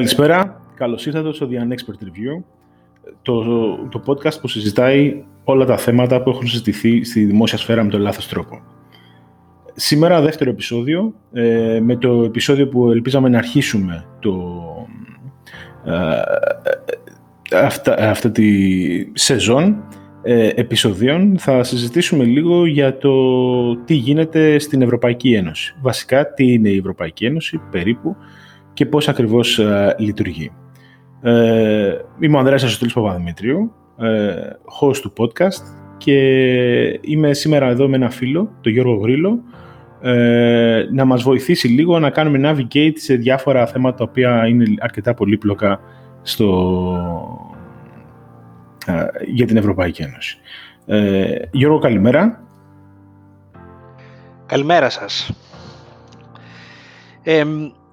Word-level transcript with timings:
Καλησπέρα, 0.00 0.60
καλώς 0.74 1.06
ήρθατε 1.06 1.32
στο 1.32 1.48
The 1.50 1.54
Unexpert 1.54 2.04
Review, 2.04 2.42
το, 3.22 3.44
το 3.88 4.02
podcast 4.06 4.40
που 4.40 4.48
συζητάει 4.48 5.24
όλα 5.44 5.64
τα 5.64 5.76
θέματα 5.76 6.22
που 6.22 6.30
έχουν 6.30 6.46
συζητηθεί 6.46 7.04
στη 7.04 7.24
δημόσια 7.24 7.58
σφαίρα 7.58 7.84
με 7.84 7.90
τον 7.90 8.00
λάθος 8.00 8.28
τρόπο. 8.28 8.60
Σήμερα 9.74 10.20
δεύτερο 10.20 10.50
επεισόδιο, 10.50 11.14
ε, 11.32 11.80
με 11.82 11.96
το 11.96 12.22
επεισόδιο 12.22 12.68
που 12.68 12.90
ελπίζαμε 12.90 13.28
να 13.28 13.38
αρχίσουμε 13.38 14.04
το, 14.18 14.62
ε, 15.84 17.56
αυτά, 17.56 18.10
αυτή 18.10 18.30
τη 18.30 19.20
σεζόν 19.20 19.84
ε, 20.22 20.50
επεισοδίων 20.54 21.38
θα 21.38 21.62
συζητήσουμε 21.62 22.24
λίγο 22.24 22.66
για 22.66 22.98
το 22.98 23.76
τι 23.76 23.94
γίνεται 23.94 24.58
στην 24.58 24.82
Ευρωπαϊκή 24.82 25.34
Ένωση. 25.34 25.76
Βασικά, 25.80 26.34
τι 26.34 26.52
είναι 26.52 26.68
η 26.68 26.76
Ευρωπαϊκή 26.76 27.24
Ένωση 27.24 27.60
περίπου 27.70 28.16
και 28.80 28.86
πώς 28.86 29.08
ακριβώς 29.08 29.58
ε, 29.58 29.94
λειτουργεί. 29.98 30.52
Ε, 31.22 31.94
είμαι 32.20 32.36
ο 32.36 32.38
Ανδρέας 32.38 32.62
Ασωτήλης 32.62 32.92
Παπαδημητρίου, 32.92 33.72
ε, 33.98 34.32
host 34.80 34.96
του 34.96 35.12
podcast 35.16 35.62
και 35.96 36.18
είμαι 37.00 37.32
σήμερα 37.32 37.66
εδώ 37.66 37.88
με 37.88 37.96
ένα 37.96 38.10
φίλο, 38.10 38.52
τον 38.60 38.72
Γιώργο 38.72 38.94
Γρήλο, 38.94 39.38
ε, 40.00 40.84
να 40.92 41.04
μας 41.04 41.22
βοηθήσει 41.22 41.68
λίγο 41.68 41.98
να 41.98 42.10
κάνουμε 42.10 42.50
navigate 42.50 42.92
σε 42.94 43.14
διάφορα 43.14 43.66
θέματα 43.66 43.96
τα 43.96 44.04
οποία 44.04 44.46
είναι 44.46 44.64
αρκετά 44.78 45.14
πολύπλοκα 45.14 45.80
στο, 46.22 46.48
ε, 48.86 49.04
για 49.26 49.46
την 49.46 49.56
Ευρωπαϊκή 49.56 50.02
Ένωση. 50.02 50.38
Ε, 50.86 51.36
Γιώργο, 51.50 51.78
καλημέρα. 51.78 52.44
Καλημέρα 54.46 54.90
σας. 54.90 55.32
Ε, 57.22 57.44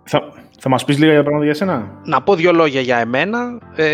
θα, 0.03 0.45
θα 0.59 0.69
μας 0.69 0.85
πεις 0.85 0.97
λίγα 0.97 1.11
για 1.11 1.21
πράγματα 1.21 1.45
για 1.45 1.53
σένα; 1.53 2.01
Να 2.05 2.21
πω 2.21 2.35
δύο 2.35 2.51
λόγια 2.51 2.81
για 2.81 2.97
εμένα. 2.97 3.59
Ε, 3.75 3.85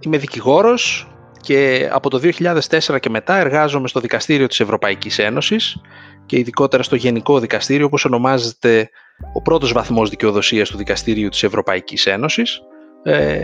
είμαι 0.00 0.16
δικηγόρος 0.16 1.06
και 1.40 1.88
από 1.92 2.10
το 2.10 2.18
2004 2.18 2.98
και 3.00 3.10
μετά 3.10 3.36
εργάζομαι 3.36 3.88
στο 3.88 4.00
Δικαστήριο 4.00 4.46
της 4.46 4.60
Ευρωπαϊκής 4.60 5.18
Ένωσης 5.18 5.80
και 6.26 6.38
ειδικότερα 6.38 6.82
στο 6.82 6.96
Γενικό 6.96 7.38
Δικαστήριο 7.38 7.86
όπως 7.86 8.04
ονομάζεται 8.04 8.90
ο 9.32 9.42
πρώτος 9.42 9.72
βαθμός 9.72 10.10
δικαιοδοσίας 10.10 10.70
του 10.70 10.76
Δικαστήριου 10.76 11.28
της 11.28 11.42
Ευρωπαϊκής 11.42 12.06
Ένωσης 12.06 12.60
ε, 13.02 13.38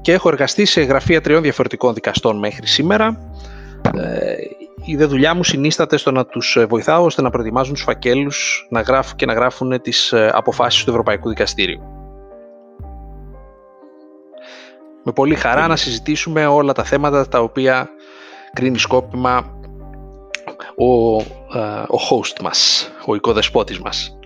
και 0.00 0.12
έχω 0.12 0.28
εργαστεί 0.28 0.64
σε 0.64 0.80
γραφεία 0.80 1.20
τριών 1.20 1.42
διαφορετικών 1.42 1.94
δικαστών 1.94 2.38
μέχρι 2.38 2.66
σήμερα. 2.66 3.30
Ε, 3.94 4.34
η 4.84 4.96
δε 4.96 5.04
δουλειά 5.04 5.34
μου 5.34 5.44
συνίσταται 5.44 5.96
στο 5.96 6.10
να 6.10 6.26
τους 6.26 6.58
βοηθάω 6.68 7.04
ώστε 7.04 7.22
να 7.22 7.30
προετοιμάζουν 7.30 7.74
τους 7.74 7.82
φακέλους 7.82 8.66
να 8.70 8.80
γράφουν 8.80 9.16
και 9.16 9.26
να 9.26 9.32
γράφουν 9.32 9.80
τις 9.80 10.12
ε, 10.12 10.30
αποφάσεις 10.34 10.84
του 10.84 10.90
Ευρωπαϊκού 10.90 11.28
Δικαστήριου. 11.28 11.82
Με 15.04 15.12
πολύ 15.12 15.34
χαρά 15.34 15.66
να 15.66 15.76
συζητήσουμε 15.76 16.46
όλα 16.46 16.72
τα 16.72 16.84
θέματα 16.84 17.28
τα 17.28 17.40
οποία 17.40 17.88
κρίνει 18.52 18.78
σκόπιμα 18.78 19.54
ο, 20.76 21.16
ο 21.16 21.98
host 22.10 22.42
μας, 22.42 22.90
ο 23.06 23.14
οικοδεσπότης 23.14 23.78
μας. 23.78 24.19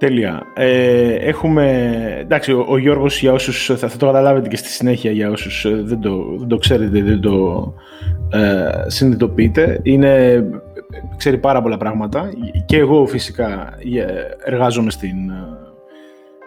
Τέλεια. 0.00 0.42
Ε, 0.54 1.14
έχουμε, 1.14 1.96
εντάξει, 2.20 2.52
ο, 2.52 2.66
ο, 2.68 2.78
Γιώργος 2.78 3.20
για 3.20 3.32
όσους, 3.32 3.66
θα, 3.66 3.88
θα, 3.88 3.96
το 3.96 4.06
καταλάβετε 4.06 4.48
και 4.48 4.56
στη 4.56 4.68
συνέχεια 4.68 5.10
για 5.10 5.30
όσους 5.30 5.64
ε, 5.64 5.82
δεν 5.84 6.00
το, 6.00 6.36
δεν 6.38 6.48
το 6.48 6.56
ξέρετε, 6.56 7.02
δεν 7.02 7.20
το 7.20 7.74
ε, 8.30 8.84
συνειδητοποιείτε, 8.86 9.80
είναι, 9.82 10.44
ξέρει 11.16 11.38
πάρα 11.38 11.62
πολλά 11.62 11.76
πράγματα 11.76 12.30
και 12.64 12.76
εγώ 12.76 13.06
φυσικά 13.06 13.74
ε, 13.96 14.04
εργάζομαι 14.44 14.90
στην, 14.90 15.30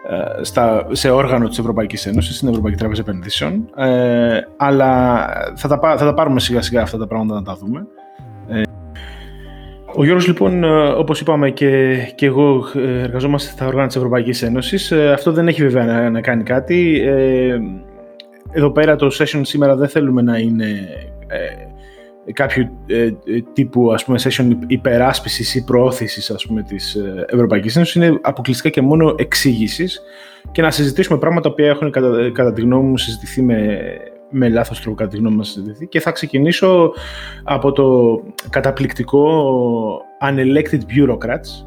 ε, 0.09 0.43
στα, 0.43 0.87
σε 0.91 1.09
όργανο 1.09 1.47
της 1.47 1.59
Ευρωπαϊκής 1.59 2.05
Ένωσης, 2.05 2.35
στην 2.35 2.47
Ευρωπαϊκή 2.47 2.77
Τράπεζα 2.77 3.01
Επενδύσεων, 3.01 3.69
ε, 3.75 4.39
αλλά 4.57 5.25
θα 5.55 5.67
τα, 5.67 5.79
θα 5.97 6.05
τα 6.05 6.13
πάρουμε 6.13 6.39
σιγά 6.39 6.61
σιγά 6.61 6.81
αυτά 6.81 6.97
τα 6.97 7.07
πράγματα 7.07 7.35
να 7.35 7.43
τα 7.43 7.55
δούμε. 7.55 7.87
Ο 9.95 10.03
Γιώργος 10.03 10.27
λοιπόν, 10.27 10.63
ε, 10.63 10.87
όπως 10.87 11.21
είπαμε 11.21 11.49
και, 11.49 11.95
και 12.15 12.25
εγώ 12.25 12.65
ε, 12.75 13.01
εργαζόμαστε 13.01 13.51
στα 13.51 13.67
όργανα 13.67 13.87
της 13.87 13.95
Ευρωπαϊκής 13.95 14.41
Ένωσης. 14.41 14.91
Ε, 14.91 15.11
αυτό 15.11 15.31
δεν 15.31 15.47
έχει 15.47 15.61
βέβαια 15.61 16.09
να, 16.09 16.21
κάνει 16.21 16.43
κάτι. 16.43 17.01
Εδώ 18.51 18.71
πέρα 18.71 18.95
το 18.95 19.07
session 19.19 19.41
σήμερα 19.41 19.75
δεν 19.75 19.87
θέλουμε 19.87 20.21
να 20.21 20.37
είναι 20.37 20.87
κάποιο 22.33 22.69
τύπου 23.53 23.93
ας 23.93 24.05
πούμε, 24.05 24.19
session 24.23 24.47
υπεράσπισης 24.67 25.55
ή 25.55 25.63
προώθησης 25.63 26.29
ας 26.29 26.45
πούμε, 26.45 26.61
της 26.61 26.97
Ευρωπαϊκής 27.27 27.75
Ένωσης. 27.75 27.95
Είναι 27.95 28.19
αποκλειστικά 28.21 28.69
και 28.69 28.81
μόνο 28.81 29.15
εξήγησης 29.17 30.01
και 30.51 30.61
να 30.61 30.71
συζητήσουμε 30.71 31.19
πράγματα 31.19 31.53
που 31.53 31.61
έχουν 31.61 31.91
κατά, 31.91 32.31
κατά 32.33 32.53
τη 32.53 32.61
γνώμη 32.61 32.89
μου 32.89 32.97
συζητηθεί 32.97 33.41
με 33.41 33.79
με 34.33 34.49
λάθος 34.49 34.81
τρόπο 34.81 34.97
κατά 34.97 35.09
τη 35.09 35.17
γνώμη 35.17 35.35
μας 35.35 35.57
και 35.89 35.99
θα 35.99 36.11
ξεκινήσω 36.11 36.93
από 37.43 37.71
το 37.71 38.19
καταπληκτικό 38.49 39.25
Unelected 40.21 40.79
Bureaucrats 40.79 41.65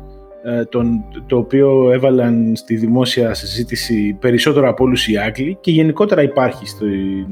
ε, 0.49 0.65
τον, 0.65 1.05
το 1.27 1.37
οποίο 1.37 1.91
έβαλαν 1.93 2.57
στη 2.57 2.77
δημόσια 2.77 3.35
συζήτηση 3.35 4.17
περισσότερο 4.21 4.69
από 4.69 4.85
όλους 4.85 5.09
οι 5.09 5.17
Άγγλοι 5.17 5.59
και 5.61 5.71
γενικότερα 5.71 6.23
υπάρχει 6.23 6.67
στη, 6.67 7.27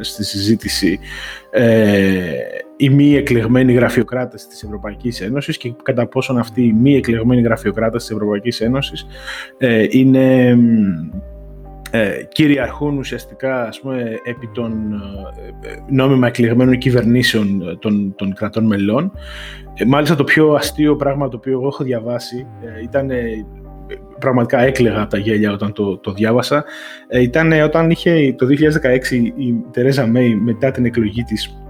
στη 0.00 0.24
συζήτηση 0.24 0.98
ε, 1.50 2.32
οι 2.76 2.88
μη 2.88 3.14
εκλεγμένοι 3.14 3.72
γραφειοκράτες 3.72 4.46
της 4.46 4.62
Ευρωπαϊκής 4.62 5.20
Ένωσης 5.20 5.56
και 5.56 5.72
κατά 5.82 6.06
πόσον 6.06 6.38
αυτοί 6.38 6.62
οι 6.62 6.72
μη 6.72 6.96
εκλεγμένοι 6.96 7.40
γραφειοκράτες 7.40 8.02
της 8.02 8.10
Ευρωπαϊκής 8.10 8.60
Ένωσης 8.60 9.06
ε, 9.58 9.86
είναι 9.90 10.56
ε, 11.90 12.22
κυριαρχούν 12.28 12.98
ουσιαστικά 12.98 13.66
ας 13.66 13.80
πούμε, 13.80 14.18
επί 14.24 14.50
των 14.54 14.92
ε, 15.62 15.76
νόμιμα 15.88 16.26
εκλεγμένων 16.26 16.78
κυβερνήσεων 16.78 17.78
των, 17.80 18.14
των 18.16 18.34
κρατών 18.34 18.64
μελών. 18.64 19.12
Ε, 19.74 19.84
μάλιστα 19.84 20.14
το 20.14 20.24
πιο 20.24 20.52
αστείο 20.52 20.96
πράγμα 20.96 21.28
το 21.28 21.36
οποίο 21.36 21.52
εγώ 21.52 21.66
έχω 21.66 21.84
διαβάσει 21.84 22.46
ε, 22.62 22.82
ήταν 22.82 23.10
πραγματικά 24.18 24.60
έκλαιγα 24.60 25.00
από 25.00 25.10
τα 25.10 25.18
γέλια 25.18 25.52
όταν 25.52 25.72
το, 25.72 25.98
το 25.98 26.12
διάβασα. 26.12 26.64
Ήταν 27.22 27.52
όταν 27.52 27.90
είχε 27.90 28.34
το 28.38 28.46
2016 28.46 29.12
η 29.36 29.54
Τερέζα 29.70 30.06
Μέη 30.06 30.34
μετά 30.34 30.70
την 30.70 30.84
εκλογή 30.84 31.22
της 31.22 31.62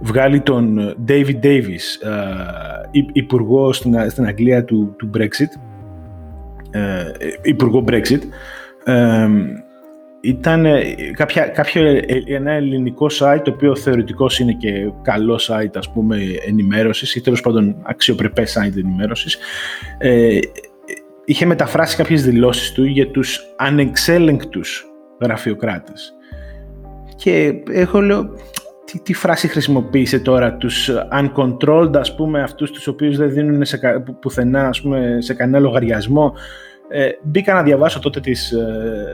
βγάλει 0.00 0.40
τον 0.40 0.96
David 1.08 1.40
Davis 1.42 2.08
υπουργό 3.12 3.72
στην, 3.72 4.10
στην 4.10 4.26
Αγγλία 4.26 4.64
του, 4.64 4.94
του 4.98 5.10
Brexit. 5.18 5.60
Υπουργό 7.42 7.84
Brexit 7.86 8.20
ήταν 10.24 10.66
κάποια, 11.12 11.46
κάποιο 11.46 11.86
ε, 11.86 12.04
ένα 12.26 12.50
ελληνικό 12.50 13.06
site 13.20 13.40
το 13.44 13.50
οποίο 13.50 13.76
θεωρητικώς 13.76 14.38
είναι 14.38 14.52
και 14.52 14.92
καλό 15.02 15.40
site 15.48 15.76
ας 15.76 15.90
πούμε 15.92 16.18
ενημέρωσης 16.46 17.14
ή 17.14 17.20
τέλος 17.20 17.40
πάντων 17.40 17.76
αξιοπρεπές 17.82 18.58
site 18.58 18.76
ενημέρωσης. 18.76 19.38
Ε, 19.98 20.38
είχε 21.24 21.46
μεταφράσει 21.46 21.96
κάποιες 21.96 22.24
δηλώσεις 22.24 22.72
του 22.72 22.84
για 22.84 23.10
τους 23.10 23.40
ανεξέλεγκτους 23.56 24.86
γραφειοκράτες. 25.20 26.14
Και 27.16 27.52
έχω 27.70 28.00
λέω 28.00 28.34
τι, 28.84 29.00
τι 29.00 29.14
φράση 29.14 29.48
χρησιμοποίησε 29.48 30.18
τώρα 30.18 30.56
τους 30.56 30.90
uncontrolled 31.12 31.96
ας 31.96 32.14
πούμε 32.14 32.42
αυτούς 32.42 32.70
τους 32.70 32.86
οποίους 32.86 33.16
δεν 33.16 33.30
δίνουν 33.30 33.64
σε, 33.64 33.78
πουθενά 34.20 34.68
ας 34.68 34.82
πούμε, 34.82 35.16
σε 35.18 35.34
κανένα 35.34 35.58
λογαριασμό; 35.58 36.34
Ε, 36.88 37.08
μπήκα 37.22 37.54
να 37.54 37.62
διαβάσω 37.62 37.98
τότε 37.98 38.20
τις, 38.20 38.52
ε, 38.52 39.06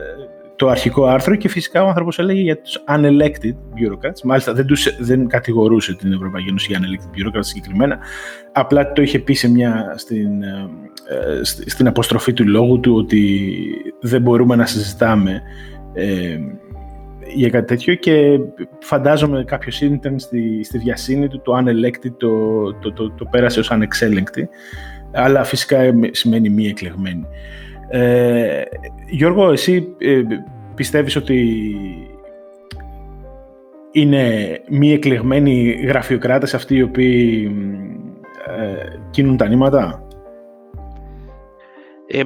το 0.61 0.67
αρχικό 0.67 1.05
άρθρο 1.05 1.35
και 1.35 1.49
φυσικά 1.49 1.83
ο 1.83 1.87
άνθρωπος 1.87 2.19
έλεγε 2.19 2.41
για 2.41 2.61
τους 2.61 2.83
unelected 2.87 3.55
bureaucrats. 3.75 4.21
Μάλιστα 4.23 4.53
δεν, 4.53 4.65
τους, 4.65 4.95
δεν 4.99 5.27
κατηγορούσε 5.27 5.95
την 5.95 6.13
Ευρωπαϊκή 6.13 6.49
Ένωση 6.49 6.67
για 6.69 6.79
unelected 6.79 7.37
bureaucrats 7.37 7.43
συγκεκριμένα. 7.43 7.99
Απλά 8.51 8.91
το 8.91 9.01
είχε 9.01 9.19
πει 9.19 9.33
σε 9.33 9.49
μια, 9.49 9.93
στην, 9.97 10.43
ε, 10.43 10.69
ε 11.09 11.43
στην 11.43 11.87
αποστροφή 11.87 12.33
του 12.33 12.47
λόγου 12.47 12.79
του 12.79 12.95
ότι 12.95 13.51
δεν 14.01 14.21
μπορούμε 14.21 14.55
να 14.55 14.65
συζητάμε 14.65 15.41
ε, 15.93 16.37
για 17.33 17.49
κάτι 17.49 17.67
τέτοιο 17.67 17.95
και 17.95 18.39
φαντάζομαι 18.79 19.43
κάποιος 19.43 19.81
intern 19.83 20.15
στη, 20.15 20.63
στη 20.63 20.77
διασύνη 20.77 21.27
του 21.27 21.41
το 21.41 21.57
unelected 21.57 22.11
το, 22.17 22.73
το, 22.73 22.93
το, 22.93 23.11
το, 23.11 23.25
πέρασε 23.25 23.59
ως 23.59 23.71
ανεξέλεγκτη 23.71 24.49
αλλά 25.11 25.43
φυσικά 25.43 25.79
σημαίνει 26.11 26.49
μη 26.49 26.67
εκλεγμένη. 26.67 27.27
Ε, 27.93 28.61
Γιώργο, 29.09 29.51
εσύ 29.51 29.95
ε, 29.97 30.21
πιστεύεις 30.75 31.15
ότι 31.15 31.75
είναι 33.91 34.57
μη 34.69 34.91
εκλεγμένοι 34.91 35.71
γραφειοκράτες 35.71 36.53
αυτοί 36.53 36.75
οι 36.75 36.81
οποίοι 36.81 37.51
ε, 38.59 38.99
κινούν 39.09 39.37
τα 39.37 39.47
νήματα; 39.47 40.07
Ε, 42.07 42.21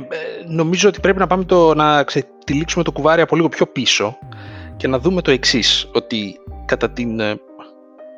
νομίζω 0.47 0.89
ότι 0.89 0.99
πρέπει 0.99 1.19
να 1.19 1.27
πάμε 1.27 1.43
το, 1.43 1.73
να 1.73 2.03
ξετυλίξουμε 2.03 2.83
το 2.83 2.91
κουβάρι 2.91 3.21
από 3.21 3.35
λίγο 3.35 3.49
πιο 3.49 3.65
πίσω 3.65 4.17
και 4.77 4.87
να 4.87 4.99
δούμε 4.99 5.21
το 5.21 5.31
εξής, 5.31 5.89
ότι 5.93 6.39
κατά 6.65 6.91
την 6.91 7.19
ε, 7.19 7.35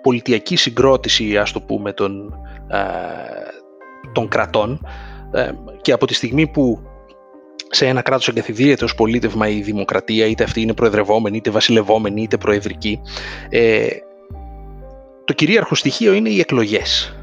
πολιτιακή 0.01 0.55
συγκρότηση, 0.55 1.38
ας 1.38 1.51
το 1.51 1.61
πούμε, 1.61 1.94
των, 1.94 2.33
των 4.13 4.27
κρατών 4.27 4.88
και 5.81 5.91
από 5.91 6.05
τη 6.07 6.13
στιγμή 6.13 6.47
που 6.47 6.81
σε 7.69 7.87
ένα 7.87 8.01
κράτος 8.01 8.27
εγκαθιδρύεται 8.27 8.83
ως 8.83 8.95
πολίτευμα 8.95 9.47
η 9.47 9.61
δημοκρατία, 9.61 10.25
είτε 10.25 10.43
αυτή 10.43 10.61
είναι 10.61 10.73
προεδρευόμενη, 10.73 11.37
είτε 11.37 11.49
βασιλευόμενη, 11.49 12.21
είτε 12.21 12.37
προεδρική, 12.37 13.01
ε, 13.49 13.87
το 15.25 15.33
κυρίαρχο 15.33 15.75
στοιχείο 15.75 16.13
είναι 16.13 16.29
οι 16.29 16.39
εκλογές. 16.39 17.15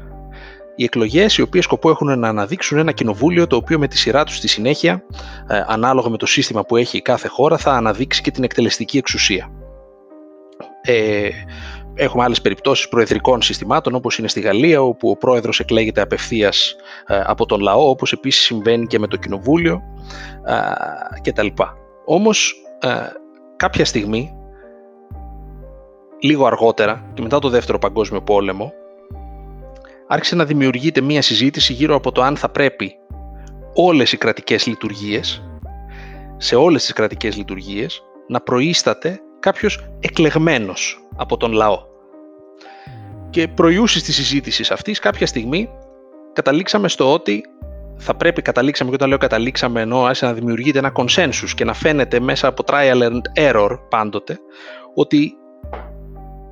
Οι 0.75 0.83
εκλογές 0.83 1.37
οι 1.37 1.41
οποίες 1.41 1.63
σκοπό 1.63 1.89
έχουν 1.89 2.19
να 2.19 2.27
αναδείξουν 2.27 2.77
ένα 2.77 2.91
κοινοβούλιο 2.91 3.47
το 3.47 3.55
οποίο 3.55 3.79
με 3.79 3.87
τη 3.87 3.97
σειρά 3.97 4.23
τους 4.23 4.35
στη 4.35 4.47
συνέχεια, 4.47 5.03
ε, 5.47 5.63
ανάλογα 5.67 6.09
με 6.09 6.17
το 6.17 6.25
σύστημα 6.25 6.65
που 6.65 6.75
έχει 6.77 7.01
κάθε 7.01 7.27
χώρα, 7.27 7.57
θα 7.57 7.71
αναδείξει 7.71 8.21
και 8.21 8.31
την 8.31 8.43
εκτελεστική 8.43 8.97
εξουσία. 8.97 9.51
Ε, 10.81 11.29
Έχουμε 11.97 12.23
άλλες 12.23 12.41
περιπτώσεις 12.41 12.89
προεδρικών 12.89 13.41
συστημάτων 13.41 13.95
όπως 13.95 14.17
είναι 14.17 14.27
στη 14.27 14.39
Γαλλία 14.39 14.81
όπου 14.81 15.09
ο 15.09 15.17
πρόεδρος 15.17 15.59
εκλέγεται 15.59 16.01
απευθείας 16.01 16.75
ε, 17.07 17.21
από 17.25 17.45
τον 17.45 17.59
λαό 17.59 17.89
όπως 17.89 18.11
επίσης 18.11 18.43
συμβαίνει 18.43 18.87
και 18.87 18.99
με 18.99 19.07
το 19.07 19.17
κοινοβούλιο 19.17 19.81
ε, 20.45 21.21
κτλ. 21.21 21.47
Όμως 22.05 22.55
ε, 22.79 22.89
κάποια 23.55 23.85
στιγμή 23.85 24.33
λίγο 26.19 26.45
αργότερα 26.45 27.11
και 27.13 27.21
μετά 27.21 27.39
το 27.39 27.49
δεύτερο 27.49 27.79
παγκόσμιο 27.79 28.21
πόλεμο 28.21 28.73
άρχισε 30.07 30.35
να 30.35 30.45
δημιουργείται 30.45 31.01
μία 31.01 31.21
συζήτηση 31.21 31.73
γύρω 31.73 31.95
από 31.95 32.11
το 32.11 32.21
αν 32.21 32.37
θα 32.37 32.49
πρέπει 32.49 32.95
όλες 33.73 34.11
οι 34.11 34.17
κρατικές 34.17 34.67
λειτουργίες 34.67 35.43
σε 36.37 36.55
όλες 36.55 36.83
τις 36.83 36.93
κρατικές 36.93 37.37
λειτουργίες 37.37 38.03
να 38.27 38.41
προείσταται 38.41 39.19
κάποιος 39.39 39.89
εκλεγμένος 39.99 41.04
από 41.15 41.37
τον 41.37 41.51
λαό. 41.51 41.79
Και 43.29 43.47
προϊούσεις 43.47 44.03
της 44.03 44.15
συζήτησης 44.15 44.71
αυτής 44.71 44.99
κάποια 44.99 45.27
στιγμή 45.27 45.69
καταλήξαμε 46.33 46.87
στο 46.87 47.13
ότι 47.13 47.43
θα 47.97 48.15
πρέπει, 48.15 48.41
καταλήξαμε 48.41 48.89
και 48.89 48.95
όταν 48.95 49.09
λέω 49.09 49.17
καταλήξαμε 49.17 49.81
ενώ 49.81 50.03
άρχισε 50.03 50.25
να 50.25 50.33
δημιουργείται 50.33 50.79
ένα 50.79 50.91
consensus 50.95 51.49
και 51.55 51.65
να 51.65 51.73
φαίνεται 51.73 52.19
μέσα 52.19 52.47
από 52.47 52.63
trial 52.67 53.01
and 53.01 53.21
error 53.49 53.79
πάντοτε 53.89 54.39
ότι 54.93 55.33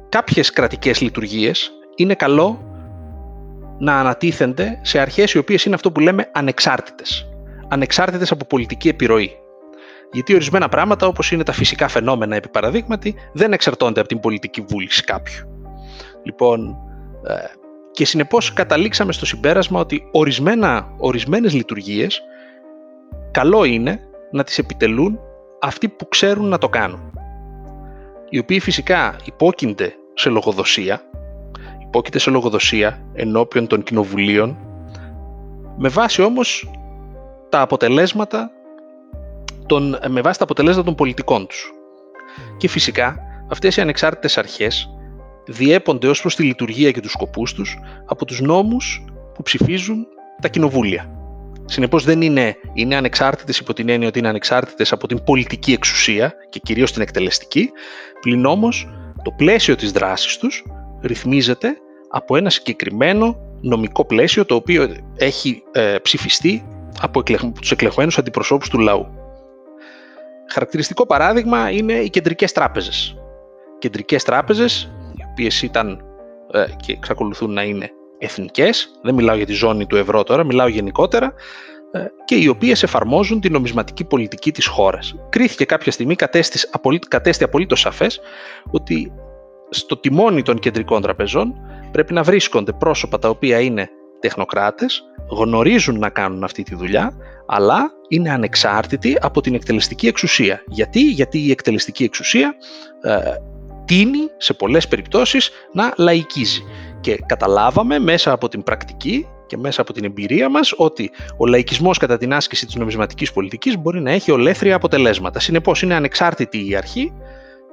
κάποιες 0.09 0.49
κρατικές 0.49 1.01
λειτουργίες 1.01 1.71
είναι 1.95 2.15
καλό 2.15 2.73
να 3.79 3.99
ανατίθενται 3.99 4.79
σε 4.81 4.99
αρχές 4.99 5.33
οι 5.33 5.37
οποίες 5.37 5.65
είναι 5.65 5.75
αυτό 5.75 5.91
που 5.91 5.99
λέμε 5.99 6.29
ανεξάρτητες. 6.33 7.29
Ανεξάρτητες 7.67 8.31
από 8.31 8.45
πολιτική 8.45 8.87
επιρροή. 8.87 9.37
Γιατί 10.13 10.33
ορισμένα 10.33 10.69
πράγματα, 10.69 11.07
όπως 11.07 11.31
είναι 11.31 11.43
τα 11.43 11.51
φυσικά 11.51 11.87
φαινόμενα, 11.87 12.35
επί 12.35 12.49
παραδείγματι, 12.49 13.15
δεν 13.33 13.53
εξαρτώνται 13.53 13.99
από 13.99 14.09
την 14.09 14.19
πολιτική 14.19 14.61
βούληση 14.61 15.03
κάποιου. 15.03 15.47
Λοιπόν, 16.23 16.75
ε, 17.27 17.33
και 17.91 18.05
συνεπώς 18.05 18.53
καταλήξαμε 18.53 19.11
στο 19.11 19.25
συμπέρασμα 19.25 19.79
ότι 19.79 20.07
ορισμένα, 20.11 20.93
ορισμένες 20.97 21.53
λειτουργίες 21.53 22.21
καλό 23.31 23.63
είναι 23.63 23.99
να 24.31 24.43
τις 24.43 24.57
επιτελούν 24.57 25.19
αυτοί 25.61 25.89
που 25.89 26.07
ξέρουν 26.07 26.47
να 26.47 26.57
το 26.57 26.69
κάνουν. 26.69 27.13
Οι 28.29 28.39
οποίοι 28.39 28.59
φυσικά 28.59 29.15
υπόκεινται 29.25 29.93
σε 30.13 30.29
λογοδοσία, 30.29 31.01
υπόκειται 31.81 32.19
σε 32.19 32.29
λογοδοσία 32.29 33.01
ενώπιον 33.13 33.67
των 33.67 33.83
κοινοβουλίων, 33.83 34.57
με 35.77 35.89
βάση 35.89 36.21
όμως 36.21 36.71
τα 37.49 37.61
αποτελέσματα 37.61 38.51
των, 39.65 39.99
με 40.07 40.21
βάση 40.21 40.37
τα 40.37 40.43
αποτελέσματα 40.43 40.85
των 40.85 40.95
πολιτικών 40.95 41.47
τους. 41.47 41.71
Και 42.57 42.67
φυσικά 42.67 43.17
αυτές 43.49 43.77
οι 43.77 43.81
ανεξάρτητες 43.81 44.37
αρχές 44.37 44.89
διέπονται 45.45 46.07
ως 46.07 46.21
προς 46.21 46.35
τη 46.35 46.43
λειτουργία 46.43 46.91
και 46.91 47.01
τους 47.01 47.11
σκοπούς 47.11 47.53
τους 47.53 47.77
από 48.05 48.25
τους 48.25 48.41
νόμους 48.41 49.05
που 49.33 49.43
ψηφίζουν 49.43 50.07
τα 50.41 50.47
κοινοβούλια. 50.47 51.09
Συνεπώς 51.65 52.03
δεν 52.03 52.21
είναι, 52.21 52.55
είναι 52.73 52.95
ανεξάρτητες 52.95 53.57
υπό 53.57 53.73
την 53.73 53.89
έννοια 53.89 54.07
ότι 54.07 54.19
είναι 54.19 54.27
ανεξάρτητες 54.27 54.91
από 54.91 55.07
την 55.07 55.23
πολιτική 55.23 55.71
εξουσία 55.71 56.33
και 56.49 56.59
κυρίως 56.63 56.91
την 56.91 57.01
εκτελεστική, 57.01 57.69
πλην 58.21 58.45
όμως 58.45 58.87
το 59.23 59.31
πλαίσιο 59.31 59.75
της 59.75 59.91
δράσης 59.91 60.37
τους 60.37 60.63
ρυθμίζεται 61.01 61.77
από 62.09 62.35
ένα 62.35 62.49
συγκεκριμένο 62.49 63.35
νομικό 63.61 64.05
πλαίσιο 64.05 64.45
το 64.45 64.55
οποίο 64.55 64.95
έχει 65.15 65.63
ε, 65.71 65.95
ψηφιστεί 66.01 66.65
από 67.01 67.23
τους 67.59 67.71
εκλεγμένους 67.71 68.17
αντιπροσώπους 68.17 68.69
του 68.69 68.79
λαού. 68.79 69.22
Χαρακτηριστικό 70.51 71.05
παράδειγμα 71.05 71.69
είναι 71.69 71.93
οι 71.93 72.09
κεντρικές 72.09 72.51
τράπεζες. 72.51 73.17
Κεντρικές 73.79 74.23
τράπεζες, 74.23 74.91
οι 75.17 75.23
οποίες 75.31 75.61
ήταν 75.61 76.01
ε, 76.51 76.65
και 76.75 76.91
εξακολουθούν 76.91 77.53
να 77.53 77.63
είναι 77.63 77.89
εθνικές, 78.17 78.91
δεν 79.01 79.13
μιλάω 79.13 79.35
για 79.35 79.45
τη 79.45 79.53
ζώνη 79.53 79.85
του 79.85 79.95
ευρώ 79.95 80.23
τώρα, 80.23 80.43
μιλάω 80.43 80.67
γενικότερα, 80.67 81.33
ε, 81.91 82.05
και 82.25 82.35
οι 82.35 82.47
οποίες 82.47 82.83
εφαρμόζουν 82.83 83.39
την 83.39 83.51
νομισματική 83.51 84.03
πολιτική 84.03 84.51
της 84.51 84.65
χώρας. 84.65 85.15
Κρίθηκε 85.29 85.65
κάποια 85.65 85.91
στιγμή, 85.91 86.15
κατέστη, 86.15 86.59
κατέστη 87.07 87.43
απολύτως 87.43 87.79
σαφές, 87.79 88.19
ότι 88.71 89.13
στο 89.69 89.97
τιμόνι 89.97 90.41
των 90.41 90.59
κεντρικών 90.59 91.01
τραπεζών 91.01 91.53
πρέπει 91.91 92.13
να 92.13 92.23
βρίσκονται 92.23 92.71
πρόσωπα 92.71 93.19
τα 93.19 93.29
οποία 93.29 93.59
είναι 93.59 93.89
τεχνοκράτες, 94.23 95.03
γνωρίζουν 95.29 95.99
να 95.99 96.09
κάνουν 96.09 96.43
αυτή 96.43 96.63
τη 96.63 96.75
δουλειά, 96.75 97.13
αλλά 97.45 97.91
είναι 98.07 98.31
ανεξάρτητοι 98.31 99.17
από 99.21 99.41
την 99.41 99.53
εκτελεστική 99.53 100.07
εξουσία. 100.07 100.63
Γιατί, 100.67 100.99
Γιατί 100.99 101.39
η 101.39 101.51
εκτελεστική 101.51 102.03
εξουσία 102.03 102.55
ε, 103.01 103.19
τίνει 103.85 104.19
σε 104.37 104.53
πολλές 104.53 104.87
περιπτώσεις 104.87 105.51
να 105.73 105.93
λαϊκίζει. 105.97 106.63
Και 107.01 107.19
καταλάβαμε 107.25 107.99
μέσα 107.99 108.31
από 108.31 108.47
την 108.47 108.63
πρακτική 108.63 109.27
και 109.47 109.57
μέσα 109.57 109.81
από 109.81 109.93
την 109.93 110.03
εμπειρία 110.03 110.49
μας 110.49 110.73
ότι 110.77 111.11
ο 111.37 111.45
λαϊκισμός 111.45 111.97
κατά 111.97 112.17
την 112.17 112.33
άσκηση 112.33 112.65
της 112.65 112.75
νομισματικής 112.75 113.31
πολιτικής 113.31 113.77
μπορεί 113.77 114.01
να 114.01 114.11
έχει 114.11 114.31
ολέθρια 114.31 114.75
αποτελέσματα. 114.75 115.39
Συνεπώς 115.39 115.81
είναι 115.81 115.95
ανεξάρτητη 115.95 116.69
η 116.69 116.75
αρχή 116.75 117.13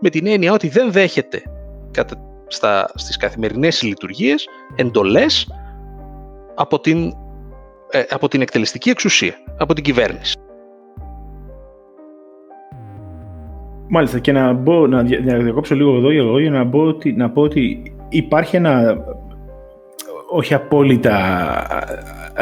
με 0.01 0.11
την 0.11 0.27
έννοια 0.27 0.53
ότι 0.53 0.69
δεν 0.69 0.93
δέχεται 0.93 1.43
κατά, 1.91 2.17
στα, 2.47 2.91
στις 2.95 3.17
καθημερινές 3.17 3.83
λειτουργίες 3.83 4.47
εντολές 4.77 5.47
από 6.61 6.81
την, 6.81 7.13
ε, 7.91 8.03
από 8.11 8.29
την 8.29 8.41
εκτελεστική 8.41 8.91
εξουσία, 8.91 9.35
από 9.59 9.75
την 9.75 9.85
κυβέρνηση. 9.85 10.39
Μάλιστα 13.89 14.19
και 14.19 14.33
να, 14.33 14.53
μπω, 14.53 14.87
να 14.87 15.03
διακόψω 15.03 15.75
λίγο 15.75 15.97
εδώ 15.97 16.39
για 16.39 16.51
να, 16.51 16.65
μπω 16.65 16.87
ότι, 16.87 17.13
να 17.13 17.31
πω 17.31 17.43
ότι 17.43 17.93
υπάρχει 18.09 18.57
ένα 18.57 18.97
όχι 20.31 20.55
απόλυτα 20.55 21.17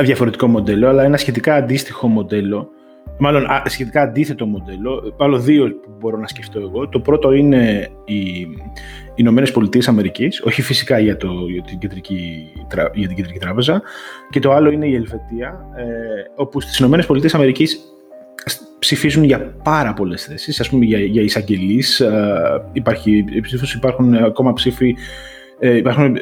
διαφορετικό 0.01 0.47
μοντέλο, 0.47 0.89
αλλά 0.89 1.03
ένα 1.03 1.17
σχετικά 1.17 1.55
αντίστοιχο 1.55 2.09
μοντέλο, 2.09 2.69
μάλλον 3.19 3.47
σχετικά 3.65 4.03
αντίθετο 4.03 4.47
μοντέλο, 4.47 5.15
πάλι 5.17 5.39
δύο 5.39 5.65
που 5.83 5.97
μπορώ 5.99 6.19
να 6.19 6.27
σκεφτώ 6.27 6.61
εγώ. 6.61 6.89
Το 6.89 7.01
πρώτο 7.01 7.33
είναι 7.33 7.89
οι 8.05 8.47
Ηνωμένες 9.15 9.53
Πολιτείες 9.53 9.89
Αμερικής, 9.89 10.43
όχι 10.43 10.63
φυσικά 10.63 10.99
για, 10.99 11.17
το, 11.17 11.29
για, 11.49 11.63
την 11.63 11.79
κεντρική, 11.79 12.53
για 12.95 13.09
την 13.09 13.17
κεντρική 13.17 13.39
τράπεζα, 13.39 13.83
και 14.31 14.41
το 14.41 14.53
άλλο 14.53 14.71
είναι 14.71 14.87
η 14.87 14.95
Ελβετία, 14.95 15.67
ε, 15.77 15.85
όπου 16.35 16.61
στις 16.61 16.79
Ηνωμένες 16.79 17.07
Πολιτείες 17.07 17.35
Αμερικής 17.35 17.81
ψηφίζουν 18.79 19.25
για 19.25 19.55
πάρα 19.63 19.95
πολλές 19.95 20.25
θέσεις, 20.25 20.61
ας 20.61 20.69
πούμε 20.69 20.85
για, 20.85 20.99
για 20.99 21.23
εισαγγελείς. 21.23 22.01
Ε, 22.01 22.63
υπάρχει 22.73 23.25
υπάρχουν 23.77 24.15
ακόμα 24.15 24.53
ψήφοι. 24.53 24.97
Ε, 25.59 25.77
υπάρχουν, 25.77 26.17
ε, 26.17 26.21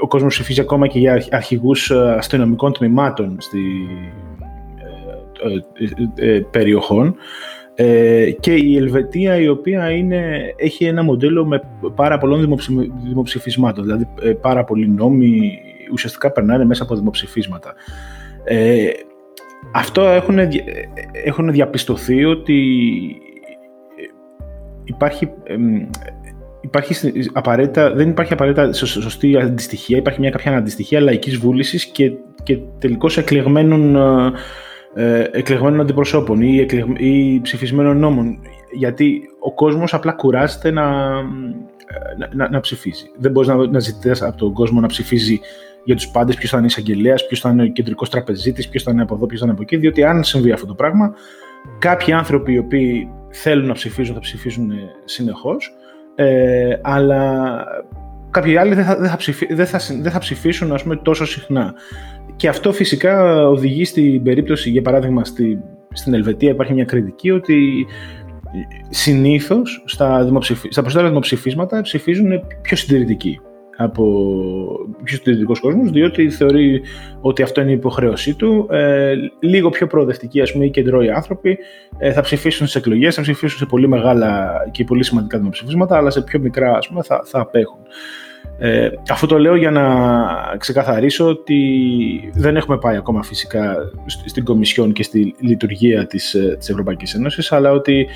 ο 0.00 0.06
κόσμος 0.06 0.34
ψηφίζει 0.34 0.60
ακόμα 0.60 0.86
και 0.86 0.98
για 0.98 1.24
αρχηγούς 1.30 1.90
αστυνομικών 1.90 2.72
τμήματων 2.72 3.36
στη, 3.40 3.60
περιοχών. 6.50 7.16
Και 8.40 8.54
η 8.54 8.76
Ελβετία 8.76 9.36
η 9.36 9.48
οποία 9.48 9.90
είναι, 9.90 10.52
έχει 10.56 10.84
ένα 10.84 11.02
μοντέλο 11.02 11.46
με 11.46 11.60
πάρα 11.94 12.18
πολλών 12.18 12.60
δημοψηφισμάτων. 13.04 13.84
Δηλαδή 13.84 14.06
πάρα 14.40 14.64
πολλοί 14.64 14.88
νόμοι 14.88 15.58
ουσιαστικά 15.92 16.32
περνάνε 16.32 16.64
μέσα 16.64 16.82
από 16.82 16.94
δημοψηφίσματα. 16.94 17.74
Αυτό 19.72 20.02
έχουν, 20.02 20.38
έχουν 21.24 21.52
διαπιστωθεί 21.52 22.24
ότι 22.24 22.62
υπάρχει, 24.84 25.30
υπάρχει 26.60 26.94
απαραίτητα, 27.32 27.92
δεν 27.92 28.08
υπάρχει 28.08 28.32
απαραίτητα 28.32 28.72
σωστή 28.72 29.36
αντιστοιχεία, 29.36 29.96
υπάρχει 29.96 30.20
μια 30.20 30.30
κάποια 30.30 30.56
αντιστοιχεία 30.56 31.00
λαϊκής 31.00 31.36
βούλησης 31.36 31.84
και, 31.84 32.12
και 32.42 32.58
τελικώς 32.78 33.18
εκλεγμένων, 33.18 33.96
ε, 34.94 35.24
εκλεγμένων 35.30 35.80
αντιπροσώπων 35.80 36.40
ή, 36.40 36.66
ή 36.96 37.40
ψηφισμένων 37.40 37.98
νόμων. 37.98 38.38
Γιατί 38.72 39.20
ο 39.38 39.54
κόσμος 39.54 39.94
απλά 39.94 40.12
κουράζεται 40.12 40.70
να, 40.70 41.10
να, 42.18 42.28
να, 42.34 42.50
να 42.50 42.60
ψηφίζει. 42.60 43.10
Δεν 43.16 43.30
μπορείς 43.30 43.48
να, 43.48 43.66
να 43.66 43.78
ζητάς 43.78 44.22
από 44.22 44.36
τον 44.36 44.52
κόσμο 44.52 44.80
να 44.80 44.86
ψηφίζει 44.86 45.40
για 45.84 45.96
τους 45.96 46.08
πάντες, 46.08 46.36
ποιος 46.36 46.50
θα 46.50 46.56
είναι 46.56 46.66
εισαγγελέας, 46.66 47.26
ποιος 47.26 47.40
θα 47.40 47.50
είναι 47.50 47.62
ο 47.62 47.66
κεντρικός 47.66 48.10
τραπεζίτης, 48.10 48.68
ποιος 48.68 48.82
θα 48.82 48.90
είναι 48.90 49.02
από 49.02 49.14
εδώ, 49.14 49.26
ποιος 49.26 49.40
θα 49.40 49.46
είναι 49.46 49.54
από 49.54 49.62
εκεί. 49.62 49.76
Διότι 49.76 50.04
αν 50.04 50.24
συμβεί 50.24 50.52
αυτό 50.52 50.66
το 50.66 50.74
πράγμα, 50.74 51.14
κάποιοι 51.78 52.12
άνθρωποι 52.12 52.52
οι 52.52 52.58
οποίοι 52.58 53.10
θέλουν 53.28 53.66
να 53.66 53.72
ψηφίζουν 53.72 54.14
θα 54.14 54.20
ψηφίζουν 54.20 54.72
συνεχώς, 55.04 55.76
ε, 56.14 56.78
αλλά 56.82 57.64
κάποιοι 58.30 58.56
άλλοι 58.56 58.74
δεν 58.74 58.84
θα, 58.84 58.96
δεν 58.96 59.08
θα, 59.08 59.16
ψηφί, 59.16 59.54
δεν 59.54 59.66
θα, 59.66 59.80
δεν 60.00 60.12
θα 60.12 60.18
ψηφίσουν 60.18 60.72
ας 60.72 60.82
πούμε, 60.82 60.96
τόσο 60.96 61.26
συχνά. 61.26 61.74
Και 62.36 62.48
αυτό 62.48 62.72
φυσικά 62.72 63.46
οδηγεί 63.48 63.84
στην 63.84 64.22
περίπτωση, 64.22 64.70
για 64.70 64.82
παράδειγμα, 64.82 65.24
στη, 65.24 65.58
στην 65.92 66.14
Ελβετία 66.14 66.50
υπάρχει 66.50 66.72
μια 66.72 66.84
κριτική 66.84 67.30
ότι 67.30 67.86
συνήθως 68.88 69.82
στα, 69.86 70.24
δημοψηφι... 70.24 70.68
στα 70.70 70.80
περισσότερα 70.80 71.08
δημοψηφίσματα 71.08 71.80
ψηφίζουν 71.80 72.40
πιο 72.62 72.76
συντηρητικοί 72.76 73.40
από 73.80 74.04
πιο 75.04 75.16
συντηρητικό 75.16 75.52
κόσμο, 75.60 75.82
διότι 75.84 76.30
θεωρεί 76.30 76.82
ότι 77.20 77.42
αυτό 77.42 77.60
είναι 77.60 77.70
η 77.70 77.74
υποχρέωσή 77.74 78.34
του. 78.34 78.66
Ε, 78.70 79.14
λίγο 79.40 79.68
πιο 79.68 79.86
προοδευτικοί, 79.86 80.40
ας 80.40 80.52
πούμε, 80.52 80.64
οι 80.64 80.70
κεντρώοι 80.70 81.10
άνθρωποι 81.10 81.58
ε, 81.98 82.12
θα 82.12 82.20
ψηφίσουν 82.20 82.66
στις 82.66 82.80
εκλογές, 82.80 83.14
θα 83.14 83.22
ψηφίσουν 83.22 83.58
σε 83.58 83.66
πολύ 83.66 83.88
μεγάλα 83.88 84.52
και 84.70 84.84
πολύ 84.84 85.04
σημαντικά 85.04 85.38
δημοψηφίσματα, 85.38 85.96
αλλά 85.96 86.10
σε 86.10 86.22
πιο 86.22 86.40
μικρά, 86.40 86.76
ας 86.76 86.88
πούμε, 86.88 87.02
θα, 87.02 87.22
θα 87.24 87.40
απέχουν. 87.40 87.78
Ε, 88.58 88.90
αυτό 89.10 89.26
το 89.26 89.38
λέω 89.38 89.56
για 89.56 89.70
να 89.70 89.86
ξεκαθαρίσω 90.58 91.28
ότι 91.28 91.60
δεν 92.34 92.56
έχουμε 92.56 92.78
πάει 92.78 92.96
ακόμα 92.96 93.22
φυσικά 93.22 93.76
στην 94.24 94.44
Κομισιόν 94.44 94.92
και 94.92 95.02
στη 95.02 95.34
λειτουργία 95.40 96.06
της, 96.06 96.34
ε, 96.34 96.56
της 96.58 96.68
Ευρωπαϊκής 96.68 97.14
Ένωσης, 97.14 97.52
αλλά 97.52 97.72
ότι 97.72 98.06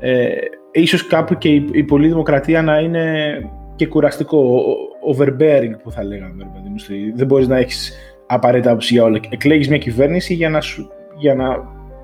ε, 0.00 0.28
ίσως 0.72 1.06
κάπου 1.06 1.38
και 1.38 1.48
η, 1.48 1.68
η 1.72 1.82
πολλή 1.82 2.08
δημοκρατία 2.08 2.62
να 2.62 2.78
είναι 2.78 3.36
και 3.76 3.86
κουραστικό, 3.86 4.64
overbearing 5.10 5.72
που 5.82 5.90
θα 5.90 6.04
λέγαμε. 6.04 6.50
Δεν 7.14 7.26
μπορείς 7.26 7.48
να 7.48 7.56
έχεις 7.56 7.92
απαραίτητα 8.26 8.70
άποψη 8.70 8.94
για 8.94 9.02
όλα. 9.02 9.20
Εκλέγεις 9.28 9.68
μια 9.68 9.78
κυβέρνηση 9.78 10.34
για 10.34 10.50
να, 10.50 10.60
σου, 10.60 10.90
για 11.16 11.34
να 11.34 11.58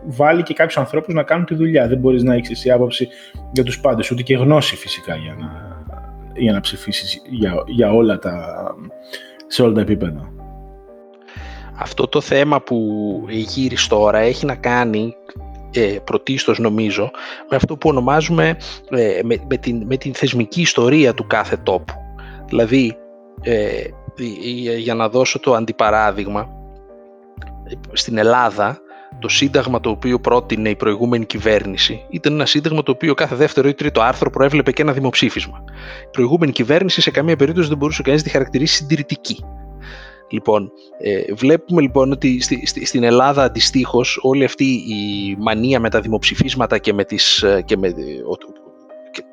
βάλει 0.04 0.42
και 0.42 0.54
κάποιους 0.54 0.78
ανθρώπους 0.78 1.14
να 1.14 1.22
κάνουν 1.22 1.44
τη 1.44 1.54
δουλειά. 1.54 1.88
Δεν 1.88 1.98
μπορείς 1.98 2.22
να 2.22 2.34
έχεις 2.34 2.50
εσύ 2.50 2.70
άποψη 2.70 3.08
για 3.52 3.64
τους 3.64 3.80
πάντες, 3.80 4.10
ούτε 4.10 4.22
και 4.22 4.36
γνώση 4.36 4.76
φυσικά 4.76 5.16
για 5.16 5.36
να, 5.38 5.82
για 6.36 6.52
να 6.52 6.60
ψηφίσεις 6.60 7.22
για, 7.30 7.62
για 7.66 7.92
όλα 7.92 8.18
τα, 8.18 8.54
σε 9.46 9.62
όλα 9.62 9.72
τα 9.72 9.80
επίπεδα. 9.80 10.32
Αυτό 11.80 12.08
το 12.08 12.20
θέμα 12.20 12.60
που 12.60 12.78
γύρισε 13.28 13.88
τώρα 13.88 14.18
έχει 14.18 14.46
να 14.46 14.54
κάνει 14.54 15.14
ε, 15.72 15.96
πρωτίστως 16.04 16.58
νομίζω 16.58 17.10
με 17.50 17.56
αυτό 17.56 17.76
που 17.76 17.88
ονομάζουμε 17.88 18.56
ε, 18.90 19.20
με, 19.24 19.36
με, 19.48 19.56
την, 19.56 19.82
με 19.86 19.96
την 19.96 20.14
θεσμική 20.14 20.60
ιστορία 20.60 21.14
του 21.14 21.26
κάθε 21.26 21.56
τόπου. 21.56 22.07
Δηλαδή, 22.48 22.96
ε, 23.42 23.82
για 24.78 24.94
να 24.94 25.08
δώσω 25.08 25.38
το 25.40 25.54
αντιπαράδειγμα, 25.54 26.48
στην 27.92 28.18
Ελλάδα 28.18 28.80
το 29.18 29.28
σύνταγμα 29.28 29.80
το 29.80 29.90
οποίο 29.90 30.20
πρότεινε 30.20 30.68
η 30.68 30.76
προηγούμενη 30.76 31.24
κυβέρνηση 31.24 32.04
ήταν 32.10 32.32
ένα 32.32 32.46
σύνταγμα 32.46 32.82
το 32.82 32.90
οποίο 32.90 33.14
κάθε 33.14 33.34
δεύτερο 33.34 33.68
ή 33.68 33.74
τρίτο 33.74 34.00
άρθρο 34.00 34.30
προέβλεπε 34.30 34.72
και 34.72 34.82
ένα 34.82 34.92
δημοψήφισμα. 34.92 35.64
Η 36.06 36.10
προηγούμενη 36.10 36.52
κυβέρνηση 36.52 37.00
σε 37.00 37.10
καμία 37.10 37.36
περίπτωση 37.36 37.68
δεν 37.68 37.76
μπορούσε 37.76 38.02
κανείς 38.02 38.20
να 38.20 38.26
τη 38.26 38.32
χαρακτηρίσει 38.32 38.74
συντηρητική. 38.74 39.44
Λοιπόν, 40.30 40.72
ε, 40.98 41.34
βλέπουμε 41.34 41.80
λοιπόν 41.80 42.12
ότι 42.12 42.40
στη, 42.40 42.66
στη, 42.66 42.86
στην 42.86 43.02
Ελλάδα 43.02 43.42
αντιστοίχως 43.42 44.18
όλη 44.22 44.44
αυτή 44.44 44.64
η 44.64 45.36
μανία 45.38 45.80
με 45.80 45.90
τα 45.90 46.00
δημοψηφίσματα 46.00 46.78
και 46.78 46.92
με 46.92 47.04
τις, 47.04 47.42
ε, 47.42 47.62
και 47.64 47.76
με, 47.76 47.94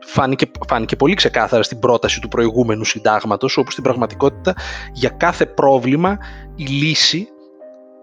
φάνηκε, 0.06 0.52
φάνηκε 0.68 0.96
πολύ 0.96 1.14
ξεκάθαρα 1.14 1.64
στην 1.64 1.80
πρόταση 1.80 2.22
του 2.22 2.28
προηγούμενου 2.28 2.84
συντάγματος 2.84 3.58
όπου 3.58 3.72
στην 3.72 3.84
πραγματικότητα 3.84 4.54
για 4.94 5.10
κάθε 5.10 5.46
πρόβλημα 5.46 6.18
η 6.56 6.64
λύση 6.64 7.28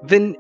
δεν, 0.01 0.37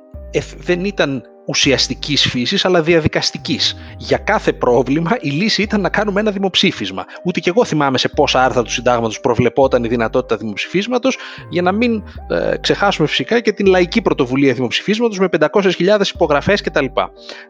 δεν 0.56 0.84
ήταν 0.84 1.22
ουσιαστικής 1.52 2.28
φύσης, 2.28 2.64
αλλά 2.64 2.82
διαδικαστικής. 2.82 3.76
Για 3.96 4.18
κάθε 4.18 4.52
πρόβλημα 4.52 5.10
η 5.20 5.30
λύση 5.30 5.62
ήταν 5.62 5.80
να 5.80 5.88
κάνουμε 5.88 6.20
ένα 6.20 6.30
δημοψήφισμα. 6.30 7.04
Ούτε 7.24 7.40
και 7.40 7.50
εγώ 7.50 7.64
θυμάμαι 7.64 7.98
σε 7.98 8.08
πόσα 8.08 8.44
άρθρα 8.44 8.62
του 8.62 8.70
συντάγματος 8.70 9.20
προβλεπόταν 9.20 9.84
η 9.84 9.88
δυνατότητα 9.88 10.36
δημοψηφίσματος, 10.36 11.16
για 11.50 11.62
να 11.62 11.72
μην 11.72 12.02
ε, 12.28 12.56
ξεχάσουμε 12.60 13.08
φυσικά 13.08 13.40
και 13.40 13.52
την 13.52 13.66
λαϊκή 13.66 14.02
πρωτοβουλία 14.02 14.54
δημοψηφίσματος 14.54 15.18
με 15.18 15.28
500.000 15.40 16.00
υπογραφές 16.14 16.60
κτλ. 16.60 16.84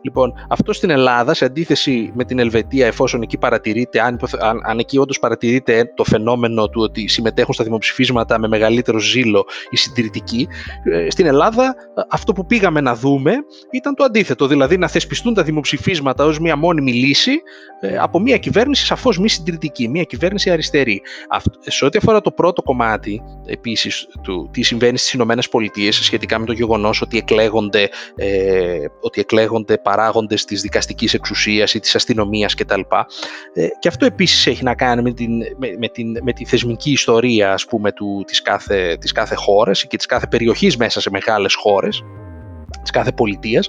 Λοιπόν, 0.02 0.32
αυτό 0.48 0.72
στην 0.72 0.90
Ελλάδα, 0.90 1.34
σε 1.34 1.44
αντίθεση 1.44 2.12
με 2.14 2.24
την 2.24 2.38
Ελβετία, 2.38 2.86
εφόσον 2.86 3.22
εκεί 3.22 3.38
παρατηρείται, 3.38 4.00
αν, 4.00 4.18
αν, 4.40 4.60
αν 4.64 4.78
εκεί 4.78 4.98
όντως 4.98 5.18
παρατηρείται 5.18 5.92
το 5.94 6.04
φαινόμενο 6.04 6.68
του 6.68 6.80
ότι 6.82 7.08
συμμετέχουν 7.08 7.54
στα 7.54 7.64
δημοψηφίσματα 7.64 8.38
με 8.38 8.48
μεγαλύτερο 8.48 8.98
ζήλο 8.98 9.46
οι 9.70 9.76
συντηρητικοί, 9.76 10.48
ε, 10.92 11.10
στην 11.10 11.26
Ελλάδα 11.26 11.64
ε, 11.64 12.02
αυτό 12.08 12.32
που 12.32 12.46
πήγαμε 12.46 12.80
να 12.80 12.94
δούμε 12.94 13.32
ήταν 13.70 13.91
το 13.94 14.04
αντίθετο, 14.04 14.46
δηλαδή 14.46 14.76
να 14.76 14.88
θεσπιστούν 14.88 15.34
τα 15.34 15.42
δημοψηφίσματα 15.42 16.24
ως 16.24 16.38
μια 16.38 16.56
μόνιμη 16.56 16.92
λύση 16.92 17.42
ε, 17.80 17.96
από 17.96 18.18
μια 18.20 18.38
κυβέρνηση 18.38 18.86
σαφώς 18.86 19.18
μη 19.18 19.28
συντηρητική, 19.28 19.88
μια 19.88 20.02
κυβέρνηση 20.02 20.50
αριστερή. 20.50 21.02
σε 21.60 21.84
ό,τι 21.84 21.98
αφορά 21.98 22.20
το 22.20 22.30
πρώτο 22.30 22.62
κομμάτι 22.62 23.22
επίσης 23.46 24.08
του 24.22 24.48
τι 24.52 24.62
συμβαίνει 24.62 24.98
στις 24.98 25.12
Ηνωμένες 25.12 25.48
Πολιτείες 25.48 25.96
σχετικά 25.96 26.38
με 26.38 26.46
το 26.46 26.52
γεγονός 26.52 27.02
ότι 27.02 27.18
εκλέγονται, 27.18 27.88
ε, 28.16 28.84
ότι 29.00 29.20
εκλέγονται 29.20 29.78
παράγοντες 29.78 30.44
της 30.44 30.60
δικαστικής 30.60 31.14
εξουσίας 31.14 31.74
ή 31.74 31.80
της 31.80 31.94
αστυνομίας 31.94 32.54
κτλ. 32.54 32.80
Ε, 33.52 33.66
και 33.78 33.88
αυτό 33.88 34.06
επίσης 34.06 34.46
έχει 34.46 34.64
να 34.64 34.74
κάνει 34.74 35.02
με, 35.02 35.12
την, 35.12 35.32
με, 35.56 35.76
με, 35.78 35.88
την, 35.88 36.18
με 36.22 36.32
τη 36.32 36.44
θεσμική 36.44 36.90
ιστορία 36.90 37.52
ας 37.52 37.64
πούμε, 37.64 37.92
του, 37.92 38.24
της, 38.26 38.42
κάθε, 38.42 38.96
της 39.00 39.12
κάθε 39.12 39.34
χώρας 39.34 39.86
και 39.86 39.96
της 39.96 40.06
κάθε 40.06 40.26
περιοχής 40.26 40.76
μέσα 40.76 41.00
σε 41.00 41.10
μεγάλες 41.10 41.54
χώρες 41.54 42.02
της 42.82 42.90
κάθε 42.90 43.12
πολιτείας 43.12 43.68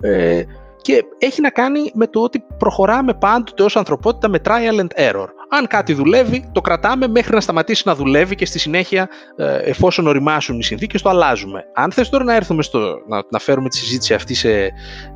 ε, 0.00 0.42
και 0.84 1.04
έχει 1.18 1.40
να 1.40 1.50
κάνει 1.50 1.90
με 1.94 2.06
το 2.06 2.20
ότι 2.20 2.44
προχωράμε 2.58 3.14
πάντοτε 3.14 3.62
ως 3.62 3.76
ανθρωπότητα 3.76 4.28
με 4.28 4.40
trial 4.44 4.80
and 4.80 5.10
error. 5.10 5.26
Αν 5.48 5.66
κάτι 5.66 5.92
δουλεύει, 5.92 6.48
το 6.52 6.60
κρατάμε 6.60 7.08
μέχρι 7.08 7.34
να 7.34 7.40
σταματήσει 7.40 7.82
να 7.86 7.94
δουλεύει 7.94 8.34
και 8.34 8.46
στη 8.46 8.58
συνέχεια, 8.58 9.08
ε, 9.36 9.56
εφόσον 9.56 10.06
οριμάσουν 10.06 10.58
οι 10.58 10.62
συνθήκες, 10.64 11.02
το 11.02 11.08
αλλάζουμε. 11.08 11.64
Αν 11.74 11.92
θες 11.92 12.08
τώρα 12.08 12.24
να 12.24 12.34
έρθουμε 12.34 12.62
στο, 12.62 12.78
να, 13.08 13.22
να 13.30 13.38
φέρουμε 13.38 13.68
τη 13.68 13.76
συζήτηση 13.76 14.14
αυτή 14.14 14.34
σε, 14.34 14.52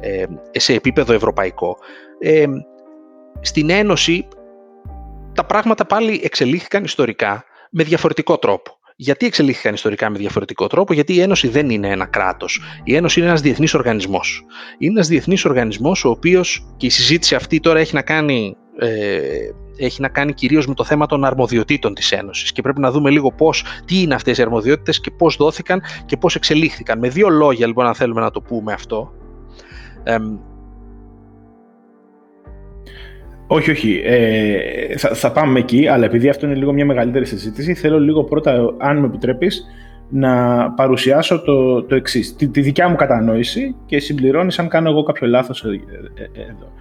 ε, 0.01 0.25
σε 0.53 0.73
επίπεδο 0.73 1.13
ευρωπαϊκό, 1.13 1.77
ε, 2.19 2.45
στην 3.41 3.71
Ένωση 3.71 4.29
τα 5.35 5.45
πράγματα 5.45 5.87
πάλι 5.87 6.21
εξελίχθηκαν 6.25 6.85
ιστορικά 6.85 7.45
με 7.71 7.85
διαφορετικό 7.85 8.39
τρόπο. 8.39 8.78
Γιατί 9.01 9.27
εξελίχθηκαν 9.27 9.75
ιστορικά 9.75 10.11
με 10.11 10.19
διαφορετικό 10.19 10.67
τρόπο, 10.67 10.93
Γιατί 10.93 11.15
η 11.15 11.21
Ένωση 11.21 11.49
δεν 11.49 11.71
είναι 11.71 11.89
ένα 11.89 12.07
κράτος. 12.07 12.61
Η 12.85 12.95
Ένωση 12.95 13.21
είναι 13.21 13.29
ένας 13.29 13.41
διεθνής 13.41 13.75
οργανισμός. 13.75 14.45
Είναι 14.79 14.93
ένας 14.93 15.09
διεθνής 15.09 15.45
οργανισμός, 15.45 16.05
ο 16.05 16.11
οποίος 16.11 16.67
και 16.77 16.87
η 16.87 16.91
συζήτηση 16.91 17.35
αυτή 17.35 17.61
τώρα 17.61 17.79
έχει 17.79 17.95
να 17.95 18.03
κάνει. 18.03 18.57
Ε, 18.79 19.21
έχει 19.77 20.01
να 20.01 20.09
κάνει 20.09 20.33
κυρίως 20.33 20.67
με 20.67 20.75
το 20.75 20.85
θέμα 20.85 21.07
των 21.07 21.25
αρμοδιοτήτων 21.25 21.95
της 21.95 22.13
Ένωσης 22.13 22.53
και 22.53 22.63
πρέπει 22.63 22.81
να 22.81 22.91
δούμε 22.91 23.11
λίγο 23.11 23.33
πώς, 23.33 23.65
τι 23.85 24.01
είναι 24.01 24.15
αυτές 24.15 24.39
οι 24.39 24.43
αρμοδιότητες 24.43 25.01
και 25.01 25.11
πώς 25.11 25.37
δόθηκαν 25.37 25.83
και 26.07 26.17
πώς 26.17 26.35
εξελίχθηκαν. 26.35 26.99
Με 26.99 27.09
δύο 27.09 27.29
λόγια 27.29 27.67
λοιπόν 27.67 27.87
αν 27.87 27.95
θέλουμε 27.95 28.21
να 28.21 28.31
το 28.31 28.41
πούμε 28.41 28.73
αυτό. 28.73 29.13
Όχι, 33.51 33.71
όχι. 33.71 34.01
Ε, 34.05 34.97
θα, 34.97 35.15
θα 35.15 35.33
πάμε 35.33 35.59
εκεί, 35.59 35.89
αλλά 35.89 36.05
επειδή 36.05 36.29
αυτό 36.29 36.47
είναι 36.47 36.55
λίγο 36.55 36.73
μια 36.73 36.85
μεγαλύτερη 36.85 37.27
συζήτηση, 37.27 37.75
θέλω 37.75 38.01
λίγο 38.01 38.25
πρώτα, 38.25 38.75
αν 38.79 38.99
με 38.99 39.07
επιτρέπεις, 39.07 39.67
να 40.11 40.63
παρουσιάσω 40.71 41.41
το, 41.43 41.83
το 41.83 41.95
εξής. 41.95 42.37
Τη, 42.37 42.49
τη, 42.49 42.61
δικιά 42.61 42.89
μου 42.89 42.97
κατανόηση 42.97 43.75
και 43.87 43.99
συμπληρώνεις 43.99 44.59
αν 44.59 44.69
κάνω 44.69 44.91
εγώ 44.91 45.03
κάποιο 45.03 45.27
λάθος 45.27 45.65
ε, 45.65 45.69
ε, 45.69 46.41
εδώ. 46.41 46.73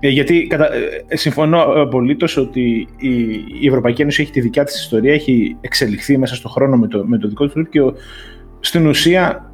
Ε, 0.00 0.08
γιατί 0.08 0.46
κατα, 0.46 0.68
συμφωνώ 1.08 1.62
απολύτως 1.62 2.36
ότι 2.36 2.88
η, 2.96 3.10
η 3.60 3.66
Ευρωπαϊκή 3.66 4.02
Ένωση 4.02 4.22
έχει 4.22 4.30
τη 4.30 4.40
δικιά 4.40 4.64
της 4.64 4.80
ιστορία, 4.80 5.12
έχει 5.12 5.56
εξελιχθεί 5.60 6.18
μέσα 6.18 6.34
στον 6.34 6.50
χρόνο 6.50 6.76
με 6.76 6.86
το, 6.86 7.04
με 7.06 7.18
το 7.18 7.28
δικό 7.28 7.48
του 7.48 7.68
και 7.68 7.80
στην 8.60 8.86
ουσία 8.86 9.50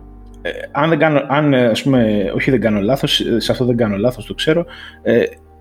αν 0.72 0.88
δεν 0.88 0.98
κάνω, 0.98 1.22
αν, 1.28 1.54
ας 1.54 1.82
πούμε, 1.82 2.32
όχι 2.34 2.50
δεν 2.50 2.60
κάνω 2.60 2.80
λάθος, 2.80 3.22
σε 3.36 3.52
αυτό 3.52 3.64
δεν 3.64 3.76
κάνω 3.76 3.96
λάθος, 3.96 4.26
το 4.26 4.34
ξέρω, 4.34 4.64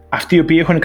αυτοί 0.10 0.36
οι 0.36 0.40
οποίοι 0.40 0.58
έχουν 0.60 0.80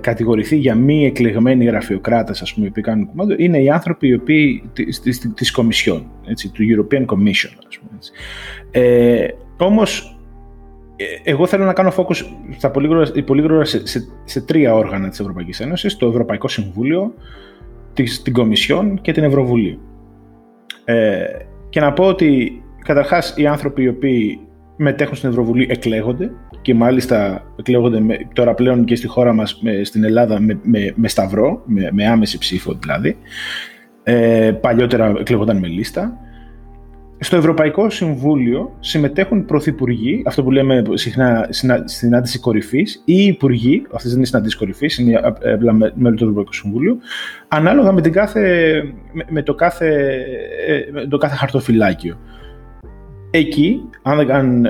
κατηγορηθεί 0.00 0.56
για 0.56 0.74
μη 0.74 1.06
εκλεγμένοι 1.06 1.64
γραφειοκράτες, 1.64 2.42
ας 2.42 2.54
πούμε, 2.54 2.66
οι 2.66 2.68
οποίοι 2.68 2.82
κάνουν 2.82 3.06
κομμάτι, 3.06 3.44
είναι 3.44 3.58
οι 3.58 3.70
άνθρωποι 3.70 4.08
οι 4.08 4.14
οποίοι 4.14 4.70
της, 4.72 5.00
της, 5.34 5.50
Κομισιόν, 5.50 6.06
έτσι, 6.26 6.48
του 6.48 6.62
European 6.62 7.04
Commission, 7.04 7.52
ας 7.66 7.78
πούμε. 7.78 7.90
Έτσι. 7.96 8.12
Ε, 8.70 9.28
όμως, 9.58 10.18
ε, 10.96 11.04
εγώ 11.30 11.46
θέλω 11.46 11.64
να 11.64 11.72
κάνω 11.72 11.92
focus 11.96 12.24
στα 12.56 12.70
πολύ 12.70 12.86
γρήγορα, 12.86 13.22
πολύ 13.24 13.42
γρήγορα 13.42 13.64
σε, 13.64 13.86
σε, 13.86 14.04
σε, 14.24 14.40
τρία 14.40 14.74
όργανα 14.74 15.08
της 15.08 15.20
Ευρωπαϊκής 15.20 15.60
Ένωσης, 15.60 15.96
το 15.96 16.06
Ευρωπαϊκό 16.06 16.48
Συμβούλιο, 16.48 17.14
της, 17.94 18.22
την 18.22 18.32
Κομισιόν 18.32 19.00
και 19.00 19.12
την 19.12 19.24
Ευρωβουλή. 19.24 19.78
Ε, 20.84 21.24
και 21.68 21.80
να 21.80 21.92
πω 21.92 22.04
ότι 22.04 22.62
καταρχάς 22.84 23.34
οι 23.36 23.46
άνθρωποι 23.46 23.82
οι 23.82 23.88
οποίοι 23.88 24.40
μετέχουν 24.76 25.16
στην 25.16 25.28
Ευρωβουλή 25.28 25.66
εκλέγονται 25.70 26.30
και 26.62 26.74
μάλιστα 26.74 27.42
εκλέγονται 27.58 28.00
με, 28.00 28.16
τώρα 28.32 28.54
πλέον 28.54 28.84
και 28.84 28.96
στη 28.96 29.06
χώρα 29.06 29.32
μας 29.32 29.60
με, 29.62 29.84
στην 29.84 30.04
Ελλάδα 30.04 30.40
με, 30.40 30.58
με, 30.62 30.92
με 30.94 31.08
σταυρό, 31.08 31.62
με, 31.64 31.88
με, 31.92 32.06
άμεση 32.06 32.38
ψήφο 32.38 32.74
δηλαδή. 32.74 33.16
Ε, 34.02 34.52
παλιότερα 34.60 35.14
εκλέγονταν 35.18 35.58
με 35.58 35.66
λίστα. 35.66 36.18
Στο 37.18 37.36
Ευρωπαϊκό 37.36 37.90
Συμβούλιο 37.90 38.76
συμμετέχουν 38.80 39.44
πρωθυπουργοί, 39.44 40.22
αυτό 40.26 40.42
που 40.42 40.50
λέμε 40.50 40.82
συχνά 40.92 41.48
συνάντηση 41.84 42.38
κορυφής, 42.38 43.02
ή 43.04 43.24
υπουργοί, 43.24 43.82
αυτές 43.92 44.08
δεν 44.08 44.16
είναι 44.16 44.26
συνάντηση 44.26 44.56
κορυφής, 44.56 44.98
είναι 44.98 45.20
απλά 45.54 45.72
μέλη 45.72 46.16
του 46.16 46.22
Ευρωπαϊκού 46.22 46.52
Συμβούλου, 46.52 46.98
ανάλογα 47.48 47.92
με, 47.92 48.00
την 48.00 48.12
κάθε, 48.12 48.72
με, 49.28 49.42
το, 49.42 49.54
κάθε, 49.54 49.88
ε, 50.66 50.90
με 50.92 51.06
το 51.06 51.18
κάθε 51.18 51.36
χαρτοφυλάκιο. 51.36 52.18
Εκεί, 53.36 53.80
αν, 54.02 54.30
αν 54.30 54.66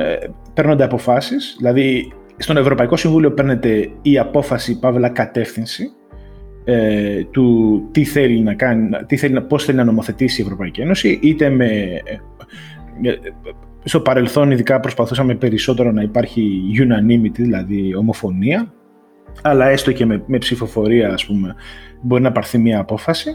παίρνονται 0.55 0.85
αποφάσεις, 0.85 1.55
δηλαδή 1.59 2.13
στον 2.37 2.57
Ευρωπαϊκό 2.57 2.97
Συμβούλιο 2.97 3.33
παίρνεται 3.33 3.91
η 4.03 4.19
απόφαση, 4.19 4.79
παύλα 4.79 5.09
κατεύθυνση, 5.09 5.85
ε, 6.65 7.25
του 7.25 7.89
τι 7.91 8.05
θέλει 8.05 8.41
να 8.41 8.55
κάνει, 8.55 8.89
τι 9.07 9.17
θέλει, 9.17 9.41
πώς 9.41 9.65
θέλει 9.65 9.77
να 9.77 9.85
νομοθετήσει 9.85 10.41
η 10.41 10.45
Ευρωπαϊκή 10.45 10.81
Ένωση, 10.81 11.19
είτε 11.23 11.49
με... 11.49 11.67
Ε, 12.05 13.09
ε, 13.09 13.19
στο 13.85 14.01
παρελθόν 14.01 14.51
ειδικά 14.51 14.81
προσπαθούσαμε 14.81 15.35
περισσότερο 15.35 15.93
να 15.93 16.03
υπάρχει 16.03 16.61
unanimity, 16.79 17.39
δηλαδή 17.39 17.95
ομοφωνία, 17.95 18.73
αλλά 19.43 19.69
έστω 19.69 19.93
και 19.93 20.07
με, 20.07 20.23
με 20.27 20.39
ψηφοφορία 20.39 21.13
ας 21.13 21.27
πούμε 21.27 21.55
μπορεί 22.03 22.23
να 22.23 22.33
πάρθει 22.33 22.59
μια 22.59 22.79
απόφαση, 22.79 23.31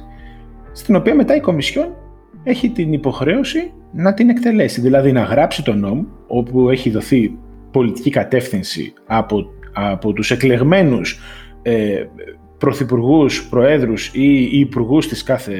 στην 0.71 0.95
οποία 0.95 1.15
μετά 1.15 1.35
η 1.35 1.39
Κομισιόν 1.39 1.95
έχει 2.43 2.69
την 2.69 2.93
υποχρέωση 2.93 3.73
να 3.91 4.13
την 4.13 4.29
εκτελέσει, 4.29 4.81
δηλαδή 4.81 5.11
να 5.11 5.23
γράψει 5.23 5.63
τον 5.63 5.79
νόμο 5.79 6.05
όπου 6.27 6.69
έχει 6.69 6.89
δοθεί 6.89 7.37
πολιτική 7.71 8.09
κατεύθυνση 8.09 8.93
από, 9.05 9.45
από 9.73 10.13
τους 10.13 10.31
εκλεγμένους 10.31 11.19
ε, 11.61 12.03
πρωθυπουργούς, 12.57 13.47
προέδρους 13.49 14.11
ή 14.13 14.59
υπουργούς 14.59 15.07
της 15.07 15.23
κάθε, 15.23 15.57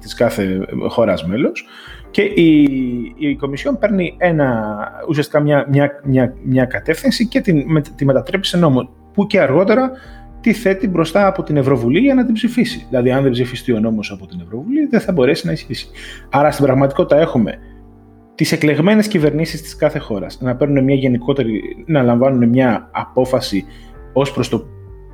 της 0.00 0.14
κάθε 0.14 0.66
χώρας 0.88 1.26
μέλος 1.26 1.66
και 2.10 2.22
η, 2.22 2.62
η 3.16 3.36
Κομισιόν 3.36 3.78
παίρνει 3.78 4.14
ένα, 4.18 4.78
ουσιαστικά 5.08 5.40
μια, 5.40 5.66
μια, 5.70 6.00
μια, 6.04 6.34
μια 6.42 6.64
κατεύθυνση 6.64 7.26
και 7.26 7.40
την, 7.40 7.62
με, 7.66 7.80
τη 7.80 8.04
μετατρέπει 8.04 8.46
σε 8.46 8.56
νόμο 8.56 8.90
που 9.12 9.26
και 9.26 9.40
αργότερα 9.40 9.90
τη 10.40 10.52
θέτει 10.52 10.88
μπροστά 10.88 11.26
από 11.26 11.42
την 11.42 11.56
Ευρωβουλή 11.56 11.98
για 11.98 12.14
να 12.14 12.24
την 12.24 12.34
ψηφίσει. 12.34 12.86
Δηλαδή 12.88 13.10
αν 13.10 13.22
δεν 13.22 13.32
ψηφιστεί 13.32 13.72
ο 13.72 13.80
νόμος 13.80 14.10
από 14.10 14.26
την 14.26 14.40
Ευρωβουλή 14.40 14.86
δεν 14.86 15.00
θα 15.00 15.12
μπορέσει 15.12 15.46
να 15.46 15.52
ισχύσει. 15.52 15.88
Άρα 16.30 16.50
στην 16.50 16.64
πραγματικότητα 16.64 17.20
έχουμε 17.20 17.58
τις 18.34 18.52
εκλεγμένες 18.52 19.08
κυβερνήσεις 19.08 19.62
της 19.62 19.76
κάθε 19.76 19.98
χώρας 19.98 20.40
να 20.40 20.56
παίρνουν 20.56 20.84
μια 20.84 20.94
γενικότερη, 20.94 21.60
να 21.86 22.02
λαμβάνουν 22.02 22.48
μια 22.48 22.88
απόφαση 22.92 23.64
ως 24.12 24.32
προς 24.32 24.48
το 24.48 24.66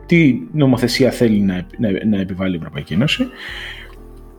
τι 0.07 0.41
νομοθεσία 0.53 1.11
θέλει 1.11 1.41
να, 1.41 1.67
να, 1.79 2.05
να 2.07 2.21
επιβάλλει 2.21 2.55
η 2.55 2.59
Ευρωπαϊκή 2.59 2.93
Ένωση. 2.93 3.27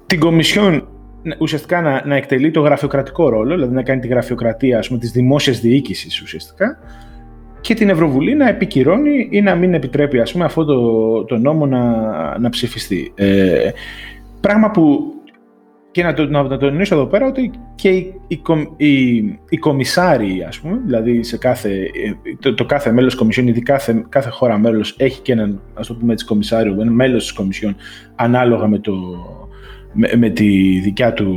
Την 0.05 0.19
Κομισιόν 0.19 0.87
ουσιαστικά 1.39 1.81
να, 1.81 2.05
να 2.05 2.15
εκτελεί 2.15 2.51
το 2.51 2.61
γραφειοκρατικό 2.61 3.29
ρόλο, 3.29 3.53
δηλαδή 3.53 3.73
να 3.73 3.83
κάνει 3.83 4.01
τη 4.01 4.07
γραφειοκρατία 4.07 4.79
της 4.99 5.11
δημόσιας 5.11 5.59
διοίκησης 5.59 6.21
ουσιαστικά 6.21 6.79
και 7.67 7.73
την 7.73 7.89
Ευρωβουλή 7.89 8.35
να 8.35 8.47
επικυρώνει 8.47 9.27
ή 9.31 9.41
να 9.41 9.55
μην 9.55 9.73
επιτρέπει 9.73 10.19
ας 10.19 10.31
πούμε, 10.31 10.45
αυτό 10.45 10.65
το, 10.65 11.23
το 11.23 11.37
νόμο 11.37 11.65
να, 11.65 12.39
να 12.39 12.49
ψηφιστεί. 12.49 13.11
Ε, 13.15 13.69
πράγμα 14.41 14.71
που 14.71 15.13
και 15.91 16.03
να, 16.03 16.13
το, 16.13 16.25
να, 16.25 16.57
τονίσω 16.57 16.95
εδώ 16.95 17.05
πέρα 17.05 17.27
ότι 17.27 17.51
και 17.75 17.89
οι, 17.89 18.13
οι, 18.77 19.15
οι, 19.49 19.57
κομισάροι, 19.57 20.43
ας 20.47 20.59
πούμε, 20.59 20.81
δηλαδή 20.85 21.23
σε 21.23 21.37
κάθε, 21.37 21.89
το, 22.39 22.53
το 22.53 22.65
κάθε 22.65 22.91
μέλος 22.91 23.11
της 23.11 23.19
Κομισιόν, 23.19 23.47
ειδικά 23.47 23.73
κάθε, 23.73 24.05
κάθε 24.09 24.29
χώρα 24.29 24.57
μέλος 24.57 24.95
έχει 24.97 25.21
και 25.21 25.31
έναν, 25.31 25.61
ας 25.73 25.87
το 25.87 25.93
πούμε 25.93 26.13
έτσι, 26.13 26.25
κομισάριο, 26.25 26.77
ένα 26.81 26.91
μέλος 26.91 27.23
της 27.23 27.33
Κομισιόν, 27.33 27.75
ανάλογα 28.15 28.67
με 28.67 28.79
το, 28.79 28.93
με, 29.97 30.11
με, 30.15 30.29
τη 30.29 30.79
δικιά 30.79 31.13
του, 31.13 31.35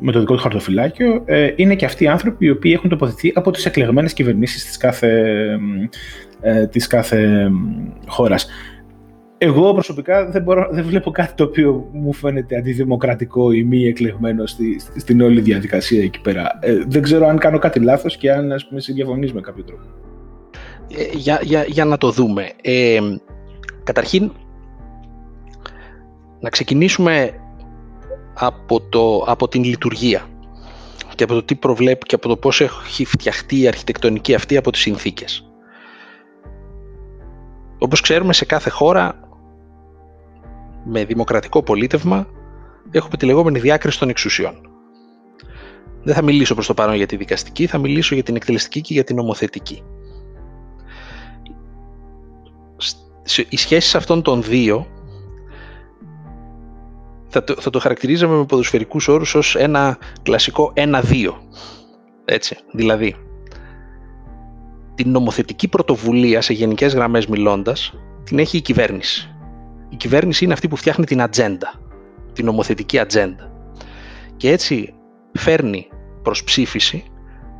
με 0.00 0.12
το 0.12 0.20
δικό 0.20 0.34
του 0.34 0.40
χαρτοφυλάκιο, 0.40 1.22
ε, 1.24 1.52
είναι 1.56 1.74
και 1.76 1.84
αυτοί 1.84 2.04
οι 2.04 2.08
άνθρωποι 2.08 2.46
οι 2.46 2.50
οποίοι 2.50 2.72
έχουν 2.76 2.90
τοποθετηθεί 2.90 3.32
από 3.34 3.50
τις 3.50 3.66
εκλεγμένες 3.66 4.12
κυβερνήσεις 4.12 4.64
της 4.64 4.76
κάθε, 4.76 5.34
ε, 6.40 6.66
της 6.66 6.86
κάθε 6.86 7.50
χώρας. 8.06 8.48
Εγώ 9.38 9.72
προσωπικά 9.72 10.30
δεν, 10.30 10.42
μπορώ, 10.42 10.68
δεν 10.70 10.84
βλέπω 10.84 11.10
κάτι 11.10 11.34
το 11.34 11.44
οποίο 11.44 11.88
μου 11.92 12.12
φαίνεται 12.12 12.56
αντιδημοκρατικό 12.56 13.52
ή 13.52 13.64
μη 13.64 13.86
εκλεγμένο 13.86 14.46
στη, 14.46 14.80
στην 14.96 15.20
όλη 15.20 15.40
διαδικασία 15.40 16.02
εκεί 16.02 16.20
πέρα. 16.20 16.58
Ε, 16.60 16.82
δεν 16.86 17.02
ξέρω 17.02 17.26
αν 17.26 17.38
κάνω 17.38 17.58
κάτι 17.58 17.80
λάθος 17.80 18.16
και 18.16 18.32
αν 18.32 18.52
ας 18.52 18.68
πούμε 18.68 18.80
συμδιαφωνείς 18.80 19.32
με 19.32 19.40
κάποιο 19.40 19.64
τρόπο. 19.64 19.82
Ε, 20.98 21.16
για, 21.16 21.40
για, 21.42 21.64
για 21.68 21.84
να 21.84 21.98
το 21.98 22.10
δούμε. 22.10 22.50
Ε, 22.62 22.98
καταρχήν, 23.84 24.32
να 26.40 26.48
ξεκινήσουμε 26.48 27.32
από, 28.34 28.80
το, 28.80 29.24
από 29.26 29.48
την 29.48 29.64
λειτουργία 29.64 30.28
και 31.14 31.24
από 31.24 31.34
το 31.34 31.42
τι 31.42 31.54
προβλέπει 31.54 32.06
και 32.06 32.14
από 32.14 32.28
το 32.28 32.36
πώς 32.36 32.60
έχει 32.60 33.04
φτιαχτεί 33.04 33.60
η 33.60 33.68
αρχιτεκτονική 33.68 34.34
αυτή 34.34 34.56
από 34.56 34.70
τις 34.70 34.80
συνθήκες. 34.80 35.50
Όπως 37.78 38.00
ξέρουμε 38.00 38.32
σε 38.32 38.44
κάθε 38.44 38.70
χώρα 38.70 39.20
με 40.84 41.04
δημοκρατικό 41.04 41.62
πολίτευμα 41.62 42.26
έχουμε 42.90 43.16
τη 43.16 43.26
λεγόμενη 43.26 43.58
διάκριση 43.58 43.98
των 43.98 44.08
εξουσιών. 44.08 44.54
Δεν 46.02 46.14
θα 46.14 46.22
μιλήσω 46.22 46.54
προς 46.54 46.66
το 46.66 46.74
παρόν 46.74 46.94
για 46.94 47.06
τη 47.06 47.16
δικαστική, 47.16 47.66
θα 47.66 47.78
μιλήσω 47.78 48.14
για 48.14 48.24
την 48.24 48.36
εκτελεστική 48.36 48.80
και 48.80 48.92
για 48.92 49.04
την 49.04 49.16
νομοθετική. 49.16 49.82
Οι 53.48 53.56
σχέσεις 53.56 53.94
αυτών 53.94 54.22
των 54.22 54.42
δύο 54.42 54.86
θα 57.30 57.44
το, 57.44 57.54
θα 57.60 57.70
το 57.70 57.78
χαρακτηρίζαμε 57.78 58.36
με 58.36 58.44
ποδοσφαιρικούς 58.44 59.08
όρους 59.08 59.34
ως 59.34 59.56
ένα 59.56 59.98
κλασικό 60.22 60.72
1-2. 60.76 61.02
Έτσι, 62.24 62.56
δηλαδή 62.72 63.16
την 64.94 65.10
νομοθετική 65.10 65.68
πρωτοβουλία 65.68 66.40
σε 66.40 66.52
γενικές 66.52 66.94
γραμμές 66.94 67.26
μιλώντας 67.26 67.94
την 68.24 68.38
έχει 68.38 68.56
η 68.56 68.60
κυβέρνηση. 68.60 69.34
Η 69.88 69.96
κυβέρνηση 69.96 70.44
είναι 70.44 70.52
αυτή 70.52 70.68
που 70.68 70.76
φτιάχνει 70.76 71.04
την 71.04 71.22
ατζέντα, 71.22 71.80
την 72.32 72.44
νομοθετική 72.44 72.98
ατζέντα. 72.98 73.52
Και 74.36 74.50
έτσι 74.50 74.94
φέρνει 75.32 75.88
προς 76.22 76.44
ψήφιση 76.44 77.04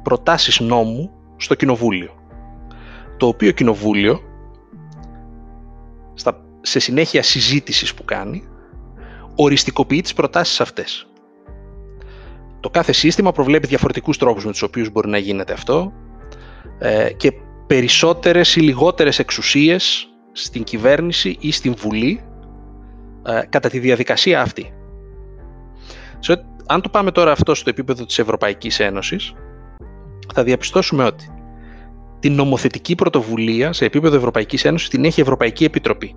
προτάσεις 0.03 0.61
νόμου 0.61 1.11
στο 1.37 1.55
κοινοβούλιο. 1.55 2.15
Το 3.17 3.27
οποίο 3.27 3.51
κοινοβούλιο, 3.51 4.21
στα, 6.15 6.45
σε 6.61 6.79
συνέχεια 6.79 7.23
συζήτησης 7.23 7.95
που 7.95 8.05
κάνει, 8.05 8.49
οριστικοποιεί 9.43 10.01
τις 10.01 10.13
προτάσεις 10.13 10.61
αυτές. 10.61 11.07
Το 12.61 12.71
κάθε 12.71 12.93
σύστημα 12.93 13.33
προβλέπει 13.33 13.67
διαφορετικούς 13.67 14.19
τρόπους 14.19 14.45
με 14.45 14.51
τους 14.51 14.63
οποίους 14.63 14.91
μπορεί 14.91 15.09
να 15.09 15.19
γίνεται 15.19 15.53
αυτό 15.53 15.93
ε, 16.79 17.13
και 17.13 17.33
περισσότερες 17.67 18.57
ή 18.57 18.61
λιγότερες 18.61 19.19
εξουσίες 19.19 20.09
στην 20.33 20.63
κυβέρνηση 20.65 21.37
ή 21.41 21.53
στην 21.53 21.75
Βουλή 21.75 22.25
ε, 23.27 23.41
κατά 23.49 23.69
τη 23.69 23.79
διαδικασία 23.79 24.41
αυτή. 24.41 24.73
αν 26.67 26.81
το 26.81 26.89
πάμε 26.89 27.11
τώρα 27.11 27.33
αυτό 27.33 27.55
στο 27.55 27.71
επίπεδο 27.71 28.05
της 28.07 28.19
Ευρωπαϊκής 28.19 28.81
Ένωσης, 28.81 29.33
θα 30.35 30.43
διαπιστώσουμε 30.43 31.05
ότι 31.05 31.33
την 32.19 32.35
νομοθετική 32.35 32.95
πρωτοβουλία 32.95 33.73
σε 33.73 33.85
επίπεδο 33.85 34.17
Ευρωπαϊκής 34.17 34.65
Ένωσης 34.65 34.89
την 34.89 35.05
έχει 35.05 35.21
η 35.21 35.23
Ευρωπαϊκή 35.23 35.65
Επιτροπή. 35.65 36.15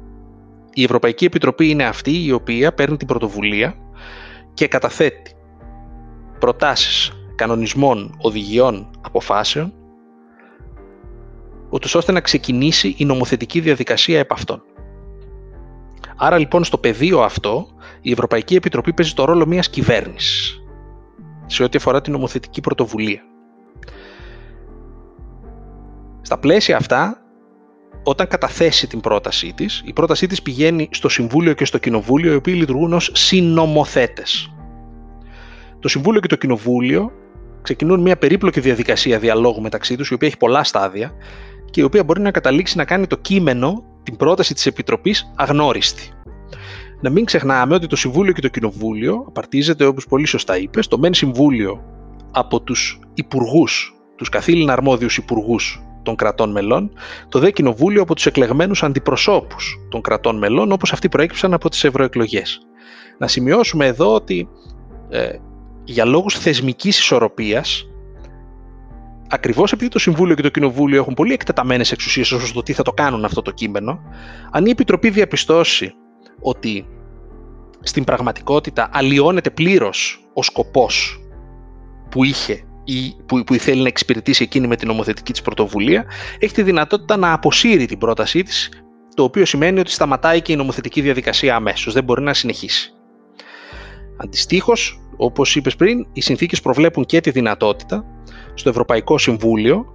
Η 0.73 0.83
Ευρωπαϊκή 0.83 1.25
Επιτροπή 1.25 1.69
είναι 1.69 1.83
αυτή 1.83 2.25
η 2.25 2.31
οποία 2.31 2.73
παίρνει 2.73 2.97
την 2.97 3.07
πρωτοβουλία 3.07 3.75
και 4.53 4.67
καταθέτει 4.67 5.35
προτάσεις 6.39 7.11
κανονισμών, 7.35 8.15
οδηγιών, 8.21 8.89
αποφάσεων 9.01 9.73
ούτως 11.69 11.95
ώστε 11.95 12.11
να 12.11 12.21
ξεκινήσει 12.21 12.95
η 12.97 13.05
νομοθετική 13.05 13.59
διαδικασία 13.59 14.19
επ' 14.19 14.31
αυτών. 14.31 14.63
Άρα 16.15 16.37
λοιπόν 16.37 16.63
στο 16.63 16.77
πεδίο 16.77 17.21
αυτό 17.21 17.67
η 18.01 18.11
Ευρωπαϊκή 18.11 18.55
Επιτροπή 18.55 18.93
παίζει 18.93 19.13
το 19.13 19.25
ρόλο 19.25 19.45
μιας 19.45 19.69
κυβέρνησης 19.69 20.61
σε 21.45 21.63
ό,τι 21.63 21.77
αφορά 21.77 22.01
την 22.01 22.13
νομοθετική 22.13 22.61
πρωτοβουλία. 22.61 23.21
Στα 26.21 26.37
πλαίσια 26.37 26.77
αυτά, 26.77 27.22
όταν 28.03 28.27
καταθέσει 28.27 28.87
την 28.87 28.99
πρότασή 28.99 29.53
της, 29.55 29.81
η 29.85 29.93
πρότασή 29.93 30.27
της 30.27 30.41
πηγαίνει 30.41 30.89
στο 30.91 31.09
Συμβούλιο 31.09 31.53
και 31.53 31.65
στο 31.65 31.77
Κοινοβούλιο, 31.77 32.31
οι 32.31 32.35
οποίοι 32.35 32.53
λειτουργούν 32.57 32.93
ως 32.93 33.09
συνομοθέτες. 33.13 34.53
Το 35.79 35.87
Συμβούλιο 35.87 36.19
και 36.19 36.27
το 36.27 36.35
Κοινοβούλιο 36.35 37.11
ξεκινούν 37.61 38.01
μια 38.01 38.17
περίπλοκη 38.17 38.59
διαδικασία 38.59 39.19
διαλόγου 39.19 39.61
μεταξύ 39.61 39.95
τους, 39.95 40.09
η 40.09 40.13
οποία 40.13 40.27
έχει 40.27 40.37
πολλά 40.37 40.63
στάδια 40.63 41.11
και 41.69 41.81
η 41.81 41.83
οποία 41.83 42.03
μπορεί 42.03 42.21
να 42.21 42.31
καταλήξει 42.31 42.77
να 42.77 42.85
κάνει 42.85 43.07
το 43.07 43.17
κείμενο, 43.17 43.83
την 44.03 44.15
πρόταση 44.15 44.53
της 44.53 44.65
Επιτροπής, 44.65 45.33
αγνώριστη. 45.35 46.11
Να 47.01 47.09
μην 47.09 47.25
ξεχνάμε 47.25 47.75
ότι 47.75 47.87
το 47.87 47.95
Συμβούλιο 47.95 48.33
και 48.33 48.41
το 48.41 48.47
Κοινοβούλιο 48.47 49.23
απαρτίζεται, 49.27 49.85
όπως 49.85 50.05
πολύ 50.05 50.25
σωστά 50.25 50.57
είπες, 50.57 50.87
το 50.87 50.97
μεν 50.97 51.13
Συμβούλιο 51.13 51.83
από 52.31 52.61
τους 52.61 52.99
υπουργούς, 53.13 53.93
τους 54.15 54.29
καθήλυνα 54.29 54.73
αρμόδιους 54.73 55.17
υπουργούς 55.17 55.83
των 56.03 56.15
κρατών 56.15 56.51
μελών, 56.51 56.91
το 57.29 57.39
δε 57.39 57.51
Κοινοβούλιο 57.51 58.01
από 58.01 58.15
τους 58.15 58.25
εκλεγμένους 58.25 58.83
αντιπροσώπους 58.83 59.77
των 59.89 60.01
κρατών 60.01 60.37
μελών, 60.37 60.71
όπως 60.71 60.93
αυτοί 60.93 61.09
προέκυψαν 61.09 61.53
από 61.53 61.69
τις 61.69 61.83
ευρωεκλογές. 61.83 62.59
Να 63.17 63.27
σημειώσουμε 63.27 63.85
εδώ 63.85 64.13
ότι 64.13 64.49
ε, 65.09 65.29
για 65.83 66.05
λόγους 66.05 66.37
θεσμικής 66.37 66.99
ισορροπίας 66.99 67.87
ακριβώς 69.27 69.71
επειδή 69.71 69.89
το 69.89 69.99
Συμβούλιο 69.99 70.35
και 70.35 70.41
το 70.41 70.49
Κοινοβούλιο 70.49 70.97
έχουν 70.97 71.13
πολύ 71.13 71.33
εκτεταμένες 71.33 71.91
εξουσίες 71.91 72.31
όσο 72.31 72.53
το 72.53 72.63
τι 72.63 72.73
θα 72.73 72.83
το 72.83 72.91
κάνουν 72.91 73.25
αυτό 73.25 73.41
το 73.41 73.51
κείμενο, 73.51 73.99
αν 74.51 74.65
η 74.65 74.69
Επιτροπή 74.69 75.09
διαπιστώσει 75.09 75.93
ότι 76.41 76.87
στην 77.79 78.03
πραγματικότητα 78.03 78.89
αλλοιώνεται 78.91 79.49
πλήρως 79.49 80.27
ο 80.33 80.43
σκοπός 80.43 81.21
που 82.09 82.23
είχε 82.23 82.63
ή 82.83 83.15
που, 83.25 83.43
που 83.43 83.55
θέλει 83.55 83.81
να 83.81 83.87
εξυπηρετήσει 83.87 84.43
εκείνη 84.43 84.67
με 84.67 84.75
την 84.75 84.87
νομοθετική 84.87 85.31
της 85.31 85.41
πρωτοβουλία, 85.41 86.05
έχει 86.39 86.53
τη 86.53 86.63
δυνατότητα 86.63 87.17
να 87.17 87.33
αποσύρει 87.33 87.85
την 87.85 87.97
πρότασή 87.97 88.43
της, 88.43 88.69
το 89.15 89.23
οποίο 89.23 89.45
σημαίνει 89.45 89.79
ότι 89.79 89.91
σταματάει 89.91 90.41
και 90.41 90.51
η 90.51 90.55
νομοθετική 90.55 91.01
διαδικασία 91.01 91.55
αμέσως, 91.55 91.93
δεν 91.93 92.03
μπορεί 92.03 92.21
να 92.21 92.33
συνεχίσει. 92.33 92.93
Αντιστοίχως, 94.17 95.01
όπως 95.17 95.55
είπες 95.55 95.75
πριν, 95.75 96.07
οι 96.13 96.21
συνθήκες 96.21 96.61
προβλέπουν 96.61 97.05
και 97.05 97.21
τη 97.21 97.31
δυνατότητα 97.31 98.05
στο 98.53 98.69
Ευρωπαϊκό 98.69 99.17
Συμβούλιο 99.17 99.85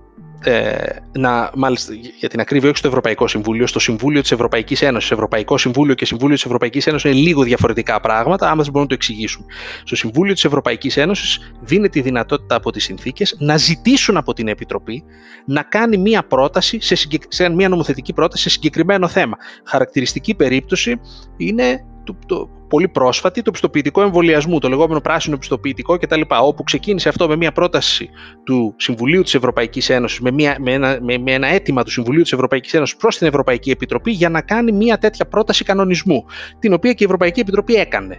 ε, 0.43 0.77
να, 1.13 1.51
μάλιστα 1.55 1.93
για 2.19 2.29
την 2.29 2.41
ακρίβεια, 2.41 2.69
όχι 2.69 2.79
στο 2.79 2.89
Ευρωπαϊκό 2.89 3.27
Συμβούλιο, 3.27 3.67
στο 3.67 3.79
Συμβούλιο 3.79 4.21
της 4.21 4.33
Ευρωπαϊκής 4.33 4.83
Ένωσης. 4.83 5.11
Ευρωπαϊκό 5.11 5.59
Συμβούλιο 5.59 5.95
και 5.95 6.05
Συμβούλιο 6.05 6.35
της 6.35 6.45
Ευρωπαϊκής 6.45 6.87
Ένωσης 6.87 7.11
είναι 7.11 7.21
λίγο 7.21 7.43
διαφορετικά 7.43 8.01
πράγματα, 8.01 8.51
άμα 8.51 8.63
δεν 8.63 8.73
μπορούν 8.73 8.83
να 8.83 8.87
το 8.87 8.95
εξηγήσουν. 8.95 9.45
Στο 9.85 9.97
Συμβούλιο 9.97 10.33
της 10.35 10.45
Ευρωπαϊκής 10.45 10.97
Ένωσης 10.97 11.53
δίνεται 11.61 11.99
η 11.99 12.03
δυνατότητα 12.03 12.55
από 12.55 12.71
τις 12.71 12.85
συνθήκες 12.85 13.37
να 13.39 13.57
ζητήσουν 13.57 14.17
από 14.17 14.33
την 14.33 14.49
Επιτροπή 14.49 15.05
να 15.47 15.63
κάνει 15.63 15.97
μία 15.97 16.23
πρόταση, 16.23 16.81
σε, 16.81 16.97
σε 17.29 17.49
μία 17.49 17.69
νομοθετική 17.69 18.13
πρόταση 18.13 18.43
σε 18.43 18.49
συγκεκριμένο 18.49 19.09
θέμα. 19.09 19.37
Χαρακτηριστική 19.65 20.35
περίπτωση 20.35 21.01
είναι 21.37 21.85
το, 22.09 22.17
το, 22.27 22.49
πολύ 22.69 22.89
πρόσφατη, 22.89 23.43
το 23.43 23.51
πιστοποιητικό 23.51 24.03
εμβολιασμού, 24.03 24.59
το 24.59 24.69
λεγόμενο 24.69 25.01
πράσινο 25.01 25.37
πιστοποιητικό 25.37 25.99
κτλ. 25.99 26.21
Όπου 26.41 26.63
ξεκίνησε 26.63 27.09
αυτό 27.09 27.29
με 27.29 27.37
μια 27.37 27.53
πρόταση 27.53 28.11
του 28.45 28.75
Συμβουλίου 28.77 29.23
της 29.23 29.35
Ευρωπαϊκής 29.35 29.91
Ένωσης, 29.91 30.21
με, 30.21 30.31
μια, 30.31 30.57
με, 30.61 30.73
ένα, 30.73 30.99
με, 31.03 31.19
με 31.19 31.33
ένα 31.33 31.47
αίτημα 31.47 31.83
του 31.85 31.91
Συμβουλίου 31.91 32.23
της 32.23 32.33
Ευρωπαϊκής 32.33 32.75
Ένωσης 32.75 32.97
προς 32.97 33.19
την 33.19 33.27
Ευρωπαϊκή 33.27 33.71
Επιτροπή 33.71 34.11
για 34.11 34.29
να 34.29 34.41
κάνει 34.41 34.73
μια 34.73 34.99
τέτοια 34.99 35.27
πρόταση 35.27 35.65
κανονισμού, 35.65 36.25
την 36.59 36.73
οποία 36.73 36.93
και 36.93 37.03
η 37.03 37.07
Ευρωπαϊκή 37.07 37.41
Επιτροπή 37.41 37.75
έκανε. 37.75 38.19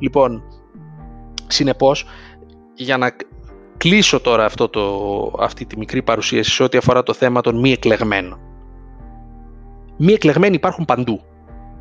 Λοιπόν, 0.00 0.42
συνεπώς, 1.46 2.06
για 2.74 2.96
να 2.96 3.16
κλείσω 3.76 4.20
τώρα 4.20 4.44
αυτό 4.44 4.68
το, 4.68 4.82
αυτή 5.40 5.66
τη 5.66 5.78
μικρή 5.78 6.02
παρουσίαση 6.02 6.50
σε 6.50 6.62
ό,τι 6.62 6.78
αφορά 6.78 7.02
το 7.02 7.12
θέμα 7.12 7.40
των 7.40 7.60
μη 7.60 7.72
εκλεγμένων. 7.72 8.40
Μη 9.96 10.12
εκλεγμένοι 10.12 10.54
υπάρχουν 10.54 10.84
παντού 10.84 11.20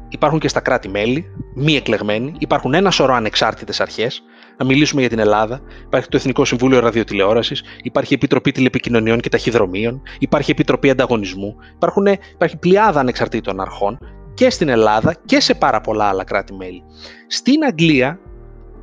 υπάρχουν 0.10 0.40
και 0.40 0.48
στα 0.48 0.60
κράτη-μέλη, 0.60 1.26
μη 1.56 1.76
εκλεγμένοι, 1.76 2.34
υπάρχουν 2.38 2.74
ένα 2.74 2.92
σωρό 2.92 3.14
ανεξάρτητες 3.14 3.82
αρχές. 3.82 4.24
Να 4.58 4.66
μιλήσουμε 4.66 5.02
για 5.02 5.10
την 5.10 5.20
Ελλάδα. 5.20 5.62
Υπάρχει 5.86 6.08
το 6.08 6.18
Εθνικό 6.18 6.46
Συμβούλιο 6.46 6.80
Ραδιοτηλεόρασης, 6.80 7.64
υπάρχει 7.82 8.14
η 8.14 8.16
Επιτροπή 8.16 8.52
Τηλεπικοινωνιών 8.52 9.20
και 9.20 9.30
Ταχυδρομείων, 9.30 10.02
υπάρχει 10.20 10.50
η 10.50 10.54
Επιτροπή 10.54 10.90
Ανταγωνισμού, 10.90 11.56
υπάρχουν, 11.76 12.06
υπάρχει 12.34 12.58
πλειάδα 12.58 13.00
ανεξαρτήτων 13.00 13.60
αρχών 13.60 13.98
και 14.34 14.50
στην 14.50 14.70
Ελλάδα 14.70 15.16
και 15.26 15.40
σε 15.40 15.54
πάρα 15.54 15.82
πολλά 15.82 16.06
άλλα 16.06 16.24
κράτη-μέλη. 16.24 16.84
Στην 17.28 17.64
Αγγλία 17.64 18.20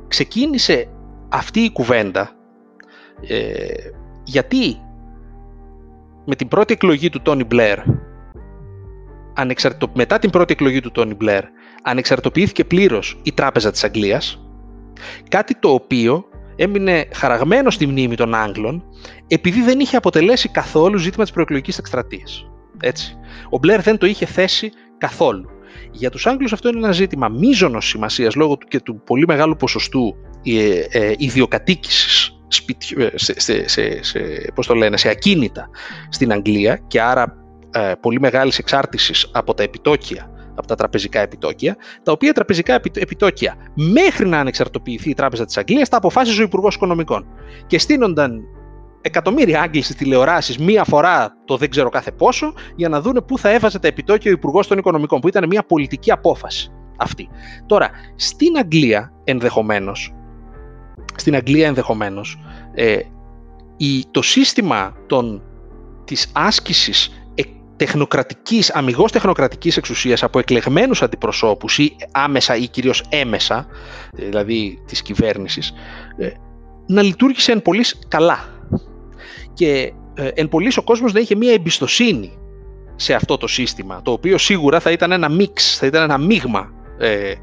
ξεκίνησε 0.07 0.89
αυτή 1.29 1.59
η 1.59 1.71
κουβέντα 1.71 2.31
ε, 3.27 3.45
γιατί 4.23 4.79
με 6.25 6.35
την 6.35 6.47
πρώτη 6.47 6.73
εκλογή 6.73 7.09
του 7.09 7.21
Τόνι 7.21 7.43
Μπλερ 7.43 7.79
ανεξαρτητο... 9.35 9.91
μετά 9.93 10.19
την 10.19 10.29
πρώτη 10.29 10.53
εκλογή 10.53 10.79
του 10.79 10.91
Τόνι 10.91 11.13
Μπλερ, 11.13 11.43
ανεξαρτητοποιήθηκε 11.83 12.63
πλήρως 12.63 13.19
η 13.23 13.31
Τράπεζα 13.31 13.71
της 13.71 13.83
Αγγλίας, 13.83 14.39
κάτι 15.29 15.55
το 15.55 15.69
οποίο 15.69 16.25
έμεινε 16.55 17.07
χαραγμένο 17.13 17.69
στη 17.69 17.87
μνήμη 17.87 18.15
των 18.15 18.33
Άγγλων, 18.33 18.83
επειδή 19.27 19.61
δεν 19.61 19.79
είχε 19.79 19.97
αποτελέσει 19.97 20.49
καθόλου 20.49 20.97
ζήτημα 20.97 21.23
της 21.23 21.33
προεκλογικής 21.33 21.77
εκστρατείας. 21.77 22.49
Έτσι. 22.79 23.17
Ο 23.49 23.57
Μπλερ 23.57 23.81
δεν 23.81 23.97
το 23.97 24.05
είχε 24.05 24.25
θέσει 24.25 24.71
καθόλου. 24.97 25.49
Για 25.91 26.09
τους 26.09 26.27
Άγγλους 26.27 26.53
αυτό 26.53 26.69
είναι 26.69 26.77
ένα 26.77 26.91
ζήτημα 26.91 27.27
μείζωνος 27.27 27.87
σημασίας 27.87 28.35
λόγω 28.35 28.57
του 28.57 28.67
και 28.67 28.79
του 28.79 29.01
πολύ 29.05 29.25
μεγάλου 29.27 29.55
ποσοστού 29.55 30.15
ε, 30.43 30.79
ε, 30.89 31.13
ιδιοκατοίκησης 31.17 32.29
ε, 32.97 33.07
σε, 33.13 33.39
σε, 33.39 33.67
σε, 33.67 34.03
σε, 34.03 34.19
πώς 34.53 34.67
το 34.67 34.75
λένε, 34.75 34.97
σε 34.97 35.09
ακίνητα 35.09 35.69
στην 36.09 36.31
Αγγλία 36.31 36.77
και 36.87 37.01
άρα 37.01 37.44
ε, 37.75 37.93
πολύ 37.99 38.19
μεγάλης 38.19 38.57
εξάρτησης 38.57 39.29
από 39.31 39.53
τα 39.53 39.63
επιτόκια 39.63 40.29
από 40.55 40.67
τα 40.67 40.75
τραπεζικά 40.75 41.19
επιτόκια, 41.19 41.75
τα 42.03 42.11
οποία 42.11 42.33
τραπεζικά 42.33 42.81
επιτόκια 42.93 43.55
μέχρι 43.73 44.27
να 44.27 44.39
ανεξαρτοποιηθεί 44.39 45.09
η 45.09 45.13
Τράπεζα 45.13 45.45
της 45.45 45.57
Αγγλίας 45.57 45.89
τα 45.89 45.97
αποφάσιζε 45.97 46.41
ο 46.41 46.43
Υπουργός 46.43 46.75
Οικονομικών. 46.75 47.25
Και 47.67 47.79
στείνονταν 47.79 48.41
εκατομμύρια 49.01 49.61
Άγγλοι 49.61 49.81
στις 49.81 49.95
τηλεοράσεις 49.95 50.57
μία 50.57 50.83
φορά 50.83 51.33
το 51.45 51.57
δεν 51.57 51.69
ξέρω 51.69 51.89
κάθε 51.89 52.11
πόσο 52.11 52.53
για 52.75 52.89
να 52.89 53.01
δούνε 53.01 53.21
πού 53.21 53.37
θα 53.37 53.49
έβαζε 53.49 53.79
τα 53.79 53.87
επιτόκια 53.87 54.31
ο 54.31 54.33
Υπουργός 54.33 54.67
των 54.67 54.77
Οικονομικών, 54.77 55.19
που 55.19 55.27
ήταν 55.27 55.45
μια 55.47 55.63
πολιτική 55.63 56.11
απόφαση 56.11 56.71
αυτή. 56.97 57.29
Τώρα, 57.65 57.89
στην 58.15 58.57
Αγγλία 58.57 59.13
ενδεχομένως, 59.23 60.13
στην 61.15 61.35
Αγγλία 61.35 61.67
ενδεχομένως, 61.67 62.39
ε, 62.73 62.99
το 64.11 64.21
σύστημα 64.21 64.95
των, 65.07 65.41
της 66.05 66.31
άσκησης 66.33 67.24
τεχνοκρατικής, 67.75 68.71
αμυγός 68.71 69.11
τεχνοκρατικής 69.11 69.77
εξουσίας 69.77 70.23
από 70.23 70.39
εκλεγμένους 70.39 71.01
αντιπροσώπους 71.01 71.77
ή 71.77 71.95
άμεσα 72.11 72.55
ή 72.55 72.67
κυρίως 72.67 73.03
έμεσα, 73.09 73.67
δηλαδή 74.13 74.83
της 74.85 75.01
κυβέρνησης, 75.01 75.73
ε, 76.17 76.29
να 76.87 77.01
λειτουργήσε 77.01 77.51
εν 77.51 77.61
πολλής 77.61 77.99
καλά. 78.07 78.39
Και 79.53 79.93
ε, 80.13 80.27
εν 80.27 80.49
πολλής 80.49 80.77
ο 80.77 80.83
κόσμος 80.83 81.13
να 81.13 81.19
είχε 81.19 81.35
μία 81.35 81.53
εμπιστοσύνη 81.53 82.37
σε 82.95 83.13
αυτό 83.13 83.37
το 83.37 83.47
σύστημα, 83.47 84.01
το 84.01 84.11
οποίο 84.11 84.37
σίγουρα 84.37 84.79
θα 84.79 84.91
ήταν 84.91 85.11
ένα 85.11 85.29
μίξ, 85.29 85.77
θα 85.77 85.85
ήταν 85.85 86.03
ένα 86.03 86.17
μείγμα 86.17 86.71
ε, 86.97 87.33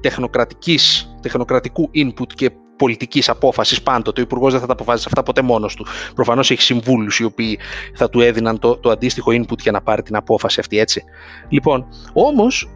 τεχνοκρατικής, 0.00 1.14
τεχνοκρατικού 1.22 1.90
input 1.94 2.32
και 2.34 2.50
πολιτικής 2.76 3.28
απόφασης 3.28 3.82
πάντοτε. 3.82 4.20
Ο 4.20 4.24
Υπουργός 4.24 4.52
δεν 4.52 4.60
θα 4.60 4.66
τα 4.66 4.72
αποφάσει 4.72 5.04
αυτά 5.06 5.22
ποτέ 5.22 5.42
μόνος 5.42 5.74
του. 5.74 5.86
Προφανώς 6.14 6.50
έχει 6.50 6.62
συμβούλους 6.62 7.18
οι 7.18 7.24
οποίοι 7.24 7.58
θα 7.94 8.08
του 8.08 8.20
έδιναν 8.20 8.58
το, 8.58 8.76
το 8.76 8.90
αντίστοιχο 8.90 9.30
input 9.30 9.58
για 9.58 9.72
να 9.72 9.82
πάρει 9.82 10.02
την 10.02 10.16
απόφαση 10.16 10.60
αυτή, 10.60 10.78
έτσι. 10.78 11.02
Λοιπόν, 11.48 11.86
όμως, 12.12 12.70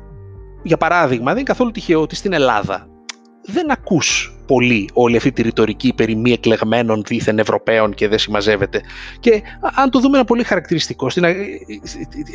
για 0.62 0.76
παράδειγμα, 0.76 1.26
δεν 1.26 1.36
είναι 1.36 1.42
καθόλου 1.42 1.70
τυχαίο 1.70 2.00
ότι 2.00 2.14
στην 2.14 2.32
Ελλάδα 2.32 2.88
δεν 3.42 3.70
ακούς 3.70 4.35
πολύ 4.46 4.88
όλη 4.92 5.16
αυτή 5.16 5.32
τη 5.32 5.42
ρητορική 5.42 5.92
περί 5.92 6.16
μη 6.16 6.32
εκλεγμένων 6.32 7.02
δίθεν 7.06 7.38
Ευρωπαίων 7.38 7.94
και 7.94 8.08
δεν 8.08 8.18
συμμαζεύεται. 8.18 8.80
Και 9.20 9.42
αν 9.74 9.90
το 9.90 10.00
δούμε 10.00 10.16
ένα 10.16 10.26
πολύ 10.26 10.42
χαρακτηριστικό, 10.42 11.10
στην, 11.10 11.24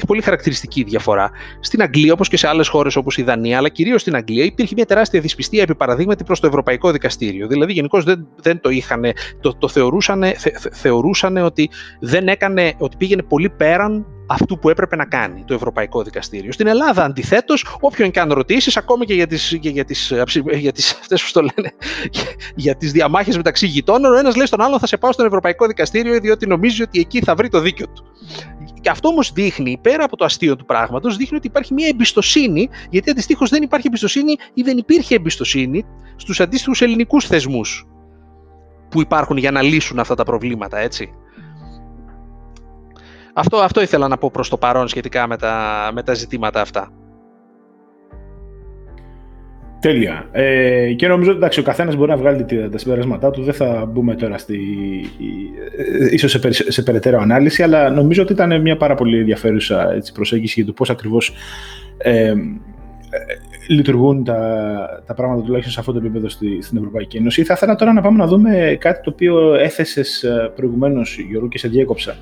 πολύ 0.07 0.21
χαρακτηριστική 0.21 0.83
διαφορά, 0.83 1.31
στην 1.59 1.81
Αγγλία 1.81 2.13
όπως 2.13 2.27
και 2.27 2.37
σε 2.37 2.47
άλλες 2.47 2.67
χώρες 2.67 2.95
όπως 2.95 3.17
η 3.17 3.23
Δανία, 3.23 3.57
αλλά 3.57 3.69
κυρίως 3.69 4.01
στην 4.01 4.15
Αγγλία 4.15 4.43
υπήρχε 4.43 4.73
μια 4.75 4.85
τεράστια 4.85 5.19
δυσπιστία 5.21 5.61
επί 5.61 5.75
παραδείγματι 5.75 6.23
προς 6.23 6.39
το 6.39 6.47
Ευρωπαϊκό 6.47 6.91
Δικαστήριο. 6.91 7.47
Δηλαδή 7.47 7.73
γενικώς 7.73 8.03
δεν, 8.03 8.27
δεν 8.35 8.59
το 8.59 8.69
είχαν, 8.69 9.03
το, 9.41 9.55
το 9.55 9.67
θεωρούσαν, 9.67 10.23
θεωρούσαν 10.71 11.37
ότι, 11.37 11.69
δεν 11.99 12.27
έκανε, 12.27 12.73
ότι 12.77 12.97
πήγαινε 12.97 13.23
πολύ 13.23 13.49
πέραν 13.49 14.05
αυτού 14.31 14.59
που 14.59 14.69
έπρεπε 14.69 14.95
να 14.95 15.05
κάνει 15.05 15.43
το 15.47 15.53
Ευρωπαϊκό 15.53 16.03
Δικαστήριο. 16.03 16.51
Στην 16.51 16.67
Ελλάδα, 16.67 17.03
αντιθέτως, 17.03 17.77
όποιον 17.79 18.11
και 18.11 18.19
αν 18.19 18.33
ρωτήσεις, 18.33 18.77
ακόμα 18.77 19.05
και 19.05 19.13
για 19.13 19.27
τις 19.27 19.57
για 19.61 19.85
τις, 19.85 20.13
για 20.53 20.71
τις, 20.71 20.91
αυτές, 20.99 21.31
το 21.31 21.41
λένε, 21.41 21.73
για 22.55 22.75
τις 22.75 22.91
διαμάχες 22.91 23.37
μεταξύ 23.37 23.67
γειτόνων, 23.67 24.13
ο 24.13 24.17
ένας 24.17 24.35
λέει 24.35 24.45
στον 24.45 24.61
άλλον 24.61 24.79
θα 24.79 24.87
σε 24.87 24.97
πάω 24.97 25.11
στον 25.11 25.25
Ευρωπαϊκό 25.25 25.67
Δικαστήριο 25.67 26.19
διότι 26.19 26.47
νομίζει 26.47 26.81
ότι 26.81 26.99
εκεί 26.99 27.21
θα 27.21 27.35
βρει 27.35 27.49
το 27.49 27.59
δίκιο 27.59 27.85
του. 27.87 28.05
Και 28.81 28.89
αυτό 28.89 29.07
όμως 29.07 29.31
δείχνει, 29.31 29.79
πέρα 29.81 30.03
από 30.03 30.17
το 30.17 30.25
αστείο 30.25 30.55
του 30.55 30.65
πράγματος, 30.65 31.17
δείχνει 31.17 31.37
ότι 31.37 31.47
υπάρχει 31.47 31.73
μια 31.73 31.87
εμπιστοσύνη, 31.87 32.69
γιατί 32.89 33.09
αντιστοίχως 33.09 33.49
δεν 33.49 33.63
υπάρχει 33.63 33.87
εμπιστοσύνη 33.87 34.35
ή 34.53 34.61
δεν 34.61 34.77
υπήρχε 34.77 35.15
εμπιστοσύνη 35.15 35.85
στους 36.15 36.39
αντίστοιχους 36.39 36.81
ελληνικούς 36.81 37.25
θεσμούς 37.27 37.85
που 38.89 39.01
υπάρχουν 39.01 39.37
για 39.37 39.51
να 39.51 39.61
λύσουν 39.61 39.99
αυτά 39.99 40.15
τα 40.15 40.23
προβλήματα, 40.23 40.77
έτσι. 40.77 41.13
Αυτό, 43.33 43.57
αυτό 43.57 43.81
ήθελα 43.81 44.07
να 44.07 44.17
πω 44.17 44.31
προς 44.31 44.49
το 44.49 44.57
παρόν 44.57 44.87
σχετικά 44.87 45.27
με 45.27 45.37
τα, 45.37 45.89
με 45.93 46.03
τα 46.03 46.13
ζητήματα 46.13 46.61
αυτά. 46.61 46.91
Τέλεια. 49.81 50.27
Ε, 50.31 50.93
και 50.93 51.07
νομίζω 51.07 51.37
ότι 51.43 51.59
ο 51.59 51.63
καθένας 51.63 51.95
μπορεί 51.95 52.09
να 52.09 52.17
βγάλει 52.17 52.69
τα 52.71 52.77
συμπεράσματά 52.77 53.31
του. 53.31 53.43
Δεν 53.43 53.53
θα 53.53 53.85
μπούμε 53.85 54.15
τώρα 54.15 54.37
στη, 54.37 54.59
ίσως 56.11 56.31
σε, 56.31 56.71
σε 56.71 56.81
περαιτέρω 56.83 57.19
ανάλυση, 57.19 57.63
αλλά 57.63 57.89
νομίζω 57.89 58.21
ότι 58.21 58.33
ήταν 58.33 58.61
μια 58.61 58.77
πάρα 58.77 58.95
πολύ 58.95 59.19
ενδιαφέρουσα 59.19 59.91
έτσι, 59.93 60.11
προσέγγιση 60.11 60.53
για 60.55 60.65
το 60.65 60.73
πώς 60.73 60.89
ακριβώς 60.89 61.33
ε, 61.97 62.33
λειτουργούν 63.67 64.23
τα, 64.23 65.03
τα 65.05 65.13
πράγματα 65.13 65.41
τουλάχιστον 65.41 65.73
σε 65.73 65.79
αυτό 65.79 65.91
το 65.91 65.97
επίπεδο 65.97 66.29
στη, 66.29 66.61
στην 66.61 66.77
Ευρωπαϊκή 66.77 67.17
Ένωση. 67.17 67.43
Θα 67.43 67.53
ήθελα 67.53 67.75
τώρα 67.75 67.93
να 67.93 68.01
πάμε 68.01 68.17
να 68.17 68.27
δούμε 68.27 68.77
κάτι 68.79 69.03
το 69.03 69.09
οποίο 69.09 69.53
έθεσες 69.53 70.25
προηγουμένως, 70.55 71.17
Γιώργο, 71.29 71.47
και 71.47 71.57
σε 71.57 71.67
διέκοψα. 71.67 72.15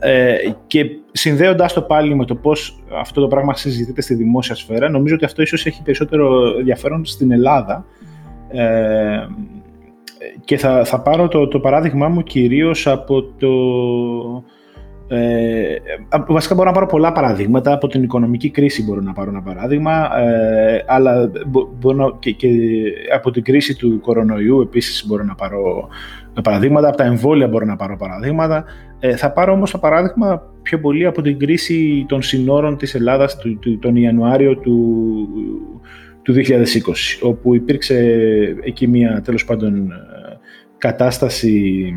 Ε, 0.00 0.36
και 0.66 0.90
συνδέοντάς 1.12 1.72
το 1.72 1.82
πάλι 1.82 2.14
με 2.14 2.24
το 2.24 2.34
πώς 2.34 2.82
αυτό 3.00 3.20
το 3.20 3.26
πράγμα 3.26 3.54
συζητείται 3.54 4.00
στη 4.00 4.14
δημόσια 4.14 4.54
σφαίρα, 4.54 4.88
νομίζω 4.88 5.14
ότι 5.14 5.24
αυτό 5.24 5.42
ίσως 5.42 5.66
έχει 5.66 5.82
περισσότερο 5.82 6.54
ενδιαφέρον 6.58 7.04
στην 7.04 7.32
Ελλάδα. 7.32 7.84
Ε, 8.48 9.26
και 10.44 10.56
θα, 10.56 10.84
θα 10.84 11.00
πάρω 11.00 11.28
το, 11.28 11.48
το 11.48 11.60
παράδειγμά 11.60 12.08
μου 12.08 12.22
κυρίως 12.22 12.86
από 12.86 13.22
το, 13.22 13.48
Ε, 15.10 15.76
βασικά 16.28 16.54
μπορώ 16.54 16.68
να 16.68 16.74
πάρω 16.74 16.86
πολλά 16.86 17.12
παραδείγματα. 17.12 17.72
Από 17.72 17.88
την 17.88 18.02
οικονομική 18.02 18.50
κρίση 18.50 18.84
μπορώ 18.84 19.00
να 19.00 19.12
πάρω 19.12 19.30
ένα 19.30 19.42
παράδειγμα, 19.42 20.18
ε, 20.18 20.84
αλλά 20.86 21.30
μπορώ 21.78 22.16
και, 22.18 22.30
και, 22.30 22.48
από 23.14 23.30
την 23.30 23.42
κρίση 23.42 23.76
του 23.76 24.00
κορονοϊού 24.00 24.60
επίσης 24.60 25.06
μπορώ 25.06 25.24
να 25.24 25.34
πάρω 25.34 25.88
παραδείγματα. 26.42 26.88
Από 26.88 26.96
τα 26.96 27.04
εμβόλια 27.04 27.48
μπορώ 27.48 27.64
να 27.64 27.76
πάρω 27.76 27.96
παραδείγματα. 27.96 28.64
Ε, 28.98 29.16
θα 29.16 29.32
πάρω 29.32 29.52
όμως 29.52 29.70
το 29.70 29.78
παράδειγμα 29.78 30.42
πιο 30.62 30.80
πολύ 30.80 31.06
από 31.06 31.22
την 31.22 31.38
κρίση 31.38 32.04
των 32.08 32.22
συνόρων 32.22 32.76
της 32.76 32.94
Ελλάδας 32.94 33.38
του, 33.38 33.58
του, 33.58 33.78
τον 33.78 33.96
Ιανουάριο 33.96 34.56
του, 34.56 35.28
του 36.22 36.34
2020, 36.34 36.38
όπου 37.22 37.54
υπήρξε 37.54 37.96
εκεί 38.62 38.86
μια 38.86 39.20
τέλος 39.24 39.44
πάντων 39.44 39.92
κατάσταση 40.78 41.94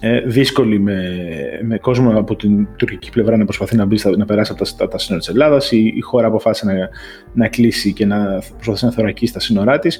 ε, 0.00 0.20
δύσκολη 0.20 0.78
με, 0.78 1.18
με 1.62 1.78
κόσμο 1.78 2.18
από 2.18 2.36
την 2.36 2.68
τουρκική 2.76 3.10
πλευρά 3.10 3.36
να 3.36 3.44
προσπαθεί 3.44 3.76
να, 3.76 3.84
μπει, 3.84 3.98
να 4.16 4.24
περάσει 4.24 4.52
από 4.52 4.76
τα, 4.76 4.88
τα 4.88 4.98
σύνορα 4.98 5.24
της 5.24 5.34
Ελλάδας. 5.34 5.72
Η, 5.72 5.92
η 5.96 6.00
χώρα 6.00 6.26
αποφάσισε 6.26 6.66
να, 6.66 6.88
να 7.32 7.48
κλείσει 7.48 7.92
και 7.92 8.06
να 8.06 8.42
προσπαθήσει 8.52 8.84
να 8.84 8.90
θωρακίσει 8.90 9.32
τα 9.32 9.40
σύνορά 9.40 9.78
της. 9.78 9.98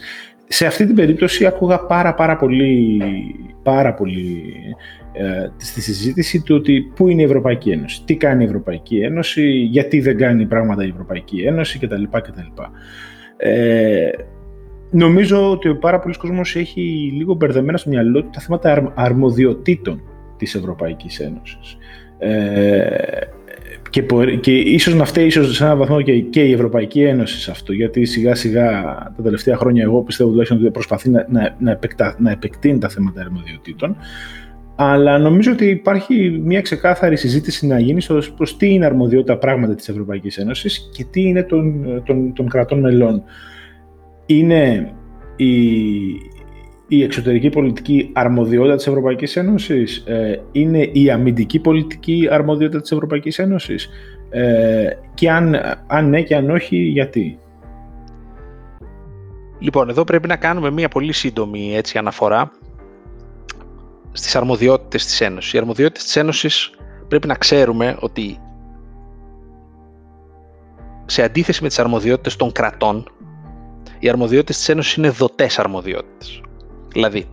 Σε 0.48 0.66
αυτή 0.66 0.86
την 0.86 0.94
περίπτωση 0.94 1.46
άκουγα 1.46 1.78
πάρα 1.78 2.14
πάρα 2.14 2.36
πολύ, 2.36 3.02
πάρα 3.62 3.94
πολύ 3.94 4.42
ε, 5.12 5.48
στη 5.56 5.80
συζήτηση 5.80 6.42
του 6.42 6.54
ότι 6.54 6.92
πού 6.94 7.08
είναι 7.08 7.22
η 7.22 7.24
Ευρωπαϊκή 7.24 7.70
Ένωση, 7.70 8.04
τι 8.04 8.16
κάνει 8.16 8.42
η 8.42 8.46
Ευρωπαϊκή 8.46 8.98
Ένωση, 8.98 9.50
γιατί 9.50 10.00
δεν 10.00 10.16
κάνει 10.16 10.46
πράγματα 10.46 10.84
η 10.84 10.88
Ευρωπαϊκή 10.88 11.40
Ένωση 11.40 11.78
κτλ. 11.78 12.02
κτλ. 12.02 12.62
Ε, 13.36 14.10
Νομίζω 14.90 15.50
ότι 15.50 15.68
ο 15.68 15.76
πάρα 15.76 15.98
πολλοί 15.98 16.14
κόσμος 16.16 16.56
έχει 16.56 17.12
λίγο 17.16 17.34
μπερδεμένα 17.34 17.78
στο 17.78 17.90
μυαλό 17.90 18.22
του 18.22 18.30
τα 18.32 18.40
θέματα 18.40 18.92
αρμοδιοτήτων 18.94 20.02
της 20.36 20.54
Ευρωπαϊκής 20.54 21.20
Ένωσης. 21.20 21.76
Ε, 22.18 22.88
και, 24.02 24.36
και 24.36 24.56
ίσως 24.58 24.94
να 24.94 25.04
φταίει 25.04 25.26
ίσως 25.26 25.56
σε 25.56 25.64
έναν 25.64 25.78
βαθμό 25.78 26.02
και, 26.02 26.20
και 26.20 26.42
η 26.42 26.52
Ευρωπαϊκή 26.52 27.02
Ένωση 27.02 27.40
σε 27.40 27.50
αυτό, 27.50 27.72
γιατί 27.72 28.04
σιγά 28.04 28.34
σιγά 28.34 28.82
τα 29.16 29.22
τελευταία 29.22 29.56
χρόνια 29.56 29.82
εγώ 29.82 30.02
πιστεύω 30.02 30.30
τουλάχιστον 30.30 30.60
ότι 30.60 30.70
προσπαθεί 30.70 31.10
να, 31.10 31.26
να, 31.28 31.56
να, 31.58 31.70
επεκτα, 31.70 32.16
να 32.18 32.30
επεκτείνει 32.30 32.78
τα 32.78 32.88
θέματα 32.88 33.20
αρμοδιοτήτων. 33.20 33.96
Αλλά 34.76 35.18
νομίζω 35.18 35.52
ότι 35.52 35.66
υπάρχει 35.66 36.40
μια 36.44 36.60
ξεκάθαρη 36.60 37.16
συζήτηση 37.16 37.66
να 37.66 37.78
γίνει 37.78 38.02
προς 38.36 38.56
τι 38.56 38.72
είναι 38.72 38.84
αρμοδιότητα 38.84 39.38
πράγματα 39.38 39.74
της 39.74 39.88
Ευρωπαϊκής 39.88 40.38
Ένωσης 40.38 40.90
και 40.92 41.04
τι 41.10 41.22
είναι 41.22 41.42
των, 41.42 41.84
των, 42.04 42.32
των 42.32 42.48
κρατών 42.48 42.80
μελών 42.80 43.22
είναι 44.26 44.92
η, 45.36 45.46
η 46.88 47.02
εξωτερική 47.02 47.48
πολιτική 47.48 48.10
αρμοδιότητα 48.12 48.76
της 48.76 48.86
Ευρωπαϊκής 48.86 49.36
Ένωσης, 49.36 49.96
ε, 49.96 50.40
είναι 50.52 50.88
η 50.92 51.10
αμυντική 51.10 51.58
πολιτική 51.58 52.28
αρμοδιότητα 52.30 52.80
της 52.80 52.92
Ευρωπαϊκής 52.92 53.38
Ένωσης 53.38 53.88
ε, 54.30 54.88
και 55.14 55.30
αν, 55.30 55.56
αν 55.86 56.08
ναι 56.08 56.22
και 56.22 56.36
αν 56.36 56.50
όχι, 56.50 56.76
γιατί; 56.76 57.38
Λοιπόν, 59.58 59.88
εδώ 59.88 60.04
πρέπει 60.04 60.28
να 60.28 60.36
κάνουμε 60.36 60.70
μία 60.70 60.88
πολύ 60.88 61.12
σύντομη 61.12 61.76
έτσι, 61.76 61.98
αναφορά 61.98 62.50
στις 64.12 64.36
αρμοδιότητες 64.36 65.04
της 65.04 65.20
Ένωσης. 65.20 65.52
Οι 65.52 65.58
αρμοδιότητες 65.58 66.04
της 66.04 66.16
Ένωσης 66.16 66.70
πρέπει 67.08 67.26
να 67.26 67.34
ξέρουμε 67.34 67.96
ότι 68.00 68.38
σε 71.06 71.22
αντίθεση 71.22 71.62
με 71.62 71.68
τις 71.68 71.78
αρμοδιότητες 71.78 72.36
των 72.36 72.52
κρατών, 72.52 73.08
οι 73.98 74.08
αρμοδιότητες 74.08 74.56
της 74.56 74.68
Ένωσης 74.68 74.94
είναι 74.94 75.10
δοτές 75.10 75.58
αρμοδιότητες. 75.58 76.40
Δηλαδή, 76.96 77.28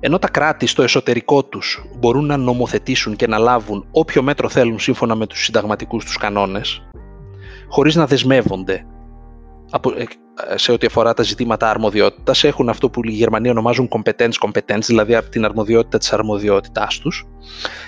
ενώ 0.00 0.18
τα 0.18 0.28
κράτη 0.28 0.66
στο 0.66 0.82
εσωτερικό 0.82 1.44
τους 1.44 1.84
μπορούν 1.98 2.26
να 2.26 2.36
νομοθετήσουν 2.36 3.16
και 3.16 3.26
να 3.26 3.38
λάβουν 3.38 3.86
όποιο 3.90 4.22
μέτρο 4.22 4.48
θέλουν 4.48 4.78
σύμφωνα 4.78 5.14
με 5.14 5.26
τους 5.26 5.44
συνταγματικούς 5.44 6.04
τους 6.04 6.16
κανόνες, 6.16 6.82
χωρίς 7.68 7.94
να 7.94 8.06
δεσμεύονται 8.06 8.86
ε, 9.96 10.04
σε 10.56 10.72
ό,τι 10.72 10.86
αφορά 10.86 11.14
τα 11.14 11.22
ζητήματα 11.22 11.70
αρμοδιότητας, 11.70 12.44
έχουν 12.44 12.68
αυτό 12.68 12.90
που 12.90 13.00
οι 13.04 13.10
Γερμανοί 13.10 13.48
ονομάζουν 13.50 13.88
competence 13.88 14.32
competence, 14.46 14.82
δηλαδή 14.86 15.14
από 15.14 15.28
την 15.28 15.44
αρμοδιότητα 15.44 15.98
της 15.98 16.12
αρμοδιότητάς 16.12 16.98
τους. 16.98 17.26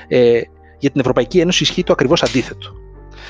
Ε, 0.09 0.41
για 0.79 0.91
την 0.91 1.01
Ευρωπαϊκή 1.01 1.41
Ένωση 1.41 1.63
ισχύει 1.63 1.85
το 1.85 1.93
ακριβώς 1.93 2.23
αντίθετο. 2.23 2.69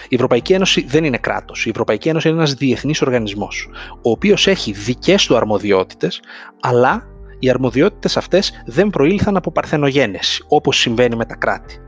Η 0.08 0.14
Ευρωπαϊκή 0.14 0.52
Ένωση 0.52 0.84
δεν 0.88 1.04
είναι 1.04 1.18
κράτος. 1.18 1.66
Η 1.66 1.68
Ευρωπαϊκή 1.68 2.08
Ένωση 2.08 2.28
είναι 2.28 2.36
ένας 2.36 2.54
διεθνής 2.54 3.02
οργανισμός, 3.02 3.68
ο 4.02 4.10
οποίος 4.10 4.46
έχει 4.46 4.72
δικές 4.72 5.26
του 5.26 5.36
αρμοδιότητες, 5.36 6.20
αλλά 6.60 7.09
οι 7.40 7.50
αρμοδιότητες 7.50 8.16
αυτές 8.16 8.62
δεν 8.66 8.90
προήλθαν 8.90 9.36
από 9.36 9.52
παρθενογένεση, 9.52 10.44
όπως 10.48 10.78
συμβαίνει 10.78 11.16
με 11.16 11.24
τα 11.24 11.34
κράτη. 11.34 11.78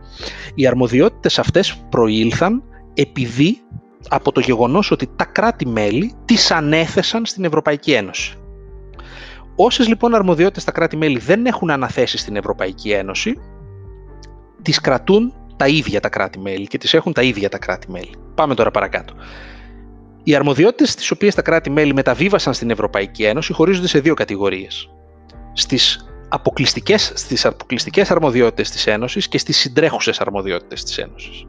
Οι 0.54 0.66
αρμοδιότητες 0.66 1.38
αυτές 1.38 1.86
προήλθαν 1.88 2.62
επειδή 2.94 3.58
από 4.08 4.32
το 4.32 4.40
γεγονός 4.40 4.90
ότι 4.90 5.08
τα 5.16 5.24
κράτη-μέλη 5.24 6.14
τις 6.24 6.50
ανέθεσαν 6.50 7.26
στην 7.26 7.44
Ευρωπαϊκή 7.44 7.92
Ένωση. 7.92 8.36
Όσες 9.56 9.88
λοιπόν 9.88 10.14
αρμοδιότητες 10.14 10.64
τα 10.64 10.72
κράτη-μέλη 10.72 11.18
δεν 11.18 11.46
έχουν 11.46 11.70
αναθέσει 11.70 12.18
στην 12.18 12.36
Ευρωπαϊκή 12.36 12.90
Ένωση, 12.90 13.38
τις 14.62 14.80
κρατούν 14.80 15.34
τα 15.56 15.68
ίδια 15.68 16.00
τα 16.00 16.08
κράτη-μέλη 16.08 16.66
και 16.66 16.78
τις 16.78 16.94
έχουν 16.94 17.12
τα 17.12 17.22
ίδια 17.22 17.48
τα 17.48 17.58
κράτη-μέλη. 17.58 18.10
Πάμε 18.34 18.54
τώρα 18.54 18.70
παρακάτω. 18.70 19.14
Οι 20.22 20.34
αρμοδιότητες 20.34 20.94
τις 20.94 21.10
οποίες 21.10 21.34
τα 21.34 21.42
κράτη-μέλη 21.42 21.94
μεταβίβασαν 21.94 22.54
στην 22.54 22.70
Ευρωπαϊκή 22.70 23.24
Ένωση 23.24 23.52
χωρίζονται 23.52 23.88
σε 23.88 23.98
δύο 23.98 24.14
κατηγορίες. 24.14 24.90
Στις 25.52 26.06
αποκλειστικές, 26.28 27.12
στις 27.14 27.44
αποκλειστικές 27.44 28.10
αρμοδιότητες 28.10 28.70
της 28.70 28.86
Ένωσης 28.86 29.28
και 29.28 29.38
στις 29.38 29.56
συντρέχουσες 29.56 30.20
αρμοδιότητες 30.20 30.84
της 30.84 30.98
Ένωσης. 30.98 31.44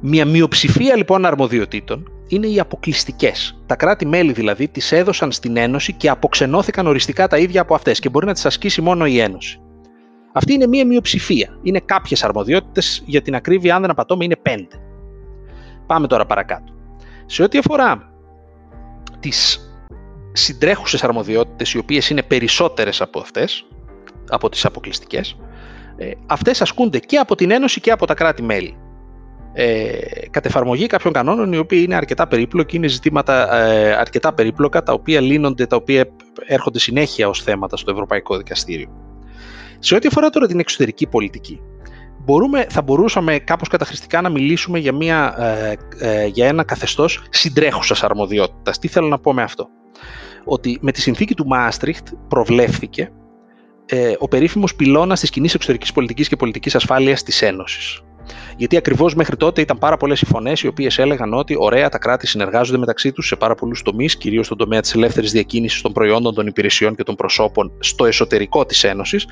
Μια 0.00 0.24
μειοψηφία 0.24 0.96
λοιπόν 0.96 1.24
αρμοδιοτήτων 1.24 2.10
είναι 2.28 2.46
οι 2.46 2.60
αποκλειστικές. 2.60 3.62
Τα 3.66 3.76
κράτη-μέλη 3.76 4.32
δηλαδή 4.32 4.68
τις 4.68 4.92
έδωσαν 4.92 5.32
στην 5.32 5.56
Ένωση 5.56 5.92
και 5.92 6.08
αποξενώθηκαν 6.08 6.86
οριστικά 6.86 7.26
τα 7.26 7.38
ίδια 7.38 7.60
από 7.60 7.74
αυτές 7.74 7.98
και 7.98 8.08
μπορεί 8.08 8.26
να 8.26 8.32
τις 8.32 8.46
ασκήσει 8.46 8.80
μόνο 8.80 9.06
η 9.06 9.18
Ένωση. 9.18 9.60
Αυτή 10.32 10.52
είναι 10.52 10.66
μία 10.66 10.86
μειοψηφία. 10.86 11.58
Είναι 11.62 11.80
κάποιες 11.84 12.24
αρμοδιότητες, 12.24 13.02
για 13.06 13.22
την 13.22 13.34
ακρίβεια, 13.34 13.74
αν 13.74 13.80
δεν 13.80 13.90
απατώμε, 13.90 14.24
είναι 14.24 14.36
πέντε. 14.36 14.76
Πάμε 15.86 16.06
τώρα 16.06 16.26
παρακάτω. 16.26 16.72
Σε 17.26 17.42
ό,τι 17.42 17.58
αφορά 17.58 18.12
τις 19.20 19.69
συντρέχουσες 20.32 21.04
αρμοδιότητες, 21.04 21.72
οι 21.72 21.78
οποίες 21.78 22.10
είναι 22.10 22.22
περισσότερες 22.22 23.00
από 23.00 23.20
αυτές, 23.20 23.66
από 24.28 24.48
τις 24.48 24.64
αποκλειστικές, 24.64 25.36
ε, 25.96 26.10
αυτές 26.26 26.60
ασκούνται 26.62 26.98
και 26.98 27.16
από 27.16 27.34
την 27.34 27.50
Ένωση 27.50 27.80
και 27.80 27.90
από 27.90 28.06
τα 28.06 28.14
κράτη-μέλη. 28.14 28.76
Ε, 29.52 29.92
κατ' 30.30 30.46
εφαρμογή 30.46 30.86
κάποιων 30.86 31.12
κανόνων 31.12 31.52
οι 31.52 31.58
οποίοι 31.58 31.82
είναι 31.84 31.94
αρκετά 31.94 32.26
περίπλοκοι, 32.26 32.76
είναι 32.76 32.86
ζητήματα 32.86 33.56
ε, 33.56 33.92
αρκετά 33.92 34.32
περίπλοκα 34.32 34.82
τα 34.82 34.92
οποία 34.92 35.20
λύνονται, 35.20 35.66
τα 35.66 35.76
οποία 35.76 36.04
έρχονται 36.46 36.78
συνέχεια 36.78 37.28
ως 37.28 37.42
θέματα 37.42 37.76
στο 37.76 37.90
Ευρωπαϊκό 37.90 38.36
Δικαστήριο. 38.36 38.88
Σε 39.78 39.94
ό,τι 39.94 40.06
αφορά 40.06 40.30
τώρα 40.30 40.46
την 40.46 40.58
εξωτερική 40.58 41.06
πολιτική, 41.06 41.60
μπορούμε, 42.24 42.66
θα 42.68 42.82
μπορούσαμε 42.82 43.38
κάπως 43.38 43.68
καταχρηστικά 43.68 44.20
να 44.20 44.28
μιλήσουμε 44.28 44.78
για, 44.78 44.92
μια, 44.92 45.34
ε, 45.38 45.74
ε, 45.98 46.26
για 46.26 46.46
ένα 46.46 46.64
καθεστώς 46.64 47.22
συντρέχουσας 47.30 48.02
αρμοδιότητας. 48.02 48.78
Τι 48.78 48.88
θέλω 48.88 49.08
να 49.08 49.18
πω 49.18 49.32
με 49.32 49.42
αυτό; 49.42 49.68
Ότι 50.44 50.78
με 50.80 50.92
τη 50.92 51.00
συνθήκη 51.00 51.34
του 51.34 51.46
Μάστριχτ 51.46 52.08
προβλέφθηκε 52.28 53.10
ε, 53.86 54.14
ο 54.18 54.28
περίφημος 54.28 54.74
πυλώνας 54.74 55.20
της 55.20 55.30
κοινής 55.30 55.54
εξωτερικής 55.54 55.92
πολιτικής 55.92 56.28
και 56.28 56.36
πολιτικής 56.36 56.74
ασφάλειας 56.74 57.22
της 57.22 57.42
Ένωσης. 57.42 58.02
Γιατί 58.56 58.76
ακριβώς 58.76 59.14
μέχρι 59.14 59.36
τότε 59.36 59.60
ήταν 59.60 59.78
πάρα 59.78 59.96
πολλές 59.96 60.20
οι 60.20 60.26
φωνές 60.26 60.62
οι 60.62 60.66
οποίες 60.66 60.98
έλεγαν 60.98 61.34
ότι 61.34 61.54
ωραία 61.58 61.88
τα 61.88 61.98
κράτη 61.98 62.26
συνεργάζονται 62.26 62.78
μεταξύ 62.78 63.12
τους 63.12 63.26
σε 63.26 63.36
πάρα 63.36 63.54
πολλούς 63.54 63.82
τομείς, 63.82 64.16
κυρίως 64.16 64.46
στον 64.46 64.58
τομέα 64.58 64.80
της 64.80 64.94
ελεύθερης 64.94 65.32
διακίνησης 65.32 65.80
των 65.80 65.92
προϊόντων, 65.92 66.34
των 66.34 66.46
υπηρεσιών 66.46 66.94
και 66.94 67.02
των 67.02 67.14
προσώπων 67.14 67.72
στο 67.78 68.04
εσωτερικό 68.04 68.64
της 68.64 68.84
Ένωσης. 68.84 69.26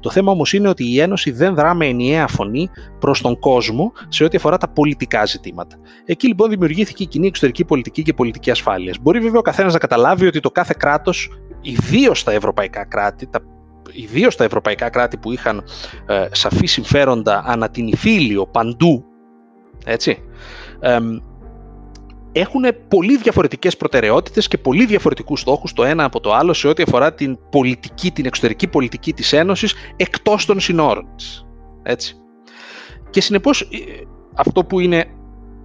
Το 0.00 0.10
θέμα 0.10 0.32
όμως 0.32 0.52
είναι 0.52 0.68
ότι 0.68 0.92
η 0.92 1.00
Ένωση 1.00 1.30
δεν 1.30 1.54
δρά 1.54 1.74
με 1.74 1.86
ενιαία 1.86 2.26
φωνή 2.26 2.70
προς 2.98 3.20
τον 3.20 3.38
κόσμο 3.38 3.92
σε 4.08 4.24
ό,τι 4.24 4.36
αφορά 4.36 4.56
τα 4.56 4.68
πολιτικά 4.68 5.26
ζητήματα. 5.26 5.76
Εκεί 6.04 6.26
λοιπόν 6.26 6.50
δημιουργήθηκε 6.50 7.02
η 7.02 7.06
κοινή 7.06 7.26
εξωτερική 7.26 7.64
πολιτική 7.64 8.02
και 8.02 8.12
πολιτική 8.12 8.50
ασφάλειας. 8.50 8.96
Μπορεί 9.00 9.20
βέβαια 9.20 9.38
ο 9.38 9.42
καθένας 9.42 9.72
να 9.72 9.78
καταλάβει 9.78 10.26
ότι 10.26 10.40
το 10.40 10.50
κάθε 10.50 10.74
κράτος, 10.78 11.30
ιδίως 11.60 12.24
τα 12.24 12.32
ευρωπαϊκά 12.32 12.84
κράτη, 12.84 13.26
τα 13.26 13.40
ιδίως 13.94 14.36
τα 14.36 14.44
ευρωπαϊκά 14.44 14.88
κράτη 14.88 15.16
που 15.16 15.32
είχαν 15.32 15.64
ε, 16.06 16.26
σαφή 16.32 16.66
συμφέροντα 16.66 17.42
ανά 17.46 17.70
την 17.70 17.86
Ιφίλιο 17.86 18.46
παντού, 18.46 19.04
έτσι, 19.84 20.18
ε, 20.80 20.98
έχουν 22.32 22.64
πολύ 22.88 23.16
διαφορετικές 23.16 23.76
προτεραιότητες 23.76 24.48
και 24.48 24.58
πολύ 24.58 24.86
διαφορετικούς 24.86 25.40
στόχους 25.40 25.72
το 25.72 25.84
ένα 25.84 26.04
από 26.04 26.20
το 26.20 26.34
άλλο 26.34 26.52
σε 26.52 26.68
ό,τι 26.68 26.82
αφορά 26.82 27.14
την 27.14 27.38
πολιτική, 27.50 28.10
την 28.10 28.26
εξωτερική 28.26 28.68
πολιτική 28.68 29.12
της 29.12 29.32
Ένωσης 29.32 29.74
εκτός 29.96 30.46
των 30.46 30.60
συνόρων 30.60 31.06
της. 31.16 31.46
Έτσι. 31.82 32.16
Και 33.10 33.20
συνεπώς 33.20 33.60
ε, 33.60 33.66
αυτό 34.34 34.64
που 34.64 34.80
είναι 34.80 35.06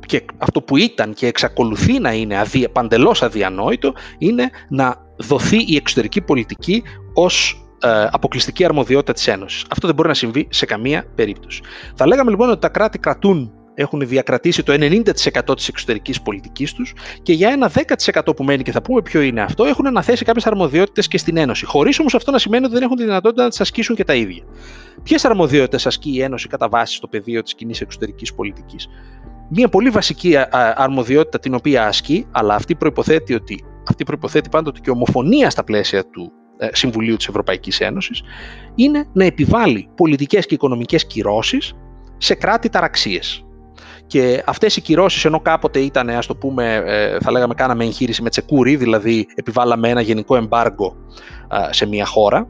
και 0.05 0.25
αυτό 0.37 0.61
που 0.61 0.77
ήταν 0.77 1.13
και 1.13 1.27
εξακολουθεί 1.27 1.99
να 1.99 2.13
είναι 2.13 2.39
αδι, 2.39 2.69
παντελώς 2.69 3.23
αδιανόητο 3.23 3.93
είναι 4.17 4.49
να 4.69 4.95
δοθεί 5.17 5.57
η 5.57 5.75
εξωτερική 5.75 6.21
πολιτική 6.21 6.83
ως 7.13 7.63
ε, 7.63 7.68
αποκλειστική 8.11 8.65
αρμοδιότητα 8.65 9.13
της 9.13 9.27
Ένωσης. 9.27 9.65
Αυτό 9.69 9.87
δεν 9.87 9.95
μπορεί 9.95 10.07
να 10.07 10.13
συμβεί 10.13 10.47
σε 10.49 10.65
καμία 10.65 11.05
περίπτωση. 11.15 11.61
Θα 11.95 12.07
λέγαμε 12.07 12.29
λοιπόν 12.29 12.49
ότι 12.49 12.59
τα 12.59 12.69
κράτη 12.69 12.99
κρατούν 12.99 13.53
έχουν 13.73 14.07
διακρατήσει 14.07 14.63
το 14.63 14.73
90% 14.73 15.55
της 15.55 15.67
εξωτερικής 15.67 16.21
πολιτικής 16.21 16.73
τους 16.73 16.93
και 17.23 17.33
για 17.33 17.49
ένα 17.49 17.71
10% 18.13 18.35
που 18.35 18.43
μένει 18.43 18.63
και 18.63 18.71
θα 18.71 18.81
πούμε 18.81 19.01
ποιο 19.01 19.21
είναι 19.21 19.41
αυτό 19.41 19.65
έχουν 19.65 19.87
αναθέσει 19.87 20.25
κάποιες 20.25 20.45
αρμοδιότητες 20.45 21.07
και 21.07 21.17
στην 21.17 21.37
Ένωση. 21.37 21.65
Χωρίς 21.65 21.99
όμως 21.99 22.15
αυτό 22.15 22.31
να 22.31 22.37
σημαίνει 22.37 22.65
ότι 22.65 22.73
δεν 22.73 22.83
έχουν 22.83 22.95
τη 22.97 23.03
δυνατότητα 23.03 23.43
να 23.43 23.49
τις 23.49 23.61
ασκήσουν 23.61 23.95
και 23.95 24.03
τα 24.03 24.13
ίδια. 24.15 24.43
Ποιες 25.03 25.25
αρμοδιότητες 25.25 25.85
ασκεί 25.85 26.13
η 26.13 26.21
Ένωση 26.21 26.47
κατά 26.47 26.69
βάση 26.69 26.95
στο 26.95 27.07
πεδίο 27.07 27.41
της 27.41 27.55
κοινή 27.55 27.73
εξωτερικής 27.79 28.33
πολιτικής; 28.33 28.87
Μία 29.49 29.69
πολύ 29.69 29.89
βασική 29.89 30.35
αρμοδιότητα 30.75 31.39
την 31.39 31.53
οποία 31.53 31.87
ασκεί, 31.87 32.27
αλλά 32.31 32.55
αυτή 32.55 32.75
προϋποθέτει, 32.75 33.33
ότι, 33.33 33.63
αυτή 33.89 34.03
προϋποθέτει 34.03 34.49
πάντοτε 34.49 34.79
και 34.79 34.89
ομοφωνία 34.89 35.49
στα 35.49 35.63
πλαίσια 35.63 36.05
του 36.05 36.31
ε, 36.31 36.38
Συμβουλίου 36.72 37.15
της 37.15 37.28
Ευρωπαϊκής 37.28 37.80
Ένωσης, 37.80 38.22
είναι 38.76 39.06
να 39.13 39.26
επιβάλλει 39.26 39.89
πολιτικές 39.95 40.45
και 40.45 40.54
οικονομικές 40.54 41.06
κυρώσεις 41.06 41.74
σε 42.17 42.36
κράτη 42.36 42.69
ταραξίες. 42.69 43.43
Και 44.08 44.43
αυτές 44.45 44.76
οι 44.76 44.82
κυρώσεις 44.82 45.26
ενώ 45.26 45.39
κάποτε 45.39 45.80
ήταν, 45.80 46.10
ας 46.10 46.26
το 46.26 46.36
πούμε, 46.36 46.84
ε, 46.86 47.17
θα 47.19 47.32
λέγαμε 47.32 47.54
κάναμε 47.54 47.84
εγχείρηση 47.84 48.22
με 48.22 48.30
τσεκούρι, 48.30 48.76
δηλαδή 48.76 49.28
επιβάλαμε 49.36 49.89
ένα 49.89 50.02
γενικό 50.02 50.36
εμπάργκο 50.36 50.95
σε 51.69 51.86
μια 51.86 52.06
χώρα, 52.06 52.48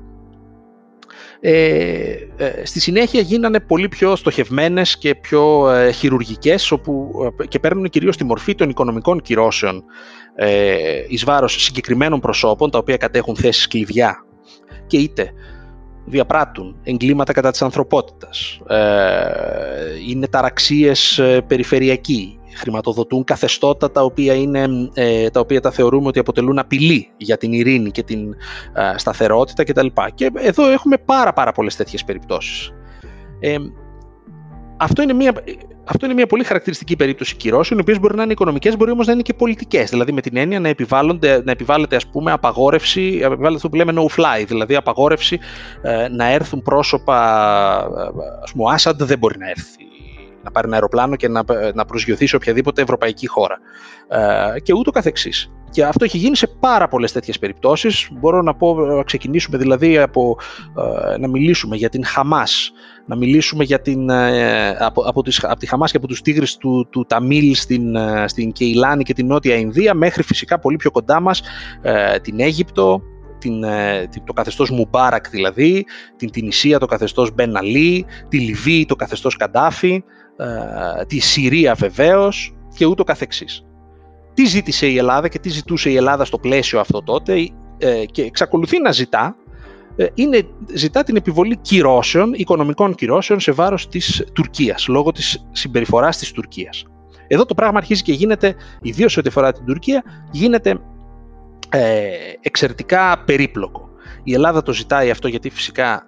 ε, 1.41 2.15
ε, 2.37 2.65
στη 2.65 2.79
συνέχεια 2.79 3.21
γίνανε 3.21 3.59
πολύ 3.59 3.87
πιο 3.87 4.15
στοχευμένες 4.15 4.97
και 4.97 5.15
πιο 5.15 5.69
ε, 5.69 5.91
χειρουργικές 5.91 6.71
όπου, 6.71 7.11
ε, 7.39 7.45
και 7.45 7.59
παίρνουν 7.59 7.89
κυρίως 7.89 8.17
τη 8.17 8.23
μορφή 8.23 8.55
των 8.55 8.69
οικονομικών 8.69 9.21
κυρώσεων 9.21 9.83
ε, 10.41 11.05
εις 11.07 11.23
βάρος 11.23 11.63
συγκεκριμένων 11.63 12.19
προσώπων 12.19 12.71
τα 12.71 12.77
οποία 12.77 12.97
κατέχουν 12.97 13.35
θέσεις 13.35 13.67
κλειδιά 13.67 14.25
και 14.87 14.97
είτε 14.97 15.31
διαπράττουν 16.05 16.75
εγκλήματα 16.83 17.33
κατά 17.33 17.51
της 17.51 17.61
ανθρωπότητας, 17.61 18.59
ε, 18.67 18.77
είναι 20.07 20.27
ταραξίες 20.27 21.21
περιφερειακοί, 21.47 22.39
χρηματοδοτούν 22.59 23.23
καθεστώτα 23.23 23.91
τα 23.91 24.03
οποία, 24.03 24.33
είναι, 24.33 24.67
ε, 24.93 25.29
τα 25.29 25.39
οποία 25.39 25.61
τα 25.61 25.71
θεωρούμε 25.71 26.07
ότι 26.07 26.19
αποτελούν 26.19 26.59
απειλή 26.59 27.11
για 27.17 27.37
την 27.37 27.53
ειρήνη 27.53 27.91
και 27.91 28.03
την 28.03 28.33
ε, 28.73 28.97
σταθερότητα 28.97 29.63
κτλ. 29.63 29.87
Και 30.15 30.31
εδώ 30.35 30.69
έχουμε 30.69 30.97
πάρα 30.97 31.33
πάρα 31.33 31.51
πολλές 31.51 31.75
τέτοιες 31.75 32.03
περιπτώσεις. 32.03 32.71
Ε, 33.39 33.55
αυτό 34.77 35.01
είναι 35.01 35.13
μια, 35.13 35.33
αυτό 35.91 36.05
είναι 36.05 36.13
μια 36.13 36.27
πολύ 36.27 36.43
χαρακτηριστική 36.43 36.95
περίπτωση 36.95 37.35
κυρώσεων, 37.35 37.79
οι 37.79 37.81
οποίες 37.81 37.99
μπορεί 37.99 38.15
να 38.15 38.23
είναι 38.23 38.31
οικονομικές, 38.31 38.77
μπορεί 38.77 38.91
όμως 38.91 39.07
να 39.07 39.13
είναι 39.13 39.21
και 39.21 39.33
πολιτικές. 39.33 39.89
Δηλαδή, 39.89 40.11
με 40.11 40.21
την 40.21 40.37
έννοια 40.37 40.59
να, 40.59 40.73
να 41.43 41.51
επιβάλλεται 41.51 41.95
ας 41.95 42.07
πούμε, 42.07 42.31
απαγόρευση, 42.31 43.19
επιβάλλεται 43.23 43.55
αυτό 43.55 43.69
που 43.69 43.75
λέμε 43.75 43.93
no-fly, 43.95 44.43
δηλαδή 44.47 44.75
απαγόρευση 44.75 45.39
ε, 45.81 46.07
να 46.07 46.25
έρθουν 46.25 46.61
πρόσωπα. 46.61 47.17
Α 48.17 48.51
πούμε, 48.51 48.63
ο 48.63 48.69
Άσαντ 48.69 49.03
δεν 49.03 49.17
μπορεί 49.17 49.37
να 49.37 49.49
έρθει 49.49 49.87
να 50.43 50.51
πάρει 50.51 50.67
ένα 50.67 50.75
αεροπλάνο 50.75 51.15
και 51.15 51.27
να, 51.27 51.43
να 51.73 51.85
προσγειωθεί 51.85 52.27
σε 52.27 52.35
οποιαδήποτε 52.35 52.81
ευρωπαϊκή 52.81 53.27
χώρα. 53.27 53.59
Ε, 54.07 54.59
και 54.59 54.73
ούτω 54.73 54.91
καθεξής. 54.91 55.51
Και 55.71 55.83
αυτό 55.85 56.03
έχει 56.05 56.17
γίνει 56.17 56.35
σε 56.35 56.47
πάρα 56.47 56.87
πολλές 56.87 57.11
τέτοιες 57.11 57.39
περιπτώσεις. 57.39 58.09
Μπορώ 58.11 58.41
να, 58.41 58.55
πω, 58.55 58.73
να 58.73 59.03
ξεκινήσουμε 59.03 59.57
δηλαδή 59.57 59.97
από 59.97 60.37
ε, 61.13 61.17
να 61.17 61.27
μιλήσουμε 61.27 61.75
για 61.75 61.89
την 61.89 62.05
Χαμάς, 62.05 62.71
να 63.05 63.15
μιλήσουμε 63.15 63.63
για 63.63 63.81
την, 63.81 64.09
ε, 64.09 64.69
από, 64.69 65.01
από, 65.01 65.23
τις, 65.23 65.43
από 65.43 65.59
τη 65.59 65.67
Χαμάς 65.67 65.91
και 65.91 65.97
από 65.97 66.07
τους 66.07 66.21
τίγρες 66.21 66.57
του, 66.57 66.87
του 66.89 67.05
Ταμίλ 67.05 67.55
στην, 67.55 67.95
ε, 67.95 68.27
στην 68.27 68.51
Κεϊλάνη 68.51 69.03
και 69.03 69.13
την 69.13 69.27
Νότια 69.27 69.55
Ινδία 69.55 69.93
μέχρι 69.93 70.23
φυσικά 70.23 70.59
πολύ 70.59 70.75
πιο 70.75 70.91
κοντά 70.91 71.19
μας 71.19 71.41
την 72.21 72.39
Αίγυπτο, 72.39 73.01
την, 73.39 73.61
το 74.25 74.33
καθεστώς 74.33 74.69
Μουμπάρακ 74.69 75.29
δηλαδή, 75.29 75.85
την 76.15 76.31
Τινησία 76.31 76.79
το 76.79 76.85
καθεστώς 76.85 77.33
Μπεν 77.33 77.57
Αλή, 77.57 78.05
τη 78.29 78.39
Λιβύη 78.39 78.85
το 78.85 78.95
καθεστώς 78.95 79.35
Καντάφη, 79.35 80.03
ε, 80.39 81.05
τη 81.05 81.19
Συρία 81.19 81.73
βεβαίως 81.73 82.55
και 82.75 82.85
ούτω 82.85 83.03
καθεξής. 83.03 83.63
Τι 84.39 84.45
ζήτησε 84.45 84.87
η 84.87 84.97
Ελλάδα 84.97 85.27
και 85.27 85.39
τι 85.39 85.49
ζητούσε 85.49 85.89
η 85.89 85.95
Ελλάδα 85.95 86.25
στο 86.25 86.37
πλαίσιο 86.37 86.79
αυτό 86.79 87.03
τότε 87.03 87.49
ε, 87.77 88.05
και 88.05 88.21
εξακολουθεί 88.21 88.81
να 88.81 88.91
ζητά 88.91 89.35
ε, 89.95 90.05
είναι, 90.13 90.47
ζητά 90.73 91.03
την 91.03 91.15
επιβολή 91.15 91.57
κυρώσεων, 91.57 92.33
οικονομικών 92.33 92.95
κυρώσεων 92.95 93.39
σε 93.39 93.51
βάρος 93.51 93.87
της 93.87 94.23
Τουρκίας, 94.33 94.87
λόγω 94.87 95.11
της 95.11 95.45
συμπεριφοράς 95.51 96.17
της 96.17 96.31
Τουρκίας. 96.31 96.85
Εδώ 97.27 97.45
το 97.45 97.53
πράγμα 97.53 97.77
αρχίζει 97.77 98.01
και 98.01 98.13
γίνεται, 98.13 98.55
ιδίως 98.81 99.17
ό,τι 99.17 99.27
αφορά 99.27 99.51
την 99.51 99.65
Τουρκία, 99.65 100.03
γίνεται 100.31 100.79
ε, 101.69 102.07
εξαιρετικά 102.41 103.23
περίπλοκο. 103.25 103.89
Η 104.23 104.33
Ελλάδα 104.33 104.61
το 104.61 104.73
ζητάει 104.73 105.09
αυτό 105.09 105.27
γιατί 105.27 105.49
φυσικά 105.49 106.03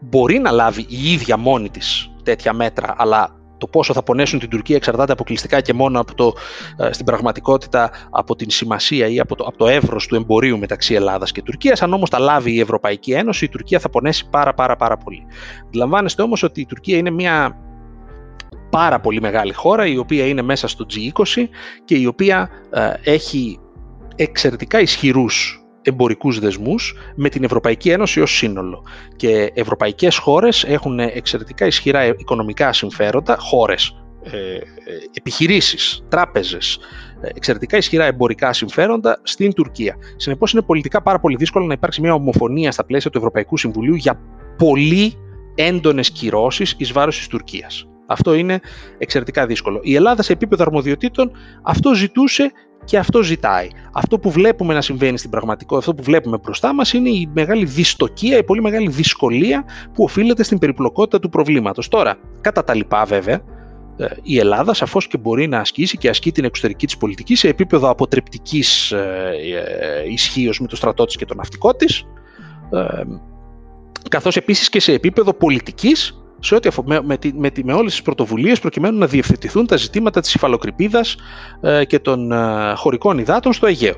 μπορεί 0.00 0.38
να 0.38 0.50
λάβει 0.50 0.86
η 0.88 1.12
ίδια 1.12 1.36
μόνη 1.36 1.70
της 1.70 2.10
τέτοια 2.22 2.52
μέτρα, 2.52 2.94
αλλά 2.96 3.37
το 3.58 3.66
πόσο 3.66 3.92
θα 3.92 4.02
πονέσουν 4.02 4.38
την 4.38 4.48
Τουρκία 4.48 4.76
εξαρτάται 4.76 5.12
αποκλειστικά 5.12 5.60
και 5.60 5.72
μόνο 5.72 6.00
από 6.00 6.14
το, 6.14 6.32
ε, 6.76 6.92
στην 6.92 7.04
πραγματικότητα 7.04 7.90
από 8.10 8.36
την 8.36 8.50
σημασία 8.50 9.08
ή 9.08 9.20
από 9.20 9.36
το, 9.36 9.44
από 9.44 9.56
το 9.56 9.66
εύρος 9.66 10.06
του 10.06 10.14
εμπορίου 10.14 10.58
μεταξύ 10.58 10.94
Ελλάδας 10.94 11.32
και 11.32 11.42
Τουρκίας. 11.42 11.82
Αν 11.82 11.92
όμως 11.92 12.10
τα 12.10 12.18
λάβει 12.18 12.52
η 12.52 12.60
Ευρωπαϊκή 12.60 13.12
Ένωση, 13.12 13.44
η 13.44 13.48
Τουρκία 13.48 13.78
θα 13.78 13.90
πονέσει 13.90 14.28
πάρα 14.30 14.54
πάρα 14.54 14.76
πάρα 14.76 14.96
πολύ. 14.96 15.26
Αντιλαμβάνεστε 15.66 16.22
όμως 16.22 16.42
ότι 16.42 16.60
η 16.60 16.66
Τουρκία 16.66 16.96
είναι 16.96 17.10
μια 17.10 17.56
πάρα 18.70 19.00
πολύ 19.00 19.20
μεγάλη 19.20 19.52
χώρα 19.52 19.86
η 19.86 19.96
οποία 19.96 20.26
είναι 20.26 20.42
μέσα 20.42 20.68
στο 20.68 20.86
G20 20.90 21.44
και 21.84 21.96
η 21.96 22.06
οποία 22.06 22.50
ε, 22.70 22.92
έχει 23.02 23.58
εξαιρετικά 24.16 24.80
ισχυρούς 24.80 25.62
εμπορικούς 25.88 26.38
δεσμούς 26.38 26.94
με 27.14 27.28
την 27.28 27.44
Ευρωπαϊκή 27.44 27.90
Ένωση 27.90 28.20
ως 28.20 28.36
σύνολο. 28.36 28.82
Και 29.16 29.50
ευρωπαϊκές 29.54 30.16
χώρες 30.16 30.64
έχουν 30.64 30.98
εξαιρετικά 30.98 31.66
ισχυρά 31.66 32.06
οικονομικά 32.06 32.72
συμφέροντα, 32.72 33.36
χώρες, 33.38 34.02
ε, 34.22 34.38
ε 34.38 34.60
επιχειρήσεις, 35.12 36.04
τράπεζες, 36.08 36.78
ε, 37.20 37.28
εξαιρετικά 37.34 37.76
ισχυρά 37.76 38.04
εμπορικά 38.04 38.52
συμφέροντα 38.52 39.20
στην 39.22 39.52
Τουρκία. 39.52 39.96
Συνεπώς 40.16 40.52
είναι 40.52 40.62
πολιτικά 40.62 41.02
πάρα 41.02 41.20
πολύ 41.20 41.36
δύσκολο 41.36 41.66
να 41.66 41.72
υπάρξει 41.72 42.00
μια 42.00 42.14
ομοφωνία 42.14 42.72
στα 42.72 42.84
πλαίσια 42.84 43.10
του 43.10 43.18
Ευρωπαϊκού 43.18 43.56
Συμβουλίου 43.56 43.94
για 43.94 44.20
πολύ 44.56 45.14
έντονες 45.54 46.10
κυρώσεις 46.10 46.74
εις 46.78 46.92
βάρος 46.92 47.16
της 47.16 47.26
Τουρκίας. 47.26 47.88
Αυτό 48.10 48.34
είναι 48.34 48.60
εξαιρετικά 48.98 49.46
δύσκολο. 49.46 49.80
Η 49.82 49.94
Ελλάδα 49.94 50.22
σε 50.22 50.32
επίπεδο 50.32 50.62
αρμοδιοτήτων 50.66 51.30
αυτό 51.62 51.94
ζητούσε 51.94 52.52
και 52.88 52.98
αυτό 52.98 53.22
ζητάει. 53.22 53.68
Αυτό 53.92 54.18
που 54.18 54.30
βλέπουμε 54.30 54.74
να 54.74 54.80
συμβαίνει 54.80 55.18
στην 55.18 55.30
πραγματικότητα, 55.30 55.78
αυτό 55.78 55.94
που 55.94 56.02
βλέπουμε 56.02 56.38
μπροστά 56.42 56.74
μας 56.74 56.92
είναι 56.92 57.08
η 57.08 57.30
μεγάλη 57.34 57.64
δυστοκία, 57.64 58.38
η 58.38 58.44
πολύ 58.44 58.60
μεγάλη 58.62 58.88
δυσκολία 58.88 59.64
που 59.94 60.04
οφείλεται 60.04 60.42
στην 60.42 60.58
περιπλοκότητα 60.58 61.18
του 61.18 61.28
προβλήματος. 61.28 61.88
Τώρα, 61.88 62.16
κατά 62.40 62.64
τα 62.64 62.74
λοιπά 62.74 63.04
βέβαια, 63.04 63.40
ε, 63.96 64.06
η 64.22 64.38
Ελλάδα 64.38 64.74
σαφώς 64.74 65.06
και 65.06 65.18
μπορεί 65.18 65.48
να 65.48 65.58
ασκήσει 65.58 65.98
και 65.98 66.08
ασκεί 66.08 66.32
την 66.32 66.44
εξωτερική 66.44 66.86
της 66.86 66.96
πολιτική 66.96 67.34
σε 67.34 67.48
επίπεδο 67.48 67.88
αποτρεπτικής 67.88 68.92
ε, 68.92 69.32
ε, 70.04 70.12
ισχύως 70.12 70.60
με 70.60 70.66
το 70.66 70.76
στρατό 70.76 71.04
της 71.04 71.16
και 71.16 71.24
το 71.24 71.34
ναυτικό 71.34 71.74
της, 71.74 72.06
καθώς 74.08 74.36
επίσης 74.36 74.68
και 74.68 74.80
σε 74.80 74.92
επίπεδο 74.92 75.32
πολιτικής 75.34 76.22
σε 76.40 76.54
ό,τι 76.54 76.68
με, 76.84 77.00
με, 77.02 77.18
με, 77.34 77.50
με 77.64 77.72
όλες 77.72 77.92
τις 77.92 78.02
πρωτοβουλίες 78.02 78.60
προκειμένου 78.60 78.98
να 78.98 79.06
διευθετηθούν 79.06 79.66
τα 79.66 79.76
ζητήματα 79.76 80.20
της 80.20 80.34
υφαλοκρηπίδας 80.34 81.16
ε, 81.60 81.84
και 81.84 81.98
των 81.98 82.32
ε, 82.32 82.72
χωρικών 82.74 83.18
υδάτων 83.18 83.52
στο 83.52 83.66
Αιγαίο. 83.66 83.94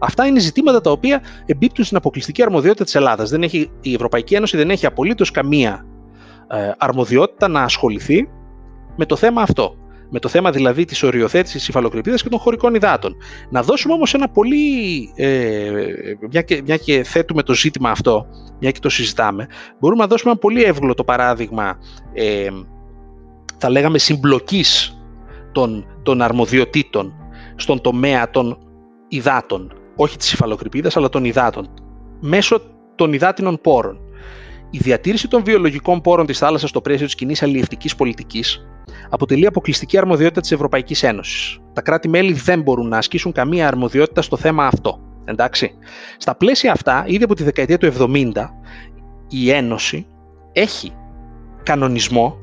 Αυτά 0.00 0.26
είναι 0.26 0.38
ζητήματα 0.38 0.80
τα 0.80 0.90
οποία 0.90 1.22
εμπίπτουν 1.46 1.84
στην 1.84 1.96
αποκλειστική 1.96 2.42
αρμοδιότητα 2.42 2.84
της 2.84 2.94
Ελλάδας. 2.94 3.30
Δεν 3.30 3.42
έχει, 3.42 3.70
η 3.80 3.94
Ευρωπαϊκή 3.94 4.34
Ένωση 4.34 4.56
δεν 4.56 4.70
έχει 4.70 4.86
απολύτως 4.86 5.30
καμία 5.30 5.86
ε, 6.48 6.70
αρμοδιότητα 6.78 7.48
να 7.48 7.62
ασχοληθεί 7.62 8.28
με 8.96 9.06
το 9.06 9.16
θέμα 9.16 9.42
αυτό 9.42 9.76
με 10.10 10.18
το 10.18 10.28
θέμα 10.28 10.50
δηλαδή 10.50 10.84
της 10.84 11.02
οριοθέτησης 11.02 11.68
υφαλοκρηπίδας 11.68 12.22
και 12.22 12.28
των 12.28 12.38
χωρικών 12.38 12.74
υδάτων. 12.74 13.16
Να 13.50 13.62
δώσουμε 13.62 13.94
όμως 13.94 14.14
ένα 14.14 14.28
πολύ, 14.28 14.58
ε, 15.14 15.70
μια, 16.30 16.42
και, 16.42 16.62
μια 16.64 16.76
και 16.76 17.02
θέτουμε 17.02 17.42
το 17.42 17.54
ζήτημα 17.54 17.90
αυτό, 17.90 18.26
μια 18.60 18.70
και 18.70 18.80
το 18.80 18.88
συζητάμε, 18.88 19.46
μπορούμε 19.78 20.02
να 20.02 20.08
δώσουμε 20.08 20.30
ένα 20.30 20.40
πολύ 20.40 20.62
εύγλωτο 20.62 21.04
παράδειγμα, 21.04 21.78
ε, 22.12 22.48
θα 23.58 23.70
λέγαμε 23.70 23.98
συμπλοκής 23.98 24.98
των, 25.52 25.86
των 26.02 26.22
αρμοδιοτήτων 26.22 27.12
στον 27.56 27.80
τομέα 27.80 28.30
των 28.30 28.58
υδάτων, 29.08 29.72
όχι 29.96 30.16
της 30.16 30.32
υφαλοκρηπίδας 30.32 30.96
αλλά 30.96 31.08
των 31.08 31.24
υδάτων, 31.24 31.68
μέσω 32.20 32.60
των 32.94 33.12
υδάτινων 33.12 33.60
πόρων. 33.60 34.00
Η 34.70 34.78
διατήρηση 34.78 35.28
των 35.28 35.44
βιολογικών 35.44 36.00
πόρων 36.00 36.26
της 36.26 36.38
θάλασσας 36.38 36.70
στο 36.70 36.80
πλαίσιο 36.80 37.06
της 37.06 37.14
κοινής 37.14 37.42
αλληλευτικής 37.42 37.94
πολιτικής 37.94 38.68
αποτελεί 39.08 39.46
αποκλειστική 39.46 39.98
αρμοδιότητα 39.98 40.40
της 40.40 40.52
Ευρωπαϊκής 40.52 41.02
Ένωσης. 41.02 41.58
Τα 41.72 41.80
κράτη-μέλη 41.80 42.32
δεν 42.32 42.60
μπορούν 42.60 42.88
να 42.88 42.96
ασκήσουν 42.98 43.32
καμία 43.32 43.66
αρμοδιότητα 43.66 44.22
στο 44.22 44.36
θέμα 44.36 44.66
αυτό. 44.66 45.00
Εντάξει. 45.24 45.70
Στα 46.16 46.34
πλαίσια 46.34 46.72
αυτά, 46.72 47.04
ήδη 47.06 47.24
από 47.24 47.34
τη 47.34 47.42
δεκαετία 47.42 47.78
του 47.78 47.86
70, 47.86 48.32
η 49.28 49.50
Ένωση 49.50 50.06
έχει 50.52 50.92
κανονισμό 51.62 52.36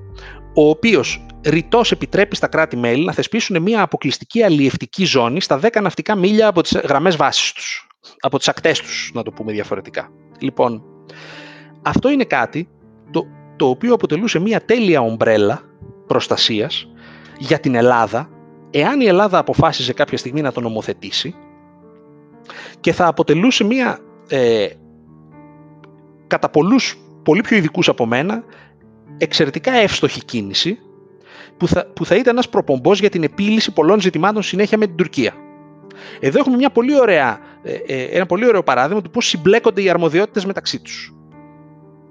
ο 0.55 0.69
οποίος 0.69 1.25
ρητός 1.45 1.91
επιτρέπει 1.91 2.35
στα 2.35 2.47
κράτη-μέλη 2.47 3.05
να 3.05 3.13
θεσπίσουν 3.13 3.61
μια 3.61 3.81
αποκλειστική 3.81 4.43
αλλιευτική 4.43 5.05
ζώνη 5.05 5.41
στα 5.41 5.59
10 5.63 5.81
ναυτικά 5.81 6.15
μίλια 6.15 6.47
από 6.47 6.61
τις 6.61 6.71
γραμμές 6.77 7.15
βάσης 7.15 7.51
τους. 7.53 7.87
Από 8.19 8.37
τις 8.37 8.47
ακτές 8.47 8.79
τους, 8.79 9.11
να 9.13 9.23
το 9.23 9.31
πούμε 9.31 9.51
διαφορετικά. 9.51 10.09
Λοιπόν, 10.39 10.83
αυτό 11.81 12.09
είναι 12.09 12.23
κάτι 12.23 12.69
το, 13.11 13.25
το 13.55 13.67
οποίο 13.67 13.93
αποτελούσε 13.93 14.39
μια 14.39 14.65
τέλεια 14.65 15.01
ομπρέλα 15.01 15.61
προστασίας 16.07 16.87
για 17.37 17.59
την 17.59 17.75
Ελλάδα, 17.75 18.29
εάν 18.71 19.01
η 19.01 19.05
Ελλάδα 19.05 19.37
αποφάσιζε 19.37 19.93
κάποια 19.93 20.17
στιγμή 20.17 20.41
να 20.41 20.51
το 20.51 20.61
νομοθετήσει 20.61 21.35
και 22.79 22.93
θα 22.93 23.07
αποτελούσε 23.07 23.63
μια 23.63 23.99
ε, 24.27 24.67
κατά 26.27 26.49
πολλούς 26.49 26.97
πολύ 27.23 27.41
πιο 27.41 27.57
ειδικούς 27.57 27.89
από 27.89 28.05
μένα 28.05 28.43
εξαιρετικά 29.17 29.71
εύστοχη 29.71 30.25
κίνηση 30.25 30.79
που 31.57 31.67
θα, 31.67 31.85
που 31.85 32.05
θα 32.05 32.15
ήταν 32.15 32.33
ένας 32.33 32.49
προπομπός 32.49 32.99
για 32.99 33.09
την 33.09 33.23
επίλυση 33.23 33.73
πολλών 33.73 34.01
ζητημάτων 34.01 34.43
συνέχεια 34.43 34.77
με 34.77 34.85
την 34.85 34.95
Τουρκία. 34.95 35.33
Εδώ 36.19 36.39
έχουμε 36.39 36.55
μια 36.55 36.69
πολύ 36.69 36.99
ωραία, 36.99 37.39
ε, 37.63 37.73
ε, 37.73 38.03
ένα 38.03 38.25
πολύ 38.25 38.47
ωραίο 38.47 38.63
παράδειγμα 38.63 39.01
του 39.01 39.09
πώς 39.09 39.25
συμπλέκονται 39.25 39.81
οι 39.81 39.89
αρμοδιότητες 39.89 40.45
μεταξύ 40.45 40.79
τους. 40.79 41.13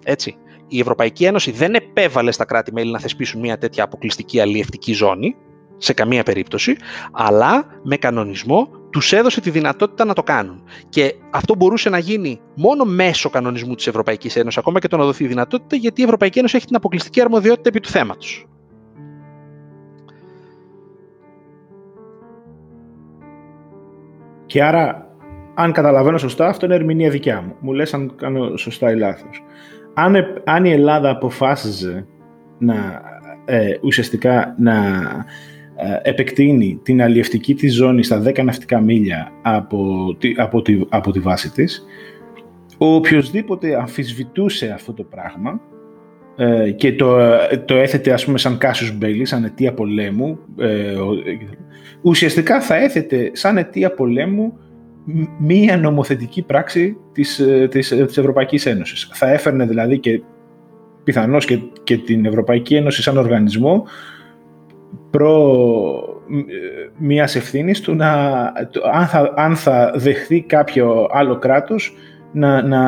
Έτσι. 0.04 0.36
Η 0.68 0.80
Ευρωπαϊκή 0.80 1.24
Ένωση 1.24 1.50
δεν 1.50 1.74
επέβαλε 1.74 2.30
στα 2.30 2.44
κράτη-μέλη 2.44 2.90
να 2.90 2.98
θεσπίσουν 2.98 3.40
μια 3.40 3.58
τέτοια 3.58 3.84
αποκλειστική 3.84 4.40
αλλιευτική 4.40 4.92
ζώνη, 4.92 5.36
σε 5.76 5.92
καμία 5.92 6.22
περίπτωση, 6.22 6.76
αλλά 7.12 7.66
με 7.82 7.96
κανονισμό 7.96 8.68
τους 8.90 9.12
έδωσε 9.12 9.40
τη 9.40 9.50
δυνατότητα 9.50 10.04
να 10.04 10.14
το 10.14 10.22
κάνουν. 10.22 10.62
Και 10.88 11.14
αυτό 11.30 11.54
μπορούσε 11.54 11.88
να 11.88 11.98
γίνει 11.98 12.40
μόνο 12.54 12.84
μέσω 12.84 13.30
κανονισμού 13.30 13.74
της 13.74 13.86
Ευρωπαϊκής 13.86 14.36
Ένωσης, 14.36 14.58
ακόμα 14.58 14.78
και 14.78 14.88
το 14.88 14.96
να 14.96 15.04
δοθεί 15.04 15.24
η 15.24 15.26
δυνατότητα, 15.26 15.76
γιατί 15.76 16.00
η 16.00 16.04
Ευρωπαϊκή 16.04 16.38
Ένωση 16.38 16.56
έχει 16.56 16.66
την 16.66 16.76
αποκλειστική 16.76 17.20
αρμοδιότητα 17.20 17.68
επί 17.68 17.80
του 17.80 17.88
θέματος. 17.88 18.46
Και 24.46 24.62
άρα, 24.62 25.16
αν 25.54 25.72
καταλαβαίνω 25.72 26.18
σωστά, 26.18 26.48
αυτό 26.48 26.66
είναι 26.66 26.74
ερμηνεία 26.74 27.10
δικιά 27.10 27.40
μου. 27.40 27.54
Μου 27.60 27.72
λες 27.72 27.94
αν 27.94 28.14
κάνω 28.16 28.56
σωστά 28.56 28.90
ή 28.90 28.96
λάθος. 28.96 29.42
Αν, 29.94 30.14
αν 30.44 30.64
η 30.64 30.70
Ελλάδα 30.70 31.10
αποφάσιζε 31.10 32.06
να 32.58 33.02
ε, 33.44 33.74
ουσιαστικά 33.82 34.54
να 34.58 34.74
ε, 35.76 36.10
επεκτείνει 36.10 36.80
την 36.82 37.02
αλλιευτική 37.02 37.54
της 37.54 37.74
ζώνη 37.74 38.02
στα 38.02 38.22
10 38.26 38.44
ναυτικά 38.44 38.80
μίλια 38.80 39.32
από 39.42 40.16
τη, 40.18 40.34
από 40.36 40.62
τη, 40.62 40.80
από 40.88 41.10
τη 41.12 41.18
βάση 41.18 41.50
της, 41.52 41.84
ο 42.78 42.94
οποιοδήποτε 42.94 43.76
αμφισβητούσε 43.76 44.70
αυτό 44.74 44.92
το 44.92 45.02
πράγμα 45.02 45.60
ε, 46.36 46.70
και 46.70 46.92
το, 46.92 47.16
το 47.64 47.76
έθετε 47.76 48.12
ας 48.12 48.24
πούμε 48.24 48.38
σαν 48.38 48.58
Κάσιος 48.58 48.96
Μπέλης, 48.96 49.28
σαν 49.28 49.44
αιτία 49.44 49.74
πολέμου, 49.74 50.38
ε, 50.58 50.94
ουσιαστικά 52.02 52.60
θα 52.60 52.76
έθετε 52.76 53.30
σαν 53.32 53.56
αιτία 53.56 53.94
πολέμου 53.94 54.58
μία 55.38 55.76
νομοθετική 55.76 56.42
πράξη 56.42 56.96
της, 57.12 57.38
ε, 57.38 57.68
της, 57.70 57.90
ε, 57.90 58.04
της 58.04 58.18
Ευρωπαϊκής 58.18 58.66
Ένωσης. 58.66 59.10
Θα 59.12 59.32
έφερνε 59.32 59.66
δηλαδή 59.66 59.98
και 59.98 60.22
πιθανώς 61.04 61.44
και, 61.44 61.58
και 61.84 61.98
την 61.98 62.24
Ευρωπαϊκή 62.24 62.74
Ένωση 62.74 63.02
σαν 63.02 63.16
οργανισμό 63.16 63.84
προ 65.10 65.74
μιας 66.98 67.36
ευθύνης 67.36 67.80
του 67.80 67.94
να, 67.94 68.12
αν, 68.92 69.06
θα, 69.06 69.32
αν 69.36 69.56
θα 69.56 69.92
δεχθεί 69.96 70.42
κάποιο 70.42 71.08
άλλο 71.10 71.38
κράτος 71.38 71.94
να, 72.32 72.62
να, 72.62 72.82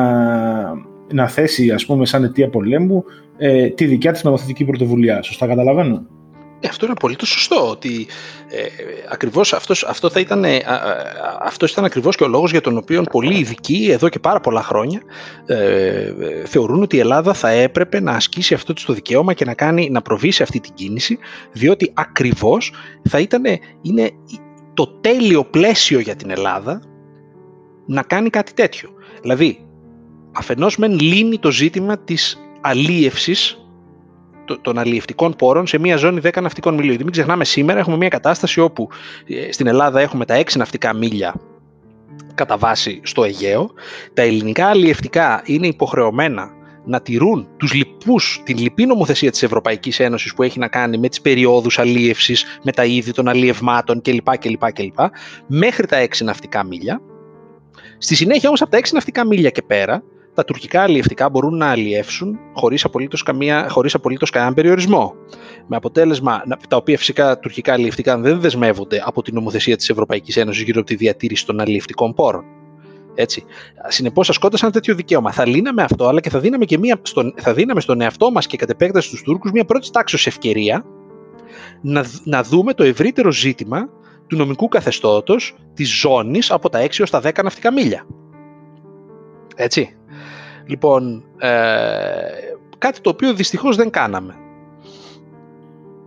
να 1.13 1.27
θέσει 1.27 1.71
ας 1.71 1.85
πούμε 1.85 2.05
σαν 2.05 2.23
αιτία 2.23 2.49
πολέμου 2.49 3.03
ε, 3.37 3.69
τη 3.69 3.85
δικιά 3.85 4.11
της 4.11 4.23
νομοθετική 4.23 4.65
πρωτοβουλία. 4.65 5.21
Σωστά 5.21 5.47
καταλαβαίνω; 5.47 6.05
Ε, 6.59 6.67
αυτό 6.67 6.85
είναι 6.85 6.95
πολύ 6.99 7.15
το 7.15 7.25
σωστό, 7.25 7.69
ότι 7.69 8.07
ε, 8.49 8.61
ακριβώς 9.09 9.53
αυτός, 9.53 9.83
αυτό, 9.83 10.09
θα 10.09 10.19
ήταν, 10.19 10.43
ε, 10.43 10.63
αυτός 11.41 11.71
ήταν 11.71 11.85
ακριβώς 11.85 12.15
και 12.15 12.23
ο 12.23 12.27
λόγος 12.27 12.51
για 12.51 12.61
τον 12.61 12.77
οποίο 12.77 13.03
πολλοί 13.03 13.39
ειδικοί 13.39 13.87
εδώ 13.91 14.09
και 14.09 14.19
πάρα 14.19 14.39
πολλά 14.39 14.63
χρόνια 14.63 15.01
ε, 15.45 16.13
θεωρούν 16.45 16.81
ότι 16.81 16.95
η 16.95 16.99
Ελλάδα 16.99 17.33
θα 17.33 17.49
έπρεπε 17.49 17.99
να 17.99 18.11
ασκήσει 18.11 18.53
αυτό 18.53 18.73
το 18.73 18.93
δικαίωμα 18.93 19.33
και 19.33 19.45
να, 19.45 19.53
κάνει, 19.53 19.89
να 19.89 20.01
προβεί 20.01 20.31
σε 20.31 20.43
αυτή 20.43 20.59
την 20.59 20.73
κίνηση, 20.73 21.17
διότι 21.51 21.91
ακριβώς 21.93 22.73
θα 23.09 23.19
ήταν 23.19 23.43
είναι 23.81 24.11
το 24.73 24.87
τέλειο 24.87 25.45
πλαίσιο 25.45 25.99
για 25.99 26.15
την 26.15 26.29
Ελλάδα 26.29 26.81
να 27.85 28.01
κάνει 28.01 28.29
κάτι 28.29 28.53
τέτοιο. 28.53 28.89
Δηλαδή, 29.21 29.65
αφενός 30.31 30.77
μεν 30.77 30.99
λύνει 30.99 31.39
το 31.39 31.51
ζήτημα 31.51 31.97
της 31.97 32.37
αλίευσης 32.61 33.66
των 34.61 34.77
αλλιευτικών 34.77 35.35
πόρων 35.35 35.67
σε 35.67 35.77
μια 35.77 35.97
ζώνη 35.97 36.21
10 36.23 36.41
ναυτικών 36.41 36.73
μιλίων. 36.73 36.97
μην 36.97 37.11
ξεχνάμε 37.11 37.45
σήμερα 37.45 37.79
έχουμε 37.79 37.97
μια 37.97 38.09
κατάσταση 38.09 38.59
όπου 38.59 38.89
ε, 39.27 39.51
στην 39.51 39.67
Ελλάδα 39.67 39.99
έχουμε 39.99 40.25
τα 40.25 40.39
6 40.39 40.55
ναυτικά 40.55 40.93
μίλια 40.93 41.33
κατά 42.37 42.57
βάση 42.57 43.01
στο 43.03 43.23
Αιγαίο. 43.23 43.71
Τα 44.13 44.21
ελληνικά 44.21 44.67
αλλιευτικά 44.67 45.41
είναι 45.45 45.67
υποχρεωμένα 45.67 46.51
να 46.85 47.01
τηρούν 47.01 47.47
τους 47.57 47.73
λοιπούς, 47.73 48.41
την 48.43 48.57
λυπή 48.57 48.85
νομοθεσία 48.85 49.31
της 49.31 49.43
Ευρωπαϊκής 49.43 49.99
Ένωσης 49.99 50.33
που 50.33 50.43
έχει 50.43 50.59
να 50.59 50.67
κάνει 50.67 50.97
με 50.97 51.09
τις 51.09 51.21
περιόδους 51.21 51.79
αλίευσης, 51.79 52.45
με 52.63 52.71
τα 52.71 52.85
είδη 52.85 53.11
των 53.11 53.27
αλλιευμάτων 53.27 54.01
κλπ. 54.01 54.37
κλπ, 54.37 54.71
κλπ 54.73 54.99
μέχρι 55.47 55.87
τα 55.87 55.97
6 55.97 56.23
ναυτικά 56.23 56.63
μίλια. 56.63 57.01
Στη 57.97 58.15
συνέχεια 58.15 58.47
όμως 58.47 58.61
από 58.61 58.71
τα 58.71 58.77
6 58.77 58.93
ναυτικά 58.93 59.25
μίλια 59.25 59.49
και 59.49 59.61
πέρα 59.61 60.03
τα 60.37 60.45
τουρκικά 60.45 60.81
αλλιευτικά 60.81 61.29
μπορούν 61.29 61.57
να 61.57 61.69
αλλιεύσουν 61.69 62.39
χωρίς 62.53 62.83
απολύτως, 62.83 63.23
καμία, 63.23 63.69
χωρίς 63.69 63.93
απολύτως 63.93 64.29
κανέναν 64.29 64.53
περιορισμό. 64.53 65.13
Με 65.67 65.75
αποτέλεσμα, 65.75 66.43
τα 66.69 66.75
οποία 66.75 66.97
φυσικά 66.97 67.39
τουρκικά 67.39 67.73
αλλιευτικά 67.73 68.17
δεν 68.17 68.39
δεσμεύονται 68.39 69.03
από 69.05 69.21
την 69.21 69.33
νομοθεσία 69.33 69.75
της 69.75 69.89
Ευρωπαϊκής 69.89 70.37
Ένωσης 70.37 70.63
γύρω 70.63 70.79
από 70.79 70.89
τη 70.89 70.95
διατήρηση 70.95 71.45
των 71.45 71.59
αλλιευτικών 71.59 72.13
πόρων. 72.13 72.43
Έτσι. 73.15 73.43
Συνεπώς, 73.87 74.29
ασκώντας 74.29 74.63
ένα 74.63 74.71
τέτοιο 74.71 74.95
δικαίωμα, 74.95 75.31
θα 75.31 75.47
λύναμε 75.47 75.83
αυτό, 75.83 76.07
αλλά 76.07 76.19
και 76.19 76.29
θα 76.29 76.39
δίναμε, 76.39 76.65
και 76.65 76.77
μία, 76.77 76.99
στον, 77.01 77.33
θα 77.37 77.53
δίναμε 77.53 77.81
στον 77.81 78.01
εαυτό 78.01 78.31
μας 78.31 78.47
και 78.47 78.57
κατ' 78.57 78.69
επέκταση 78.69 79.07
στου 79.07 79.23
Τούρκους 79.23 79.51
μια 79.51 79.65
πρώτη 79.65 79.91
τάξης 79.91 80.27
ευκαιρία 80.27 80.85
να, 81.81 82.05
να 82.23 82.43
δούμε 82.43 82.73
το 82.73 82.83
ευρύτερο 82.83 83.31
ζήτημα 83.31 83.89
του 84.27 84.35
νομικού 84.35 84.67
καθεστώτος 84.67 85.55
της 85.73 85.99
ζώνης 85.99 86.51
από 86.51 86.69
τα 86.69 86.85
6 86.85 86.99
έως 86.99 87.09
τα 87.09 87.21
10 87.23 87.43
ναυτικά 87.43 87.73
μίλια. 87.73 88.05
Έτσι. 89.55 89.96
Λοιπόν, 90.67 91.23
ε, 91.37 91.49
κάτι 92.77 93.01
το 93.01 93.09
οποίο 93.09 93.33
δυστυχώς 93.33 93.75
δεν 93.75 93.89
κάναμε. 93.89 94.35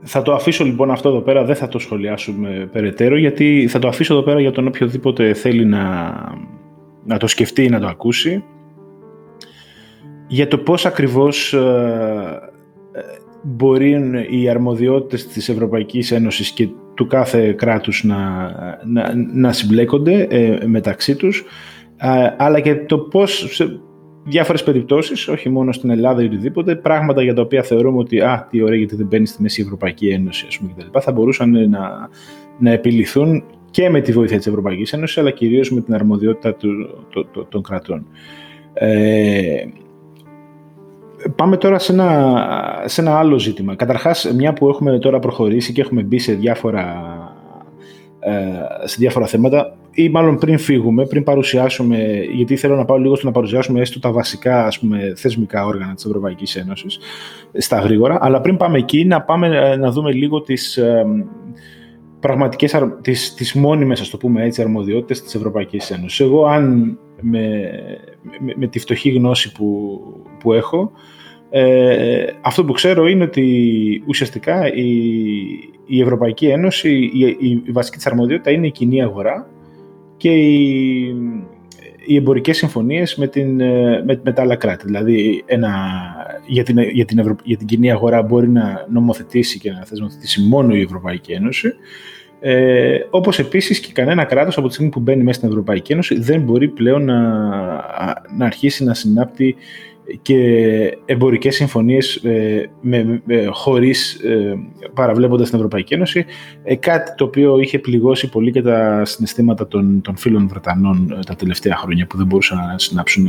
Θα 0.03 0.23
το 0.23 0.33
αφήσω 0.33 0.65
λοιπόν 0.65 0.91
αυτό 0.91 1.09
εδώ 1.09 1.21
πέρα, 1.21 1.45
δεν 1.45 1.57
θα 1.57 1.69
το 1.69 1.79
σχολιάσουμε 1.79 2.69
περαιτέρω, 2.73 3.17
γιατί 3.17 3.67
θα 3.71 3.79
το 3.79 3.89
αφήσω 3.89 4.15
εδώ 4.15 4.23
πέρα 4.23 4.41
για 4.41 4.53
τον 4.53 4.67
οποιοδήποτε 4.67 5.35
θέλει 5.35 5.65
να, 5.65 6.15
να 7.05 7.19
το 7.19 7.27
σκεφτεί 7.27 7.65
ή 7.65 7.69
να 7.69 7.81
το 7.81 7.87
ακούσει. 7.87 8.45
Για 10.27 10.49
το 10.49 10.59
πώς 10.59 10.87
ακριβώς 10.87 11.53
ε, 11.53 12.41
μπορεί 13.43 14.01
οι 14.31 14.49
αρμοδιότητες 14.49 15.27
της 15.27 15.49
Ευρωπαϊκής 15.49 16.11
Ένωσης 16.11 16.51
και 16.51 16.69
του 16.95 17.07
κάθε 17.07 17.53
κράτους 17.53 18.05
να, 18.05 18.51
να, 18.87 19.13
να 19.35 19.53
συμπλέκονται 19.53 20.27
ε, 20.31 20.67
μεταξύ 20.67 21.17
τους, 21.17 21.45
ε, 21.97 22.35
αλλά 22.39 22.61
και 22.61 22.77
το 22.77 22.99
πώς 22.99 23.61
διάφορες 24.25 24.63
περιπτώσεις, 24.63 25.29
όχι 25.29 25.49
μόνο 25.49 25.73
στην 25.73 25.91
Ελλάδα 25.91 26.23
ή 26.23 26.25
οτιδήποτε, 26.25 26.77
πράγματα 26.77 27.23
για 27.23 27.35
τα 27.35 27.43
οποία 27.43 27.63
θεωρούμε 27.63 27.99
ότι 27.99 28.21
«Α, 28.21 28.47
τι 28.51 28.63
ωραία 28.63 28.77
γιατί 28.79 28.97
δεν 28.97 29.07
μπαίνει 29.07 29.27
στη 29.27 29.43
Μέση 29.43 29.63
Ευρωπαϊκή 29.63 30.09
Ένωση» 30.09 30.45
ας 30.49 30.59
πούμε, 30.59 30.73
κτλ. 30.77 30.99
θα 31.01 31.13
μπορούσαν 31.13 31.71
να, 31.71 32.09
να 32.59 32.71
επιληθούν 32.71 33.45
και 33.71 33.91
με 33.91 34.01
τη 34.01 34.13
βοήθεια 34.13 34.37
της 34.37 34.47
Ευρωπαϊκής 34.47 34.93
Ένωσης, 34.93 35.19
αλλά 35.19 35.31
κυρίως 35.31 35.71
με 35.71 35.81
την 35.81 35.95
αρμοδιότητα 35.95 36.55
του, 36.55 36.69
το, 37.11 37.25
το, 37.25 37.45
των 37.45 37.63
κρατών. 37.63 38.07
Ε, 38.73 39.65
πάμε 41.37 41.57
τώρα 41.57 41.79
σε 41.79 41.93
ένα, 41.93 42.83
σε 42.85 43.01
ένα 43.01 43.19
άλλο 43.19 43.39
ζήτημα. 43.39 43.75
Καταρχάς, 43.75 44.33
μια 44.37 44.53
που 44.53 44.69
έχουμε 44.69 44.99
τώρα 44.99 45.19
προχωρήσει 45.19 45.73
και 45.73 45.81
έχουμε 45.81 46.03
μπει 46.03 46.19
σε 46.19 46.33
διάφορα, 46.33 46.85
ε, 48.21 48.31
σε 48.85 48.97
διάφορα 48.99 49.27
θέματα, 49.27 49.77
ή 49.93 50.09
μάλλον 50.09 50.39
πριν 50.39 50.59
φύγουμε, 50.59 51.07
πριν 51.07 51.23
παρουσιάσουμε, 51.23 51.99
γιατί 52.33 52.57
θέλω 52.57 52.77
να 52.77 52.85
πάω 52.85 52.99
λίγο 52.99 53.17
στο 53.17 53.27
να 53.27 53.33
παρουσιάσουμε 53.33 53.81
έστω 53.81 53.99
τα 53.99 54.13
βασικά 54.13 54.67
ας 54.67 54.79
πούμε, 54.79 55.13
θεσμικά 55.17 55.67
όργανα 55.67 55.95
της 55.95 56.05
Ευρωπαϊκής 56.05 56.57
Ένωσης 56.57 56.99
στα 57.53 57.79
γρήγορα, 57.79 58.19
αλλά 58.21 58.41
πριν 58.41 58.57
πάμε 58.57 58.79
εκεί 58.79 59.05
να, 59.05 59.23
πάμε, 59.23 59.71
ε, 59.73 59.77
να 59.77 59.91
δούμε 59.91 60.13
λίγο 60.13 60.41
τις 60.41 60.77
ε, 60.77 61.05
πραγματικές, 62.21 62.77
τις, 63.01 63.35
τις 63.35 63.55
μόνιμες, 63.55 64.01
ας 64.01 64.11
το 64.11 64.17
πούμε 64.17 64.45
έτσι, 64.45 64.63
αρμοδιότητες 64.63 65.23
της 65.23 65.35
Ευρωπαϊκής 65.35 65.91
Ένωσης. 65.91 66.21
Εγώ 66.21 66.47
αν 66.47 66.99
με, 67.21 67.71
με, 68.41 68.55
με 68.57 68.67
τη 68.67 68.79
φτωχή 68.79 69.11
γνώση 69.11 69.53
που, 69.53 70.01
που 70.39 70.53
έχω, 70.53 70.93
ε, 71.51 72.25
αυτό 72.41 72.65
που 72.65 72.73
ξέρω 72.73 73.07
είναι 73.07 73.25
ότι 73.25 74.03
ουσιαστικά 74.07 74.75
η, 74.75 74.91
η 75.87 76.01
Ευρωπαϊκή 76.01 76.47
Ένωση, 76.47 77.11
η, 77.13 77.37
η, 77.39 77.63
η 77.65 77.71
βασική 77.71 77.97
της 77.97 78.07
αρμοδιότητα 78.07 78.51
είναι 78.51 78.67
η 78.67 78.71
κοινή 78.71 79.03
αγορά 79.03 79.49
και 80.21 80.31
οι, 80.31 81.15
οι 82.07 82.17
εμπορικές 82.17 82.57
συμφωνίες 82.57 83.17
με, 83.17 83.27
την, 83.27 83.61
ε, 83.61 84.03
με, 84.07 84.21
με 84.25 84.33
τα 84.33 84.43
άλλα 84.43 84.57
κράτη. 84.57 84.85
Δηλαδή 84.87 85.43
ένα, 85.47 85.71
για, 86.47 86.63
την, 86.63 86.79
για, 86.79 87.05
την 87.05 87.19
Ευρω... 87.19 87.37
για 87.45 87.57
την 87.57 87.67
κοινή 87.67 87.91
αγορά 87.91 88.23
μπορεί 88.23 88.49
να 88.49 88.87
νομοθετήσει 88.91 89.59
και 89.59 89.71
να 89.71 89.85
θεσμοθετήσει 89.85 90.43
μόνο 90.43 90.75
η 90.75 90.81
Ευρωπαϊκή 90.81 91.33
Ένωση. 91.33 91.73
Ε, 92.41 92.99
όπως 93.11 93.39
επίσης 93.39 93.81
και 93.81 93.93
κανένα 93.93 94.25
κράτος 94.25 94.59
από 94.59 94.67
τη 94.67 94.73
στιγμή 94.73 94.91
που 94.91 95.01
μπαίνει 95.01 95.23
μέσα 95.23 95.39
στην 95.39 95.49
Ευρωπαϊκή 95.49 95.93
Ένωση 95.93 96.21
δεν 96.21 96.41
μπορεί 96.41 96.69
πλέον 96.69 97.05
να, 97.05 97.19
να 98.37 98.47
αρχίσει 98.47 98.85
να 98.85 98.95
συνάπτει 98.95 99.57
και 100.23 100.39
εμπορικές 101.05 101.55
συμφωνίες 101.55 102.17
ε, 102.17 102.71
με, 102.81 103.23
με, 103.25 103.45
χωρίς 103.51 104.15
ε, 104.15 104.59
παραβλέποντας 104.95 105.49
την 105.49 105.57
Ευρωπαϊκή 105.57 105.95
Ένωση 105.95 106.25
ε, 106.65 106.75
κάτι 106.77 107.15
το 107.15 107.25
οποίο 107.25 107.59
είχε 107.59 107.79
πληγώσει 107.79 108.29
πολύ 108.29 108.53
και 108.53 108.63
τα 108.63 109.05
συναισθήματα 109.05 109.69
των, 109.69 110.01
των 110.01 110.17
φίλων 110.17 110.49
Βρετανών 110.49 111.23
τα 111.27 111.37
τελευταία 111.37 111.77
χρόνια 111.77 112.07
που 112.07 112.17
δεν 112.17 112.27
μπορούσαν 112.27 112.59
να 112.59 112.79
συνάψουν 112.79 113.29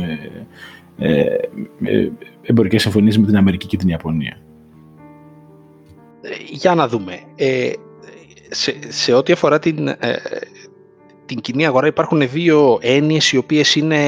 εμπορικές 2.42 2.82
συμφωνίες 2.82 3.18
με 3.18 3.26
την 3.26 3.36
Αμερική 3.36 3.66
και 3.66 3.76
την 3.76 3.88
Ιαπωνία. 3.88 4.36
Για 6.50 6.74
να 6.74 6.88
δούμε. 6.88 7.18
σε, 8.50 8.74
σε 8.88 9.12
ό,τι 9.12 9.32
αφορά 9.32 9.58
την, 9.58 9.88
την 11.32 11.40
κοινή 11.40 11.66
αγορά 11.66 11.86
υπάρχουν 11.86 12.28
δύο 12.28 12.78
έννοιες 12.80 13.32
οι 13.32 13.36
οποίες 13.36 13.74
είναι, 13.74 14.00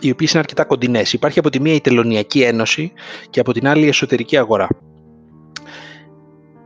οι 0.00 0.10
οποίες 0.10 0.30
είναι 0.30 0.40
αρκετά 0.40 0.64
κοντινές. 0.64 1.12
Υπάρχει 1.12 1.38
από 1.38 1.50
τη 1.50 1.60
μία 1.60 1.74
η 1.74 1.80
Τελωνιακή 1.80 2.42
Ένωση 2.42 2.92
και 3.30 3.40
από 3.40 3.52
την 3.52 3.68
άλλη 3.68 3.84
η 3.84 3.88
εσωτερική 3.88 4.36
αγορά. 4.36 4.68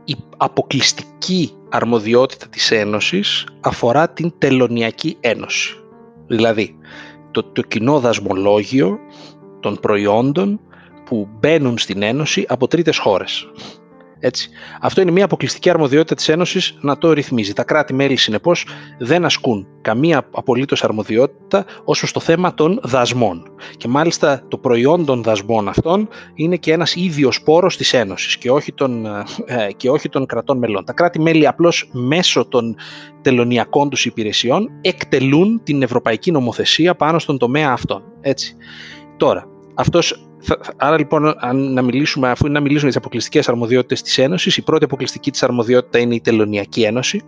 Η 0.05 0.15
αποκλειστική 0.37 1.51
αρμοδιότητα 1.69 2.47
της 2.47 2.71
Ένωσης 2.71 3.47
αφορά 3.61 4.09
την 4.09 4.33
Τελωνιακή 4.37 5.17
Ένωση. 5.19 5.75
Δηλαδή, 6.27 6.75
το, 7.31 7.43
το 7.43 7.61
κοινό 7.61 7.99
δασμολόγιο 7.99 8.97
των 9.59 9.79
προϊόντων 9.79 10.59
που 11.05 11.27
μπαίνουν 11.39 11.77
στην 11.77 12.01
Ένωση 12.01 12.45
από 12.47 12.67
τρίτες 12.67 12.97
χώρες. 12.97 13.47
Έτσι. 14.25 14.49
Αυτό 14.81 15.01
είναι 15.01 15.11
μια 15.11 15.25
αποκλειστική 15.25 15.69
αρμοδιότητα 15.69 16.15
της 16.15 16.29
Ένωσης 16.29 16.77
να 16.81 16.97
το 16.97 17.13
ρυθμίζει. 17.13 17.53
Τα 17.53 17.63
κράτη-μέλη, 17.63 18.15
συνεπώς, 18.15 18.67
δεν 18.99 19.25
ασκούν 19.25 19.67
καμία 19.81 20.27
απολύτως 20.31 20.83
αρμοδιότητα 20.83 21.65
όσο 21.83 22.07
στο 22.07 22.19
θέμα 22.19 22.53
των 22.53 22.79
δασμών. 22.83 23.43
Και 23.77 23.87
μάλιστα 23.87 24.43
το 24.47 24.57
προϊόν 24.57 25.05
των 25.05 25.23
δασμών 25.23 25.67
αυτών 25.67 26.07
είναι 26.33 26.55
και 26.55 26.71
ένας 26.71 26.95
ίδιος 26.95 27.41
πόρος 27.41 27.77
της 27.77 27.93
Ένωσης 27.93 28.37
και 28.37 28.51
όχι 28.51 28.73
των, 28.73 29.05
ε, 29.45 29.71
και 29.77 29.89
όχι 29.89 30.09
των 30.09 30.25
κρατών 30.25 30.57
μελών. 30.57 30.85
Τα 30.85 30.93
κράτη-μέλη 30.93 31.47
απλώς 31.47 31.89
μέσω 31.91 32.45
των 32.45 32.75
τελωνιακών 33.21 33.89
τους 33.89 34.05
υπηρεσιών 34.05 34.69
εκτελούν 34.81 35.61
την 35.63 35.81
ευρωπαϊκή 35.81 36.31
νομοθεσία 36.31 36.95
πάνω 36.95 37.19
στον 37.19 37.37
τομέα 37.37 37.71
αυτών. 37.71 38.03
Έτσι. 38.21 38.55
Τώρα, 39.17 39.47
αυτός 39.73 40.25
άρα 40.77 40.97
λοιπόν, 40.97 41.33
αν 41.37 41.73
να 41.73 41.81
μιλήσουμε, 41.81 42.29
αφού 42.29 42.45
είναι 42.45 42.53
να 42.53 42.59
μιλήσουμε 42.59 42.89
για 42.91 42.99
τις 42.99 43.05
αποκλειστικές 43.05 43.49
αρμοδιότητες 43.49 44.01
της 44.01 44.17
Ένωσης, 44.17 44.57
η 44.57 44.61
πρώτη 44.61 44.83
αποκλειστική 44.83 45.31
της 45.31 45.43
αρμοδιότητα 45.43 45.99
είναι 45.99 46.15
η 46.15 46.21
Τελωνιακή 46.21 46.81
Ένωση. 46.81 47.21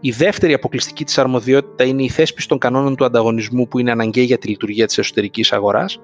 Η 0.00 0.10
δεύτερη 0.10 0.52
αποκλειστική 0.52 1.04
της 1.04 1.18
αρμοδιότητα 1.18 1.84
είναι 1.84 2.02
η 2.02 2.08
θέσπιση 2.08 2.48
των 2.48 2.58
κανόνων 2.58 2.96
του 2.96 3.04
ανταγωνισμού 3.04 3.68
που 3.68 3.78
είναι 3.78 3.90
αναγκαίοι 3.90 4.24
για 4.24 4.38
τη 4.38 4.48
λειτουργία 4.48 4.86
της 4.86 4.98
εσωτερικής 4.98 5.52
αγοράς. 5.52 6.00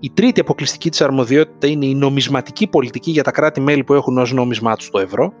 Η 0.00 0.10
τρίτη 0.14 0.40
αποκλειστική 0.40 0.90
της 0.90 1.00
αρμοδιότητα 1.00 1.66
είναι 1.66 1.86
η 1.86 1.94
νομισματική 1.94 2.66
πολιτική 2.66 3.10
για 3.10 3.22
τα 3.22 3.30
κράτη-μέλη 3.30 3.84
που 3.84 3.94
έχουν 3.94 4.18
ως 4.18 4.32
νόμισμά 4.32 4.76
τους 4.76 4.90
το 4.90 4.98
ευρώ. 4.98 5.32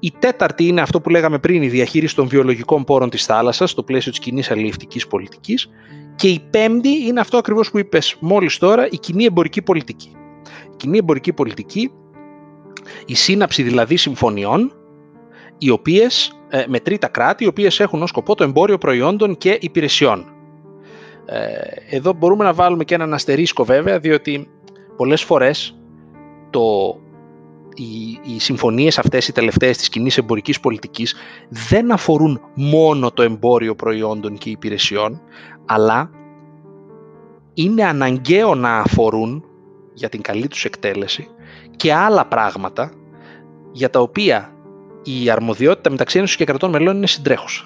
Η 0.00 0.12
τέταρτη 0.18 0.66
είναι 0.66 0.80
αυτό 0.80 1.00
που 1.00 1.10
λέγαμε 1.10 1.38
πριν, 1.38 1.62
η 1.62 1.68
διαχείριση 1.68 2.14
των 2.14 2.28
βιολογικών 2.28 2.84
πόρων 2.84 3.10
της 3.10 3.24
θάλασσας, 3.24 3.70
στο 3.70 3.82
πλαίσιο 3.82 4.10
της 4.10 4.20
κοινής 4.20 4.50
αλληλευτικής 4.50 5.06
πολιτικής. 5.06 5.68
Και 6.18 6.28
η 6.28 6.40
πέμπτη 6.50 7.06
είναι 7.06 7.20
αυτό 7.20 7.36
ακριβώς 7.36 7.70
που 7.70 7.78
είπες 7.78 8.16
μόλις 8.20 8.58
τώρα, 8.58 8.88
η 8.90 8.98
κοινή 8.98 9.24
εμπορική 9.24 9.62
πολιτική. 9.62 10.12
Η 10.72 10.76
κοινή 10.76 10.98
εμπορική 10.98 11.32
πολιτική, 11.32 11.90
η 13.06 13.14
σύναψη 13.14 13.62
δηλαδή 13.62 13.96
συμφωνιών, 13.96 14.72
οι 15.58 15.70
οποίες, 15.70 16.40
ε, 16.48 16.64
με 16.68 16.80
τρίτα 16.80 17.08
κράτη, 17.08 17.44
οι 17.44 17.46
οποίες 17.46 17.80
έχουν 17.80 18.02
ως 18.02 18.08
σκοπό 18.08 18.34
το 18.34 18.44
εμπόριο 18.44 18.78
προϊόντων 18.78 19.36
και 19.36 19.58
υπηρεσιών. 19.60 20.24
Ε, 21.26 21.96
εδώ 21.96 22.12
μπορούμε 22.12 22.44
να 22.44 22.52
βάλουμε 22.52 22.84
και 22.84 22.94
έναν 22.94 23.14
αστερίσκο 23.14 23.64
βέβαια, 23.64 23.98
διότι 23.98 24.48
πολλές 24.96 25.22
φορές 25.22 25.78
το, 26.50 26.96
οι, 27.74 28.20
οι 28.34 28.40
συμφωνίες 28.40 28.98
αυτές 28.98 29.28
οι 29.28 29.32
τελευταίες 29.32 29.76
της 29.76 29.88
κοινής 29.88 30.18
εμπορικής 30.18 30.60
πολιτικής 30.60 31.14
δεν 31.48 31.92
αφορούν 31.92 32.40
μόνο 32.54 33.10
το 33.10 33.22
εμπόριο 33.22 33.74
προϊόντων 33.74 34.38
και 34.38 34.50
υπηρεσιών, 34.50 35.20
αλλά 35.68 36.10
είναι 37.54 37.84
αναγκαίο 37.84 38.54
να 38.54 38.78
αφορούν 38.78 39.44
για 39.94 40.08
την 40.08 40.22
καλή 40.22 40.48
τους 40.48 40.64
εκτέλεση 40.64 41.28
και 41.76 41.92
άλλα 41.92 42.26
πράγματα 42.26 42.92
για 43.72 43.90
τα 43.90 44.00
οποία 44.00 44.52
η 45.02 45.30
αρμοδιότητα 45.30 45.90
μεταξύ 45.90 46.18
Ένωσης 46.18 46.36
και 46.36 46.44
κρατών 46.44 46.70
μελών 46.70 46.96
είναι 46.96 47.06
συντρέχουσα. 47.06 47.64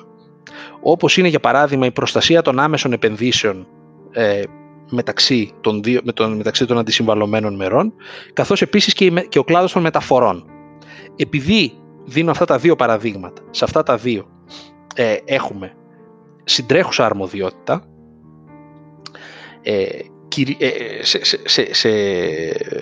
Όπως 0.81 1.17
είναι 1.17 1.29
για 1.29 1.41
παράδειγμα 1.41 1.87
η 1.87 1.91
προστασία 1.91 2.43
των 2.43 2.59
άμεσων 2.59 2.93
επενδύσεων 2.93 3.67
ε, 4.11 4.43
μεταξύ, 4.91 5.53
των 5.61 5.83
δύο, 5.83 6.01
με 6.05 6.13
τον, 6.13 6.37
μεταξύ 6.37 6.67
των 6.67 6.79
αντισυμβαλωμένων 6.79 7.55
μερών, 7.55 7.93
καθώς 8.33 8.63
επίσης 8.63 8.93
και, 8.93 9.11
και 9.11 9.39
ο 9.39 9.45
κλάδος 9.45 9.73
των 9.73 9.83
μεταφορών. 9.83 10.45
Επειδή 11.17 11.73
δίνω 12.05 12.31
αυτά 12.31 12.45
τα 12.45 12.59
δύο 12.59 12.77
παραδείγματα, 12.77 13.43
σε 13.51 13.65
αυτά 13.65 13.83
τα 13.83 13.97
δύο 13.97 14.27
ε, 14.95 15.17
έχουμε 15.25 15.73
συντρέχουσα 16.45 17.05
αρμοδιότητα, 17.05 17.75
ε, 17.75 17.79
ε, 17.79 17.92
σε, 21.01 21.21
σε, 21.45 21.75
σε 21.75 21.89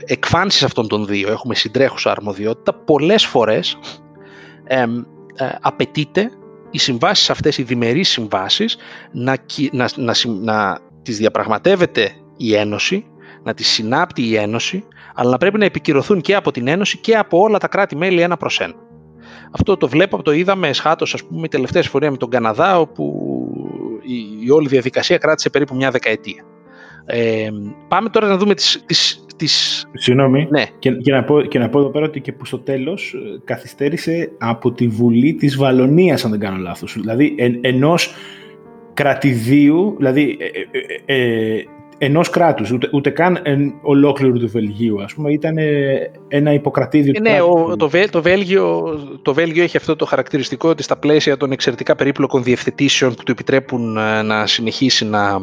εκφάνσεις 0.05 0.63
αυτών 0.63 0.89
των 0.89 1.07
δύο 1.07 1.31
έχουμε 1.31 1.55
συντρέχουσα 1.55 2.11
αρμοδιότητα, 2.11 2.75
πολλές 2.75 3.27
φορές 3.27 3.79
ε, 4.65 4.85
απαιτείται 5.61 6.31
οι 6.71 6.79
συμβάσεις 6.79 7.31
αυτές, 7.31 7.59
οι 7.59 7.63
διμερείς 7.63 8.09
συμβάσεις, 8.09 8.77
να, 9.13 9.37
να, 9.73 9.89
να, 9.97 10.15
να 10.41 10.79
τις 11.03 11.17
διαπραγματεύεται 11.17 12.13
η 12.37 12.55
Ένωση, 12.55 13.07
να 13.43 13.55
τις 13.55 13.69
συνάπτει 13.69 14.23
η 14.23 14.37
Ένωση, 14.37 14.85
αλλά 15.15 15.31
να 15.31 15.37
πρέπει 15.37 15.59
να 15.59 15.65
επικυρωθούν 15.65 16.21
και 16.21 16.35
από 16.35 16.51
την 16.51 16.69
Ένωση 16.69 16.99
και 16.99 17.17
από 17.17 17.41
όλα 17.41 17.59
τα 17.59 17.69
κράτη-μέλη 17.69 18.21
ένα 18.21 18.37
προς 18.37 18.61
ένα. 18.61 18.75
Αυτό 19.51 19.77
το 19.77 19.89
βλέπω, 19.89 20.23
το 20.23 20.33
είδαμε 20.33 20.69
εσχάτως, 20.69 21.15
ας 21.15 21.25
πούμε, 21.25 21.43
η 21.45 21.49
τελευταία 21.49 21.83
συμφωνία 21.83 22.11
με 22.11 22.17
τον 22.17 22.31
Καναδά, 22.31 22.79
όπου 22.79 23.27
η, 24.03 24.47
η 24.47 24.51
όλη 24.51 24.69
διαδικασία 24.69 25.19
κράτησε 25.19 25.51
περίπου 25.51 25.75
μια 25.75 25.91
δεκαετία. 25.91 26.45
Ε, 27.11 27.49
πάμε 27.89 28.09
τώρα 28.09 28.29
να 28.29 28.37
δούμε 28.37 28.55
τις... 28.55 28.83
τις, 28.87 29.25
τις... 29.37 29.87
Συγγνώμη, 29.93 30.49
ναι. 30.51 30.65
και, 30.79 30.91
και, 30.91 31.13
να 31.13 31.25
πω, 31.25 31.43
και 31.43 31.59
να 31.59 31.69
πω 31.69 31.79
εδώ 31.79 31.89
πέρα 31.91 32.05
ότι 32.05 32.21
και 32.21 32.33
που 32.33 32.45
στο 32.45 32.59
τέλος 32.59 33.15
ε, 33.15 33.41
καθυστέρησε 33.45 34.33
από 34.39 34.73
τη 34.73 34.89
Βουλή 34.89 35.35
της 35.35 35.57
Βαλονίας, 35.57 36.25
αν 36.25 36.31
δεν 36.31 36.41
κάνω 36.41 36.57
λάθος. 36.57 36.97
Δηλαδή, 37.01 37.35
εν, 37.39 37.59
ενός 37.61 38.15
κρατηδίου, 38.95 39.95
δηλαδή 39.99 40.37
ε, 40.41 41.15
ε, 41.15 41.55
ε 41.57 41.65
ενός 42.03 42.31
κράτους, 42.31 42.71
ούτε, 42.71 42.89
ούτε 42.93 43.11
καν 43.11 43.41
εν, 43.43 43.75
ολόκληρου 43.83 44.39
του 44.39 44.49
Βελγίου, 44.49 45.03
ας 45.03 45.15
πούμε, 45.15 45.33
ήταν 45.33 45.57
ένα 46.29 46.53
υποκρατήδιο 46.53 47.13
ε, 47.17 47.21
Ναι, 47.21 47.41
ο, 47.41 47.77
το, 47.77 47.89
Βέλ, 47.89 48.11
το, 48.11 48.23
Βέλγιο, 48.23 48.99
το 49.23 49.35
Βέλγιο 49.35 49.63
έχει 49.63 49.77
αυτό 49.77 49.97
το 49.97 50.05
χαρακτηριστικό 50.05 50.69
ότι 50.69 50.83
στα 50.83 50.97
πλαίσια 50.97 51.37
των 51.37 51.53
εξαιρετικά 51.53 51.95
περίπλοκων 51.95 52.43
διευθετήσεων 52.43 53.15
που 53.15 53.23
του 53.23 53.33
επιτρέπουν 53.33 53.93
να 54.25 54.47
συνεχίσει 54.47 55.05
να, 55.05 55.39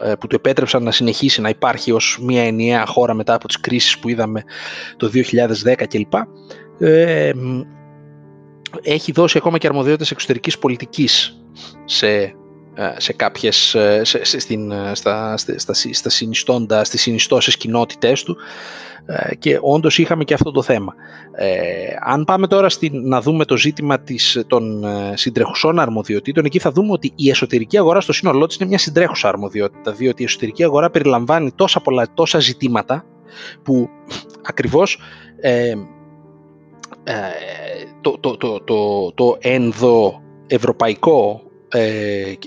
ε, 0.00 0.12
που 0.20 0.26
του 0.26 0.34
επέτρεψαν 0.34 0.82
να 0.82 0.90
συνεχίσει 0.90 1.40
να 1.40 1.48
υπάρχει 1.48 1.92
ως 1.92 2.18
μια 2.22 2.42
ενιαία 2.42 2.86
χώρα 2.86 3.14
μετά 3.14 3.34
από 3.34 3.46
τις 3.46 3.60
κρίσεις 3.60 3.98
που 3.98 4.08
είδαμε 4.08 4.44
το 4.96 5.08
2010 5.08 5.86
κλπ. 5.88 6.14
Ε, 6.78 7.32
έχει 8.82 9.12
δώσει 9.12 9.38
ακόμα 9.38 9.58
και 9.58 9.66
αρμοδιότητες 9.66 10.10
εξωτερικής 10.10 10.58
πολιτικής 10.58 11.42
σε, 11.84 12.08
ε, 12.08 12.32
σε 12.96 13.12
κάποιες, 13.12 13.56
σε, 14.02 14.24
σε, 14.24 14.40
στην, 14.40 14.72
στα, 14.92 15.36
στα, 15.36 15.74
στα, 15.92 16.10
συνιστώντα, 16.10 16.84
στις 16.84 17.00
συνιστώσεις 17.00 17.56
κοινότητές 17.56 18.22
του 18.22 18.36
ε, 19.10 19.34
και 19.34 19.58
όντως 19.60 19.98
είχαμε 19.98 20.24
και 20.24 20.34
αυτό 20.34 20.50
το 20.50 20.62
θέμα. 20.62 20.94
Ε, 21.32 21.56
αν 22.00 22.24
πάμε 22.24 22.46
τώρα 22.46 22.68
στην, 22.68 23.08
να 23.08 23.20
δούμε 23.20 23.44
το 23.44 23.56
ζήτημα 23.56 24.00
της, 24.00 24.44
των 24.46 24.84
ε, 24.84 25.12
συντρεχουσών 25.16 25.78
αρμοδιοτήτων, 25.78 26.44
εκεί 26.44 26.58
θα 26.58 26.70
δούμε 26.70 26.92
ότι 26.92 27.12
η 27.14 27.30
εσωτερική 27.30 27.78
αγορά 27.78 28.00
στο 28.00 28.12
σύνολό 28.12 28.46
της 28.46 28.56
είναι 28.56 28.68
μια 28.68 28.78
συντρέχουσα 28.78 29.28
αρμοδιότητα, 29.28 29.92
διότι 29.92 30.22
η 30.22 30.24
εσωτερική 30.24 30.64
αγορά 30.64 30.90
περιλαμβάνει 30.90 31.52
τόσα 31.54 31.80
πολλά, 31.80 32.06
τόσα 32.14 32.38
ζητήματα 32.38 33.04
που 33.62 33.88
ακριβώς 34.42 34.98
ε, 35.40 35.72
το, 38.00 38.18
το, 38.20 38.36
το, 38.36 38.60
το, 38.60 39.12
το 39.12 39.36
ενδοευρωπαϊκό 39.40 41.42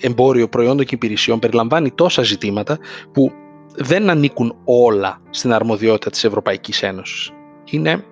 εμπόριο 0.01 0.49
προϊόντων 0.49 0.85
και 0.85 0.95
υπηρεσιών 0.95 1.39
περιλαμβάνει 1.39 1.91
τόσα 1.91 2.23
ζητήματα 2.23 2.77
που 3.13 3.31
δεν 3.75 4.09
ανήκουν 4.09 4.55
όλα 4.63 5.21
στην 5.29 5.53
αρμοδιότητα 5.53 6.09
της 6.09 6.23
Ευρωπαϊκής 6.23 6.83
Ένωσης. 6.83 7.31
Είναι, 7.65 8.03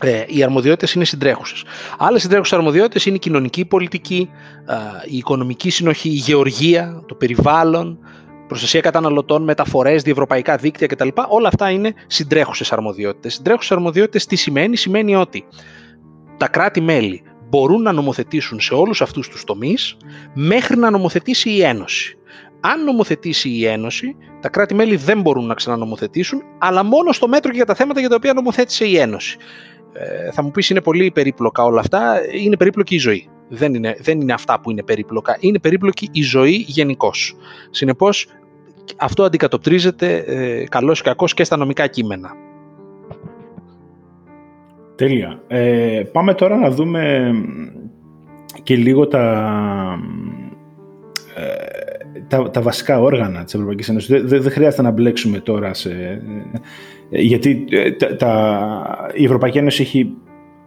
ε, 0.00 0.24
οι 0.26 0.42
αρμοδιότητες 0.42 0.92
είναι 0.92 1.04
συντρέχουσες. 1.04 1.64
Άλλες 1.98 2.22
συντρέχουσες 2.22 2.58
αρμοδιότητες 2.58 3.06
είναι 3.06 3.16
η 3.16 3.18
κοινωνική 3.18 3.64
πολιτική, 3.64 4.30
ε, 4.66 4.74
η 5.10 5.16
οικονομική 5.16 5.70
συνοχή, 5.70 6.08
η 6.08 6.12
γεωργία, 6.12 7.02
το 7.06 7.14
περιβάλλον, 7.14 7.98
προστασία 8.46 8.80
καταναλωτών, 8.80 9.42
μεταφορές, 9.42 10.02
διευρωπαϊκά 10.02 10.56
δίκτυα 10.56 10.86
κτλ. 10.86 11.08
Όλα 11.28 11.48
αυτά 11.48 11.70
είναι 11.70 11.94
συντρέχουσες 12.06 12.72
αρμοδιότητες. 12.72 13.34
Συντρέχουσες 13.34 13.72
αρμοδιότητες 13.72 14.26
τι 14.26 14.36
σημαίνει, 14.36 14.76
σημαίνει 14.76 15.14
ότι 15.16 15.44
τα 16.36 16.48
κράτη-μέλη 16.48 17.22
μπορούν 17.52 17.82
να 17.82 17.92
νομοθετήσουν 17.92 18.60
σε 18.60 18.74
όλους 18.74 19.02
αυτούς 19.02 19.28
τους 19.28 19.44
τομείς 19.44 19.96
μέχρι 20.34 20.76
να 20.76 20.90
νομοθετήσει 20.90 21.50
η 21.50 21.62
Ένωση 21.62 22.16
αν 22.64 22.84
νομοθετήσει 22.84 23.48
η 23.48 23.66
Ένωση, 23.66 24.16
τα 24.40 24.48
κράτη-μέλη 24.48 24.96
δεν 24.96 25.20
μπορούν 25.20 25.46
να 25.46 25.54
ξανανομοθετήσουν, 25.54 26.42
αλλά 26.58 26.82
μόνο 26.82 27.12
στο 27.12 27.28
μέτρο 27.28 27.50
και 27.50 27.56
για 27.56 27.66
τα 27.66 27.74
θέματα 27.74 28.00
για 28.00 28.08
τα 28.08 28.14
οποία 28.14 28.32
νομοθέτησε 28.32 28.84
η 28.84 28.98
Ένωση. 28.98 29.36
Ε, 29.92 30.30
θα 30.32 30.42
μου 30.42 30.50
πεις 30.50 30.70
είναι 30.70 30.80
πολύ 30.80 31.10
περίπλοκα 31.10 31.64
όλα 31.64 31.80
αυτά, 31.80 32.20
είναι 32.32 32.56
περίπλοκη 32.56 32.94
η 32.94 32.98
ζωή. 32.98 33.28
Δεν 33.48 33.74
είναι, 33.74 33.96
δεν 34.00 34.20
είναι 34.20 34.32
αυτά 34.32 34.60
που 34.60 34.70
είναι 34.70 34.82
περίπλοκα, 34.82 35.36
είναι 35.40 35.58
περίπλοκη 35.58 36.08
η 36.12 36.22
ζωή 36.22 36.64
γενικώς. 36.68 37.36
Συνεπώς 37.70 38.26
αυτό 38.96 39.24
αντικατοπτρίζεται 39.24 40.16
ε, 40.16 40.64
καλώς 40.64 41.00
ή 41.00 41.02
κακώς 41.02 41.34
και 41.34 41.44
στα 41.44 41.56
νομικά 41.56 41.86
κείμενα. 41.86 42.30
Τέλεια. 45.02 45.42
Ε, 45.48 46.02
πάμε 46.12 46.34
τώρα 46.34 46.56
να 46.56 46.70
δούμε 46.70 47.32
και 48.62 48.76
λίγο 48.76 49.06
τα, 49.06 49.98
ε, 51.36 52.20
τα, 52.28 52.50
τα 52.50 52.60
βασικά 52.60 53.00
όργανα 53.00 53.44
της 53.44 53.54
Ευρωπαϊκής 53.54 53.88
Ένωσης. 53.88 54.08
Δεν, 54.08 54.42
δεν 54.42 54.50
χρειάζεται 54.52 54.82
να 54.82 54.90
μπλέξουμε 54.90 55.38
τώρα 55.38 55.74
σε... 55.74 55.90
Ε, 57.10 57.20
γιατί 57.20 57.64
ε, 57.70 57.90
τα, 57.90 58.16
τα, 58.16 59.10
η 59.14 59.24
Ευρωπαϊκή 59.24 59.58
Ένωση 59.58 59.82
έχει 59.82 60.14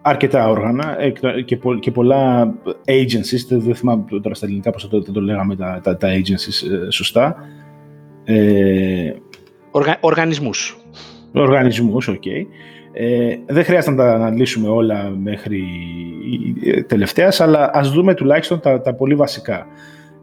αρκετά 0.02 0.50
όργανα 0.50 0.98
και, 1.46 1.58
πο, 1.58 1.76
και 1.76 1.92
πολλά 1.92 2.54
agencies, 2.86 3.48
δεν 3.50 3.76
θυμάμαι 3.76 4.06
τώρα 4.22 4.36
στα 4.36 4.46
ελληνικά 4.46 4.72
πώς 4.72 4.90
το, 4.90 5.02
το 5.02 5.22
λέγαμε 5.22 5.56
τα, 5.56 5.80
τα, 5.84 5.98
τα 5.98 6.08
agencies 6.08 6.90
σωστά. 6.90 7.36
Ε, 8.24 9.14
Οργα, 9.72 9.98
οργανισμούς. 10.00 10.78
Οργανισμούς, 11.34 12.08
OK. 12.08 12.16
Okay. 12.26 12.46
Ε, 12.98 13.36
δεν 13.46 13.64
χρειάζεται 13.64 13.96
να 13.96 14.04
τα 14.04 14.14
αναλύσουμε 14.14 14.70
όλα 14.70 15.10
μέχρι 15.10 15.64
τελευταίας, 16.88 17.42
αλλά 17.42 17.70
ας 17.74 17.92
δούμε 17.92 18.14
τουλάχιστον 18.14 18.60
τα, 18.60 18.82
τα 18.82 18.94
πολύ 18.94 19.16
βασικά. 19.16 19.68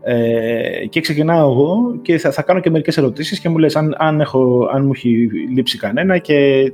Ε, 0.05 0.87
και 0.89 1.01
ξεκινάω 1.01 1.51
εγώ 1.51 1.99
και 2.03 2.19
θα, 2.19 2.31
θα 2.31 2.43
κάνω 2.43 2.61
και 2.61 2.71
μερικές 2.71 2.97
ερωτήσεις 2.97 3.41
και 3.41 3.49
μου 3.49 3.59
λες 3.59 3.77
αν, 3.77 3.95
αν, 3.99 4.21
έχω, 4.21 4.69
αν 4.73 4.85
μου 4.85 4.91
έχει 4.95 5.29
λείψει 5.55 5.79
κανένα 5.79 6.19
και 6.19 6.73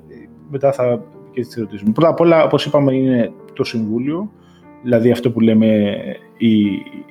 μετά 0.51 0.73
θα 0.73 1.03
και 1.33 1.41
τις 1.41 1.57
ερωτήσεις 1.57 1.87
μου. 1.87 1.93
Πρώτα 1.93 2.11
απ' 2.11 2.21
όλα, 2.21 2.45
όπως 2.45 2.67
είπαμε, 2.67 2.95
είναι 2.95 3.33
το 3.53 3.65
Συμβούλιο, 3.65 4.31
δηλαδή 4.83 5.11
αυτό 5.11 5.31
που 5.31 5.41
λέμε 5.41 5.97
η, 6.37 6.61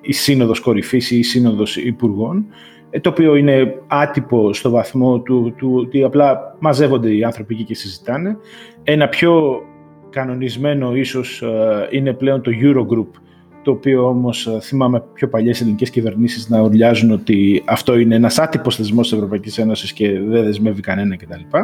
η 0.02 0.14
Σύνοδος 0.14 0.60
Κορυφής 0.60 1.12
ή 1.12 1.18
η 1.18 1.24
Σύνοδος 1.24 1.78
Υπουργών, 1.78 2.46
ε, 2.48 2.77
το 3.02 3.10
οποίο 3.10 3.36
είναι 3.36 3.82
άτυπο 3.88 4.54
στο 4.54 4.70
βαθμό 4.70 5.20
του, 5.20 5.54
του 5.58 5.74
ότι 5.76 6.04
απλά 6.04 6.56
μαζεύονται 6.60 7.16
οι 7.16 7.24
άνθρωποι 7.24 7.54
εκεί 7.54 7.64
και 7.64 7.76
συζητάνε. 7.76 8.38
Ένα 8.84 9.08
πιο 9.08 9.62
κανονισμένο 10.10 10.96
ίσως 10.96 11.42
ε, 11.42 11.88
είναι 11.92 12.14
πλέον 12.14 12.42
το 12.42 12.52
Eurogroup, 12.62 13.20
το 13.62 13.72
οποίο 13.72 14.08
όμως 14.08 14.48
ε, 14.48 14.60
θυμάμαι 14.62 15.04
πιο 15.14 15.28
παλιές 15.28 15.62
ελληνικές 15.62 15.90
κυβερνήσεις 15.90 16.50
να 16.50 16.62
ορλιάζουν 16.62 17.12
ότι 17.12 17.64
αυτό 17.66 17.98
είναι 17.98 18.16
ένας 18.16 18.40
άτυπος 18.40 18.76
θεσμός 18.76 19.08
της 19.08 19.18
Ευρωπαϊκής 19.18 19.58
Ένωσης 19.58 19.94
και 19.94 20.20
δεν 20.20 20.44
δεσμεύει 20.44 20.82
κανένα 20.82 21.16
κτλ. 21.16 21.58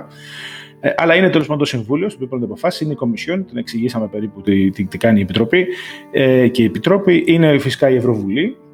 Ε, 0.86 0.93
αλλά 0.97 1.15
είναι 1.15 1.30
τέλος 1.30 1.47
πάντων 1.47 1.63
το 1.63 1.65
Συμβούλιο, 1.65 2.09
στο 2.09 2.15
οποίο 2.15 2.28
παίρνουν 2.28 2.47
αποφάσεις, 2.47 2.82
είναι 2.82 2.93
η 2.93 2.95
Κομισιόν, 2.95 3.45
την 3.45 3.57
εξηγήσαμε 3.57 4.07
περίπου 4.07 4.41
τι, 4.41 4.69
τι, 4.69 4.86
τι 4.86 4.97
κάνει 4.97 5.19
η 5.19 5.21
Επιτροπή. 5.21 5.67
Ε, 6.11 6.47
και 6.47 6.61
η 6.61 6.65
Επιτροπή 6.65 7.24
είναι 7.28 7.57
φυσικά 7.57 7.89
η 7.89 7.95
Ευρωβουλή, 7.95 8.43
ε, 8.43 8.72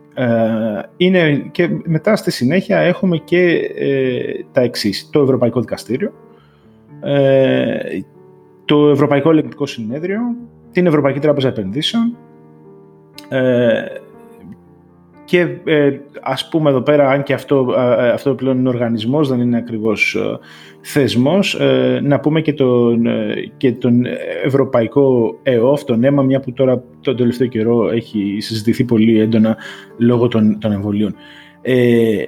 είναι 0.97 1.35
και 1.51 1.69
μετά 1.83 2.15
στη 2.15 2.31
συνέχεια 2.31 2.77
έχουμε 2.77 3.17
και 3.17 3.71
ε, 3.75 4.21
τα 4.51 4.61
εξής. 4.61 5.09
Το 5.11 5.21
Ευρωπαϊκό 5.21 5.59
Δικαστήριο, 5.59 6.13
ε, 7.01 7.99
το 8.65 8.89
Ευρωπαϊκό 8.89 9.29
Ελεκτικό 9.29 9.65
Συνέδριο, 9.65 10.19
την 10.71 10.85
Ευρωπαϊκή 10.85 11.19
Τράπεζα 11.19 11.47
Επενδύσεων 11.47 12.17
και 15.29 15.47
ε, 15.63 15.97
ας 16.21 16.49
πούμε 16.49 16.69
εδώ 16.69 16.81
πέρα, 16.81 17.09
αν 17.09 17.23
και 17.23 17.33
αυτό, 17.33 17.73
αυτό 18.13 18.35
πλέον 18.35 18.57
είναι 18.57 18.69
οργανισμός, 18.69 19.29
δεν 19.29 19.39
είναι 19.39 19.57
ακριβώς 19.57 20.17
θεσμός, 20.81 21.59
να 22.01 22.19
πούμε 22.19 22.41
και 22.41 22.53
τον, 22.53 23.07
και 23.57 23.71
τον 23.71 24.01
Ευρωπαϊκό 24.43 25.35
ΕΟΦ, 25.43 25.83
τον 25.83 26.03
αίμα, 26.03 26.21
μια 26.21 26.39
που 26.39 26.53
τώρα 26.53 26.83
τον 27.01 27.15
τελευταίο 27.15 27.47
καιρό 27.47 27.89
έχει 27.89 28.37
συζητηθεί 28.39 28.83
πολύ 28.83 29.19
έντονα 29.19 29.57
λόγω 29.97 30.27
των, 30.27 30.59
των 30.59 30.71
εμβολίων. 30.71 31.15
Ε, 31.61 32.23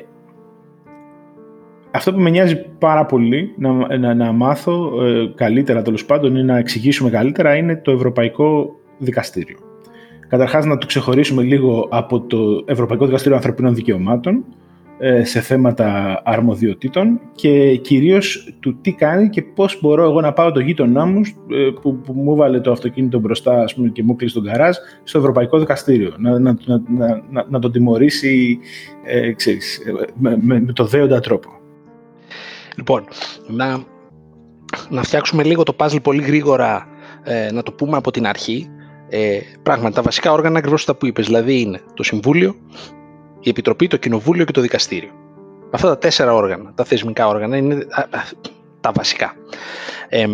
αυτό 1.91 2.13
που 2.13 2.19
με 2.19 2.29
νοιάζει 2.29 2.65
πάρα 2.79 3.05
πολύ 3.05 3.53
να, 3.57 3.97
να, 3.97 4.13
να 4.13 4.31
μάθω 4.31 5.05
ε, 5.05 5.31
καλύτερα 5.35 5.81
τέλος 5.81 6.05
πάντων 6.05 6.35
ή 6.35 6.43
να 6.43 6.57
εξηγήσουμε 6.57 7.09
καλύτερα 7.09 7.55
είναι 7.55 7.75
το 7.75 7.91
Ευρωπαϊκό 7.91 8.75
Δικαστήριο. 8.97 9.70
Καταρχάς 10.31 10.65
να 10.65 10.77
το 10.77 10.85
ξεχωρίσουμε 10.85 11.43
λίγο 11.43 11.87
από 11.91 12.21
το 12.21 12.63
Ευρωπαϊκό 12.65 13.05
Δικαστήριο 13.05 13.37
Ανθρωπίνων 13.37 13.75
Δικαιωμάτων 13.75 14.45
ε, 14.99 15.23
σε 15.23 15.41
θέματα 15.41 16.21
αρμοδιοτήτων 16.25 17.19
και 17.35 17.75
κυρίως 17.75 18.53
του 18.59 18.77
τι 18.81 18.93
κάνει 18.93 19.29
και 19.29 19.41
πώς 19.41 19.79
μπορώ 19.81 20.03
εγώ 20.03 20.21
να 20.21 20.33
πάω 20.33 20.51
το 20.51 20.59
γείτονά 20.59 21.05
μου 21.05 21.21
ε, 21.51 21.69
που, 21.81 21.95
που 21.97 22.13
μου 22.13 22.35
βάλε 22.35 22.59
το 22.59 22.71
αυτοκίνητο 22.71 23.19
μπροστά 23.19 23.61
ας 23.61 23.73
πούμε, 23.73 23.89
και 23.89 24.03
μου 24.03 24.15
κλείσει 24.15 24.33
τον 24.33 24.43
καράζ 24.43 24.75
στο 25.03 25.17
Ευρωπαϊκό 25.17 25.59
Δικαστήριο 25.59 26.13
να, 26.17 26.39
να, 26.39 26.57
να, 26.65 26.81
να, 27.29 27.45
να 27.49 27.59
τον 27.59 27.71
τιμωρήσει 27.71 28.59
ε, 29.03 29.31
ξέρεις, 29.33 29.79
με, 30.15 30.37
με, 30.41 30.65
το 30.73 30.85
δέοντα 30.85 31.19
τρόπο. 31.19 31.49
Λοιπόν, 32.77 33.03
να, 33.47 33.83
να 34.89 35.03
φτιάξουμε 35.03 35.43
λίγο 35.43 35.63
το 35.63 35.75
puzzle 35.77 36.01
πολύ 36.01 36.21
γρήγορα 36.21 36.87
ε, 37.23 37.51
να 37.51 37.63
το 37.63 37.71
πούμε 37.71 37.97
από 37.97 38.11
την 38.11 38.27
αρχή 38.27 38.69
ε, 39.13 39.39
πράγματι, 39.63 39.95
τα 39.95 40.01
βασικά 40.01 40.31
όργανα 40.31 40.57
ακριβώς 40.57 40.85
τα 40.85 40.95
που 40.95 41.05
είπες, 41.05 41.25
δηλαδή 41.25 41.61
είναι 41.61 41.81
το 41.93 42.03
Συμβούλιο, 42.03 42.55
η 43.39 43.49
Επιτροπή, 43.49 43.87
το 43.87 43.97
Κοινοβούλιο 43.97 44.45
και 44.45 44.51
το 44.51 44.61
Δικαστήριο. 44.61 45.09
Αυτά 45.71 45.87
τα 45.87 45.97
τέσσερα 45.97 46.33
όργανα, 46.33 46.73
τα 46.75 46.83
θεσμικά 46.83 47.27
όργανα, 47.27 47.57
είναι 47.57 47.87
τα 48.81 48.91
βασικά. 48.91 49.33
Ε, 50.09 50.25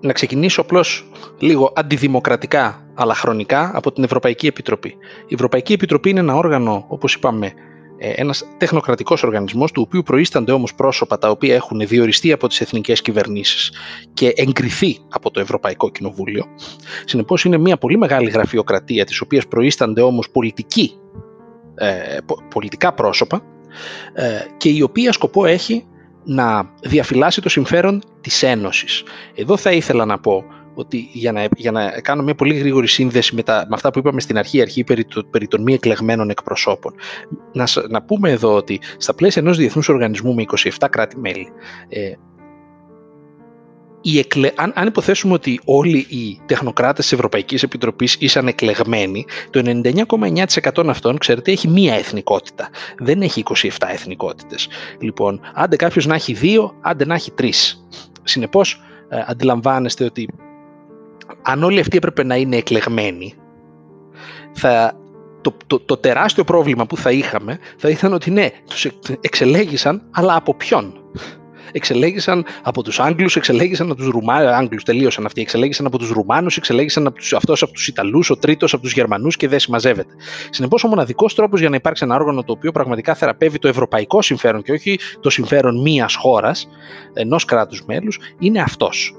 να 0.00 0.12
ξεκινήσω 0.12 0.60
απλώς 0.60 1.10
λίγο 1.38 1.72
αντιδημοκρατικά 1.74 2.86
αλλά 2.94 3.14
χρονικά 3.14 3.70
από 3.74 3.92
την 3.92 4.04
Ευρωπαϊκή 4.04 4.46
Επιτροπή. 4.46 4.96
Η 5.26 5.34
Ευρωπαϊκή 5.34 5.72
Επιτροπή 5.72 6.10
είναι 6.10 6.20
ένα 6.20 6.34
όργανο, 6.34 6.84
όπως 6.88 7.14
είπαμε, 7.14 7.46
ε, 7.46 7.52
ένας 7.98 8.44
τεχνοκρατικός 8.58 9.22
οργανισμός 9.22 9.72
του 9.72 9.82
οποίου 9.86 10.02
προείστανται 10.02 10.52
όμως 10.52 10.74
πρόσωπα 10.74 11.18
τα 11.18 11.30
οποία 11.30 11.54
έχουν 11.54 11.86
διοριστεί 11.86 12.32
από 12.32 12.48
τις 12.48 12.60
εθνικές 12.60 13.02
κυβερνήσεις 13.02 13.72
και 14.14 14.32
εγκριθεί 14.36 14.98
από 15.08 15.30
το 15.30 15.40
Ευρωπαϊκό 15.40 15.90
Κοινοβούλιο. 15.90 16.44
Συνεπώς 17.04 17.44
είναι 17.44 17.58
μια 17.58 17.76
πολύ 17.76 17.98
μεγάλη 17.98 18.30
γραφειοκρατία 18.30 19.04
της 19.04 19.20
οποίας 19.20 19.46
προείστανται 19.46 20.00
όμως 20.00 20.30
πολιτικοί, 20.30 20.92
ε, 21.74 22.16
πολιτικά 22.50 22.92
πρόσωπα 22.92 23.42
ε, 24.12 24.38
και 24.56 24.68
η 24.68 24.82
οποία 24.82 25.12
σκοπό 25.12 25.44
έχει 25.44 25.86
να 26.24 26.70
διαφυλάσει 26.82 27.40
το 27.40 27.48
συμφέρον 27.48 28.02
της 28.20 28.42
Ένωσης. 28.42 29.02
Εδώ 29.34 29.56
θα 29.56 29.72
ήθελα 29.72 30.04
να 30.04 30.18
πω 30.18 30.44
ότι 30.74 31.08
για 31.12 31.32
να, 31.32 31.46
για 31.56 31.70
να 31.70 31.90
κάνω 31.90 32.22
μια 32.22 32.34
πολύ 32.34 32.54
γρήγορη 32.54 32.86
σύνδεση 32.86 33.34
με, 33.34 33.42
τα, 33.42 33.66
με 33.68 33.74
αυτά 33.74 33.90
που 33.90 33.98
είπαμε 33.98 34.20
στην 34.20 34.38
αρχή, 34.38 34.60
αρχή 34.60 34.84
περί, 34.84 35.04
το, 35.04 35.24
περί 35.24 35.48
των 35.48 35.62
μη 35.62 35.74
εκλεγμένων 35.74 36.30
εκπροσώπων. 36.30 36.94
Να, 37.52 37.66
να 37.88 38.02
πούμε 38.02 38.30
εδώ 38.30 38.54
ότι 38.54 38.80
στα 38.96 39.14
πλαίσια 39.14 39.42
ενός 39.42 39.56
διεθνούς 39.56 39.88
οργανισμού 39.88 40.34
με 40.34 40.44
27 40.80 40.86
κράτη-μέλη, 40.90 41.48
ε, 41.88 42.12
εκλε... 44.18 44.50
αν, 44.54 44.72
αν 44.74 44.86
υποθέσουμε 44.86 45.34
ότι 45.34 45.60
όλοι 45.64 46.06
οι 46.08 46.40
τεχνοκράτες 46.46 47.04
της 47.04 47.12
Ευρωπαϊκής 47.12 47.62
Επιτροπής 47.62 48.16
ήσαν 48.20 48.48
εκλεγμένοι, 48.48 49.24
το 49.50 49.80
99,9% 49.82 50.88
αυτών, 50.88 51.18
ξέρετε, 51.18 51.52
έχει 51.52 51.68
μία 51.68 51.94
εθνικότητα. 51.94 52.68
Δεν 52.98 53.22
έχει 53.22 53.42
27 53.46 53.68
εθνικότητες. 53.86 54.68
Λοιπόν, 54.98 55.40
άντε 55.54 55.76
κάποιος 55.76 56.06
να 56.06 56.14
έχει 56.14 56.32
δύο, 56.32 56.74
άντε 56.80 57.04
να 57.06 57.14
έχει 57.14 57.30
τρεις. 57.30 57.86
Συνεπώς, 58.22 58.82
ε, 59.08 59.24
αντιλαμβάνεστε 59.26 60.04
ότι 60.04 60.28
αν 61.44 61.62
όλοι 61.62 61.80
αυτοί 61.80 61.96
έπρεπε 61.96 62.24
να 62.24 62.36
είναι 62.36 62.56
εκλεγμένοι, 62.56 63.34
θα, 64.52 64.92
το, 65.40 65.56
το, 65.66 65.80
το 65.80 65.96
τεράστιο 65.96 66.44
πρόβλημα 66.44 66.86
που 66.86 66.96
θα 66.96 67.10
είχαμε 67.10 67.58
θα 67.76 67.88
ήταν 67.88 68.12
ότι 68.12 68.30
ναι, 68.30 68.50
τους 68.68 68.86
εξελέγησαν, 69.20 70.02
αλλά 70.10 70.36
από 70.36 70.54
ποιον; 70.54 70.92
Εξελέγησαν 71.76 72.44
από 72.62 72.82
τους 72.82 73.00
Άγγλους, 73.00 73.36
εξελέγησαν 73.36 73.86
από 73.86 73.96
τους 73.96 74.08
Ρουμάνους, 74.08 74.52
Άγγλους 74.52 74.82
τελείωσαν 74.82 75.26
αυτοί, 75.26 75.40
εξελέγησαν 75.40 75.86
από 75.86 75.98
τους 75.98 76.10
Ρουμάνους, 76.10 76.56
εξελέγησαν 76.56 77.06
από 77.06 77.16
τους, 77.16 77.32
αυτός 77.32 77.62
από 77.62 77.72
τους 77.72 77.88
Ιταλούς, 77.88 78.30
ο 78.30 78.36
τρίτος 78.36 78.72
από 78.72 78.82
τους 78.82 78.92
Γερμανούς 78.92 79.36
και 79.36 79.48
δεν 79.48 79.58
συμμαζεύεται. 79.58 80.14
Συνεπώς 80.50 80.84
ο 80.84 80.88
μοναδικός 80.88 81.34
τρόπος 81.34 81.60
για 81.60 81.68
να 81.68 81.76
υπάρξει 81.76 82.04
ένα 82.04 82.14
όργανο 82.14 82.42
το 82.44 82.52
οποίο 82.52 82.72
πραγματικά 82.72 83.14
θεραπεύει 83.14 83.58
το 83.58 83.68
ευρωπαϊκό 83.68 84.22
συμφέρον 84.22 84.62
και 84.62 84.72
όχι 84.72 84.98
το 85.20 85.30
συμφέρον 85.30 85.80
μίας 85.80 86.14
χώρας, 86.14 86.68
ενός 87.12 87.44
κράτους 87.44 87.84
μέλους, 87.86 88.18
είναι 88.38 88.60
αυτός. 88.60 89.14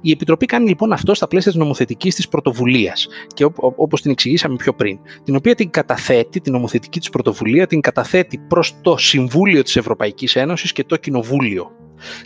Η 0.00 0.10
Επιτροπή 0.10 0.46
κάνει 0.46 0.68
λοιπόν 0.68 0.92
αυτό 0.92 1.14
στα 1.14 1.28
πλαίσια 1.28 1.50
της 1.50 1.60
νομοθετικής 1.60 2.14
της 2.14 2.28
πρωτοβουλίας 2.28 3.06
και 3.34 3.48
όπως 3.56 4.02
την 4.02 4.10
εξηγήσαμε 4.10 4.56
πιο 4.56 4.74
πριν, 4.74 4.98
την 5.24 5.36
οποία 5.36 5.54
την 5.54 5.70
καταθέτει, 5.70 6.40
την 6.40 6.52
νομοθετική 6.52 6.98
της 6.98 7.10
πρωτοβουλία, 7.10 7.66
την 7.66 7.80
καταθέτει 7.80 8.38
προς 8.38 8.74
το 8.80 8.96
Συμβούλιο 8.96 9.62
της 9.62 9.76
Ευρωπαϊκής 9.76 10.36
Ένωσης 10.36 10.72
και 10.72 10.84
το 10.84 10.96
Κοινοβούλιο. 10.96 11.70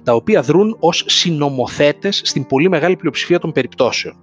τα 0.03 0.14
οποία 0.14 0.43
δρούν 0.43 0.77
ως 0.81 1.05
συνομοθέτες 1.07 2.20
στην 2.25 2.47
πολύ 2.47 2.68
μεγάλη 2.68 2.97
πλειοψηφία 2.97 3.39
των 3.39 3.53
περιπτώσεων. 3.53 4.14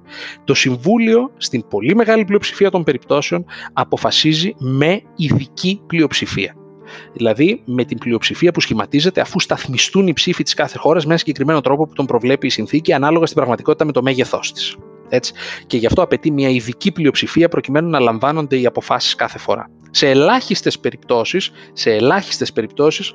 Το 0.44 0.54
Συμβούλιο, 0.54 1.32
στην 1.38 1.68
πολύ 1.68 1.96
μεγάλη 1.96 2.26
πλειοψηφία 2.26 2.72
των 2.72 2.84
περιπτώσεων, 2.84 3.46
αποφασίζει 3.74 4.54
με 4.58 5.02
ειδική 5.16 5.82
πλειοψηφία. 5.88 6.56
Δηλαδή 7.14 7.62
με 7.66 7.84
την 7.84 7.98
πλειοψηφία 7.98 8.52
που 8.52 8.62
σχηματίζεται 8.62 9.22
αφού 9.22 9.40
σταθμιστούν 9.40 10.08
οι 10.08 10.14
ψήφοι 10.14 10.44
της 10.44 10.54
κάθε 10.54 10.78
χώρας 10.78 11.04
με 11.04 11.10
ένα 11.10 11.20
συγκεκριμένο 11.20 11.62
τρόπο 11.62 11.88
που 11.88 11.94
τον 11.94 12.06
προβλέπει 12.06 12.48
η 12.48 12.50
συνθήκη 12.50 12.94
ανάλογα 12.94 13.26
στην 13.26 13.38
πραγματικότητα 13.38 13.86
με 13.86 13.92
το 13.92 14.02
μέγεθός 14.02 14.54
της. 14.54 14.76
Έτσι. 15.10 15.34
Και 15.68 15.78
γι' 15.78 15.86
αυτό 15.86 16.02
απαιτεί 16.02 16.32
μια 16.32 16.50
ειδική 16.50 16.92
πλειοψηφία 16.92 17.50
προκειμένου 17.50 17.90
να 17.90 18.00
λαμβάνονται 18.00 18.60
οι 18.60 18.66
αποφάσεις 18.66 19.16
κάθε 19.16 19.38
φορά. 19.38 19.70
Σε 19.92 20.10
ελάχιστες 20.10 20.80
περιπτώσεις, 20.80 21.52
σε 21.74 21.92
ελάχιστες 21.92 22.54
περιπτώσεις 22.54 23.14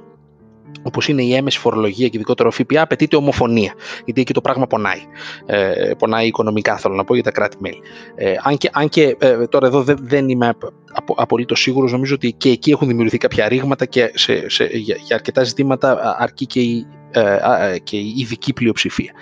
όπως 0.83 1.09
είναι 1.09 1.23
η 1.23 1.35
έμεση 1.35 1.59
φορολογία 1.59 2.09
και 2.09 2.17
ειδικότερα 2.17 2.49
ο 2.49 2.53
ΦΠΑ, 2.53 2.83
απαιτείται 2.83 3.17
ομοφωνία. 3.17 3.75
Γιατί 4.05 4.21
εκεί 4.21 4.33
το 4.33 4.41
πράγμα 4.41 4.67
πονάει. 4.67 5.01
Ε, 5.47 5.91
πονάει 5.99 6.27
οικονομικά, 6.27 6.77
θέλω 6.77 6.95
να 6.95 7.05
πω, 7.05 7.15
για 7.15 7.23
τα 7.23 7.31
κράτη-μέλη. 7.31 7.81
Ε, 8.15 8.35
αν 8.43 8.57
και, 8.57 8.71
αν 8.73 8.89
και 8.89 9.17
ε, 9.19 9.47
τώρα 9.47 9.67
εδώ 9.67 9.83
δεν, 9.83 9.97
δεν 10.01 10.29
είμαι 10.29 10.55
απο, 10.93 11.15
απολύτως 11.17 11.61
σίγουρος, 11.61 11.93
νομίζω 11.93 12.15
ότι 12.15 12.33
και 12.33 12.49
εκεί 12.49 12.71
έχουν 12.71 12.89
δημιουργηθεί 12.89 13.19
κάποια 13.19 13.49
ρήγματα 13.49 13.85
και 13.85 14.11
σε, 14.15 14.49
σε, 14.49 14.65
για, 14.65 14.97
για, 15.01 15.17
αρκετά 15.17 15.43
ζητήματα 15.43 16.17
αρκεί 16.19 16.47
και 16.47 16.61
η, 16.61 16.87
ε, 17.11 17.39
ε, 17.73 17.79
και 17.79 17.97
η 17.97 18.15
ειδική 18.17 18.53
πλειοψηφία. 18.53 19.13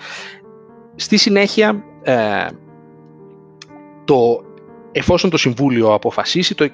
Στη 0.95 1.17
συνέχεια, 1.17 1.85
ε, 2.03 2.47
το, 4.05 4.45
εφόσον 4.93 5.31
το 5.31 5.37
Συμβούλιο 5.37 5.95
αποφασίσει, 5.95 6.55
το 6.55 6.69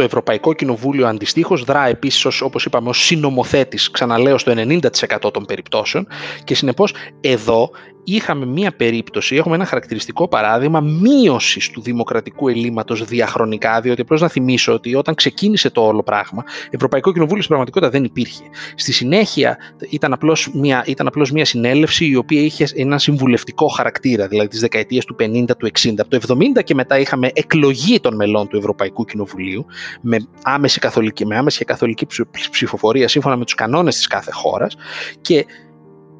το 0.00 0.06
Ευρωπαϊκό 0.06 0.52
Κοινοβούλιο 0.52 1.06
αντιστοίχως 1.06 1.64
δρά 1.64 1.86
επίσης, 1.86 2.40
όπως 2.40 2.64
είπαμε, 2.64 2.88
ως 2.88 3.04
συνομοθέτης, 3.04 3.90
ξαναλέω, 3.90 4.38
στο 4.38 4.52
90% 4.52 5.32
των 5.32 5.44
περιπτώσεων 5.44 6.06
και 6.44 6.54
συνεπώς 6.54 6.94
εδώ 7.20 7.70
είχαμε 8.04 8.46
μία 8.46 8.72
περίπτωση, 8.72 9.36
έχουμε 9.36 9.54
ένα 9.54 9.64
χαρακτηριστικό 9.64 10.28
παράδειγμα 10.28 10.80
μείωσης 10.80 11.70
του 11.70 11.80
δημοκρατικού 11.80 12.48
ελλείμματος 12.48 13.04
διαχρονικά, 13.04 13.80
διότι 13.80 14.00
απλώς 14.00 14.20
να 14.20 14.28
θυμίσω 14.28 14.72
ότι 14.72 14.94
όταν 14.94 15.14
ξεκίνησε 15.14 15.70
το 15.70 15.80
όλο 15.86 16.02
πράγμα, 16.02 16.44
Ευρωπαϊκό 16.70 17.12
Κοινοβούλιο 17.12 17.42
στην 17.42 17.54
πραγματικότητα 17.54 17.90
δεν 17.90 18.04
υπήρχε. 18.04 18.42
Στη 18.74 18.92
συνέχεια 18.92 19.56
ήταν 19.90 20.12
απλώς 20.12 20.50
μία, 20.52 20.84
ήταν 20.86 21.06
απλώς 21.06 21.30
μία 21.32 21.44
συνέλευση 21.44 22.06
η 22.06 22.16
οποία 22.16 22.40
είχε 22.40 22.66
ένα 22.74 22.98
συμβουλευτικό 22.98 23.66
χαρακτήρα, 23.66 24.26
δηλαδή 24.26 24.48
τις 24.48 24.60
δεκαετίες 24.60 25.04
του 25.04 25.16
50, 25.18 25.44
του 25.58 25.70
60. 25.80 25.94
Από 25.98 26.08
το 26.08 26.36
70 26.56 26.64
και 26.64 26.74
μετά 26.74 26.98
είχαμε 26.98 27.30
εκλογή 27.34 28.00
των 28.00 28.14
μελών 28.14 28.48
του 28.48 28.56
Ευρωπαϊκού 28.56 29.04
Κοινοβουλίου 29.04 29.66
με 30.00 30.26
άμεση 30.42 30.78
καθολική, 30.78 31.26
με 31.26 31.36
άμεση 31.36 31.58
και 31.58 31.64
καθολική 31.64 32.06
ψηφοφορία 32.50 33.08
σύμφωνα 33.08 33.36
με 33.36 33.44
τους 33.44 33.54
κανόνες 33.54 33.96
της 33.96 34.06
κάθε 34.06 34.32
χώρας 34.32 34.76
και 35.20 35.46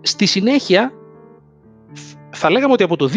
στη 0.01 0.27
συνέχεια 0.27 0.93
θα 2.31 2.51
λέγαμε 2.51 2.73
ότι 2.73 2.83
από 2.83 2.97
το 2.97 3.09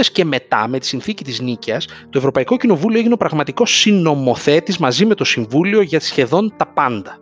2000 0.00 0.04
και 0.12 0.24
μετά 0.24 0.68
με 0.68 0.78
τη 0.78 0.86
συνθήκη 0.86 1.24
της 1.24 1.40
Νίκαιας 1.40 1.86
το 1.86 2.18
Ευρωπαϊκό 2.18 2.56
Κοινοβούλιο 2.56 2.98
έγινε 2.98 3.14
ο 3.14 3.16
πραγματικός 3.16 3.78
συνομοθέτης 3.80 4.78
μαζί 4.78 5.06
με 5.06 5.14
το 5.14 5.24
Συμβούλιο 5.24 5.80
για 5.80 6.00
σχεδόν 6.00 6.54
τα 6.56 6.66
πάντα. 6.66 7.18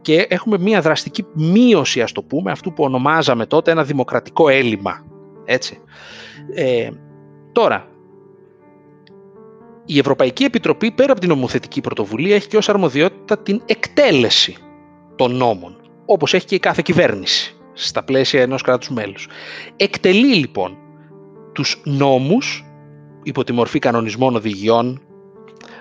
Και 0.00 0.26
έχουμε 0.28 0.58
μια 0.58 0.80
δραστική 0.80 1.26
μείωση 1.34 2.00
ας 2.02 2.12
το 2.12 2.22
πούμε 2.22 2.50
αυτού 2.50 2.72
που 2.72 2.84
ονομάζαμε 2.84 3.46
τότε 3.46 3.70
ένα 3.70 3.84
δημοκρατικό 3.84 4.48
έλλειμμα. 4.48 5.04
Έτσι. 5.44 5.80
Ε, 6.54 6.88
τώρα, 7.52 7.88
η 9.86 9.98
Ευρωπαϊκή 9.98 10.44
Επιτροπή 10.44 10.90
πέρα 10.90 11.12
από 11.12 11.20
την 11.20 11.28
νομοθετική 11.28 11.80
πρωτοβουλία 11.80 12.34
έχει 12.34 12.48
και 12.48 12.56
ως 12.56 12.68
αρμοδιότητα 12.68 13.38
την 13.38 13.62
εκτέλεση 13.66 14.56
των 15.16 15.36
νόμων, 15.36 15.76
όπως 16.06 16.34
έχει 16.34 16.46
και 16.46 16.54
η 16.54 16.58
κάθε 16.58 16.82
κυβέρνηση 16.84 17.56
στα 17.72 18.04
πλαίσια 18.04 18.42
ενός 18.42 18.62
κράτους 18.62 18.90
μέλους. 18.90 19.28
Εκτελεί 19.76 20.34
λοιπόν 20.34 20.76
τους 21.52 21.80
νόμους 21.84 22.64
υπό 23.22 23.44
τη 23.44 23.52
μορφή 23.52 23.78
κανονισμών 23.78 24.34
οδηγιών 24.36 25.00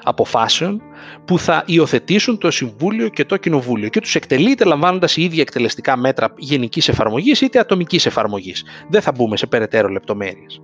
αποφάσεων 0.03 0.81
που 1.25 1.39
θα 1.39 1.63
υιοθετήσουν 1.65 2.37
το 2.37 2.51
Συμβούλιο 2.51 3.09
και 3.09 3.25
το 3.25 3.37
Κοινοβούλιο 3.37 3.89
και 3.89 3.99
τους 3.99 4.15
εκτελεί 4.15 4.51
είτε 4.51 4.63
λαμβάνοντας 4.63 5.17
οι 5.17 5.23
ίδια 5.23 5.41
εκτελεστικά 5.41 5.97
μέτρα 5.97 6.33
γενικής 6.37 6.87
εφαρμογής 6.87 7.41
είτε 7.41 7.59
ατομικής 7.59 8.05
εφαρμογής. 8.05 8.63
Δεν 8.89 9.01
θα 9.01 9.11
μπούμε 9.11 9.37
σε 9.37 9.47
περαιτέρω 9.47 9.87
λεπτομέρειες. 9.87 10.61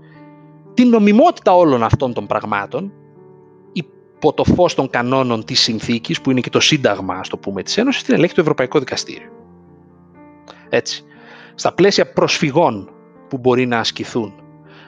Την 0.74 0.90
νομιμότητα 0.90 1.56
όλων 1.56 1.84
αυτών 1.84 2.14
των 2.14 2.28
πραγμάτων 2.28 2.94
υπό 4.24 4.34
το 4.34 4.44
φως 4.44 4.76
των 4.76 4.90
κανόνων 4.90 5.46
της 5.46 5.60
συνθήκης 5.60 6.22
που 6.22 6.32
είναι 6.32 6.40
και 6.40 6.50
το 6.50 6.60
σύνταγμα 6.60 7.16
ας 7.16 7.28
το 7.28 7.38
πούμε 7.38 7.64
της 7.64 7.78
Ένωσης 7.78 8.04
την 8.04 8.14
ελέγχει 8.14 8.34
το 8.34 8.42
Ευρωπαϊκό 8.42 8.80
Δικαστήριο. 8.80 9.30
Έτσι 10.70 11.04
στα 11.56 11.74
πλαίσια 11.74 12.12
προσφυγών 12.12 12.90
που 13.30 13.38
μπορεί 13.38 13.66
να 13.66 13.80
ασκηθούν 13.80 14.34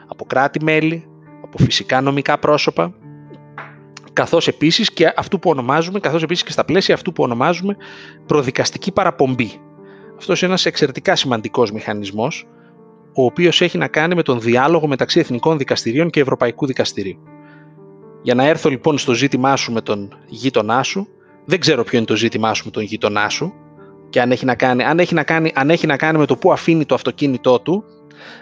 από 0.07 0.25
κράτη-μέλη, 0.25 1.07
από 1.43 1.57
φυσικά 1.57 2.01
νομικά 2.01 2.37
πρόσωπα, 2.37 2.93
καθώς 4.13 4.47
επίσης 4.47 4.91
και 4.91 5.13
αυτού 5.15 5.39
που 5.39 5.49
ονομάζουμε, 5.49 5.99
καθώς 5.99 6.23
επίσης 6.23 6.43
και 6.43 6.51
στα 6.51 6.65
πλαίσια 6.65 6.95
αυτού 6.95 7.13
που 7.13 7.23
ονομάζουμε 7.23 7.77
προδικαστική 8.25 8.91
παραπομπή. 8.91 9.61
Αυτός 10.17 10.41
είναι 10.41 10.49
ένας 10.49 10.65
εξαιρετικά 10.65 11.15
σημαντικός 11.15 11.71
μηχανισμός, 11.71 12.47
ο 13.13 13.25
οποίος 13.25 13.61
έχει 13.61 13.77
να 13.77 13.87
κάνει 13.87 14.15
με 14.15 14.23
τον 14.23 14.39
διάλογο 14.39 14.87
μεταξύ 14.87 15.19
εθνικών 15.19 15.57
δικαστηρίων 15.57 16.09
και 16.09 16.19
ευρωπαϊκού 16.19 16.65
δικαστηρίου. 16.65 17.32
Για 18.23 18.35
να 18.35 18.45
έρθω 18.45 18.69
λοιπόν 18.69 18.97
στο 18.97 19.13
ζήτημά 19.13 19.55
σου 19.55 19.71
με 19.71 19.81
τον 19.81 20.17
γείτονά 20.27 20.83
σου, 20.83 21.07
δεν 21.45 21.59
ξέρω 21.59 21.83
ποιο 21.83 21.97
είναι 21.97 22.07
το 22.07 22.15
ζήτημά 22.15 22.53
σου 22.53 22.65
με 22.65 22.71
τον 22.71 22.83
γείτονά 22.83 23.29
σου, 23.29 23.53
και 24.09 24.21
αν 24.21 24.31
έχει 24.31 24.45
να 24.45 24.55
κάνει, 24.55 24.83
αν 24.83 24.99
έχει 24.99 25.13
να 25.13 25.23
κάνει, 25.23 25.51
αν 25.55 25.69
έχει 25.69 25.87
να 25.87 25.97
κάνει 25.97 26.17
με 26.17 26.25
το 26.25 26.35
πού 26.35 26.51
αφήνει 26.51 26.85
το 26.85 26.95
αυτοκίνητό 26.95 27.59
του, 27.59 27.83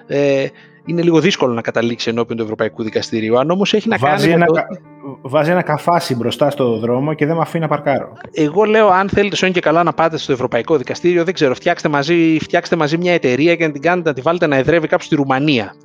ε, 0.08 0.48
είναι 0.86 1.02
λίγο 1.02 1.20
δύσκολο 1.20 1.54
να 1.54 1.62
καταλήξει 1.62 2.10
ενώπιον 2.10 2.38
του 2.38 2.44
Ευρωπαϊκού 2.44 2.84
Δικαστηρίου. 2.84 3.40
Αν 3.40 3.50
όμως 3.50 3.74
έχει 3.74 3.90
να 3.90 3.98
βάζει 3.98 4.30
κάνει. 4.30 4.34
Ένα, 4.34 4.46
το... 4.46 4.54
Βάζει 5.22 5.52
ένα 5.52 5.62
καφάσι 5.62 6.16
μπροστά 6.16 6.50
στο 6.50 6.78
δρόμο 6.78 7.14
και 7.14 7.26
δεν 7.26 7.36
με 7.36 7.42
αφήνει 7.42 7.64
να 7.64 7.70
παρκάρω. 7.70 8.14
Εγώ 8.32 8.64
λέω, 8.64 8.88
αν 8.88 9.10
θέλετε, 9.10 9.36
σώνει 9.36 9.52
και 9.52 9.60
καλά 9.60 9.84
να 9.84 9.94
πάτε 9.94 10.18
στο 10.18 10.32
Ευρωπαϊκό 10.32 10.78
Δικαστήριο, 10.78 11.24
δεν 11.24 11.34
ξέρω, 11.34 11.54
φτιάξτε 11.56 11.90
μαζί, 11.90 12.38
φτιάξτε 12.42 12.76
μαζί 12.76 12.98
μια 12.98 13.14
εταιρεία 13.14 13.56
και 13.56 13.66
να 13.66 13.72
την 13.72 13.82
κάνετε 13.82 14.10
να 14.10 14.16
τη 14.16 14.22
βάλετε 14.22 14.48
να 14.48 14.56
εδρεύει 14.56 14.88
κάπου 14.88 15.04
στη 15.04 15.16
Ρουμανία. 15.16 15.76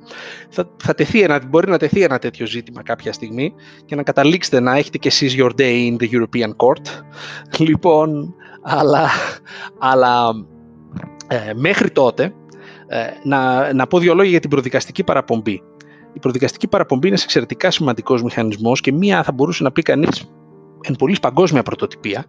Θα, 0.49 0.69
θα 0.83 0.93
τεθεί 0.93 1.21
ένα, 1.21 1.41
μπορεί 1.47 1.69
να 1.69 1.77
τεθεί 1.77 2.01
ένα 2.01 2.19
τέτοιο 2.19 2.45
ζήτημα 2.45 2.83
κάποια 2.83 3.13
στιγμή 3.13 3.53
και 3.85 3.95
να 3.95 4.03
καταλήξετε 4.03 4.59
να 4.59 4.77
έχετε 4.77 4.97
κι 4.97 5.07
εσείς 5.07 5.35
your 5.37 5.51
day 5.59 5.91
in 5.91 5.95
the 5.99 6.09
European 6.11 6.49
Court. 6.49 7.03
Λοιπόν, 7.57 8.35
αλλά, 8.61 9.09
αλλά 9.79 10.29
ε, 11.27 11.53
μέχρι 11.55 11.89
τότε 11.89 12.23
ε, 12.23 12.31
να, 13.23 13.73
να 13.73 13.87
πω 13.87 13.99
δύο 13.99 14.13
λόγια 14.13 14.31
για 14.31 14.39
την 14.39 14.49
προδικαστική 14.49 15.03
παραπομπή. 15.03 15.61
Η 16.13 16.19
προδικαστική 16.19 16.67
παραπομπή 16.67 17.07
είναι 17.07 17.17
εξαιρετικά 17.23 17.71
σημαντικός 17.71 18.23
μηχανισμός 18.23 18.81
και 18.81 18.91
μία 18.91 19.23
θα 19.23 19.31
μπορούσε 19.31 19.63
να 19.63 19.71
πει 19.71 19.81
κανείς 19.81 20.31
εν 20.81 20.95
πολύ 20.95 21.17
παγκόσμια 21.21 21.63
πρωτοτυπία, 21.63 22.25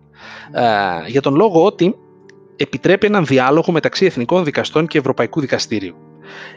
ε, 0.53 1.11
για 1.11 1.21
τον 1.21 1.35
λόγο 1.35 1.65
ότι 1.65 1.95
επιτρέπει 2.57 3.07
έναν 3.07 3.25
διάλογο 3.25 3.73
μεταξύ 3.73 4.05
εθνικών 4.05 4.45
δικαστών 4.45 4.87
και 4.87 4.99
Ευρωπαϊκού 4.99 5.41
Δικαστήριου 5.41 5.95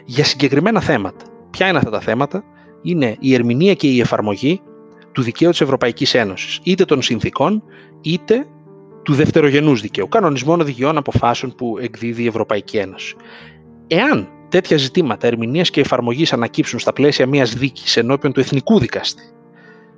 για 0.04 0.24
συγκεκριμένα 0.24 0.80
θέματα. 0.80 1.24
Ποια 1.50 1.68
είναι 1.68 1.78
αυτά 1.78 1.90
τα 1.90 2.00
θέματα, 2.00 2.44
είναι 2.82 3.16
η 3.20 3.34
ερμηνεία 3.34 3.74
και 3.74 3.86
η 3.86 4.00
εφαρμογή 4.00 4.60
του 5.12 5.22
δικαίου 5.22 5.50
της 5.50 5.60
Ευρωπαϊκής 5.60 6.14
Ένωσης, 6.14 6.60
είτε 6.62 6.84
των 6.84 7.02
συνθήκων, 7.02 7.62
είτε 8.00 8.46
του 9.02 9.14
δευτερογενούς 9.14 9.80
δικαίου, 9.80 10.08
κανονισμών 10.08 10.60
οδηγιών 10.60 10.96
αποφάσεων 10.96 11.54
που 11.54 11.78
εκδίδει 11.80 12.22
η 12.22 12.26
Ευρωπαϊκή 12.26 12.76
Ένωση. 12.76 13.16
Εάν 13.94 14.28
τέτοια 14.48 14.76
ζητήματα 14.76 15.26
ερμηνείας 15.26 15.70
και 15.70 15.80
εφαρμογής 15.80 16.32
ανακύψουν 16.32 16.78
στα 16.78 16.92
πλαίσια 16.92 17.26
μιας 17.26 17.54
δίκης 17.54 17.96
ενώπιον 17.96 18.32
του 18.32 18.40
εθνικού 18.40 18.78
δικαστή, 18.78 19.22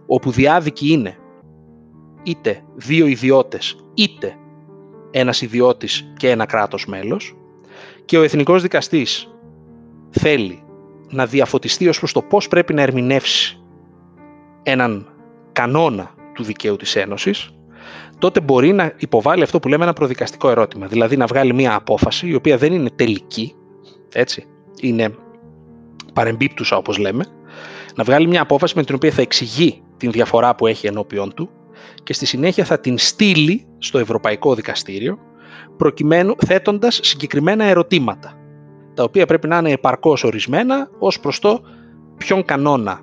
όπου 0.06 0.30
διάδικοι 0.30 0.92
είναι 0.92 1.16
είτε 2.22 2.62
δύο 2.74 3.06
ιδιώτες, 3.06 3.76
είτε 3.94 4.34
ένας 5.10 5.42
ιδιώτης 5.42 6.12
και 6.16 6.30
ένα 6.30 6.46
κράτος 6.46 6.86
μέλος, 6.86 7.36
και 8.04 8.18
ο 8.18 8.22
εθνικός 8.22 8.62
δικαστής 8.62 9.34
θέλει 10.10 10.62
να 11.10 11.26
διαφωτιστεί 11.26 11.88
ως 11.88 11.98
προς 11.98 12.12
το 12.12 12.22
πώς 12.22 12.48
πρέπει 12.48 12.74
να 12.74 12.82
ερμηνεύσει 12.82 13.62
έναν 14.62 15.08
κανόνα 15.52 16.14
του 16.34 16.42
δικαίου 16.42 16.76
της 16.76 16.96
Ένωσης, 16.96 17.50
τότε 18.18 18.40
μπορεί 18.40 18.72
να 18.72 18.92
υποβάλει 18.96 19.42
αυτό 19.42 19.58
που 19.58 19.68
λέμε 19.68 19.84
ένα 19.84 19.92
προδικαστικό 19.92 20.50
ερώτημα. 20.50 20.86
Δηλαδή 20.86 21.16
να 21.16 21.26
βγάλει 21.26 21.54
μια 21.54 21.74
απόφαση 21.74 22.28
η 22.28 22.34
οποία 22.34 22.56
δεν 22.56 22.72
είναι 22.72 22.90
τελική, 22.90 23.54
έτσι, 24.12 24.46
είναι 24.80 25.14
παρεμπίπτουσα 26.12 26.76
όπως 26.76 26.98
λέμε, 26.98 27.24
να 27.94 28.04
βγάλει 28.04 28.26
μια 28.26 28.42
απόφαση 28.42 28.76
με 28.76 28.84
την 28.84 28.94
οποία 28.94 29.10
θα 29.10 29.22
εξηγεί 29.22 29.82
την 29.96 30.10
διαφορά 30.10 30.54
που 30.54 30.66
έχει 30.66 30.86
ενώπιον 30.86 31.34
του 31.34 31.50
και 32.02 32.12
στη 32.12 32.26
συνέχεια 32.26 32.64
θα 32.64 32.80
την 32.80 32.98
στείλει 32.98 33.66
στο 33.78 33.98
Ευρωπαϊκό 33.98 34.54
Δικαστήριο 34.54 35.18
προκειμένου 35.76 36.34
θέτοντας 36.46 37.00
συγκεκριμένα 37.02 37.64
ερωτήματα 37.64 38.38
τα 38.94 39.02
οποία 39.02 39.26
πρέπει 39.26 39.48
να 39.48 39.58
είναι 39.58 39.70
επαρκώς 39.70 40.24
ορισμένα 40.24 40.90
ως 40.98 41.20
προς 41.20 41.38
το 41.38 41.60
ποιον 42.16 42.44
κανόνα 42.44 43.00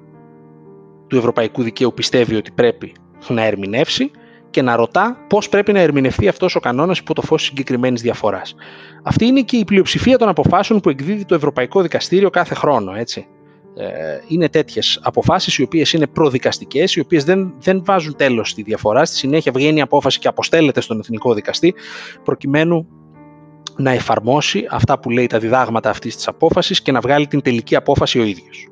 του 1.08 1.18
Ευρωπαϊκού 1.18 1.64
Δικαίου 1.64 1.93
πιστεύει 1.93 2.36
ότι 2.36 2.52
πρέπει 2.52 2.91
να 3.28 3.43
ερμηνεύσει 3.43 4.12
και 4.52 4.62
να 4.62 4.76
ρωτά 4.76 5.18
πώς 5.28 5.49
πρέπει 5.49 5.74
να 5.74 5.80
ερμηνευτεί 5.80 6.28
αυτός 6.28 6.56
ο 6.56 6.60
κανόνας 6.60 6.97
υπό 6.97 7.14
το 7.14 7.22
φως 7.22 7.43
συγκεκριμένης 7.43 8.02
διαφοράς. 8.02 8.56
Αυτή 9.04 9.26
είναι 9.26 9.41
και 9.41 9.58
η 9.58 9.66
πλειοψηφία 9.66 10.18
των 10.18 10.30
αποφάσεων 10.30 10.80
που 10.80 10.89
εκδίδει 10.89 11.26
το 11.26 11.36
Ευρωπαϊκό 11.36 11.82
Δικαστήριο 11.82 12.30
κάθε 12.30 12.56
χρόνο. 12.56 12.93
Έτσι. 12.93 13.28
Ε, 13.76 13.86
είναι 14.28 14.49
τέτοιες 14.49 14.99
αποφάσεις 15.04 15.58
οι 15.58 15.64
οποίες 15.64 15.93
είναι 15.93 16.08
προδικαστικές, 16.08 16.95
οι 16.95 16.99
οποίες 16.99 17.24
δεν, 17.24 17.54
δεν 17.60 17.82
βάζουν 17.86 18.16
τέλος 18.16 18.49
στη 18.49 18.62
διαφορά. 18.62 19.06
Στη 19.06 19.16
συνέχεια 19.16 19.52
βγαίνει 19.56 19.78
η 19.78 19.82
απόφαση 19.82 20.20
και 20.20 20.28
αποστέλλεται 20.28 20.82
στον 20.82 20.99
Εθνικό 20.99 21.34
Δικαστή, 21.34 21.74
προκειμένου 22.24 22.88
να 23.78 23.91
εφαρμόσει 23.91 24.68
αυτά 24.70 24.99
που 24.99 25.10
λέει 25.10 25.28
τα 25.28 25.39
διδάγματα 25.39 25.89
αυτής 25.89 26.16
της 26.16 26.28
απόφασης 26.28 26.82
και 26.82 26.91
να 26.91 26.99
βγάλει 26.99 27.28
την 27.28 27.41
τελική 27.41 27.76
απόφαση 27.76 28.20
ο 28.20 28.24
ίδιος. 28.24 28.68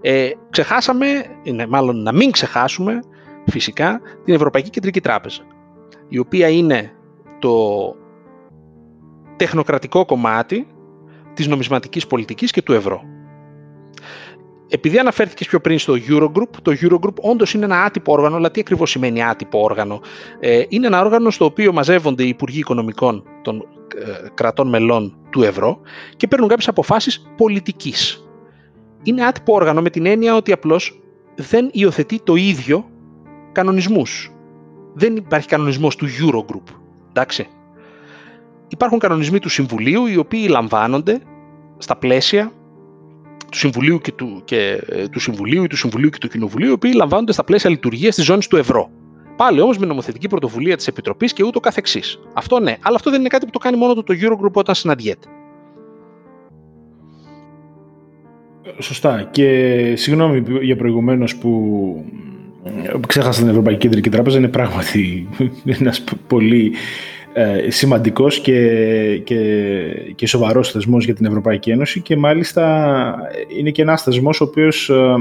Ε, 0.00 0.30
ξεχάσαμε, 0.50 1.06
είναι 1.42 1.66
μάλλον 1.66 2.02
να 2.02 2.12
μην 2.12 2.30
ξεχάσουμε, 2.30 3.00
φυσικά, 3.46 4.00
την 4.24 4.34
Ευρωπαϊκή 4.34 4.70
Κεντρική 4.70 5.00
Τράπεζα, 5.00 5.42
η 6.08 6.18
οποία 6.18 6.48
είναι 6.48 6.92
το 7.38 7.54
τεχνοκρατικό 9.36 10.04
κομμάτι 10.04 10.66
της 11.34 11.46
νομισματικής 11.46 12.06
πολιτικής 12.06 12.50
και 12.50 12.62
του 12.62 12.72
ευρώ. 12.72 13.02
Επειδή 14.68 14.98
αναφέρθηκες 14.98 15.46
πιο 15.46 15.60
πριν 15.60 15.78
στο 15.78 15.94
Eurogroup, 16.08 16.48
το 16.62 16.72
Eurogroup 16.80 17.14
όντως 17.20 17.54
είναι 17.54 17.64
ένα 17.64 17.82
άτυπο 17.82 18.12
όργανο, 18.12 18.36
αλλά 18.36 18.50
τι 18.50 18.60
ακριβώς 18.60 18.90
σημαίνει 18.90 19.24
άτυπο 19.24 19.62
όργανο; 19.62 20.00
Ε, 20.40 20.62
είναι 20.68 20.86
ένα 20.86 21.00
όργανο 21.00 21.30
στο 21.30 21.44
οποίο 21.44 21.72
μαζεύονται 21.72 22.22
οι 22.22 22.28
Υπουργοί 22.28 22.58
Οικονομικών 22.58 23.24
των 23.42 23.68
ε, 23.96 24.28
κρατών 24.34 24.68
μελών 24.68 25.16
του 25.30 25.42
ευρώ 25.42 25.80
και 26.16 26.26
παίρνουν 26.26 26.48
κάποιες 26.48 26.68
αποφάσεις 26.68 27.32
πολιτικής. 27.36 28.26
Είναι 29.02 29.24
άτυπο 29.24 29.54
όργανο 29.54 29.82
με 29.82 29.90
την 29.90 30.06
έννοια 30.06 30.36
ότι 30.36 30.52
απλώς 30.52 31.00
δεν 31.34 31.68
υιοθετεί 31.72 32.20
το 32.22 32.34
ίδιο 32.34 32.90
κανονισμούς. 33.52 34.32
Δεν 34.94 35.16
υπάρχει 35.16 35.48
κανονισμός 35.48 35.96
του 35.96 36.06
Eurogroup. 36.06 36.74
Εντάξει. 37.08 37.46
Υπάρχουν 38.68 38.98
κανονισμοί 38.98 39.38
του 39.38 39.48
Συμβουλίου 39.48 40.06
οι 40.06 40.16
οποίοι 40.16 40.46
λαμβάνονται 40.50 41.20
στα 41.78 41.96
πλαίσια 41.96 42.52
του 43.50 43.58
Συμβουλίου 43.58 43.98
και 43.98 44.12
του, 44.12 44.42
και, 44.44 44.82
ε, 44.86 45.08
του 45.08 45.20
Συμβουλίου 45.20 45.64
ή 45.64 45.66
του 45.66 45.76
Συμβουλίου 45.76 46.08
και 46.08 46.18
του 46.18 46.28
Κοινοβουλίου, 46.28 46.68
οι 46.68 46.72
οποίοι 46.72 46.92
λαμβάνονται 46.94 47.32
στα 47.32 47.44
πλαίσια 47.44 47.70
λειτουργίας 47.70 48.14
της 48.14 48.24
ζώνης 48.24 48.46
του 48.46 48.56
ευρώ. 48.56 48.90
Πάλι 49.36 49.60
όμως 49.60 49.78
με 49.78 49.86
νομοθετική 49.86 50.28
πρωτοβουλία 50.28 50.76
της 50.76 50.86
Επιτροπής 50.86 51.32
και 51.32 51.44
ούτω 51.44 51.60
καθεξής. 51.60 52.18
Αυτό 52.32 52.60
ναι, 52.60 52.76
αλλά 52.82 52.96
αυτό 52.96 53.10
δεν 53.10 53.20
είναι 53.20 53.28
κάτι 53.28 53.44
που 53.44 53.50
το 53.50 53.58
κάνει 53.58 53.76
μόνο 53.76 53.94
το, 53.94 54.02
το 54.02 54.14
Eurogroup 54.20 54.52
όταν 54.52 54.74
συναντιέται. 54.74 55.28
Σωστά. 58.78 59.28
Και 59.30 59.96
συγγνώμη 59.96 60.42
για 60.60 60.76
προηγουμένως 60.76 61.36
που 61.36 61.50
ξέχασα 63.06 63.40
την 63.40 63.48
Ευρωπαϊκή 63.48 63.80
Κεντρική 63.80 64.10
Τράπεζα. 64.10 64.38
Είναι 64.38 64.48
πράγματι 64.48 65.28
ένας 65.64 66.04
πολύ 66.26 66.72
ε, 67.32 67.70
σημαντικός 67.70 68.40
και, 68.40 69.20
και, 69.24 69.40
και 70.14 70.26
σοβαρός 70.26 70.70
θεσμός 70.70 71.04
για 71.04 71.14
την 71.14 71.26
Ευρωπαϊκή 71.26 71.70
Ένωση 71.70 72.00
και 72.00 72.16
μάλιστα 72.16 73.16
είναι 73.58 73.70
και 73.70 73.82
ένας 73.82 74.02
θεσμός 74.02 74.40
ο 74.40 74.44
οποίος 74.44 74.88
ε, 74.88 75.14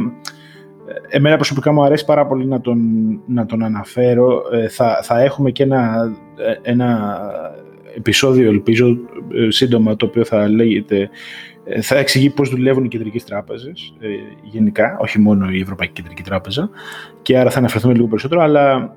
εμένα 1.08 1.36
προσωπικά 1.36 1.74
μου 1.74 1.84
αρέσει 1.84 2.06
πάρα 2.06 2.28
πολύ 2.28 2.46
να 2.46 2.62
τον, 2.62 2.80
να 3.26 3.46
τον 3.46 3.64
αναφέρω. 3.64 4.42
Ε, 4.52 4.68
θα, 4.68 5.00
θα 5.04 5.22
έχουμε 5.22 5.52
και 5.52 5.64
ένα, 5.64 6.12
ένα 6.62 7.20
επεισόδιο, 7.98 8.50
ελπίζω, 8.50 8.98
σύντομα, 9.48 9.96
το 9.96 10.06
οποίο 10.06 10.26
θα 10.26 10.50
λέγεται 10.50 11.10
θα 11.80 11.97
εξηγεί 11.97 12.30
πώς 12.30 12.49
δουλεύουν 12.49 12.84
οι 12.84 12.88
κεντρικές 12.88 13.24
τράπεζες 13.24 13.93
γενικά, 14.43 14.97
όχι 14.99 15.19
μόνο 15.19 15.49
η 15.49 15.59
Ευρωπαϊκή 15.59 15.93
Κεντρική 15.93 16.24
Τράπεζα 16.24 16.69
και 17.22 17.38
άρα 17.38 17.49
θα 17.49 17.57
αναφερθούμε 17.57 17.93
λίγο 17.93 18.07
περισσότερο, 18.07 18.41
αλλά 18.41 18.95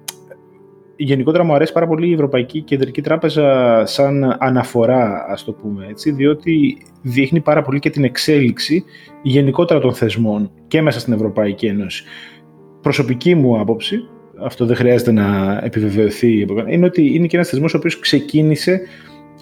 γενικότερα 0.97 1.45
μου 1.45 1.55
αρέσει 1.55 1.73
πάρα 1.73 1.87
πολύ 1.87 2.09
η 2.09 2.13
Ευρωπαϊκή 2.13 2.61
Κεντρική 2.61 3.03
Τράπεζα 3.03 3.83
σαν 3.87 4.37
αναφορά, 4.39 5.27
ας 5.29 5.45
το 5.45 5.53
πούμε 5.53 5.87
έτσι, 5.89 6.11
διότι 6.11 6.79
δείχνει 7.03 7.41
πάρα 7.41 7.63
πολύ 7.63 7.79
και 7.79 7.91
την 7.91 8.05
εξέλιξη 8.05 8.85
γενικότερα 9.23 9.81
των 9.81 9.95
θεσμών 9.95 10.51
και 10.69 10.83
μέσα 10.83 11.01
στην 11.01 11.13
Ευρωπαϊκή 11.13 11.67
Ένωση. 11.67 12.05
Προσωπική 12.81 13.35
μου 13.35 13.61
άποψη, 13.61 14.09
αυτό 14.45 14.67
δεν 14.67 14.77
χρειάζεται 14.77 15.13
να 15.13 15.59
επιβεβαιωθεί, 15.63 16.47
είναι 16.69 16.87
ότι 16.87 17.15
είναι 17.15 17.27
και 17.27 17.37
ένας 17.37 17.49
θεσμός 17.49 17.75
ο 17.75 17.77
οποίος 17.77 17.99
ξεκίνησε 17.99 18.81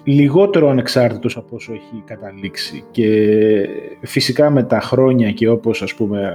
λιγότερο 0.03 0.69
ανεξάρτητος 0.69 1.37
από 1.37 1.55
όσο 1.55 1.73
έχει 1.73 2.03
καταλήξει. 2.05 2.83
Και 2.91 3.67
φυσικά 4.01 4.49
με 4.49 4.63
τα 4.63 4.79
χρόνια 4.79 5.31
και 5.31 5.49
όπως 5.49 5.81
ας 5.81 5.93
πούμε 5.93 6.33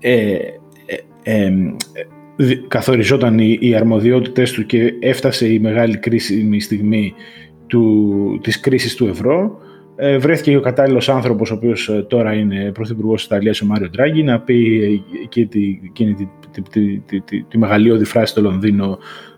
ε, 0.00 0.12
ε, 0.12 0.38
ε, 1.22 1.52
καθοριζόταν 2.68 3.38
οι, 3.38 3.58
οι 3.60 3.74
αρμοδιότητες 3.74 4.52
του 4.52 4.66
και 4.66 4.94
έφτασε 5.00 5.52
η 5.52 5.58
μεγάλη 5.58 5.98
κρίσιμη 5.98 6.60
στιγμή 6.60 7.14
του, 7.66 8.40
της 8.42 8.60
κρίσης 8.60 8.94
του 8.94 9.06
ευρώ, 9.06 9.58
ε, 9.96 10.18
βρέθηκε 10.18 10.56
ο 10.56 10.60
κατάλληλος 10.60 11.08
άνθρωπος, 11.08 11.50
ο 11.50 11.54
οποίος 11.54 11.88
ε, 11.88 12.02
τώρα 12.08 12.32
είναι 12.32 12.70
πρωθυπουργός 12.72 13.16
της 13.16 13.26
Ιταλίας, 13.26 13.60
ο 13.60 13.66
Μάριο 13.66 13.88
Ντράγκη, 13.88 14.22
να 14.22 14.40
πει 14.40 15.02
και 15.28 15.46
τη, 15.46 15.80
τη, 15.92 16.14
τη, 16.62 16.98
τη, 16.98 17.20
τη, 17.20 17.42
τη 17.42 17.58
μεγαλειώδη 17.58 18.04
φράση 18.04 18.32
στο 18.32 18.40
Λονδίνο 18.40 18.98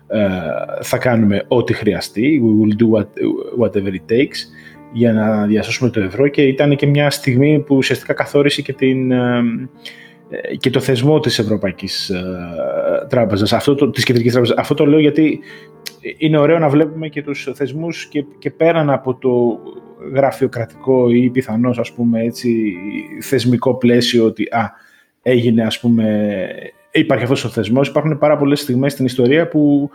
θα 0.81 0.97
κάνουμε 0.97 1.45
ό,τι 1.47 1.73
χρειαστεί, 1.73 2.41
we 2.43 2.65
will 2.65 2.83
do 2.83 2.97
what, 2.97 3.07
whatever 3.63 3.87
it 3.87 4.13
takes, 4.13 4.37
για 4.93 5.13
να 5.13 5.45
διασώσουμε 5.45 5.89
το 5.89 5.99
ευρώ 5.99 6.27
και 6.27 6.41
ήταν 6.41 6.75
και 6.75 6.85
μια 6.85 7.09
στιγμή 7.09 7.59
που 7.59 7.75
ουσιαστικά 7.75 8.13
καθόρισε 8.13 8.61
και 8.61 8.73
την 8.73 9.11
ε, 10.31 10.55
και 10.55 10.69
το 10.69 10.79
θεσμό 10.79 11.19
της 11.19 11.39
Ευρωπαϊκής 11.39 12.09
ε, 12.09 12.23
Τράπεζας, 13.09 13.53
αυτό 13.53 13.75
το, 13.75 13.89
της 13.89 14.03
Κεντρικής 14.03 14.31
Τράπεζας. 14.31 14.57
Αυτό 14.57 14.73
το 14.73 14.85
λέω 14.85 14.99
γιατί 14.99 15.39
είναι 16.17 16.37
ωραίο 16.37 16.59
να 16.59 16.69
βλέπουμε 16.69 17.07
και 17.07 17.23
τους 17.23 17.49
θεσμούς 17.53 18.05
και, 18.05 18.25
και 18.39 18.51
πέραν 18.51 18.89
από 18.89 19.15
το 19.15 19.59
γραφειοκρατικό 20.13 21.09
ή 21.09 21.29
πιθανώς 21.29 21.79
ας 21.79 21.91
πούμε 21.91 22.23
έτσι 22.23 22.73
θεσμικό 23.21 23.75
πλαίσιο 23.75 24.25
ότι 24.25 24.43
α, 24.43 24.71
έγινε 25.21 25.63
ας 25.63 25.79
πούμε 25.79 26.47
υπάρχει 26.91 27.23
αυτός 27.23 27.43
ο 27.43 27.49
θεσμός 27.49 27.87
υπάρχουν 27.87 28.17
πάρα 28.17 28.37
πολλές 28.37 28.59
στιγμές 28.59 28.91
στην 28.91 29.05
ιστορία 29.05 29.47
που, 29.47 29.89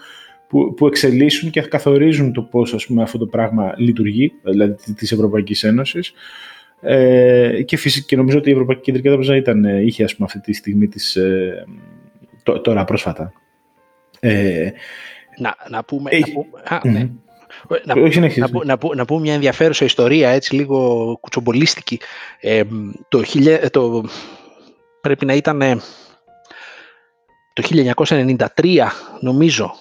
που, 0.48 0.74
που 0.74 0.86
εξελίσσουν 0.86 1.50
και 1.50 1.60
καθορίζουν 1.60 2.32
το 2.32 2.42
πώς 2.42 2.74
ας 2.74 2.86
πούμε, 2.86 3.02
αυτό 3.02 3.18
το 3.18 3.26
πράγμα 3.26 3.74
λειτουργεί 3.76 4.32
δηλαδή 4.42 4.92
της 4.94 5.12
Ευρωπαϊκής 5.12 5.64
Ένωσης 5.64 6.12
ε, 6.80 7.62
και, 7.62 7.76
φυσικά, 7.76 8.06
και 8.06 8.16
νομίζω 8.16 8.38
ότι 8.38 8.48
η 8.48 8.52
Ευρωπαϊκή 8.52 8.82
Κεντρική 8.82 9.08
Τράπεζα 9.08 9.36
ήταν, 9.36 9.64
ε, 9.64 9.82
είχε 9.82 10.04
ας 10.04 10.14
πούμε, 10.14 10.26
αυτή 10.26 10.40
τη 10.40 10.52
στιγμή 10.52 10.88
της, 10.88 11.16
ε, 11.16 11.64
τώρα 12.62 12.84
πρόσφατα. 12.84 13.32
Ε, 14.20 14.70
να, 15.38 15.56
να 15.70 15.84
πούμε... 15.84 16.10
Ε, 16.10 16.18
να 16.18 16.26
πούμε 16.32 16.46
α, 16.64 16.80
ναι. 16.84 17.08
Να, 17.84 17.94
να, 18.64 18.78
να, 18.94 19.04
πούμε 19.04 19.20
μια 19.20 19.34
ενδιαφέρουσα 19.34 19.84
ιστορία, 19.84 20.30
έτσι 20.30 20.54
λίγο 20.54 21.18
κουτσομπολίστικη. 21.20 22.00
Ε, 22.40 22.62
το, 23.08 23.22
το, 23.70 24.04
πρέπει 25.00 25.26
να 25.26 25.34
ήταν 25.34 25.80
το 27.56 27.62
1993, 28.54 28.92
νομίζω, 29.20 29.74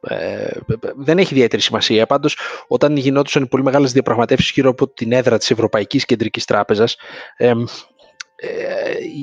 ε, 0.00 0.50
δεν 0.96 1.18
έχει 1.18 1.34
ιδιαίτερη 1.34 1.62
σημασία. 1.62 2.06
Πάντως, 2.06 2.36
όταν 2.68 2.96
γινόντουσαν 2.96 3.42
οι 3.42 3.46
πολύ 3.46 3.62
μεγάλες 3.62 3.92
διαπραγματεύσεις 3.92 4.50
γύρω 4.50 4.70
από 4.70 4.88
την 4.88 5.12
έδρα 5.12 5.38
της 5.38 5.50
Ευρωπαϊκής 5.50 6.04
Κεντρικής 6.04 6.44
Τράπεζας, 6.44 6.96
ε, 7.36 7.46
ε, 7.46 7.54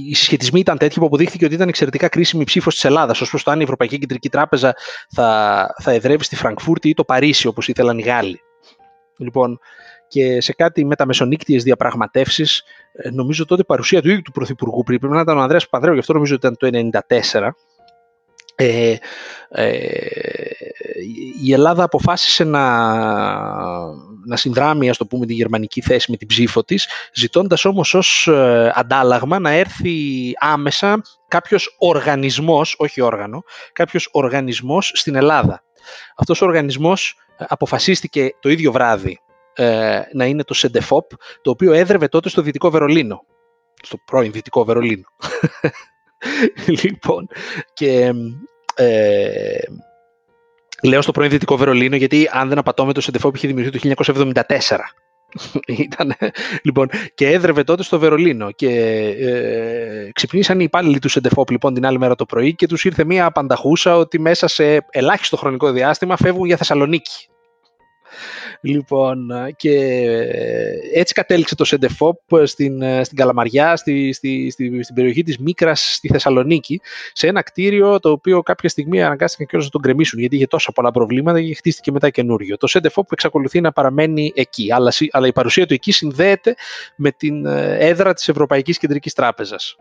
οι 0.10 0.16
συσχετισμοί 0.16 0.60
ήταν 0.60 0.78
τέτοιοι 0.78 1.00
που 1.00 1.06
αποδείχθηκε 1.06 1.46
ότι 1.46 1.54
ήταν 1.54 1.68
εξαιρετικά 1.68 2.08
κρίσιμη 2.08 2.42
η 2.42 2.46
ψήφος 2.46 2.74
της 2.74 2.86
Ελλάδας. 2.86 3.22
Ω 3.22 3.26
προς 3.30 3.44
το 3.44 3.52
αν 3.52 3.60
η 3.60 3.64
Ευρωπαϊκή 3.64 4.00
Κεντρική 4.00 4.30
Τράπεζα 4.30 4.76
θα, 5.10 5.68
θα 5.82 5.92
εδρεύει 5.92 6.24
στη 6.24 6.36
Φραγκφούρτη 6.36 6.90
ή 6.90 6.94
το 6.94 7.04
Παρίσι, 7.04 7.48
όπως 7.48 7.68
ήθελαν 7.68 7.98
οι 7.98 8.02
Γάλλοι. 8.02 8.42
Λοιπόν, 9.18 9.60
και 10.08 10.42
σε 10.42 10.54
κάτι 10.54 10.86
με 10.86 10.96
τα 10.96 11.06
μεσονύκτιες 11.06 11.64
διαπραγματεύσεις, 11.64 12.64
ε, 12.92 13.10
νομίζω 13.10 13.46
τότε 13.46 13.62
η 13.62 13.66
παρουσία 13.66 14.02
του 14.02 14.10
ίδιου 14.10 14.22
του 14.22 14.32
Πρωθυπουργού, 14.32 14.84
πρέπει 14.84 15.08
να 15.08 15.22
ήταν 15.22 15.38
ο 15.38 15.42
Ανδρέας 15.42 15.70
Παδρέου, 15.70 15.94
γι' 15.94 16.00
αυτό 16.00 16.14
νομίζω 16.14 16.36
ότι 16.36 16.48
ήταν 16.48 16.58
το 16.58 16.68
1994, 16.68 17.56
ε, 18.60 18.96
ε, 19.50 19.70
η 21.44 21.54
Ελλάδα 21.54 21.84
αποφάσισε 21.84 22.44
να, 22.44 22.64
να 24.26 24.36
συνδράμει, 24.36 24.90
ας 24.90 24.98
το 24.98 25.06
πούμε, 25.06 25.26
τη 25.26 25.34
γερμανική 25.34 25.82
θέση 25.82 26.12
με 26.12 26.18
την 26.18 26.28
ψήφο 26.28 26.64
της, 26.64 26.88
ζητώντας 27.14 27.66
όμως 27.66 27.94
ως 27.94 28.28
ε, 28.28 28.72
αντάλλαγμα 28.76 29.40
να 29.40 29.50
έρθει 29.50 29.96
άμεσα 30.40 31.02
κάποιος 31.28 31.76
οργανισμός, 31.78 32.76
όχι 32.78 33.02
όργανο, 33.02 33.44
κάποιος 33.74 34.10
οργανισμός 34.12 34.92
στην 34.96 35.16
Ελλάδα. 35.16 35.64
Αυτός 36.16 36.42
ο 36.42 36.46
οργανισμός 36.46 37.16
ε, 37.38 37.46
αποφασίστηκε 37.48 38.30
το 38.40 38.50
ίδιο 38.50 38.72
βράδυ 38.72 39.20
να 40.14 40.26
είναι 40.26 40.44
το 40.44 40.54
ΣΕΝΤΕΦΟΠ, 40.54 41.12
το 41.42 41.52
οποίο 41.52 41.74
έδρευε 41.74 42.08
τότε 42.08 42.30
στο 42.30 42.42
Δυτικό 42.42 42.70
Βερολίνο. 42.70 43.26
Στο 43.84 43.98
πρώην 44.06 44.32
Δυτικό 44.32 44.66
Βερολίνο. 44.66 45.06
λοιπόν, 46.84 47.28
και 47.74 48.12
ε, 48.76 49.58
λέω 50.84 51.02
στο 51.02 51.12
πρώην 51.12 51.30
Δυτικό 51.30 51.58
Βερολίνο, 51.58 51.96
γιατί 51.96 52.30
αν 52.32 52.50
δεν 52.50 52.58
απατώμε 52.58 52.94
το 52.94 53.02
ΣΕΝΤΕΦΟΠ 53.02 53.36
είχε 53.36 53.48
δημιουργηθεί 53.48 53.96
το 53.96 54.04
1974. 54.04 54.42
Ήταν, 55.86 56.16
λοιπόν, 56.64 56.90
και 57.14 57.32
έδρευε 57.32 57.64
τότε 57.64 57.84
στο 57.84 58.00
Βερολίνο 58.00 58.52
και 58.52 58.70
ε, 59.20 60.12
ξυπνήσαν 60.14 60.60
οι 60.60 60.64
υπάλληλοι 60.64 61.00
του 61.00 61.10
Σεντεφόπ 61.10 61.50
λοιπόν 61.50 61.74
την 61.74 61.86
άλλη 61.86 61.98
μέρα 61.98 62.16
το 62.16 62.26
πρωί 62.26 62.56
και 62.56 62.68
τους 62.68 62.86
ήρθε 62.86 63.04
μια 63.04 63.26
απανταχούσα 63.26 63.98
ότι 63.98 64.20
μέσα 64.20 64.48
σε 64.48 64.86
ελάχιστο 64.90 65.38
χρονικό 65.38 65.72
διάστημα 65.72 66.18
φεύγουν 66.18 66.46
για 66.46 66.58
Θεσσαλονίκη. 66.58 67.28
Λοιπόν, 68.62 69.28
και 69.56 69.76
έτσι 70.94 71.14
κατέληξε 71.14 71.56
το 71.56 71.64
Σεντεφόπ 71.66 72.20
στην, 72.44 72.84
στην 73.04 73.18
Καλαμαριά, 73.18 73.76
στη, 73.76 74.14
στη, 74.14 74.50
στη, 74.50 74.84
στην 74.84 74.96
περιοχή 74.96 75.24
της 75.24 75.38
Μίκρας 75.38 75.94
στη 75.94 76.08
Θεσσαλονίκη, 76.08 76.82
σε 77.14 77.28
ένα 77.28 77.42
κτίριο 77.42 78.00
το 78.00 78.12
οποίο 78.12 78.42
κάποια 78.42 78.70
στιγμή 78.70 79.04
αναγκάστηκαν 79.04 79.48
και 79.48 79.58
να 79.58 79.70
τον 79.70 79.82
κρεμίσουν, 79.82 80.20
γιατί 80.20 80.36
είχε 80.36 80.48
τόσα 80.48 80.72
πολλά 80.72 80.92
προβλήματα 80.92 81.42
και 81.42 81.56
χτίστηκε 81.56 81.92
μετά 81.92 82.10
καινούριο. 82.10 82.58
Το 82.58 82.68
Σεντεφόπ 82.68 83.12
εξακολουθεί 83.12 83.62
να 83.62 83.72
παραμένει 83.72 84.32
εκεί, 84.36 84.74
αλλά, 84.74 84.94
αλλά 85.12 85.28
η 85.28 85.34
παρουσία 85.34 85.66
του 85.66 85.74
εκεί 85.74 85.92
συνδέεται 85.92 86.56
με 86.96 87.12
την 87.12 87.46
ε, 87.46 87.78
έδρα 87.80 88.14
της 88.14 88.28
Ευρωπαϊκής 88.30 88.78
Κεντρικής 88.78 89.14
Τράπεζας. 89.14 89.76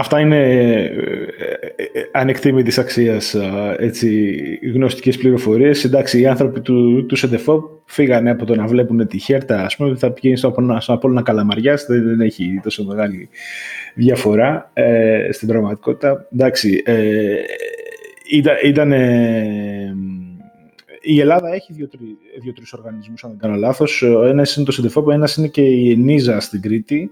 Αυτά 0.00 0.20
είναι 0.20 0.36
ε, 0.36 0.84
ε, 0.84 1.82
ε, 1.92 2.02
ανεκτήμητης 2.12 2.78
αξίας 2.78 3.36
έτσι, 3.78 4.34
γνωστικές 4.74 5.16
πληροφορίες. 5.16 5.84
Εντάξει, 5.84 6.20
οι 6.20 6.26
άνθρωποι 6.26 6.60
του, 6.60 7.06
του 7.06 7.16
ΣΕΝΤΕΦΟ 7.16 7.82
φύγανε 7.84 8.30
από 8.30 8.44
το 8.44 8.54
να 8.54 8.66
βλέπουν 8.66 9.06
τη 9.06 9.18
χέρτα, 9.18 9.64
ας 9.64 9.76
πούμε, 9.76 9.96
θα 9.96 10.10
πηγαίνει 10.10 10.36
στον 10.36 10.78
Απόλλωνα 10.86 11.22
Καλαμαριάς, 11.22 11.86
δεν, 11.86 12.04
δεν 12.04 12.20
έχει 12.20 12.60
τόσο 12.62 12.84
μεγάλη 12.84 13.28
διαφορά 13.94 14.70
ε, 14.72 15.28
στην 15.32 15.48
πραγματικότητα. 15.48 16.28
Εντάξει, 16.32 16.82
ε, 16.84 17.34
ήταν, 18.30 18.56
ήταν 18.64 18.92
η 21.00 21.20
Ελλάδα 21.20 21.54
έχει 21.54 21.72
δύο-τρεις 22.40 22.72
οργανισμούς, 22.72 23.24
αν 23.24 23.30
δεν 23.30 23.38
κάνω 23.38 23.54
λάθος. 23.54 24.02
Ο 24.02 24.24
ένας 24.24 24.56
είναι 24.56 24.64
το 24.64 24.72
ΣΕΝΤΕΦΟ, 24.72 25.12
ένας 25.12 25.36
είναι 25.36 25.48
και 25.48 25.62
η 25.62 25.90
ΕΝΙΖΑ 25.90 26.40
στην 26.40 26.60
Κρήτη, 26.60 27.10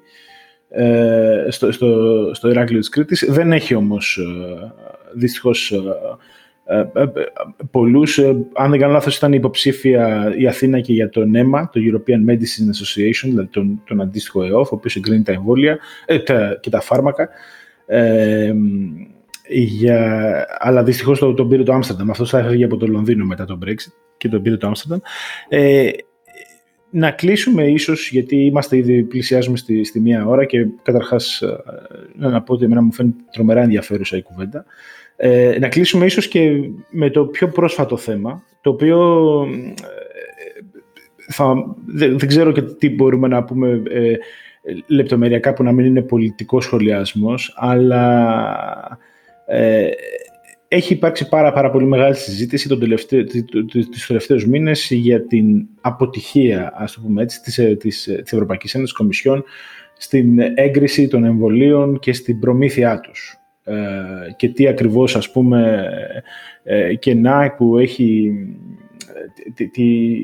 ε, 0.69 1.47
στο, 1.49 1.73
στο, 1.73 2.31
στο 2.35 2.49
Ηράκλειο 2.49 2.81
της 2.81 2.89
Κρήτης. 2.89 3.27
Δεν 3.29 3.53
έχει 3.53 3.75
όμως 3.75 4.17
ε, 4.17 4.73
δυστυχώς 5.15 5.73
ε, 6.65 6.91
πολλούς. 7.71 8.19
Αν 8.55 8.71
δεν 8.71 8.81
κάνω 8.81 8.93
λάθος 8.93 9.17
ήταν 9.17 9.33
υποψήφια 9.33 10.33
η 10.39 10.47
Αθήνα 10.47 10.81
και 10.81 10.93
για 10.93 11.09
το 11.09 11.25
ΝΕΜΑ, 11.25 11.71
το 11.73 11.81
European 11.81 12.31
Medicine 12.31 12.69
Association, 12.75 13.29
δηλαδή 13.29 13.49
τον, 13.49 13.83
τον 13.87 14.01
αντίστοιχο 14.01 14.45
ΕΟΦ, 14.45 14.73
ο 14.73 14.75
οποίος 14.75 14.97
εγκρίνει 14.97 15.23
τα 15.23 15.33
εμβόλια 15.33 15.79
και 16.61 16.71
τα 16.71 16.81
φάρμακα. 16.81 17.29
για, 19.49 20.47
αλλά 20.59 20.83
δυστυχώς 20.83 21.19
τον, 21.19 21.37
τον 21.37 21.49
πήρε 21.49 21.63
το 21.63 21.73
Άμστερνταμ. 21.73 22.11
Αυτός 22.11 22.31
θα 22.31 22.39
έφυγε 22.39 22.65
από 22.65 22.77
το 22.77 22.87
Λονδίνο 22.87 23.25
μετά 23.25 23.45
τον 23.45 23.59
Brexit 23.65 23.93
και 24.17 24.29
τον 24.29 24.43
πήρε 24.43 24.57
το 24.57 24.67
Άμστερνταμ. 24.67 24.99
Ε, 25.49 25.89
να 26.97 27.11
κλείσουμε 27.11 27.67
ίσως, 27.67 28.11
γιατί 28.11 28.37
είμαστε 28.37 28.77
ήδη 28.77 29.03
πλησιάζουμε 29.03 29.57
στη, 29.57 29.85
στη 29.85 30.01
μία 30.01 30.27
ώρα 30.27 30.45
και 30.45 30.67
καταρχάς 30.83 31.41
ε, 31.41 32.29
να 32.29 32.43
πω 32.43 32.53
ότι 32.53 32.65
εμένα 32.65 32.83
μου 32.83 32.93
φαίνεται 32.93 33.17
τρομερά 33.33 33.63
ενδιαφέρουσα 33.63 34.17
η 34.17 34.23
κουβέντα. 34.23 34.65
Ε, 35.17 35.57
να 35.61 35.69
κλείσουμε 35.69 36.05
ίσως 36.05 36.29
και 36.29 36.51
με 36.91 37.11
το 37.11 37.25
πιο 37.25 37.49
πρόσφατο 37.49 37.97
θέμα, 37.97 38.43
το 38.61 38.71
οποίο 38.71 38.99
ε, 39.63 40.63
θα, 41.29 41.75
δεν, 41.87 42.19
δεν, 42.19 42.29
ξέρω 42.29 42.53
και 42.53 42.63
τι 42.63 42.91
μπορούμε 42.91 43.29
να 43.29 43.45
πούμε 43.45 43.83
ε, 43.89 44.13
λεπτομεριακά 44.87 45.53
που 45.53 45.63
να 45.63 45.73
μην 45.73 45.85
είναι 45.85 46.03
πολιτικός 46.03 46.65
σχολιασμός, 46.65 47.55
αλλά 47.57 48.99
ε, 49.47 49.89
έχει 50.69 50.93
υπάρξει 50.93 51.29
πάρα, 51.29 51.53
πάρα 51.53 51.71
πολύ 51.71 51.87
μεγάλη 51.87 52.15
συζήτηση 52.15 52.69
τον 52.69 52.79
τελευταίο, 52.79 53.25
τους 53.91 54.07
τελευταίους 54.07 54.47
μήνες 54.47 54.91
για 54.91 55.27
την 55.27 55.67
αποτυχία, 55.81 56.73
ας 56.77 56.93
το 56.93 57.01
πούμε 57.01 57.23
έτσι, 57.23 57.43
της, 57.43 57.59
ε, 57.59 57.75
της, 57.75 58.07
ε, 58.07 58.15
της 58.23 58.33
Ευρωπαϊκής 58.33 58.75
Ένωσης 58.75 58.97
Κομισιόν 58.97 59.45
στην 59.97 60.39
έγκριση 60.55 61.09
των 61.09 61.25
εμβολίων 61.25 61.99
και 61.99 62.13
στην 62.13 62.39
προμήθειά 62.39 63.01
τους. 63.01 63.37
Ε, 63.65 63.75
και 64.37 64.49
τι 64.49 64.69
ακριβώς, 64.69 65.17
ας 65.17 65.31
πούμε, 65.31 65.91
ε, 66.63 66.95
κενά 66.95 67.55
που 67.57 67.79
έχει 67.79 68.33
τη, 69.55 69.69
τη, 69.69 70.17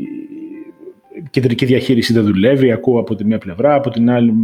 κεντρική 1.30 1.64
διαχείριση 1.64 2.12
δεν 2.12 2.24
δουλεύει, 2.24 2.72
ακούω 2.72 3.00
από 3.00 3.14
τη 3.14 3.24
μία 3.24 3.38
πλευρά, 3.38 3.74
από 3.74 3.90
την 3.90 4.10
άλλη 4.10 4.34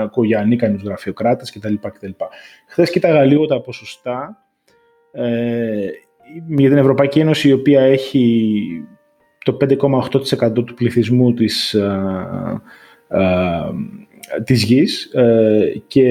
ακούω 0.00 0.24
για 0.24 0.38
ανίκανους 0.38 0.82
γραφειοκράτες 0.82 1.52
κτλ. 1.52 1.74
κτλ. 1.74 2.10
Χθες 2.66 2.90
κοίταγα 2.90 3.24
λίγο 3.24 3.46
τα 3.46 3.60
ποσοστά 3.60 4.47
ε, 5.12 5.88
για 6.48 6.68
την 6.68 6.78
Ευρωπαϊκή 6.78 7.18
Ένωση 7.18 7.48
η 7.48 7.52
οποία 7.52 7.80
έχει 7.80 8.64
το 9.44 9.56
5,8% 9.60 10.52
του 10.52 10.74
πληθυσμού 10.74 11.34
της, 11.34 11.74
α, 11.74 12.60
ε, 13.08 13.18
α, 13.18 13.66
ε, 14.36 14.42
της 14.44 14.62
γης 14.62 15.12
και 15.86 16.06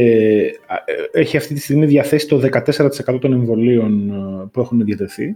έχει 1.11 1.37
αυτή 1.37 1.53
τη 1.53 1.59
στιγμή 1.59 1.85
διαθέσει 1.85 2.27
το 2.27 2.37
14% 2.37 3.19
των 3.21 3.33
εμβολίων 3.33 4.11
που 4.51 4.59
έχουν 4.59 4.83
διατεθεί. 4.83 5.35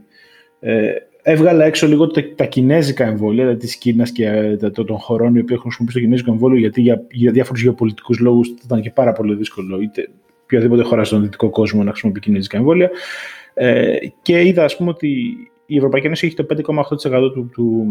Έβγαλα 1.23 1.65
έξω 1.65 1.87
λίγο 1.87 2.07
τα, 2.07 2.23
τα 2.35 2.45
κινέζικα 2.45 3.05
εμβόλια, 3.05 3.43
δηλαδή 3.43 3.59
της 3.59 3.75
Κίνας 3.75 4.11
και 4.11 4.57
των 4.73 4.97
χωρών 4.97 5.35
οι 5.35 5.39
οποίοι 5.39 5.55
έχουν 5.57 5.71
χρησιμοποιήσει 5.71 5.97
το 5.97 6.03
κινέζικο 6.03 6.31
εμβόλιο, 6.31 6.59
γιατί 6.59 6.81
για, 6.81 7.05
για 7.11 7.31
διάφορους 7.31 7.61
γεωπολιτικούς 7.61 8.19
λόγους 8.19 8.47
ήταν 8.63 8.81
και 8.81 8.91
πάρα 8.91 9.11
πολύ 9.11 9.35
δύσκολο 9.35 9.81
είτε 9.81 10.07
οποιαδήποτε 10.43 10.83
χώρα 10.83 11.03
στον 11.03 11.21
δυτικό 11.21 11.49
κόσμο 11.49 11.83
να 11.83 11.89
χρησιμοποιεί 11.89 12.19
κινέζικα 12.19 12.57
εμβόλια. 12.57 12.89
Ε, 13.53 13.95
και 14.21 14.45
είδα, 14.45 14.63
ας 14.63 14.77
πούμε, 14.77 14.89
ότι 14.89 15.35
η 15.65 15.77
Ευρωπαϊκή 15.77 16.05
Ένωση 16.05 16.25
έχει 16.25 16.35
το 16.35 16.45
5,8% 16.49 17.31
του, 17.33 17.49
του, 17.53 17.87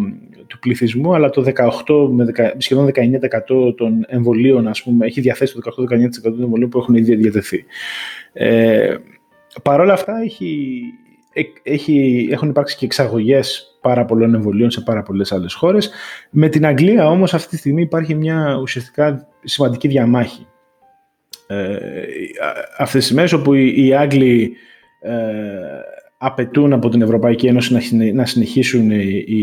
του, 0.47 0.59
πληθυσμού, 0.59 1.15
αλλά 1.15 1.31
το 1.31 1.45
18 1.87 2.09
με 2.11 2.27
10, 2.37 2.51
σχεδόν 2.57 2.91
19% 2.95 3.77
των 3.77 4.05
εμβολίων, 4.07 4.69
ας 4.69 4.83
πούμε, 4.83 5.07
έχει 5.07 5.21
διαθέσει 5.21 5.55
το 5.55 5.61
18-19% 5.61 6.23
των 6.23 6.43
εμβολίων 6.43 6.71
που 6.71 6.79
έχουν 6.79 6.95
ήδη 6.95 7.15
διατεθεί. 7.15 7.65
Ε, 8.33 8.97
Παρ' 9.63 9.81
όλα 9.81 9.93
αυτά, 9.93 10.21
έχει, 10.23 10.83
έχει, 11.63 12.29
έχουν 12.31 12.49
υπάρξει 12.49 12.77
και 12.77 12.85
εξαγωγές 12.85 13.79
πάρα 13.81 14.05
πολλών 14.05 14.35
εμβολίων 14.35 14.71
σε 14.71 14.81
πάρα 14.81 15.03
πολλές 15.03 15.33
άλλες 15.33 15.55
χώρες. 15.55 15.91
Με 16.31 16.49
την 16.49 16.67
Αγγλία 16.67 17.09
όμως 17.09 17.35
αυτή 17.35 17.49
τη 17.49 17.57
στιγμή 17.57 17.83
υπάρχει 17.83 18.15
μια 18.15 18.59
ουσιαστικά 18.61 19.29
σημαντική 19.45 19.89
διαμάχη. 19.89 20.47
Ε, 21.47 21.77
αυτές 22.79 23.07
τις 23.07 23.15
μέρες 23.15 23.33
όπου 23.33 23.55
οι, 23.55 23.87
οι 23.87 23.95
Άγγλοι 23.95 24.43
ε, 24.43 24.57
απαιτούν 26.22 26.72
από 26.72 26.88
την 26.88 27.03
Ευρωπαϊκή 27.03 27.46
Ένωση 27.46 27.96
να 28.12 28.26
συνεχίσουν 28.26 28.90
οι, 28.90 29.24
οι, 29.26 29.38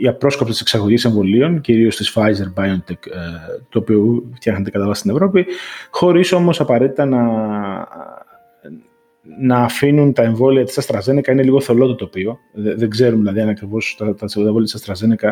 οι 0.00 0.08
απρόσκοπτες 0.08 0.60
εξαγωγές 0.60 1.04
εμβολίων, 1.04 1.60
κυρίως 1.60 1.96
της 1.96 2.16
Pfizer 2.16 2.60
BioNTech, 2.60 3.06
ε, 3.06 3.20
το 3.68 3.78
οποίο 3.78 4.22
φτιάχνεται 4.34 4.70
κατά 4.70 4.86
βάση 4.86 5.00
στην 5.00 5.10
Ευρώπη, 5.10 5.46
χωρίς 5.90 6.32
όμως 6.32 6.60
απαραίτητα 6.60 7.04
να, 7.04 7.22
να 9.40 9.56
αφήνουν 9.56 10.12
τα 10.12 10.22
εμβόλια 10.22 10.64
της 10.64 10.78
AstraZeneca. 10.80 11.28
Είναι 11.28 11.42
λίγο 11.42 11.60
θολό 11.60 11.86
το 11.86 11.94
τοπίο. 11.94 12.38
Δεν, 12.52 12.90
ξέρουμε 12.90 13.18
δηλαδή 13.18 13.40
αν 13.40 13.48
ακριβώς 13.48 13.96
τα, 13.98 14.14
τα 14.14 14.26
εμβόλια 14.36 14.68
της 14.72 14.84
AstraZeneca 14.84 15.30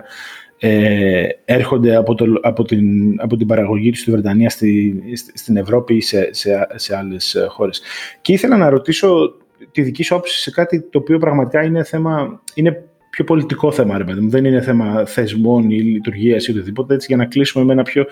ε, 0.58 1.28
έρχονται 1.44 1.96
από, 1.96 2.14
το, 2.14 2.24
από, 2.42 2.64
την, 2.64 3.14
από 3.20 3.36
την 3.36 3.46
παραγωγή 3.46 3.90
του 3.90 3.98
στη 3.98 4.10
Βρετανία, 4.10 4.50
στη, 4.50 5.02
στην 5.34 5.56
Ευρώπη 5.56 5.94
ή 5.94 6.00
σε, 6.00 6.28
σε, 6.32 6.66
σε 6.74 6.96
άλλες 6.96 7.36
χώρες. 7.48 7.82
Και 8.20 8.32
ήθελα 8.32 8.56
να 8.56 8.68
ρωτήσω 8.68 9.36
τη 9.72 9.82
δική 9.82 10.02
σου 10.02 10.16
όψη 10.16 10.38
σε 10.38 10.50
κάτι 10.50 10.80
το 10.80 10.98
οποίο 10.98 11.18
πραγματικά 11.18 11.62
είναι 11.62 11.84
θέμα, 11.84 12.42
είναι 12.54 12.82
πιο 13.10 13.24
πολιτικό 13.24 13.72
θέμα, 13.72 13.98
ρε 13.98 14.04
παιδί 14.04 14.20
μου. 14.20 14.30
Δεν 14.30 14.44
είναι 14.44 14.60
θέμα 14.60 15.06
θεσμών 15.06 15.70
ή 15.70 15.80
λειτουργίας 15.80 16.46
ή 16.46 16.50
οτιδήποτε, 16.50 16.94
έτσι 16.94 17.06
για 17.08 17.16
να 17.16 17.24
κλείσουμε 17.24 17.64
με 17.64 17.72
ένα 17.72 17.82
πιο, 17.82 18.06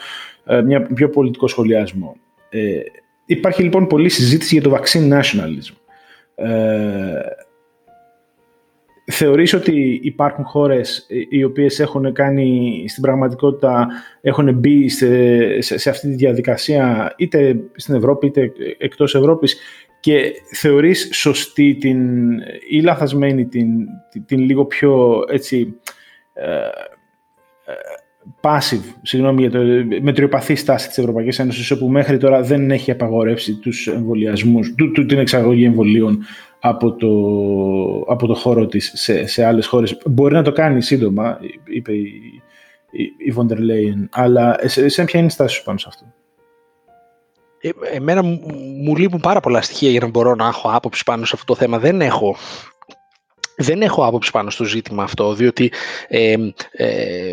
ε, 0.44 0.62
μια 0.62 0.82
πιο 0.82 1.08
πολιτικό 1.08 1.46
σχολιασμό. 1.46 2.16
Ε, 2.50 2.78
υπάρχει 3.26 3.62
λοιπόν 3.62 3.86
πολλή 3.86 4.08
συζήτηση 4.08 4.58
για 4.58 4.70
το 4.70 4.78
vaccine 4.78 5.12
nationalism. 5.12 5.74
Ε, 6.34 6.48
Θεωρείς 9.10 9.52
ότι 9.54 10.00
υπάρχουν 10.02 10.44
χώρες 10.44 11.06
οι 11.28 11.44
οποίες 11.44 11.80
έχουν 11.80 12.12
κάνει 12.12 12.84
στην 12.88 13.02
πραγματικότητα, 13.02 13.86
έχουν 14.20 14.54
μπει 14.54 14.88
σε, 14.88 15.60
σε, 15.60 15.90
αυτή 15.90 16.08
τη 16.08 16.14
διαδικασία 16.14 17.14
είτε 17.16 17.56
στην 17.74 17.94
Ευρώπη 17.94 18.26
είτε 18.26 18.52
εκτός 18.78 19.14
Ευρώπης 19.14 19.56
και 20.00 20.32
θεωρείς 20.52 21.08
σωστή 21.12 21.74
την, 21.74 22.30
ή 22.68 22.80
λαθασμένη 22.80 23.46
την, 23.46 23.68
την, 24.26 24.38
λίγο 24.38 24.64
πιο 24.64 25.24
έτσι, 25.30 25.74
ε, 26.34 26.46
ε, 27.64 27.72
passive, 28.40 28.94
συγγνώμη 29.02 29.40
για 29.40 29.50
το 29.50 29.58
μετριοπαθή 30.02 30.54
στάση 30.54 30.88
της 30.88 30.98
Ευρωπαϊκής 30.98 31.38
Ένωσης 31.38 31.70
όπου 31.70 31.88
μέχρι 31.88 32.18
τώρα 32.18 32.42
δεν 32.42 32.70
έχει 32.70 32.90
απαγορεύσει 32.90 33.54
τους 33.54 33.86
εμβολιασμούς, 33.86 34.74
του, 34.74 35.06
την 35.06 35.18
εξαγωγή 35.18 35.64
εμβολίων 35.64 36.24
από 36.68 36.92
το, 36.92 37.08
από 38.12 38.26
το 38.26 38.34
χώρο 38.34 38.66
της 38.66 38.92
σε, 38.94 39.26
σε 39.26 39.44
άλλες 39.44 39.66
χώρες. 39.66 39.98
Μπορεί 40.06 40.34
να 40.34 40.42
το 40.42 40.52
κάνει 40.52 40.82
σύντομα, 40.82 41.38
είπε 41.64 41.92
η, 41.92 42.42
η, 43.18 43.30
Βοντερ 43.30 43.58
Λέιν, 43.58 44.08
αλλά 44.12 44.58
σε 44.66 45.04
ποια 45.04 45.18
είναι 45.18 45.28
η 45.28 45.30
στάση 45.30 45.54
σου 45.54 45.64
πάνω 45.64 45.78
σε 45.78 45.86
αυτό; 45.88 46.04
Ε, 47.60 47.70
εμένα 47.96 48.22
μου, 48.22 48.40
μου 48.82 48.96
λείπουν 48.96 49.20
πάρα 49.20 49.40
πολλά 49.40 49.62
στοιχεία 49.62 49.90
για 49.90 50.00
να 50.00 50.08
μπορώ 50.08 50.34
να 50.34 50.46
έχω 50.46 50.70
άποψη 50.70 51.02
πάνω 51.04 51.24
σε 51.24 51.32
αυτό 51.34 51.54
το 51.54 51.58
θέμα. 51.60 51.78
Δεν 51.78 52.00
έχω 52.00 52.36
δεν 53.56 53.82
έχω 53.82 54.06
άποψη 54.06 54.30
πάνω 54.30 54.50
στο 54.50 54.64
ζήτημα 54.64 55.02
αυτό, 55.02 55.34
διότι 55.34 55.72
ε, 56.08 56.36
ε, 56.70 57.32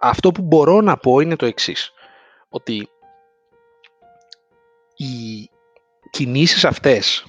αυτό 0.00 0.32
που 0.32 0.42
μπορώ 0.42 0.80
να 0.80 0.96
πω 0.96 1.20
είναι 1.20 1.36
το 1.36 1.46
εξής, 1.46 1.92
ότι 2.48 2.88
οι 4.96 5.50
κινήσεις 6.10 6.64
αυτές 6.64 7.24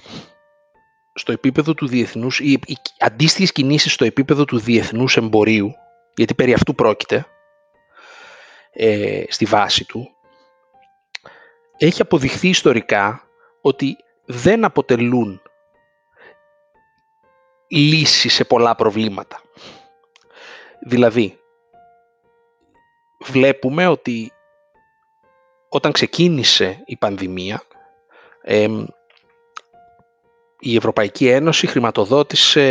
στο 1.14 1.32
επίπεδο 1.32 1.74
του 1.74 1.86
διεθνούς, 1.86 2.40
οι, 2.40 2.52
οι 2.66 2.76
αντίστοιχες 2.98 3.52
κινήσεις 3.52 3.92
στο 3.92 4.04
επίπεδο 4.04 4.44
του 4.44 4.58
διεθνούς 4.58 5.16
εμπορίου, 5.16 5.74
γιατί 6.14 6.34
περί 6.34 6.52
αυτού 6.52 6.74
πρόκειται, 6.74 7.26
ε, 8.72 9.24
στη 9.28 9.44
βάση 9.44 9.84
του, 9.84 10.10
έχει 11.76 12.00
αποδειχθεί 12.00 12.48
ιστορικά 12.48 13.28
ότι 13.60 13.96
δεν 14.24 14.64
αποτελούν 14.64 15.42
λύση 17.68 18.28
σε 18.28 18.44
πολλά 18.44 18.74
προβλήματα. 18.74 19.40
Δηλαδή, 20.80 21.38
βλέπουμε 23.24 23.86
ότι 23.86 24.32
όταν 25.68 25.92
ξεκίνησε 25.92 26.82
η 26.84 26.96
πανδημία, 26.96 27.62
η 30.64 30.76
Ευρωπαϊκή 30.76 31.28
Ένωση 31.28 31.66
χρηματοδότησε 31.66 32.62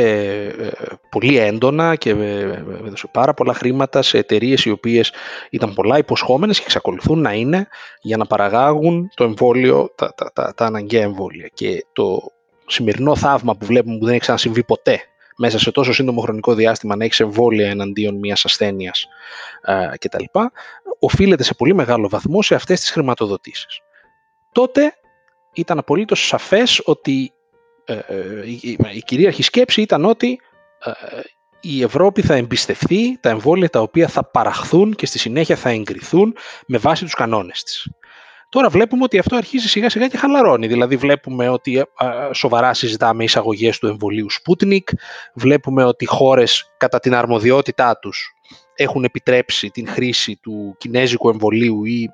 ε, 0.59 0.69
πολύ 1.09 1.37
έντονα 1.37 1.95
και 1.95 2.09
ε, 2.09 2.63
έδωσε 2.85 3.07
πάρα 3.11 3.33
πολλά 3.33 3.53
χρήματα 3.53 4.01
σε 4.01 4.17
εταιρείες 4.17 4.65
οι 4.65 4.69
οποίες 4.69 5.13
ήταν 5.49 5.73
πολλά 5.73 5.97
υποσχόμενες 5.97 6.57
και 6.57 6.63
εξακολουθούν 6.65 7.21
να 7.21 7.33
είναι 7.33 7.67
για 8.01 8.17
να 8.17 8.25
παραγάγουν 8.25 9.09
το 9.13 9.23
εμβόλιο, 9.23 9.91
τα, 9.95 10.13
τα, 10.13 10.31
τα, 10.33 10.53
τα 10.57 10.65
αναγκαία 10.65 11.01
εμβόλια. 11.01 11.49
Και 11.53 11.85
το 11.93 12.21
σημερινό 12.65 13.15
θαύμα 13.15 13.55
που 13.55 13.65
βλέπουμε 13.65 13.97
που 13.97 14.03
δεν 14.03 14.13
έχει 14.13 14.21
ξανασυμβεί 14.21 14.63
ποτέ 14.63 15.01
μέσα 15.37 15.59
σε 15.59 15.71
τόσο 15.71 15.93
σύντομο 15.93 16.21
χρονικό 16.21 16.53
διάστημα 16.53 16.95
να 16.95 17.03
έχεις 17.03 17.19
εμβόλια 17.19 17.69
εναντίον 17.69 18.15
μιας 18.15 18.45
ασθένειας 18.45 19.07
ε, 19.65 19.97
κτλ. 19.99 20.23
οφείλεται 20.99 21.43
σε 21.43 21.53
πολύ 21.53 21.73
μεγάλο 21.75 22.09
βαθμό 22.09 22.41
σε 22.41 22.55
αυτές 22.55 22.79
τις 22.79 22.89
χρηματοδοτήσεις. 22.91 23.79
Τότε 24.51 24.93
ήταν 25.53 25.77
απολύτως 25.77 26.27
σαφές 26.27 26.81
ότι 26.85 27.33
ε, 27.85 27.93
ε, 27.93 28.49
η 28.93 29.01
κυρίαρχη 29.05 29.43
σκέψη 29.43 29.81
ήταν 29.81 30.05
ότι 30.05 30.39
ε, 30.83 30.91
η 31.61 31.83
Ευρώπη 31.83 32.21
θα 32.21 32.33
εμπιστευτεί 32.33 33.17
τα 33.19 33.29
εμβόλια 33.29 33.69
τα 33.69 33.79
οποία 33.81 34.07
θα 34.07 34.25
παραχθούν 34.25 34.95
και 34.95 35.05
στη 35.05 35.19
συνέχεια 35.19 35.55
θα 35.55 35.69
εγκριθούν 35.69 36.35
με 36.67 36.77
βάση 36.77 37.03
τους 37.03 37.13
κανόνες 37.13 37.63
της. 37.63 37.91
Τώρα 38.49 38.69
βλέπουμε 38.69 39.03
ότι 39.03 39.17
αυτό 39.17 39.35
αρχίζει 39.35 39.67
σιγά 39.67 39.89
σιγά 39.89 40.07
και 40.07 40.17
χαλαρώνει. 40.17 40.67
Δηλαδή 40.67 40.95
βλέπουμε 40.95 41.49
ότι 41.49 41.85
σοβαρά 42.33 42.73
συζητάμε 42.73 43.23
εισαγωγές 43.23 43.79
του 43.79 43.87
εμβολίου 43.87 44.25
Sputnik, 44.31 44.83
βλέπουμε 45.33 45.83
ότι 45.83 46.05
χώρες 46.05 46.71
κατά 46.77 46.99
την 46.99 47.15
αρμοδιότητά 47.15 47.99
τους 47.99 48.33
έχουν 48.75 49.03
επιτρέψει 49.03 49.69
την 49.69 49.87
χρήση 49.87 50.39
του 50.41 50.75
κινέζικου 50.77 51.29
εμβολίου 51.29 51.85
ή 51.85 52.09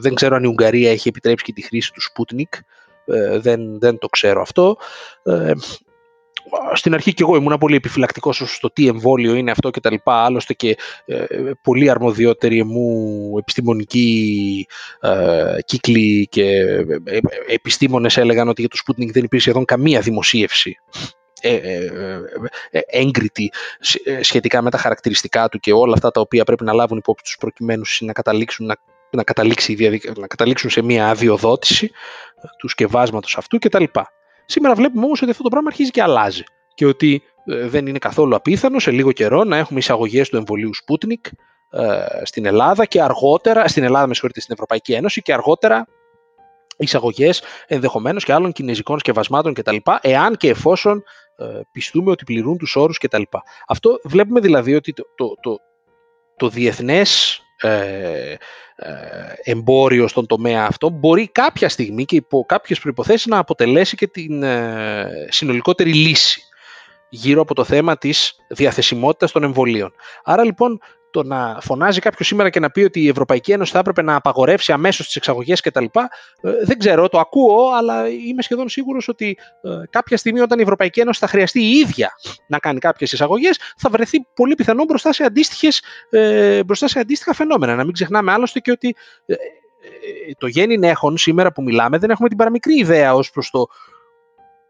δεν 0.00 0.14
ξέρω 0.14 0.36
αν 0.36 0.44
η 0.44 0.46
Ουγγαρία 0.46 0.90
έχει 0.90 1.08
επιτρέψει 1.08 1.44
και 1.44 1.52
τη 1.52 1.62
χρήση 1.62 1.92
του 1.92 2.00
Sputnik 2.00 2.60
ε, 3.06 3.38
δεν, 3.38 3.78
δεν 3.78 3.98
το 3.98 4.08
ξέρω 4.08 4.40
αυτό. 4.40 4.76
Ε, 5.22 5.52
στην 6.72 6.94
αρχή 6.94 7.14
και 7.14 7.22
εγώ 7.22 7.36
ήμουν 7.36 7.58
πολύ 7.58 7.76
επιφυλακτικός 7.76 8.42
στο 8.46 8.70
τι 8.72 8.86
εμβόλιο 8.86 9.34
είναι 9.34 9.50
αυτό 9.50 9.70
και 9.70 9.80
τα 9.80 9.90
λοιπά. 9.90 10.24
Άλλωστε 10.24 10.54
και 10.54 10.76
ε, 11.04 11.24
πολύ 11.62 11.90
αρμοδιότεροι 11.90 12.64
μου 12.64 13.34
επιστημονικοί 13.38 14.66
ε, 15.00 15.56
κύκλοι 15.64 16.26
και 16.30 16.48
ε, 17.04 17.18
επιστήμονες 17.46 18.16
έλεγαν 18.16 18.48
ότι 18.48 18.60
για 18.60 18.70
το 18.70 18.78
Sputnik 18.86 19.10
δεν 19.12 19.24
υπήρχε 19.24 19.44
σχεδόν 19.44 19.64
καμία 19.64 20.00
δημοσίευση 20.00 20.76
έγκριτη 22.86 23.52
σχετικά 24.20 24.62
με 24.62 24.70
τα 24.70 24.78
χαρακτηριστικά 24.78 25.48
του 25.48 25.58
και 25.58 25.72
όλα 25.72 25.92
αυτά 25.94 26.10
τα 26.10 26.20
οποία 26.20 26.44
πρέπει 26.44 26.64
να 26.64 26.72
λάβουν 26.72 26.98
υπόψη 26.98 27.24
τους 27.24 27.36
προκειμένους 27.40 28.00
να 28.00 28.12
καταλήξουν 28.12 28.66
να 28.66 28.74
να, 29.10 29.22
καταλήξει, 29.22 30.00
να 30.16 30.26
καταλήξουν 30.26 30.70
σε 30.70 30.82
μια 30.82 31.08
αδειοδότηση 31.08 31.90
του 32.58 32.68
σκευάσματος 32.68 33.36
αυτού 33.36 33.58
κτλ. 33.58 33.84
Σήμερα 34.46 34.74
βλέπουμε 34.74 35.04
όμως 35.04 35.22
ότι 35.22 35.30
αυτό 35.30 35.42
το 35.42 35.48
πράγμα 35.48 35.68
αρχίζει 35.68 35.90
και 35.90 36.02
αλλάζει 36.02 36.42
και 36.74 36.86
ότι 36.86 37.22
ε, 37.44 37.68
δεν 37.68 37.86
είναι 37.86 37.98
καθόλου 37.98 38.34
απίθανο 38.34 38.78
σε 38.78 38.90
λίγο 38.90 39.12
καιρό 39.12 39.44
να 39.44 39.56
έχουμε 39.56 39.78
εισαγωγές 39.78 40.28
του 40.28 40.36
εμβολίου 40.36 40.70
Sputnik 40.74 41.30
ε, 41.70 42.24
στην 42.24 42.46
Ελλάδα 42.46 42.84
και 42.84 43.02
αργότερα, 43.02 43.68
στην 43.68 43.82
Ελλάδα 43.82 44.06
με 44.06 44.12
συγχωρείτε, 44.12 44.40
στην 44.40 44.54
Ευρωπαϊκή 44.54 44.92
Ένωση 44.92 45.22
και 45.22 45.32
αργότερα 45.32 45.86
εισαγωγές 46.76 47.42
ενδεχομένως 47.66 48.24
και 48.24 48.32
άλλων 48.32 48.52
κινέζικων 48.52 48.98
σκευασμάτων 48.98 49.54
κτλ. 49.54 49.76
Εάν 50.00 50.36
και 50.36 50.48
εφόσον 50.48 51.02
ε, 51.36 51.60
πιστούμε 51.72 52.10
ότι 52.10 52.24
πληρούν 52.24 52.58
τους 52.58 52.76
όρους 52.76 52.98
κτλ. 52.98 53.22
Αυτό 53.66 54.00
βλέπουμε 54.04 54.40
δηλαδή 54.40 54.74
ότι 54.74 54.92
το, 54.92 55.02
το, 55.14 55.34
το, 55.40 55.58
το 56.36 56.48
διεθνές 56.48 57.40
ε, 57.60 58.32
ε, 58.32 58.36
εμπόριο 59.42 60.08
στον 60.08 60.26
τομέα 60.26 60.66
αυτό 60.66 60.88
μπορεί 60.88 61.28
κάποια 61.28 61.68
στιγμή 61.68 62.04
και 62.04 62.16
υπό 62.16 62.44
κάποιες 62.48 62.80
προϋποθέσεις 62.80 63.26
να 63.26 63.38
αποτελέσει 63.38 63.96
και 63.96 64.06
την 64.06 64.42
ε, 64.42 65.26
συνολικότερη 65.28 65.92
λύση 65.92 66.40
γύρω 67.08 67.40
από 67.40 67.54
το 67.54 67.64
θέμα 67.64 67.98
της 67.98 68.36
διαθεσιμότητας 68.48 69.32
των 69.32 69.42
εμβολίων. 69.42 69.92
Άρα 70.24 70.44
λοιπόν 70.44 70.80
το 71.16 71.22
να 71.22 71.58
φωνάζει 71.60 72.00
κάποιος 72.00 72.28
σήμερα 72.28 72.50
και 72.50 72.60
να 72.60 72.70
πει 72.70 72.80
ότι 72.80 73.00
η 73.00 73.08
Ευρωπαϊκή 73.08 73.52
Ένωση 73.52 73.72
θα 73.72 73.78
έπρεπε 73.78 74.02
να 74.02 74.14
απαγορεύσει 74.14 74.72
αμέσως 74.72 75.06
τις 75.06 75.16
εξαγωγές 75.16 75.60
κτλ. 75.60 75.84
Ε, 75.84 76.10
δεν 76.64 76.78
ξέρω, 76.78 77.08
το 77.08 77.18
ακούω, 77.18 77.70
αλλά 77.78 78.08
είμαι 78.08 78.42
σχεδόν 78.42 78.68
σίγουρος 78.68 79.08
ότι 79.08 79.38
ε, 79.62 79.68
κάποια 79.90 80.16
στιγμή 80.16 80.40
όταν 80.40 80.58
η 80.58 80.62
Ευρωπαϊκή 80.62 81.00
Ένωση 81.00 81.20
θα 81.20 81.26
χρειαστεί 81.26 81.60
η 81.60 81.70
ίδια 81.70 82.12
να 82.48 82.58
κάνει 82.58 82.78
κάποιες 82.78 83.12
εισαγωγές, 83.12 83.58
θα 83.76 83.90
βρεθεί 83.90 84.18
πολύ 84.34 84.54
πιθανό 84.54 84.84
μπροστά 84.84 85.12
σε, 85.12 85.24
αντίστοιχες, 85.24 85.82
ε, 86.10 86.64
μπροστά 86.64 86.88
σε 86.88 86.98
αντίστοιχα 86.98 87.34
φαινόμενα. 87.34 87.74
Να 87.74 87.84
μην 87.84 87.92
ξεχνάμε 87.92 88.32
άλλωστε 88.32 88.60
και 88.60 88.70
ότι 88.70 88.96
το 90.38 90.46
γέννη 90.46 90.88
έχουν 90.88 91.16
σήμερα 91.16 91.52
που 91.52 91.62
μιλάμε 91.62 91.98
δεν 91.98 92.10
έχουμε 92.10 92.28
την 92.28 92.36
παραμικρή 92.36 92.78
ιδέα 92.78 93.14
ως 93.14 93.30
προς 93.30 93.50
το 93.50 93.66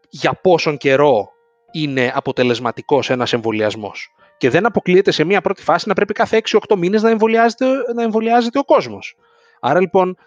για 0.09 0.33
πόσον 0.33 0.77
καιρό 0.77 1.29
είναι 1.71 2.11
αποτελεσματικός 2.15 3.09
ένας 3.09 3.33
εμβολιασμός. 3.33 4.11
Και 4.37 4.49
δεν 4.49 4.65
αποκλείεται 4.65 5.11
σε 5.11 5.23
μια 5.23 5.41
πρώτη 5.41 5.63
φάση 5.63 5.87
να 5.87 5.93
πρέπει 5.93 6.13
κάθε 6.13 6.41
6-8 6.67 6.75
μήνες 6.77 7.01
να 7.01 7.09
εμβολιάζεται, 7.09 7.65
να 7.95 8.03
εμβολιάζεται 8.03 8.59
ο 8.59 8.63
κόσμος. 8.63 9.15
Άρα 9.59 9.79
λοιπόν 9.79 10.17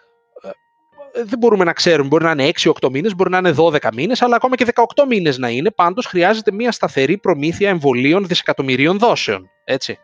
ε, 1.13 1.23
δεν 1.23 1.39
μπορούμε 1.39 1.63
να 1.63 1.73
ξέρουμε, 1.73 2.07
μπορεί 2.07 2.23
να 2.23 2.31
είναι 2.31 2.49
6-8 2.59 2.89
μήνες, 2.91 3.15
μπορεί 3.15 3.29
να 3.29 3.37
είναι 3.37 3.53
12 3.57 3.77
μήνες, 3.93 4.21
αλλά 4.21 4.35
ακόμα 4.35 4.55
και 4.55 4.65
18 4.95 5.05
μήνες 5.07 5.37
να 5.37 5.49
είναι, 5.49 5.71
πάντως 5.71 6.05
χρειάζεται 6.05 6.51
μια 6.51 6.71
σταθερή 6.71 7.17
προμήθεια 7.17 7.69
εμβολίων 7.69 8.27
δισεκατομμυρίων 8.27 8.97
δόσεων. 8.97 9.49
Έτσι. 9.63 9.99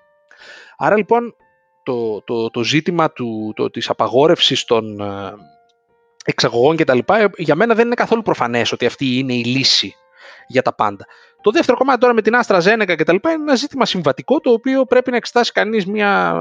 Άρα 0.77 0.97
λοιπόν 0.97 1.35
το, 1.83 2.21
το, 2.21 2.49
το 2.49 2.63
ζήτημα 2.63 3.11
του, 3.11 3.53
το, 3.55 3.69
της 3.69 3.89
απαγόρευσης 3.89 4.65
των 4.65 4.99
ε, 4.99 5.33
εξαγωγών 6.25 6.75
κτλ. 6.75 6.99
για 7.37 7.55
μένα 7.55 7.75
δεν 7.75 7.85
είναι 7.85 7.95
καθόλου 7.95 8.21
προφανές 8.21 8.71
ότι 8.71 8.85
αυτή 8.85 9.17
είναι 9.17 9.33
η 9.33 9.43
λύση 9.43 9.95
για 10.47 10.61
τα 10.61 10.75
πάντα. 10.75 11.05
Το 11.47 11.53
δεύτερο 11.53 11.77
κομμάτι 11.77 11.99
τώρα 11.99 12.13
με 12.13 12.21
την 12.21 12.35
Άστρα 12.35 12.59
Ζένεκα 12.59 12.95
και 12.95 13.03
τα 13.03 13.13
λοιπά 13.13 13.31
είναι 13.31 13.41
ένα 13.41 13.55
ζήτημα 13.55 13.85
συμβατικό 13.85 14.39
το 14.39 14.51
οποίο 14.51 14.85
πρέπει 14.85 15.11
να 15.11 15.17
εξετάσει 15.17 15.51
κανείς, 15.51 15.85
μια, 15.85 16.33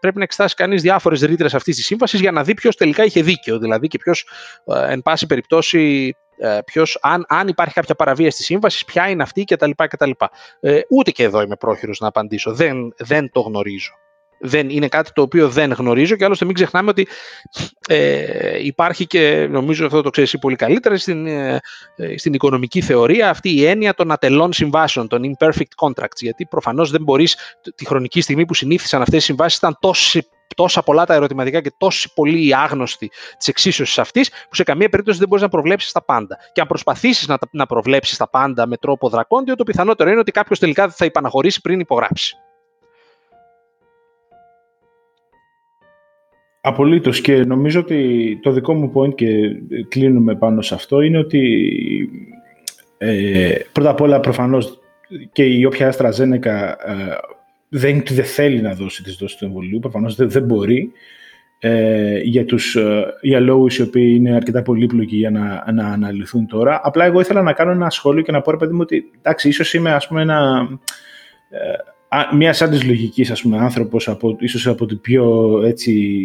πρέπει 0.00 0.16
να 0.16 0.22
εξετάσει 0.22 0.54
κανείς 0.54 0.82
διάφορες 0.82 1.20
ρήτρες 1.20 1.54
αυτής 1.54 1.76
της 1.76 1.86
σύμβασης 1.86 2.20
για 2.20 2.32
να 2.32 2.42
δει 2.42 2.54
ποιος 2.54 2.76
τελικά 2.76 3.04
είχε 3.04 3.22
δίκαιο 3.22 3.58
δηλαδή 3.58 3.88
και 3.88 3.98
ποιος 3.98 4.28
ε, 4.64 4.92
εν 4.92 5.02
πάση 5.02 5.26
περιπτώσει 5.26 6.14
ε, 6.38 6.58
ποιος, 6.64 6.98
αν, 7.02 7.24
αν 7.28 7.48
υπάρχει 7.48 7.74
κάποια 7.74 7.94
παραβίαση 7.94 8.36
της 8.36 8.46
σύμβασης, 8.46 8.84
ποια 8.84 9.08
είναι 9.08 9.22
αυτή 9.22 9.44
κτλ. 9.44 9.70
κτλ. 9.76 10.10
Ε, 10.60 10.80
ούτε 10.90 11.10
και 11.10 11.22
εδώ 11.22 11.40
είμαι 11.40 11.56
πρόχειρος 11.56 12.00
να 12.00 12.08
απαντήσω. 12.08 12.54
Δεν, 12.54 12.94
δεν 12.96 13.30
το 13.32 13.40
γνωρίζω 13.40 13.92
δεν 14.40 14.70
είναι 14.70 14.88
κάτι 14.88 15.12
το 15.12 15.22
οποίο 15.22 15.48
δεν 15.48 15.72
γνωρίζω 15.72 16.16
και 16.16 16.24
άλλωστε 16.24 16.44
μην 16.44 16.54
ξεχνάμε 16.54 16.90
ότι 16.90 17.08
ε, 17.88 18.64
υπάρχει 18.64 19.06
και 19.06 19.46
νομίζω 19.50 19.86
αυτό 19.86 20.02
το 20.02 20.10
ξέρεις 20.10 20.38
πολύ 20.38 20.56
καλύτερα 20.56 20.96
στην, 20.96 21.26
ε, 21.26 21.60
στην 22.16 22.32
οικονομική 22.32 22.80
θεωρία 22.80 23.30
αυτή 23.30 23.50
η 23.50 23.64
έννοια 23.64 23.94
των 23.94 24.10
ατελών 24.10 24.52
συμβάσεων, 24.52 25.08
των 25.08 25.22
imperfect 25.24 25.86
contracts 25.86 26.20
γιατί 26.20 26.46
προφανώς 26.46 26.90
δεν 26.90 27.02
μπορείς 27.02 27.36
τη 27.74 27.86
χρονική 27.86 28.20
στιγμή 28.20 28.46
που 28.46 28.54
συνήθισαν 28.54 29.02
αυτές 29.02 29.22
οι 29.22 29.24
συμβάσεις 29.24 29.58
ήταν 29.58 29.76
τόσοι 29.80 30.26
τόσα 30.54 30.82
πολλά 30.82 31.06
τα 31.06 31.14
ερωτηματικά 31.14 31.60
και 31.60 31.72
τόσοι 31.78 32.12
πολλοί 32.14 32.46
οι 32.46 32.54
άγνωστοι 32.54 33.10
της 33.38 33.48
εξίσωσης 33.48 33.98
αυτής, 33.98 34.30
που 34.30 34.54
σε 34.54 34.62
καμία 34.62 34.88
περίπτωση 34.88 35.18
δεν 35.18 35.28
μπορείς 35.28 35.42
να 35.42 35.50
προβλέψεις 35.50 35.92
τα 35.92 36.04
πάντα. 36.04 36.38
Και 36.52 36.60
αν 36.60 36.66
προσπαθήσεις 36.66 37.28
να, 37.28 37.38
να 37.50 37.66
προβλέψεις 37.66 38.16
τα 38.16 38.28
πάντα 38.28 38.66
με 38.66 38.76
τρόπο 38.76 39.08
δρακόντιο, 39.08 39.54
το 39.54 39.64
πιθανότερο 39.64 40.10
είναι 40.10 40.18
ότι 40.18 40.32
κάποιος 40.32 40.58
τελικά 40.58 40.88
θα 40.88 41.04
υπαναχωρήσει 41.04 41.60
πριν 41.60 41.80
υπογράψει. 41.80 42.36
Απολύτως 46.70 47.20
και 47.20 47.44
νομίζω 47.44 47.80
ότι 47.80 48.38
το 48.42 48.50
δικό 48.50 48.74
μου 48.74 48.92
point 48.94 49.14
και 49.14 49.26
κλείνουμε 49.88 50.34
πάνω 50.34 50.62
σε 50.62 50.74
αυτό 50.74 51.00
είναι 51.00 51.18
ότι 51.18 51.68
ε, 52.98 53.54
πρώτα 53.72 53.90
απ' 53.90 54.00
όλα 54.00 54.20
προφανώς 54.20 54.80
και 55.32 55.44
η 55.44 55.64
όποια 55.64 55.94
AstraZeneca 55.94 56.44
ε, 56.44 57.14
δεν, 57.68 58.02
δεν 58.08 58.24
θέλει 58.24 58.60
να 58.60 58.74
δώσει 58.74 59.02
τις 59.02 59.16
δόσεις 59.16 59.38
του 59.38 59.44
εμβολίου, 59.44 59.78
προφανώς 59.78 60.14
δεν, 60.14 60.30
δεν 60.30 60.42
μπορεί 60.42 60.92
ε, 61.58 62.18
για, 62.18 62.44
τους, 62.44 62.76
ε, 62.76 63.14
για 63.20 63.40
λόγους 63.40 63.78
οι 63.78 63.82
οποίοι 63.82 64.14
είναι 64.16 64.34
αρκετά 64.34 64.62
πολύπλοκοι 64.62 65.16
για 65.16 65.30
να, 65.30 65.72
να 65.72 65.86
αναλυθούν 65.86 66.46
τώρα. 66.46 66.80
Απλά 66.82 67.04
εγώ 67.04 67.20
ήθελα 67.20 67.42
να 67.42 67.52
κάνω 67.52 67.70
ένα 67.70 67.90
σχόλιο 67.90 68.22
και 68.22 68.32
να 68.32 68.40
πω, 68.40 68.50
ρε 68.50 68.56
παιδί 68.56 68.72
μου, 68.72 68.80
ότι 68.82 69.10
εντάξει, 69.18 69.48
ίσως 69.48 69.74
είμαι 69.74 69.92
ας 69.92 70.08
πούμε 70.08 70.22
ένα... 70.22 70.68
Ε, 72.12 72.36
μια 72.36 72.52
σαν 72.52 72.70
της 72.70 72.84
λογικής 72.84 73.30
ας 73.30 73.42
πούμε, 73.42 73.58
άνθρωπος, 73.58 74.08
από, 74.08 74.36
ίσως 74.40 74.66
από 74.66 74.86
την 74.86 75.00
πιο 75.00 75.60
έτσι, 75.64 76.24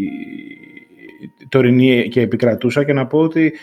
τωρινή 1.49 2.07
και 2.09 2.21
επικρατούσα 2.21 2.83
και 2.83 2.93
να 2.93 3.07
πω 3.07 3.19
ότι 3.19 3.53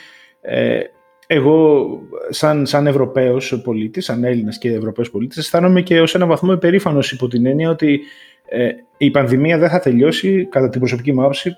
ε, 0.40 0.80
εγώ 1.26 1.88
σαν, 2.28 2.66
σαν 2.66 2.86
Ευρωπαίος 2.86 3.60
πολίτης, 3.64 4.04
σαν 4.04 4.24
Έλληνας 4.24 4.58
και 4.58 4.72
Ευρωπαίος 4.72 5.10
πολίτης, 5.10 5.36
αισθάνομαι 5.36 5.82
και 5.82 6.00
ως 6.00 6.14
ένα 6.14 6.26
βαθμό 6.26 6.52
υπερήφανος 6.52 7.12
υπό 7.12 7.28
την 7.28 7.46
έννοια 7.46 7.70
ότι 7.70 8.00
ε, 8.48 8.68
η 8.96 9.10
πανδημία 9.10 9.58
δεν 9.58 9.68
θα 9.68 9.78
τελειώσει, 9.78 10.46
κατά 10.50 10.68
την 10.68 10.80
προσωπική 10.80 11.12
μου 11.12 11.20
άποψη, 11.20 11.56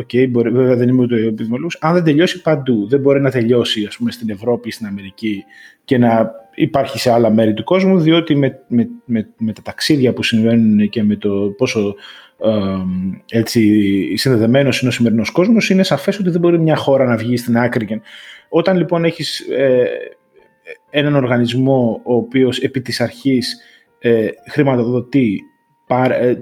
okay, 0.00 0.28
μπορεί, 0.28 0.50
βέβαια 0.50 0.76
δεν 0.76 0.88
είμαι 0.88 1.02
ούτε 1.02 1.26
επιδημολόγος, 1.26 1.78
αν 1.80 1.94
δεν 1.94 2.04
τελειώσει 2.04 2.42
παντού. 2.42 2.88
Δεν 2.88 3.00
μπορεί 3.00 3.20
να 3.20 3.30
τελειώσει 3.30 3.84
ας 3.84 3.96
πούμε, 3.96 4.10
στην 4.10 4.30
Ευρώπη, 4.30 4.70
στην 4.70 4.86
Αμερική 4.86 5.44
και 5.84 5.98
να 5.98 6.30
υπάρχει 6.56 6.98
σε 6.98 7.10
άλλα 7.10 7.30
μέρη 7.30 7.54
του 7.54 7.64
κόσμου, 7.64 8.00
διότι 8.00 8.36
με, 8.36 8.58
με, 8.68 8.88
με, 9.04 9.28
με 9.38 9.52
τα 9.52 9.62
ταξίδια 9.62 10.12
που 10.12 10.22
συμβαίνουν 10.22 10.88
και 10.88 11.02
με 11.02 11.16
το 11.16 11.54
πόσο 11.56 11.94
ε, 12.38 13.38
έτσι, 13.38 14.16
συνδεδεμένος 14.16 14.80
είναι 14.80 14.90
ο 14.90 14.92
σημερινός 14.92 15.30
κόσμος, 15.30 15.70
είναι 15.70 15.82
σαφές 15.82 16.18
ότι 16.18 16.30
δεν 16.30 16.40
μπορεί 16.40 16.58
μια 16.58 16.76
χώρα 16.76 17.04
να 17.04 17.16
βγει 17.16 17.36
στην 17.36 17.58
άκρη. 17.58 18.00
Όταν 18.48 18.76
λοιπόν 18.76 19.04
έχεις 19.04 19.40
ε, 19.40 19.84
έναν 20.90 21.14
οργανισμό 21.14 22.00
ο 22.04 22.14
οποίος 22.14 22.58
επί 22.58 22.80
της 22.80 23.00
αρχής 23.00 23.56
ε, 23.98 24.28
χρηματοδοτεί 24.50 25.40
ε, 25.88 26.36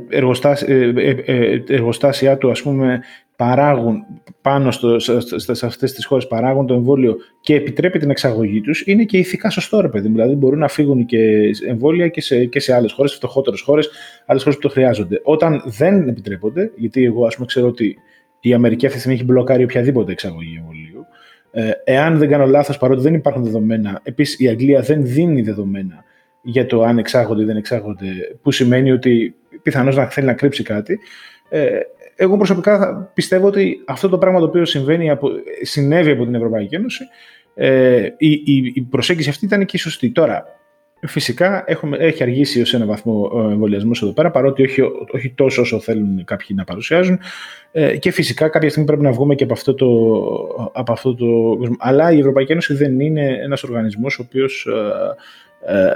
ε, 0.67 1.11
ε, 1.25 1.63
εργοστάσια 1.69 2.39
του 2.39 2.51
ας 2.51 2.63
πούμε 2.63 3.01
παράγουν 3.37 4.05
πάνω 4.41 4.71
στο, 4.71 4.99
σε 4.99 5.67
αυτές 5.67 5.93
τις 5.93 6.05
χώρες 6.05 6.27
παράγουν 6.27 6.67
το 6.67 6.75
εμβόλιο 6.75 7.17
και 7.41 7.55
επιτρέπει 7.55 7.99
την 7.99 8.11
εξαγωγή 8.11 8.61
τους 8.61 8.83
είναι 8.87 9.05
και 9.05 9.19
ηθικά 9.19 9.51
σωστό 9.51 9.81
ρε 9.81 9.89
παιδί 9.89 10.09
δηλαδή 10.09 10.35
μπορούν 10.35 10.59
να 10.59 10.69
φύγουν 10.69 11.07
και 11.07 11.51
εμβόλια 11.69 12.09
και 12.09 12.21
σε, 12.21 12.45
και 12.45 12.61
σε 12.61 12.75
άλλες 12.75 12.93
χώρες, 12.93 13.11
σε 13.11 13.17
φτωχότερες 13.17 13.61
χώρες 13.61 13.91
άλλες 14.27 14.43
χώρες 14.43 14.59
που 14.59 14.69
το 14.69 14.75
χρειάζονται 14.75 15.21
όταν 15.23 15.63
δεν 15.65 16.09
επιτρέπονται 16.09 16.71
γιατί 16.77 17.05
εγώ 17.05 17.27
ας 17.27 17.35
πούμε 17.35 17.47
ξέρω 17.47 17.67
ότι 17.67 17.97
η 18.41 18.55
Αμερική 18.55 18.87
αυτή 18.87 18.99
τη 18.99 19.05
στιγμή 19.05 19.21
έχει 19.21 19.33
μπλοκάρει 19.33 19.65
οποιαδήποτε 19.65 20.13
εξαγωγή 20.13 20.57
εμβολίου 20.59 21.07
εάν 21.85 22.19
δεν 22.19 22.29
κάνω 22.29 22.47
λάθος 22.47 22.79
παρότι 22.79 23.03
δεν 23.03 23.15
υπάρχουν 23.15 23.45
δεδομένα 23.45 24.01
επίσης 24.03 24.41
η 24.41 24.49
Αγγλία 24.49 24.81
δεν 24.81 25.07
δίνει 25.07 25.43
δεδομένα 25.43 26.05
για 26.45 26.67
το 26.67 26.83
αν 26.83 26.99
εξάγονται 26.99 27.43
ή 27.43 27.45
δεν 27.45 27.57
εξάγονται, 27.57 28.07
που 28.43 28.51
σημαίνει 28.51 28.91
ότι 28.91 29.35
πιθανώς 29.63 29.97
να 29.97 30.07
θέλει 30.07 30.27
να 30.27 30.35
κρύψει 30.35 30.63
κάτι. 30.63 30.99
Ε, 31.49 31.79
εγώ 32.17 32.37
προσωπικά 32.37 33.11
πιστεύω 33.15 33.47
ότι 33.47 33.83
αυτό 33.87 34.09
το 34.09 34.19
πράγμα 34.19 34.39
το 34.39 34.45
οποίο 34.45 34.65
συμβαίνει 34.65 35.11
από, 35.11 35.29
συνέβη 35.63 36.11
από 36.11 36.25
την 36.25 36.35
Ευρωπαϊκή 36.35 36.75
Ένωση, 36.75 37.05
ε, 37.55 38.09
η, 38.19 38.31
η, 38.31 38.73
η 38.75 38.81
προσέγγιση 38.81 39.29
αυτή 39.29 39.45
ήταν 39.45 39.65
και 39.65 39.79
σωστή. 39.79 40.11
Τώρα, 40.11 40.45
φυσικά 41.07 41.65
έχουμε, 41.67 41.97
έχει 41.97 42.23
αργήσει 42.23 42.61
ως 42.61 42.75
ένα 42.75 42.87
βαθμό 42.87 43.31
ο 43.33 43.51
εμβολιασμός 43.51 44.03
εδώ 44.03 44.13
πέρα, 44.13 44.31
παρότι 44.31 44.63
όχι, 44.63 44.83
όχι 45.13 45.33
τόσο 45.35 45.61
όσο 45.61 45.81
θέλουν 45.81 46.25
κάποιοι 46.25 46.49
να 46.51 46.65
παρουσιάζουν. 46.65 47.19
Ε, 47.73 47.97
και 47.97 48.11
φυσικά 48.11 48.49
κάποια 48.49 48.69
στιγμή 48.69 48.87
πρέπει 48.87 49.03
να 49.03 49.13
βγούμε 49.13 49.35
και 49.35 49.45
από 49.45 49.53
αυτό 49.53 49.75
το, 49.75 49.89
από 50.73 50.93
αυτό 50.93 51.15
το 51.15 51.27
Αλλά 51.79 52.13
η 52.13 52.19
Ευρωπαϊκή 52.19 52.53
Ένωση 52.53 52.75
δεν 52.75 53.01
είναι 53.01 53.39
ένας 53.43 53.63
οργανισμός 53.63 54.19
ο 54.19 54.23
οποίος 54.27 54.69
ε, 55.67 55.77
ε 55.77 55.93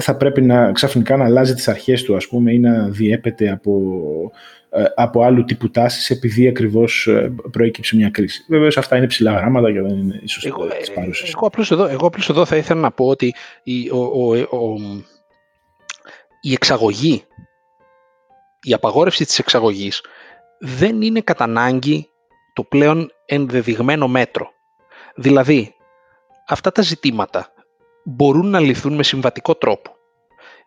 θα 0.00 0.16
πρέπει 0.16 0.42
να 0.42 0.72
ξαφνικά 0.72 1.16
να 1.16 1.24
αλλάζει 1.24 1.54
τις 1.54 1.68
αρχές 1.68 2.02
του 2.02 2.16
ας 2.16 2.28
πούμε 2.28 2.52
ή 2.52 2.58
να 2.58 2.88
διέπεται 2.88 3.50
από, 3.50 3.72
ε, 4.32 4.57
από 4.94 5.22
άλλου 5.22 5.44
τύπου 5.44 5.70
τάσεις 5.70 6.10
επειδή 6.10 6.48
ακριβώς 6.48 7.06
ε, 7.06 7.34
προέκυψε 7.50 7.96
μια 7.96 8.10
κρίση. 8.10 8.44
Βέβαια 8.48 8.70
αυτά 8.76 8.96
είναι 8.96 9.06
ψηλά 9.06 9.32
γράμματα 9.32 9.72
και 9.72 9.80
δεν 9.80 9.96
είναι 9.96 10.20
ίσως 10.22 10.46
εγώ, 10.46 10.66
τις 10.66 10.92
παρούσες. 10.92 11.28
Εγώ 11.34 11.46
απλώς, 11.46 11.70
εδώ, 11.70 11.84
εγώ 11.84 12.06
απλώς 12.06 12.28
εδώ 12.28 12.44
θα 12.44 12.56
ήθελα 12.56 12.80
να 12.80 12.90
πω 12.90 13.06
ότι 13.06 13.34
η, 13.62 13.90
ο, 13.90 13.98
ο, 14.56 14.76
η 16.40 16.52
εξαγωγή, 16.52 17.24
η 18.62 18.72
απαγόρευση 18.72 19.24
της 19.24 19.38
εξαγωγής 19.38 20.04
δεν 20.58 21.02
είναι 21.02 21.20
κατά 21.20 21.44
ανάγκη 21.44 22.08
το 22.52 22.62
πλέον 22.62 23.10
ενδεδειγμένο 23.26 24.08
μέτρο. 24.08 24.50
Δηλαδή, 25.14 25.74
αυτά 26.46 26.72
τα 26.72 26.82
ζητήματα 26.82 27.52
μπορούν 28.04 28.50
να 28.50 28.60
λυθούν 28.60 28.94
με 28.94 29.02
συμβατικό 29.02 29.54
τρόπο. 29.54 29.96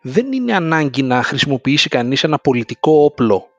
Δεν 0.02 0.32
είναι 0.32 0.54
ανάγκη 0.54 1.02
να 1.02 1.22
χρησιμοποιήσει 1.22 1.88
κανείς 1.88 2.24
ένα 2.24 2.38
πολιτικό 2.38 3.04
όπλο 3.04 3.51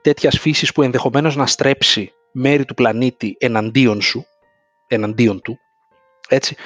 τέτοιας 0.00 0.38
φύσης 0.38 0.72
που 0.72 0.82
ενδεχομένως 0.82 1.36
να 1.36 1.46
στρέψει 1.46 2.12
μέρη 2.32 2.64
του 2.64 2.74
πλανήτη 2.74 3.36
εναντίον 3.38 4.00
σου, 4.00 4.24
εναντίον 4.86 5.40
του, 5.40 5.58
έτσι. 6.28 6.56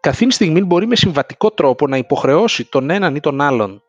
Καθήν 0.00 0.30
στιγμή 0.30 0.62
μπορεί 0.62 0.86
με 0.86 0.96
συμβατικό 0.96 1.50
τρόπο 1.50 1.86
να 1.86 1.96
υποχρεώσει 1.96 2.64
τον 2.64 2.90
έναν 2.90 3.14
ή 3.14 3.20
τον 3.20 3.40
άλλον 3.40 3.82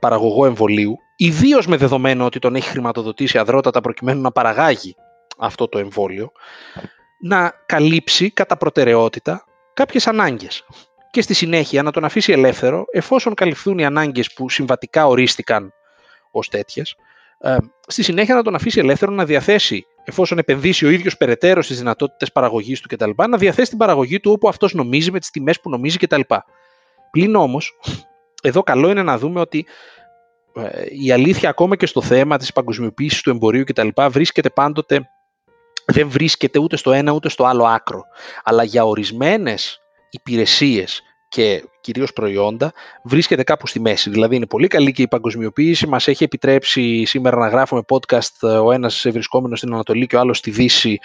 παραγωγό 0.00 0.46
εμβολίου, 0.46 0.98
ιδίως 1.16 1.66
με 1.66 1.76
δεδομένο 1.76 2.24
ότι 2.24 2.38
τον 2.38 2.54
έχει 2.54 2.68
χρηματοδοτήσει 2.68 3.38
αδρότατα 3.38 3.80
προκειμένου 3.80 4.20
να 4.20 4.32
παραγάγει 4.32 4.94
αυτό 5.38 5.68
το 5.68 5.78
εμβόλιο, 5.78 6.32
να 7.20 7.52
καλύψει 7.66 8.30
κατά 8.30 8.56
προτεραιότητα 8.56 9.44
κάποιες 9.74 10.06
ανάγκες 10.06 10.64
και 11.10 11.22
στη 11.22 11.34
συνέχεια 11.34 11.82
να 11.82 11.90
τον 11.90 12.04
αφήσει 12.04 12.32
ελεύθερο 12.32 12.84
εφόσον 12.92 13.34
καλυφθούν 13.34 13.78
οι 13.78 13.84
ανάγκες 13.84 14.32
που 14.32 14.50
συμβατικά 14.50 15.06
ορίστηκαν 15.06 15.72
ως 16.30 16.48
τέτοιες 16.48 16.96
ε, 17.38 17.56
στη 17.86 18.02
συνέχεια 18.02 18.34
να 18.34 18.42
τον 18.42 18.54
αφήσει 18.54 18.78
ελεύθερο 18.78 19.12
να 19.12 19.24
διαθέσει 19.24 19.86
εφόσον 20.04 20.38
επενδύσει 20.38 20.86
ο 20.86 20.90
ίδιος 20.90 21.16
περαιτέρω 21.16 21.62
στις 21.62 21.78
δυνατότητες 21.78 22.32
παραγωγής 22.32 22.80
του 22.80 22.88
κτλ. 22.88 23.10
να 23.28 23.36
διαθέσει 23.36 23.68
την 23.68 23.78
παραγωγή 23.78 24.20
του 24.20 24.32
όπου 24.32 24.48
αυτός 24.48 24.74
νομίζει 24.74 25.10
με 25.10 25.18
τις 25.18 25.30
τιμές 25.30 25.60
που 25.60 25.70
νομίζει 25.70 25.98
κτλ. 25.98 26.20
Πλην 27.10 27.34
όμως, 27.34 27.78
εδώ 28.42 28.62
καλό 28.62 28.90
είναι 28.90 29.02
να 29.02 29.18
δούμε 29.18 29.40
ότι 29.40 29.66
ε, 30.54 30.84
η 31.04 31.12
αλήθεια 31.12 31.48
ακόμα 31.48 31.76
και 31.76 31.86
στο 31.86 32.02
θέμα 32.02 32.36
της 32.36 32.52
παγκοσμιοποίησης 32.52 33.22
του 33.22 33.30
εμπορίου 33.30 33.64
κτλ. 33.64 33.88
βρίσκεται 34.08 34.50
πάντοτε 34.50 35.08
δεν 35.86 36.08
βρίσκεται 36.08 36.58
ούτε 36.58 36.76
στο 36.76 36.92
ένα 36.92 37.12
ούτε 37.12 37.28
στο 37.28 37.44
άλλο 37.44 37.64
άκρο. 37.64 38.02
Αλλά 38.44 38.62
για 38.62 38.84
ορισμένες 38.84 39.80
υπηρεσίες 40.10 41.02
και 41.28 41.64
κυρίως 41.80 42.12
προϊόντα 42.12 42.72
βρίσκεται 43.02 43.42
κάπου 43.42 43.66
στη 43.66 43.80
μέση. 43.80 44.10
Δηλαδή 44.10 44.36
είναι 44.36 44.46
πολύ 44.46 44.66
καλή 44.66 44.92
και 44.92 45.02
η 45.02 45.08
παγκοσμιοποίηση. 45.08 45.86
Μας 45.86 46.08
έχει 46.08 46.24
επιτρέψει 46.24 47.04
σήμερα 47.04 47.36
να 47.36 47.48
γράφουμε 47.48 47.82
podcast 47.88 48.48
ο 48.64 48.72
ένας 48.72 49.06
βρισκόμενος 49.10 49.58
στην 49.58 49.72
Ανατολή 49.72 50.06
και 50.06 50.16
ο 50.16 50.20
άλλος 50.20 50.38
στη 50.38 50.50
Δύση 50.50 50.98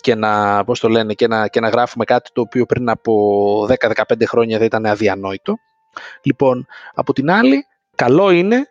και 0.00 0.14
να, 0.14 0.64
πώς 0.64 0.80
το 0.80 0.88
λένε, 0.88 1.14
και 1.14 1.26
να, 1.26 1.48
και 1.48 1.60
να 1.60 1.68
γράφουμε 1.68 2.04
κάτι 2.04 2.30
το 2.32 2.40
οποίο 2.40 2.66
πριν 2.66 2.88
από 2.88 3.66
10-15 3.68 4.02
χρόνια 4.26 4.58
δεν 4.58 4.66
ήταν 4.66 4.86
αδιανόητο. 4.86 5.56
Λοιπόν, 6.22 6.66
από 6.94 7.12
την 7.12 7.30
άλλη, 7.30 7.66
καλό 7.94 8.30
είναι 8.30 8.66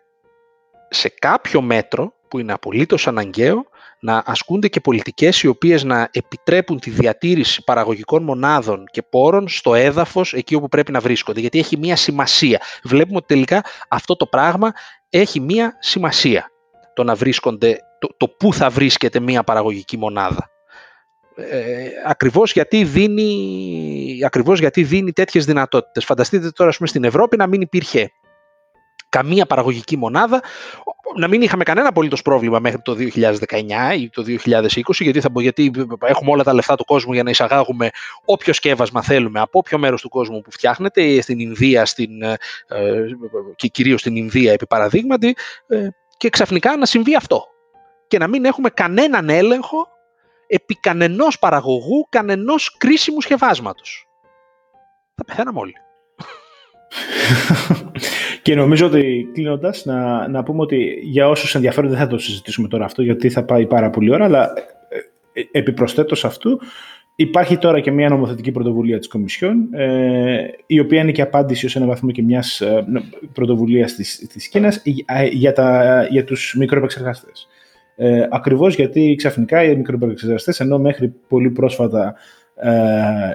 σε 0.88 1.08
κάποιο 1.18 1.62
μέτρο 1.62 2.12
που 2.28 2.38
είναι 2.38 2.52
απολύτως 2.52 3.06
αναγκαίο 3.06 3.66
να 4.02 4.22
ασκούνται 4.26 4.68
και 4.68 4.80
πολιτικές 4.80 5.42
οι 5.42 5.46
οποίες 5.46 5.84
να 5.84 6.08
επιτρέπουν 6.12 6.80
τη 6.80 6.90
διατήρηση 6.90 7.64
παραγωγικών 7.64 8.22
μονάδων 8.22 8.84
και 8.90 9.02
πόρων 9.02 9.48
στο 9.48 9.74
έδαφος 9.74 10.32
εκεί 10.32 10.54
όπου 10.54 10.68
πρέπει 10.68 10.92
να 10.92 11.00
βρίσκονται, 11.00 11.40
γιατί 11.40 11.58
έχει 11.58 11.78
μία 11.78 11.96
σημασία. 11.96 12.60
Βλέπουμε 12.82 13.16
ότι 13.16 13.26
τελικά 13.26 13.64
αυτό 13.88 14.16
το 14.16 14.26
πράγμα 14.26 14.72
έχει 15.10 15.40
μία 15.40 15.76
σημασία, 15.80 16.50
το 16.94 17.04
να 17.04 17.14
βρίσκονται, 17.14 17.78
το, 17.98 18.08
το 18.16 18.28
πού 18.28 18.54
θα 18.54 18.70
βρίσκεται 18.70 19.20
μία 19.20 19.42
παραγωγική 19.42 19.96
μονάδα. 19.98 20.50
Ε, 21.36 21.86
ακριβώς, 22.06 22.52
γιατί 22.52 22.84
δίνει, 22.84 24.20
ακριβώς 24.24 24.58
γιατί 24.58 24.82
δίνει 24.82 25.12
τέτοιες 25.12 25.44
δυνατότητες. 25.44 26.04
Φανταστείτε 26.04 26.50
τώρα 26.50 26.72
πούμε, 26.76 26.88
στην 26.88 27.04
Ευρώπη 27.04 27.36
να 27.36 27.46
μην 27.46 27.60
υπήρχε 27.60 28.12
καμία 29.12 29.46
παραγωγική 29.46 29.96
μονάδα, 29.96 30.42
να 31.16 31.28
μην 31.28 31.42
είχαμε 31.42 31.64
κανένα 31.64 31.88
απολύτως 31.88 32.22
πρόβλημα 32.22 32.58
μέχρι 32.58 32.80
το 32.82 32.96
2019 32.98 33.96
ή 33.98 34.10
το 34.10 34.24
2020, 34.44 34.68
γιατί, 34.98 35.20
θα, 35.20 35.28
γιατί 35.34 35.70
έχουμε 36.00 36.30
όλα 36.30 36.42
τα 36.42 36.54
λεφτά 36.54 36.76
του 36.76 36.84
κόσμου 36.84 37.12
για 37.12 37.22
να 37.22 37.30
εισαγάγουμε 37.30 37.90
όποιο 38.24 38.52
σκεύασμα 38.52 39.02
θέλουμε 39.02 39.40
από 39.40 39.58
όποιο 39.58 39.78
μέρος 39.78 40.00
του 40.00 40.08
κόσμου 40.08 40.40
που 40.40 40.50
φτιάχνεται, 40.50 41.20
στην 41.20 41.38
Ινδία 41.38 41.86
στην, 41.86 42.22
ε, 42.22 42.36
και 43.56 43.68
κυρίως 43.68 44.00
στην 44.00 44.16
Ινδία 44.16 44.52
επί 44.52 44.66
παραδείγματι, 44.66 45.36
ε, 45.66 45.88
και 46.16 46.28
ξαφνικά 46.28 46.76
να 46.76 46.86
συμβεί 46.86 47.16
αυτό. 47.16 47.44
Και 48.06 48.18
να 48.18 48.28
μην 48.28 48.44
έχουμε 48.44 48.70
κανέναν 48.70 49.28
έλεγχο 49.28 49.88
επί 50.46 50.74
κανενός 50.74 51.38
παραγωγού, 51.38 52.06
κανενός 52.08 52.76
κρίσιμου 52.76 53.20
σκευάσματος. 53.20 54.06
Θα 55.14 55.24
πεθαίναμε 55.24 55.58
όλοι. 55.58 55.74
και 58.42 58.54
νομίζω 58.54 58.86
ότι 58.86 59.28
κλείνοντας, 59.32 59.84
να, 59.84 60.28
να 60.28 60.42
πούμε 60.42 60.60
ότι 60.60 60.98
για 61.02 61.28
όσους 61.28 61.54
ενδιαφέρονται 61.54 61.94
δεν 61.94 62.02
θα 62.02 62.08
το 62.08 62.18
συζητήσουμε 62.18 62.68
τώρα 62.68 62.84
αυτό, 62.84 63.02
γιατί 63.02 63.30
θα 63.30 63.44
πάει 63.44 63.66
πάρα 63.66 63.90
πολύ 63.90 64.12
ώρα, 64.12 64.24
αλλά 64.24 64.52
ε, 64.88 65.40
ε 65.40 65.58
επιπροσθέτως 65.58 66.24
αυτού, 66.24 66.60
υπάρχει 67.16 67.58
τώρα 67.58 67.80
και 67.80 67.90
μια 67.90 68.08
νομοθετική 68.08 68.50
πρωτοβουλία 68.50 68.98
της 68.98 69.08
Κομισιόν, 69.08 69.74
ε, 69.74 70.46
η 70.66 70.78
οποία 70.78 71.00
είναι 71.00 71.12
και 71.12 71.22
απάντηση 71.22 71.66
ως 71.66 71.76
ένα 71.76 71.86
βαθμό 71.86 72.10
και 72.10 72.22
μιας 72.22 72.60
ε, 72.60 72.84
πρωτοβουλίας 73.32 73.94
της, 73.94 74.26
της 74.32 74.48
Κίνας 74.48 74.82
ε, 75.06 75.26
για, 75.26 75.52
τα, 75.52 76.06
για 76.10 76.24
τους 76.24 76.54
μικροεπεξεργαστές. 76.58 77.48
Ε, 77.96 78.26
ακριβώς 78.30 78.74
γιατί 78.74 79.14
ξαφνικά 79.18 79.64
οι 79.64 79.76
μικροεπεξεργαστές, 79.76 80.60
ενώ 80.60 80.78
μέχρι 80.78 81.14
πολύ 81.28 81.50
πρόσφατα 81.50 82.14
ε, 82.54 82.70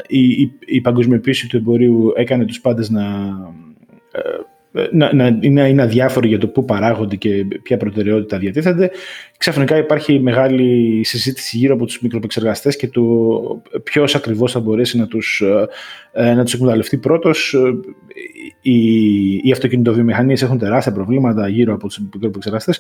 η, 0.07 0.41
η, 0.41 0.51
η 0.65 0.81
παγκοσμιοποίηση 0.81 1.47
του 1.47 1.57
εμπορίου 1.57 2.13
έκανε 2.15 2.45
τους 2.45 2.61
πάντες 2.61 2.89
να, 2.89 3.03
ε, 4.77 4.87
να, 4.91 5.13
να, 5.13 5.37
είναι, 5.41 5.69
είναι 5.69 5.81
αδιάφοροι 5.81 6.27
για 6.27 6.37
το 6.37 6.47
πού 6.47 6.65
παράγονται 6.65 7.15
και 7.15 7.45
ποια 7.63 7.77
προτεραιότητα 7.77 8.37
διατίθενται. 8.37 8.91
Ξαφνικά 9.37 9.77
υπάρχει 9.77 10.19
μεγάλη 10.19 11.03
συζήτηση 11.03 11.57
γύρω 11.57 11.73
από 11.73 11.85
τους 11.85 12.01
μικροπεξεργαστές 12.01 12.75
και 12.75 12.87
το 12.87 13.03
ποιος 13.83 14.15
ακριβώς 14.15 14.51
θα 14.51 14.59
μπορέσει 14.59 14.97
να 14.97 15.07
τους, 15.07 15.43
ε, 16.13 16.33
να 16.33 16.43
τους 16.43 16.53
εκμεταλλευτεί 16.53 16.97
πρώτος. 16.97 17.55
Οι, 18.61 18.79
οι 19.35 19.51
αυτοκινητοβιομηχανίες 19.51 20.41
έχουν 20.41 20.57
τεράστια 20.57 20.91
προβλήματα 20.91 21.47
γύρω 21.47 21.73
από 21.73 21.87
τους 21.87 21.99
μικροπεξεργαστές. 22.13 22.79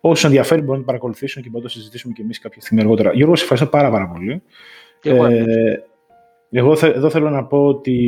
Όσοι 0.00 0.26
ενδιαφέρει 0.26 0.60
μπορούν 0.60 0.80
να 0.80 0.86
παρακολουθήσουν 0.86 1.42
και 1.42 1.48
μπορούμε 1.48 1.68
να 1.68 1.74
το 1.74 1.80
συζητήσουμε 1.80 2.12
και 2.12 2.22
εμείς 2.22 2.38
κάποια 2.38 2.60
στιγμή 2.60 2.82
αργότερα. 2.82 3.12
Γιώργο, 3.12 3.36
σε 3.36 3.42
ευχαριστώ 3.42 3.70
πάρα, 3.70 3.90
πάρα 3.90 4.08
πολύ. 4.08 4.42
Εγώ, 5.02 5.24
ε, 5.24 5.82
εγώ 6.50 6.76
εδώ 6.82 7.10
θέλω 7.10 7.30
να 7.30 7.44
πω 7.44 7.66
ότι 7.66 7.98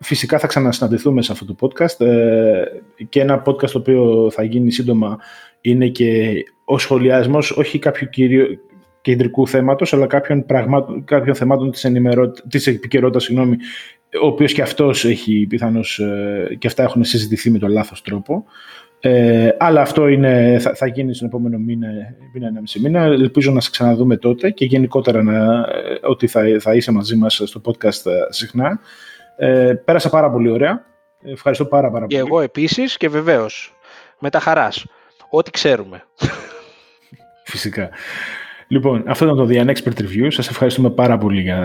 Φυσικά 0.00 0.38
θα 0.38 0.46
ξανασυναντηθούμε 0.46 1.22
σε 1.22 1.32
αυτό 1.32 1.44
το 1.44 1.56
podcast 1.60 2.06
ε, 2.06 2.62
και 3.08 3.20
ένα 3.20 3.42
podcast 3.46 3.70
το 3.70 3.78
οποίο 3.78 4.30
θα 4.30 4.42
γίνει 4.42 4.70
σύντομα 4.70 5.18
είναι 5.60 5.88
και 5.88 6.34
ο 6.64 6.78
σχολιασμός 6.78 7.50
όχι 7.50 7.78
κάποιου 7.78 8.08
κυρίου 8.08 8.46
κεντρικού 9.00 9.48
θέματος 9.48 9.92
αλλά 9.92 10.06
κάποιων, 10.06 10.46
πραγμάτων, 10.46 11.04
κάποιων 11.04 11.34
θεμάτων 11.34 11.70
της, 11.70 11.84
ενημερω... 11.84 12.30
της 12.48 12.66
επικαιρότητας 12.66 13.22
συγγνώμη, 13.24 13.56
ο 14.22 14.26
οποίος 14.26 14.52
και 14.52 14.62
αυτός 14.62 15.04
έχει 15.04 15.46
πιθανώς 15.48 15.98
ε, 15.98 16.56
και 16.58 16.66
αυτά 16.66 16.82
έχουν 16.82 17.04
συζητηθεί 17.04 17.50
με 17.50 17.58
τον 17.58 17.70
λάθος 17.70 18.02
τρόπο. 18.02 18.44
Ε, 19.00 19.48
αλλά 19.58 19.80
αυτό 19.80 20.08
είναι, 20.08 20.58
θα, 20.60 20.74
θα 20.74 20.86
γίνει 20.86 21.14
στον 21.14 21.28
επόμενο 21.28 21.58
μήνα, 21.58 21.88
μήνα, 22.32 22.46
ένα 22.46 22.60
μισή 22.60 22.80
μήνα. 22.80 23.02
Ελπίζω 23.02 23.52
να 23.52 23.60
σε 23.60 23.70
ξαναδούμε 23.70 24.16
τότε 24.16 24.50
και 24.50 24.64
γενικότερα 24.64 25.22
να, 25.22 25.58
ε, 25.58 25.98
ότι 26.02 26.26
θα, 26.26 26.42
θα 26.60 26.74
είσαι 26.74 26.92
μαζί 26.92 27.16
μας 27.16 27.42
στο 27.44 27.60
podcast 27.64 28.10
συχνά. 28.28 28.80
Ε, 29.38 29.74
πέρασα 29.84 30.08
πάρα 30.08 30.30
πολύ 30.30 30.50
ωραία. 30.50 30.84
Ευχαριστώ 31.22 31.64
πάρα, 31.64 31.90
πάρα 31.90 32.06
πολύ. 32.06 32.14
Και 32.14 32.18
εγώ 32.28 32.40
επίσης 32.40 32.96
και 32.96 33.08
βεβαίως 33.08 33.76
με 34.18 34.30
τα 34.30 34.40
χαράς. 34.40 34.86
Ό,τι 35.30 35.50
ξέρουμε. 35.50 36.04
Φυσικά. 37.44 37.88
Λοιπόν, 38.70 39.02
αυτό 39.06 39.24
ήταν 39.24 39.36
το 39.36 39.48
The 39.50 39.66
Unexpert 39.66 40.00
Review. 40.00 40.26
Σας 40.28 40.48
ευχαριστούμε 40.48 40.90
πάρα 40.90 41.18
πολύ 41.18 41.40
για... 41.40 41.58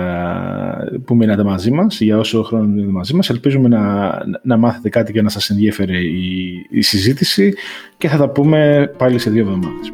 που 1.05 1.15
μείνατε 1.15 1.43
μαζί 1.43 1.71
μας, 1.71 2.01
για 2.01 2.17
όσο 2.17 2.43
χρόνο 2.43 2.63
μείνατε 2.65 2.91
μαζί 2.91 3.13
μας. 3.15 3.29
Ελπίζουμε 3.29 3.67
να, 3.67 4.11
να 4.43 4.57
μάθετε 4.57 4.89
κάτι 4.89 5.11
και 5.11 5.21
να 5.21 5.29
σας 5.29 5.49
ενδιέφερε 5.49 5.97
η, 5.97 6.51
η 6.69 6.81
συζήτηση 6.81 7.53
και 7.97 8.07
θα 8.07 8.17
τα 8.17 8.29
πούμε 8.29 8.91
πάλι 8.97 9.19
σε 9.19 9.29
δύο 9.29 9.41
εβδομάδες. 9.41 9.91